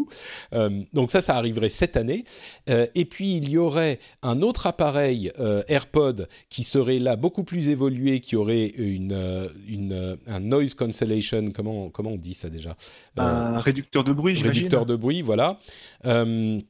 Euh, 0.52 0.82
donc 0.92 1.10
ça, 1.10 1.20
ça 1.20 1.36
arriverait 1.36 1.68
cette 1.68 1.96
année. 1.96 2.24
et 2.68 3.04
puis, 3.04 3.36
il 3.36 3.48
y 3.48 3.58
aurait 3.58 3.98
un 4.22 4.42
autre 4.42 4.66
appareil 4.66 5.32
AirPod 5.68 6.28
qui 6.48 6.62
serait 6.62 6.98
là 6.98 7.16
beaucoup 7.16 7.44
plus 7.44 7.68
évolué, 7.68 8.20
qui 8.20 8.36
aurait 8.36 8.66
une, 8.66 9.48
une, 9.68 10.16
un 10.26 10.40
noise 10.40 10.74
cancellation, 10.74 11.50
comment 11.54 11.90
comment 11.90 12.10
on 12.10 12.16
dit 12.16 12.34
ça 12.34 12.50
déjà? 12.50 12.76
Un 13.16 13.60
réducteur 13.60 14.04
de 14.04 14.12
bruit, 14.12 14.36
j'imagine. 14.36 14.64
Réducteur 14.64 14.86
de 14.86 14.96
bruit, 14.96 15.22
voilà. 15.22 15.58
Euh, 16.06 16.60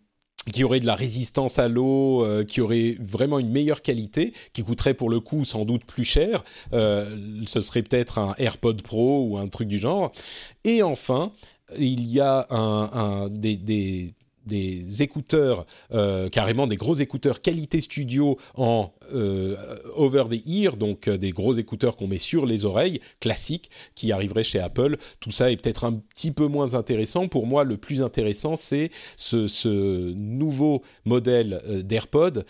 qui 0.53 0.63
aurait 0.63 0.79
de 0.79 0.87
la 0.87 0.95
résistance 0.95 1.59
à 1.59 1.67
l'eau, 1.67 2.25
euh, 2.25 2.45
qui 2.45 2.61
aurait 2.61 2.97
vraiment 3.01 3.41
une 3.41 3.51
meilleure 3.51 3.83
qualité, 3.83 4.33
qui 4.53 4.63
coûterait 4.63 4.95
pour 4.95 5.11
le 5.11 5.19
coup 5.19 5.45
sans 5.45 5.65
doute 5.65 5.85
plus 5.85 6.05
cher. 6.05 6.45
Euh, 6.73 7.17
ce 7.47 7.61
serait 7.61 7.83
peut-être 7.83 8.19
un 8.21 8.35
AirPod 8.39 8.81
Pro 8.83 9.27
ou 9.27 9.39
un 9.39 9.49
truc 9.49 9.67
du 9.67 9.79
genre. 9.79 10.13
Et 10.63 10.85
enfin, 10.85 11.33
il 11.79 12.07
y 12.07 12.21
a 12.21 12.47
des, 13.31 14.15
écouteurs, 15.03 15.67
euh, 15.93 16.29
carrément 16.29 16.69
des 16.69 16.77
gros 16.77 16.95
écouteurs 16.95 17.43
qualité 17.43 17.81
studio 17.81 18.39
en 18.55 18.93
euh, 19.13 19.57
over 19.97 20.25
the 20.31 20.47
ear, 20.47 20.77
donc 20.77 21.09
euh, 21.09 21.17
des 21.17 21.31
gros 21.31 21.55
écouteurs 21.55 21.97
qu'on 21.97 22.07
met 22.07 22.19
sur 22.19 22.47
les 22.47 22.65
oreilles, 22.65 23.01
classiques, 23.21 23.71
qui 23.97 24.13
arriveraient 24.13 24.45
chez 24.45 24.61
Apple. 24.61 24.99
Tout 25.19 25.33
ça 25.33 25.51
est 25.51 25.57
peut-être 25.57 25.85
un 25.85 25.95
petit 25.95 26.31
peu 26.31 26.47
moins 26.47 26.75
intéressant. 26.75 27.27
Pour 27.27 27.47
moi, 27.47 27.65
le 27.65 27.77
plus 27.77 28.03
intéressant, 28.03 28.55
c'est 28.55 28.91
ce, 29.17 29.49
ce, 29.49 30.13
nouveau 30.13 30.83
modèle 31.05 31.63
d'AirPod 31.85 32.45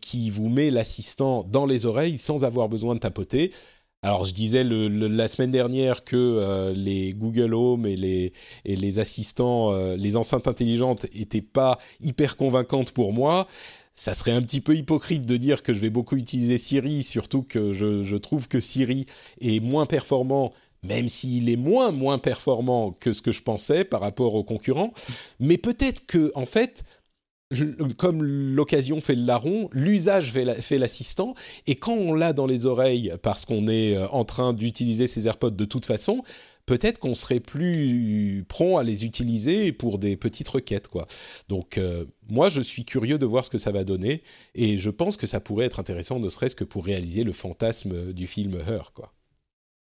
qui 0.00 0.30
vous 0.30 0.48
met 0.48 0.70
l'assistant 0.70 1.44
dans 1.44 1.66
les 1.66 1.86
oreilles 1.86 2.18
sans 2.18 2.44
avoir 2.44 2.68
besoin 2.68 2.94
de 2.94 3.00
tapoter. 3.00 3.52
Alors 4.06 4.24
je 4.24 4.32
disais 4.32 4.62
la 4.62 5.26
semaine 5.26 5.50
dernière 5.50 6.04
que 6.04 6.14
euh, 6.14 6.72
les 6.72 7.12
Google 7.12 7.54
Home 7.54 7.86
et 7.86 7.96
les, 7.96 8.98
assistants, 9.00 9.72
euh, 9.72 9.96
les 9.96 10.16
enceintes 10.16 10.46
intelligentes 10.46 11.06
n'étaient 11.12 11.40
pas 11.40 11.78
hyper 12.00 12.36
convaincantes 12.36 12.92
pour 12.92 13.12
moi. 13.12 13.48
Ça 13.94 14.14
serait 14.14 14.30
un 14.30 14.42
petit 14.42 14.60
peu 14.60 14.76
hypocrite 14.76 15.26
de 15.26 15.36
dire 15.36 15.64
que 15.64 15.74
je 15.74 15.80
vais 15.80 15.90
beaucoup 15.90 16.14
utiliser 16.14 16.56
Siri, 16.56 17.02
surtout 17.02 17.42
que 17.42 17.72
je, 17.72 18.04
je 18.04 18.16
trouve 18.16 18.46
que 18.46 18.60
Siri 18.60 19.06
est 19.40 19.58
moins 19.58 19.86
performant 19.86 20.52
même 20.84 21.08
s'il 21.08 21.50
est 21.50 21.56
moins 21.56 21.90
moins 21.90 22.18
performant 22.18 22.92
que 22.92 23.12
ce 23.12 23.22
que 23.22 23.32
je 23.32 23.42
pensais 23.42 23.82
par 23.82 24.00
rapport 24.00 24.34
aux 24.36 24.44
concurrents. 24.44 24.92
Mais 25.40 25.58
peut-être 25.58 26.06
que 26.06 26.30
en 26.36 26.46
fait, 26.46 26.84
comme 27.96 28.24
l'occasion 28.24 29.00
fait 29.00 29.14
le 29.14 29.22
larron, 29.22 29.68
l'usage 29.72 30.32
fait 30.32 30.78
l'assistant, 30.78 31.34
et 31.66 31.76
quand 31.76 31.94
on 31.94 32.12
l'a 32.12 32.32
dans 32.32 32.46
les 32.46 32.66
oreilles 32.66 33.12
parce 33.22 33.44
qu'on 33.44 33.68
est 33.68 33.96
euh, 33.96 34.08
en 34.08 34.24
train 34.24 34.52
d'utiliser 34.52 35.06
ses 35.06 35.28
AirPods 35.28 35.50
de 35.50 35.64
toute 35.64 35.86
façon, 35.86 36.22
peut-être 36.66 36.98
qu'on 36.98 37.14
serait 37.14 37.38
plus 37.38 38.44
prompt 38.48 38.78
à 38.78 38.82
les 38.82 39.04
utiliser 39.04 39.72
pour 39.72 39.98
des 39.98 40.16
petites 40.16 40.48
requêtes, 40.48 40.88
quoi. 40.88 41.06
Donc, 41.48 41.78
euh, 41.78 42.04
moi, 42.28 42.48
je 42.48 42.60
suis 42.60 42.84
curieux 42.84 43.18
de 43.18 43.26
voir 43.26 43.44
ce 43.44 43.50
que 43.50 43.58
ça 43.58 43.70
va 43.70 43.84
donner, 43.84 44.22
et 44.56 44.76
je 44.76 44.90
pense 44.90 45.16
que 45.16 45.28
ça 45.28 45.38
pourrait 45.38 45.66
être 45.66 45.78
intéressant, 45.78 46.18
ne 46.18 46.28
serait-ce 46.28 46.56
que 46.56 46.64
pour 46.64 46.84
réaliser 46.84 47.22
le 47.22 47.32
fantasme 47.32 48.12
du 48.12 48.26
film 48.26 48.58
Her, 48.66 48.92
quoi. 48.92 49.12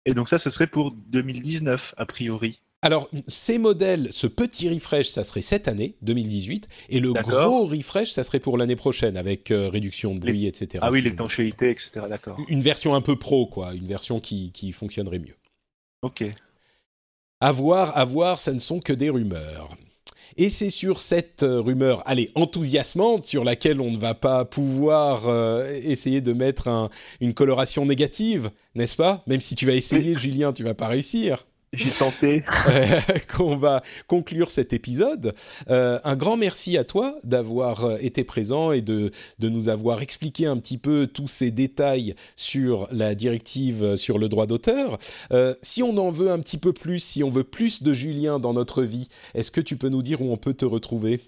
Et 0.07 0.15
donc 0.15 0.31
ça, 0.31 0.39
ce 0.39 0.49
serait 0.49 0.67
pour 0.67 0.93
2019, 0.93 1.95
a 1.99 2.07
priori. 2.07 2.63
Alors, 2.83 3.11
ces 3.27 3.59
modèles, 3.59 4.09
ce 4.11 4.27
petit 4.27 4.71
refresh, 4.71 5.09
ça 5.09 5.23
serait 5.23 5.43
cette 5.43 5.69
année, 5.69 5.97
2018, 6.01 6.67
et 6.89 7.01
le 7.01 7.13
gros 7.13 7.67
refresh, 7.67 8.11
ça 8.11 8.25
serait 8.25 8.41
pour 8.41 8.57
l'année 8.57 8.77
prochaine, 8.77 9.19
avec 9.19 9.51
euh, 9.51 9.69
réduction 9.69 10.15
de 10.15 10.21
bruit, 10.21 10.47
etc. 10.47 10.79
Ah 10.81 10.91
oui, 10.91 11.03
l'étanchéité, 11.03 11.71
etc. 11.71 12.07
D'accord. 12.09 12.41
Une 12.49 12.63
version 12.63 12.95
un 12.95 13.03
peu 13.03 13.17
pro, 13.17 13.47
quoi, 13.47 13.75
une 13.75 13.87
version 13.87 14.19
qui, 14.19 14.51
qui 14.53 14.73
fonctionnerait 14.73 15.19
mieux. 15.19 15.37
Ok. 16.01 16.25
À 17.41 17.53
voir, 17.53 17.97
à 17.99 18.07
voir, 18.07 18.41
ça 18.41 18.53
ne 18.55 18.59
sont 18.59 18.81
que 18.81 18.95
des 18.95 19.11
rumeurs. 19.11 19.77
Et 20.39 20.49
c'est 20.49 20.71
sur 20.71 21.01
cette 21.01 21.43
euh, 21.43 21.61
rumeur, 21.61 22.03
allez, 22.07 22.31
enthousiasmante, 22.35 23.27
sur 23.27 23.45
laquelle 23.45 23.83
on 23.83 23.91
ne 23.91 23.99
va 23.99 24.15
pas 24.15 24.47
pouvoir 24.47 25.29
euh, 25.29 25.71
essayer 25.83 26.23
de 26.23 26.33
mettre 26.33 26.89
une 27.21 27.35
coloration 27.35 27.85
négative, 27.85 28.51
n'est-ce 28.75 28.97
pas? 28.97 29.23
Même 29.27 29.43
si 29.43 29.55
tu 29.55 29.67
vas 29.67 29.75
essayer, 29.75 30.15
Julien, 30.19 30.55
tu 30.55 30.65
vas 30.65 30.75
pas 30.75 30.89
réussir. 30.89 31.45
J'ai 31.73 31.91
tenté. 31.91 32.43
qu'on 33.37 33.57
va 33.57 33.83
conclure 34.09 34.51
cet 34.51 34.73
épisode. 34.73 35.35
Euh, 35.71 36.01
un 36.03 36.17
grand 36.17 36.37
merci 36.37 36.77
à 36.77 36.83
toi 36.83 37.17
d'avoir 37.23 37.85
euh, 37.85 37.97
été 38.01 38.25
présent 38.25 38.73
et 38.73 38.81
de, 38.81 39.13
de 39.39 39.49
nous 39.49 39.69
avoir 39.69 40.03
expliqué 40.03 40.47
un 40.47 40.57
petit 40.57 40.79
peu 40.79 41.07
tous 41.07 41.29
ces 41.29 41.53
détails 41.53 42.17
sur 42.35 42.89
la 42.91 43.15
directive 43.15 43.85
euh, 43.85 43.97
sur 43.97 44.19
le 44.19 44.29
droit 44.29 44.47
d'auteur. 44.47 44.99
si 45.63 45.83
on 45.83 45.97
en 45.97 46.11
veut 46.11 46.31
un 46.31 46.41
petit 46.41 46.59
peu 46.59 46.73
plus, 46.73 46.99
si 46.99 47.23
on 47.23 47.31
veut 47.31 47.45
plus 47.45 47.83
de 47.83 47.93
Julien 47.93 48.41
dans 48.41 48.53
notre 48.53 48.83
vie, 48.83 49.09
est-ce 49.35 49.53
que 49.53 49.61
tu 49.61 49.77
peux 49.77 49.89
nous 49.89 50.03
dire 50.03 50.23
où 50.23 50.33
on 50.33 50.37
peut 50.37 50.55
te 50.55 50.65
retrouver? 50.65 51.21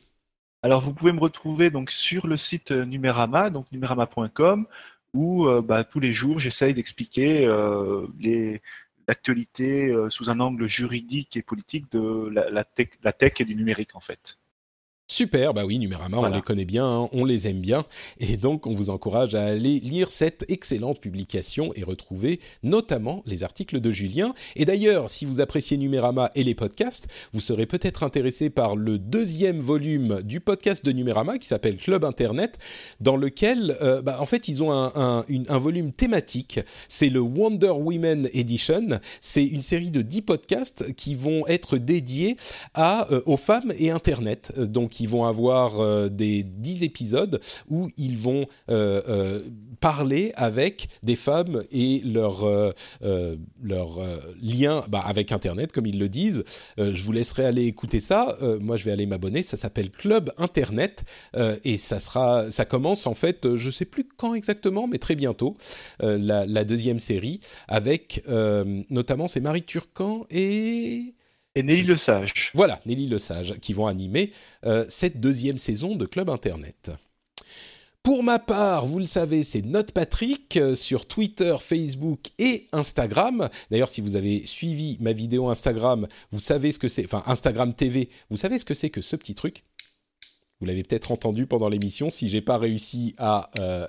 Alors 0.63 0.81
vous 0.81 0.93
pouvez 0.93 1.13
me 1.13 1.21
retrouver 1.21 1.71
donc 1.71 1.91
sur 1.91 2.27
le 2.27 2.37
site 2.37 2.73
Numérama, 2.73 3.51
donc 3.51 3.71
numérama.com, 3.71 4.67
où 5.15 5.47
bah, 5.63 5.85
tous 5.85 6.01
les 6.01 6.13
jours 6.13 6.39
j'essaye 6.39 6.75
d'expliquer 6.75 7.47
les 8.21 8.61
l'actualité 9.09 9.91
euh, 9.91 10.11
sous 10.11 10.31
un 10.31 10.41
angle 10.41 10.67
juridique 10.67 11.37
et 11.37 11.43
politique 11.43 11.91
de 11.93 12.29
la, 12.29 12.65
tech, 12.65 12.89
la 13.03 13.13
tech 13.13 13.41
et 13.41 13.45
du 13.45 13.57
numérique 13.57 13.95
en 13.95 14.01
fait. 14.01 14.39
Super, 15.13 15.53
bah 15.53 15.67
oui, 15.67 15.79
Numérama, 15.79 16.17
on 16.17 16.31
les 16.31 16.41
connaît 16.41 16.65
bien, 16.65 16.87
hein, 16.87 17.09
on 17.13 17.27
les 17.27 17.47
aime 17.47 17.61
bien, 17.61 17.85
et 18.19 18.39
donc 18.39 18.67
on 18.67 18.73
vous 18.73 18.89
encourage 18.89 19.35
à 19.35 19.45
aller 19.45 19.79
lire 19.79 20.11
cette 20.11 20.47
excellente 20.49 21.01
publication 21.01 21.71
et 21.77 21.83
retrouver 21.83 22.41
notamment 22.63 23.23
les 23.27 23.45
articles 23.45 23.79
de 23.83 23.91
Julien. 23.91 24.33
Et 24.57 24.65
d'ailleurs, 24.65 25.11
si 25.11 25.27
vous 25.27 25.43
appréciez 25.43 25.77
Numérama 25.77 26.31
et 26.35 26.43
les 26.43 26.55
podcasts, 26.55 27.09
vous 27.35 27.43
serez 27.43 27.67
peut-être 27.67 28.05
intéressé 28.05 28.49
par 28.49 28.75
le 28.75 28.99
deuxième 28.99 29.61
volume 29.61 30.23
du 30.23 30.41
podcast 30.41 30.83
de 30.83 30.93
Numérama 30.93 31.37
qui 31.37 31.47
s'appelle 31.47 31.77
Club 31.77 32.07
Internet, 32.07 32.59
dans 33.01 33.19
lequel, 33.19 33.77
euh, 33.83 34.01
bah, 34.01 34.17
en 34.19 34.25
fait, 34.25 34.49
ils 34.49 34.63
ont 34.63 34.73
un, 34.73 35.27
un 35.29 35.59
volume 35.59 35.93
thématique. 35.93 36.59
C'est 36.89 37.11
le 37.11 37.21
Wonder 37.21 37.73
Women 37.73 38.31
Edition. 38.33 38.99
C'est 39.21 39.45
une 39.45 39.61
série 39.61 39.91
de 39.91 40.01
10 40.01 40.23
podcasts 40.23 40.95
qui 40.95 41.15
vont 41.15 41.47
être 41.49 41.77
dédiés 41.77 42.37
à, 42.73 43.13
euh, 43.13 43.21
aux 43.27 43.37
femmes 43.37 43.75
et 43.79 43.91
Internet. 43.91 44.59
Donc, 44.59 45.02
ils 45.03 45.09
vont 45.09 45.25
avoir 45.25 45.81
euh, 45.81 46.09
des 46.09 46.45
dix 46.45 46.85
épisodes 46.85 47.41
où 47.69 47.91
ils 47.97 48.17
vont 48.17 48.47
euh, 48.71 49.03
euh, 49.09 49.41
parler 49.81 50.33
avec 50.37 50.89
des 51.03 51.17
femmes 51.17 51.65
et 51.73 52.03
leur, 52.05 52.45
leur 53.61 53.99
lien 54.41 54.85
bah, 54.89 55.03
avec 55.05 55.33
Internet, 55.33 55.73
comme 55.73 55.87
ils 55.87 55.99
le 55.99 56.09
disent. 56.09 56.45
je 56.79 57.03
vous 57.03 57.11
laisserai 57.11 57.47
aller 57.47 57.65
écouter 57.65 57.99
ça. 57.99 58.39
moi, 58.61 58.77
je 58.77 58.85
vais 58.85 58.93
aller 58.93 59.07
m'abonner. 59.07 59.43
Ça 59.43 59.57
s'appelle 59.57 59.91
Club 59.91 60.33
Internet 60.39 61.03
et 61.65 61.79
ça 61.79 61.99
sera, 61.99 62.49
ça 62.53 62.65
commence 62.65 63.09
en 63.09 63.15
fait, 63.15 63.57
je 63.57 63.71
sais 63.71 63.85
plus 63.85 64.05
quand 64.05 64.35
exactement, 64.35 64.87
mais 64.87 64.99
très 64.99 65.17
bientôt, 65.17 65.57
la, 65.99 66.47
la, 66.47 66.65
deuxième 66.65 67.01
série 67.01 67.41
avec 67.67 68.23
notamment 68.89 69.27
c'est 69.27 69.41
Marie 69.41 69.65
Turcan 69.65 70.27
et 70.31 71.15
et 71.55 71.63
Nelly 71.63 71.83
Le 71.83 71.97
Sage. 71.97 72.51
Voilà, 72.55 72.81
Nelly 72.87 73.09
Le 73.09 73.19
Sage, 73.19 73.55
qui 73.61 73.73
vont 73.73 73.87
animer 73.87 74.33
euh, 74.65 74.85
cette 74.89 75.21
deuxième 75.21 75.59
saison 75.59 75.97
de 75.97 76.07
Club 76.07 76.31
Internet. 76.31 76.91
Pour 78.03 78.25
ma 78.25 78.41
part, 78.41 78.87
vous 78.87 78.99
le 78.99 79.07
savez, 79.07 79.45
c'est 79.45 79.65
Note 79.65 79.93
Patrick 79.93 80.57
euh, 80.57 80.75
sur 80.75 81.07
Twitter, 81.07 81.55
Facebook 81.61 82.31
et 82.39 82.67
Instagram. 82.73 83.49
D'ailleurs, 83.71 83.89
si 83.89 84.01
vous 84.01 84.17
avez 84.17 84.45
suivi 84.45 84.97
ma 85.01 85.13
vidéo 85.13 85.49
Instagram, 85.49 86.09
vous 86.31 86.41
savez 86.41 86.73
ce 86.73 86.79
que 86.79 86.89
c'est, 86.89 87.05
enfin 87.05 87.23
Instagram 87.27 87.73
TV, 87.73 88.09
vous 88.29 88.37
savez 88.37 88.59
ce 88.59 88.65
que 88.65 88.75
c'est 88.75 88.91
que 88.91 89.03
ce 89.03 89.15
petit 89.15 89.35
truc? 89.35 89.63
Vous 90.59 90.67
l'avez 90.67 90.83
peut-être 90.83 91.13
entendu 91.13 91.47
pendant 91.47 91.69
l'émission. 91.69 92.09
Si 92.09 92.29
j'ai 92.29 92.41
pas 92.41 92.57
réussi 92.57 93.15
à 93.19 93.51
euh, 93.59 93.87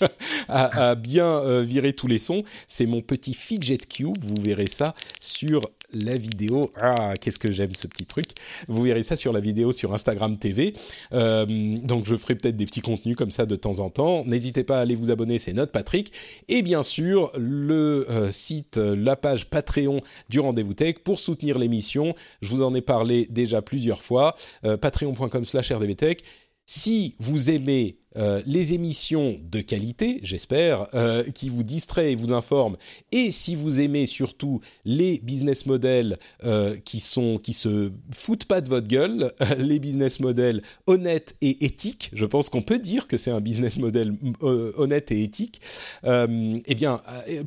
bien 0.96 1.62
virer 1.62 1.92
tous 1.92 2.06
les 2.06 2.18
sons. 2.18 2.44
C'est 2.68 2.86
mon 2.86 3.02
petit 3.02 3.34
fidget 3.34 3.78
cube. 3.78 4.16
Vous 4.20 4.40
verrez 4.40 4.68
ça 4.68 4.94
sur 5.20 5.60
la 5.94 6.16
vidéo. 6.16 6.70
Ah, 6.76 7.14
qu'est-ce 7.20 7.38
que 7.38 7.50
j'aime 7.50 7.74
ce 7.74 7.86
petit 7.86 8.06
truc. 8.06 8.26
Vous 8.68 8.82
verrez 8.82 9.02
ça 9.02 9.16
sur 9.16 9.32
la 9.32 9.40
vidéo 9.40 9.72
sur 9.72 9.94
Instagram 9.94 10.36
TV. 10.36 10.74
Euh, 11.12 11.78
donc 11.82 12.06
je 12.06 12.16
ferai 12.16 12.34
peut-être 12.34 12.56
des 12.56 12.66
petits 12.66 12.80
contenus 12.80 13.16
comme 13.16 13.30
ça 13.30 13.46
de 13.46 13.56
temps 13.56 13.80
en 13.80 13.90
temps. 13.90 14.24
N'hésitez 14.24 14.64
pas 14.64 14.78
à 14.78 14.80
aller 14.80 14.94
vous 14.94 15.10
abonner, 15.10 15.38
c'est 15.38 15.52
Note 15.52 15.72
Patrick. 15.72 16.12
Et 16.48 16.62
bien 16.62 16.82
sûr, 16.82 17.30
le 17.36 18.06
euh, 18.10 18.30
site, 18.30 18.76
la 18.76 19.16
page 19.16 19.46
Patreon 19.46 20.00
du 20.28 20.40
Rendez-vous 20.40 20.74
Tech 20.74 20.96
pour 21.04 21.18
soutenir 21.18 21.58
l'émission. 21.58 22.14
Je 22.40 22.50
vous 22.50 22.62
en 22.62 22.74
ai 22.74 22.80
parlé 22.80 23.26
déjà 23.30 23.62
plusieurs 23.62 24.02
fois. 24.02 24.34
Euh, 24.64 24.76
patreon.com 24.76 25.44
slash 25.44 25.72
rdvtech. 25.72 26.22
Si 26.66 27.14
vous 27.18 27.50
aimez 27.50 27.98
euh, 28.16 28.40
les 28.46 28.72
émissions 28.74 29.40
de 29.42 29.60
qualité, 29.60 30.20
j'espère, 30.22 30.86
euh, 30.94 31.24
qui 31.24 31.48
vous 31.48 31.64
distraient 31.64 32.12
et 32.12 32.14
vous 32.14 32.32
informent. 32.32 32.76
Et 33.10 33.32
si 33.32 33.54
vous 33.54 33.80
aimez 33.80 34.06
surtout 34.06 34.60
les 34.84 35.18
business 35.18 35.66
models 35.66 36.18
euh, 36.44 36.76
qui 36.84 37.00
sont 37.00 37.38
qui 37.38 37.52
se 37.52 37.90
foutent 38.12 38.44
pas 38.44 38.60
de 38.60 38.68
votre 38.68 38.86
gueule, 38.86 39.32
les 39.58 39.78
business 39.78 40.20
models 40.20 40.62
honnêtes 40.86 41.34
et 41.40 41.64
éthiques, 41.64 42.10
je 42.12 42.24
pense 42.24 42.48
qu'on 42.48 42.62
peut 42.62 42.78
dire 42.78 43.08
que 43.08 43.16
c'est 43.16 43.32
un 43.32 43.40
business 43.40 43.78
model 43.78 44.14
honnête 44.40 45.10
et 45.10 45.22
éthique. 45.22 45.60
eh 46.04 46.74
bien, 46.74 47.00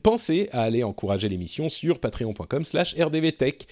pensez 0.04 0.50
à 0.52 0.64
aller 0.64 0.84
encourager 0.84 1.30
l'émission 1.30 1.70
sur 1.70 2.00
patreon.com/rdvtech. 2.00 3.68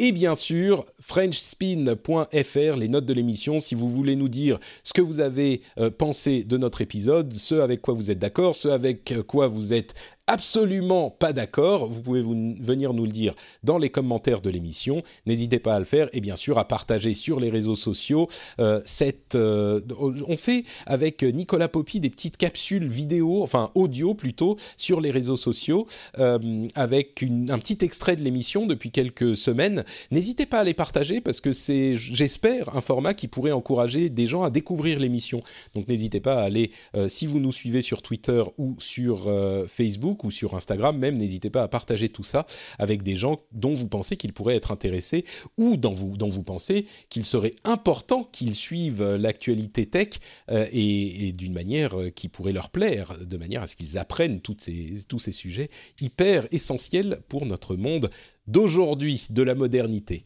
Et 0.00 0.12
bien 0.12 0.36
sûr, 0.36 0.86
frenchspin.fr, 1.00 2.76
les 2.76 2.88
notes 2.88 3.06
de 3.06 3.12
l'émission, 3.12 3.58
si 3.58 3.74
vous 3.74 3.88
voulez 3.88 4.14
nous 4.14 4.28
dire 4.28 4.60
ce 4.84 4.92
que 4.92 5.02
vous 5.02 5.18
avez 5.18 5.60
pensé 5.98 6.44
de 6.44 6.56
notre 6.56 6.82
épisode, 6.82 7.32
ce 7.32 7.56
avec 7.56 7.80
quoi 7.82 7.94
vous 7.94 8.12
êtes 8.12 8.20
d'accord, 8.20 8.54
ce 8.54 8.68
avec 8.68 9.12
quoi 9.26 9.48
vous 9.48 9.74
êtes 9.74 9.94
absolument 10.28 11.10
pas 11.10 11.32
d'accord, 11.32 11.88
vous 11.88 12.02
pouvez 12.02 12.22
venir 12.22 12.92
nous 12.92 13.04
le 13.04 13.10
dire 13.10 13.34
dans 13.64 13.78
les 13.78 13.88
commentaires 13.88 14.40
de 14.40 14.50
l'émission. 14.50 15.02
N'hésitez 15.26 15.58
pas 15.58 15.74
à 15.74 15.78
le 15.78 15.84
faire 15.86 16.08
et 16.12 16.20
bien 16.20 16.36
sûr 16.36 16.58
à 16.58 16.68
partager 16.68 17.14
sur 17.14 17.40
les 17.40 17.48
réseaux 17.48 17.74
sociaux. 17.74 18.28
Euh, 18.60 18.80
cette, 18.84 19.34
euh, 19.34 19.80
on 20.28 20.36
fait 20.36 20.64
avec 20.86 21.22
Nicolas 21.22 21.68
Poppy 21.68 21.98
des 21.98 22.10
petites 22.10 22.36
capsules 22.36 22.86
vidéo, 22.86 23.42
enfin 23.42 23.70
audio 23.74 24.14
plutôt, 24.14 24.56
sur 24.76 25.00
les 25.00 25.10
réseaux 25.10 25.36
sociaux 25.36 25.86
euh, 26.18 26.68
avec 26.74 27.24
un 27.48 27.58
petit 27.58 27.78
extrait 27.80 28.14
de 28.14 28.22
l'émission 28.22 28.66
depuis 28.66 28.90
quelques 28.90 29.36
semaines. 29.36 29.84
N'hésitez 30.10 30.44
pas 30.44 30.60
à 30.60 30.64
les 30.64 30.74
partager 30.74 31.22
parce 31.22 31.40
que 31.40 31.52
c'est, 31.52 31.96
j'espère, 31.96 32.76
un 32.76 32.82
format 32.82 33.14
qui 33.14 33.28
pourrait 33.28 33.52
encourager 33.52 34.10
des 34.10 34.26
gens 34.26 34.42
à 34.42 34.50
découvrir 34.50 35.00
l'émission. 35.00 35.42
Donc 35.74 35.88
n'hésitez 35.88 36.20
pas 36.20 36.34
à 36.34 36.42
aller, 36.42 36.70
si 37.06 37.24
vous 37.24 37.40
nous 37.40 37.52
suivez 37.52 37.80
sur 37.80 38.02
Twitter 38.02 38.42
ou 38.58 38.74
sur 38.78 39.30
Facebook, 39.68 40.17
ou 40.24 40.30
sur 40.30 40.54
Instagram 40.54 40.96
même, 40.96 41.16
n'hésitez 41.16 41.50
pas 41.50 41.62
à 41.62 41.68
partager 41.68 42.08
tout 42.08 42.22
ça 42.22 42.46
avec 42.78 43.02
des 43.02 43.16
gens 43.16 43.38
dont 43.52 43.72
vous 43.72 43.88
pensez 43.88 44.16
qu'ils 44.16 44.32
pourraient 44.32 44.56
être 44.56 44.70
intéressés 44.70 45.24
ou 45.56 45.76
dont 45.76 45.94
vous, 45.94 46.42
pensez 46.42 46.86
qu'il 47.08 47.24
serait 47.24 47.54
important 47.64 48.24
qu'ils 48.24 48.54
suivent 48.54 49.14
l'actualité 49.14 49.86
tech 49.86 50.08
euh, 50.50 50.66
et, 50.72 51.32
d'une 51.32 51.52
manière 51.52 51.98
euh, 51.98 52.10
qui 52.10 52.28
pourrait 52.28 52.52
leur 52.52 52.70
plaire, 52.70 53.14
de 53.24 53.36
manière 53.36 53.62
à 53.62 53.66
ce 53.66 53.76
qu'ils 53.76 53.98
apprennent 53.98 54.40
tous 54.40 54.58
ces 54.58 55.32
sujets 55.32 55.68
hyper 56.00 56.46
essentiels 56.52 57.20
pour 57.28 57.46
notre 57.46 57.76
monde 57.76 58.10
d'aujourd'hui, 58.46 59.26
de 59.30 59.42
la 59.42 59.54
modernité. 59.54 60.24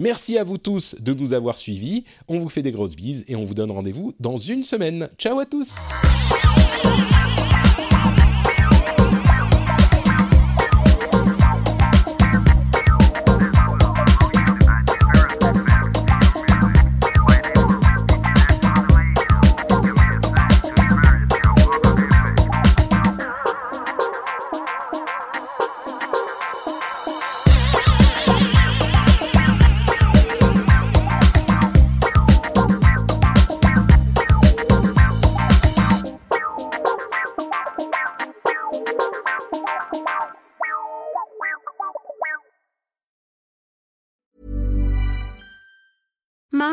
Merci 0.00 0.38
à 0.38 0.44
vous 0.44 0.56
tous 0.56 0.96
de 0.98 1.12
nous 1.12 1.34
avoir 1.34 1.58
suivis. 1.58 2.04
On 2.26 2.38
vous 2.38 2.48
fait 2.48 2.62
des 2.62 2.72
grosses 2.72 2.96
bises 2.96 3.26
et 3.28 3.36
on 3.36 3.44
vous 3.44 3.54
donne 3.54 3.70
rendez-vous 3.70 4.14
dans 4.18 4.38
une 4.38 4.62
semaine. 4.62 5.10
Ciao 5.18 5.38
à 5.38 5.44
tous 5.44 5.74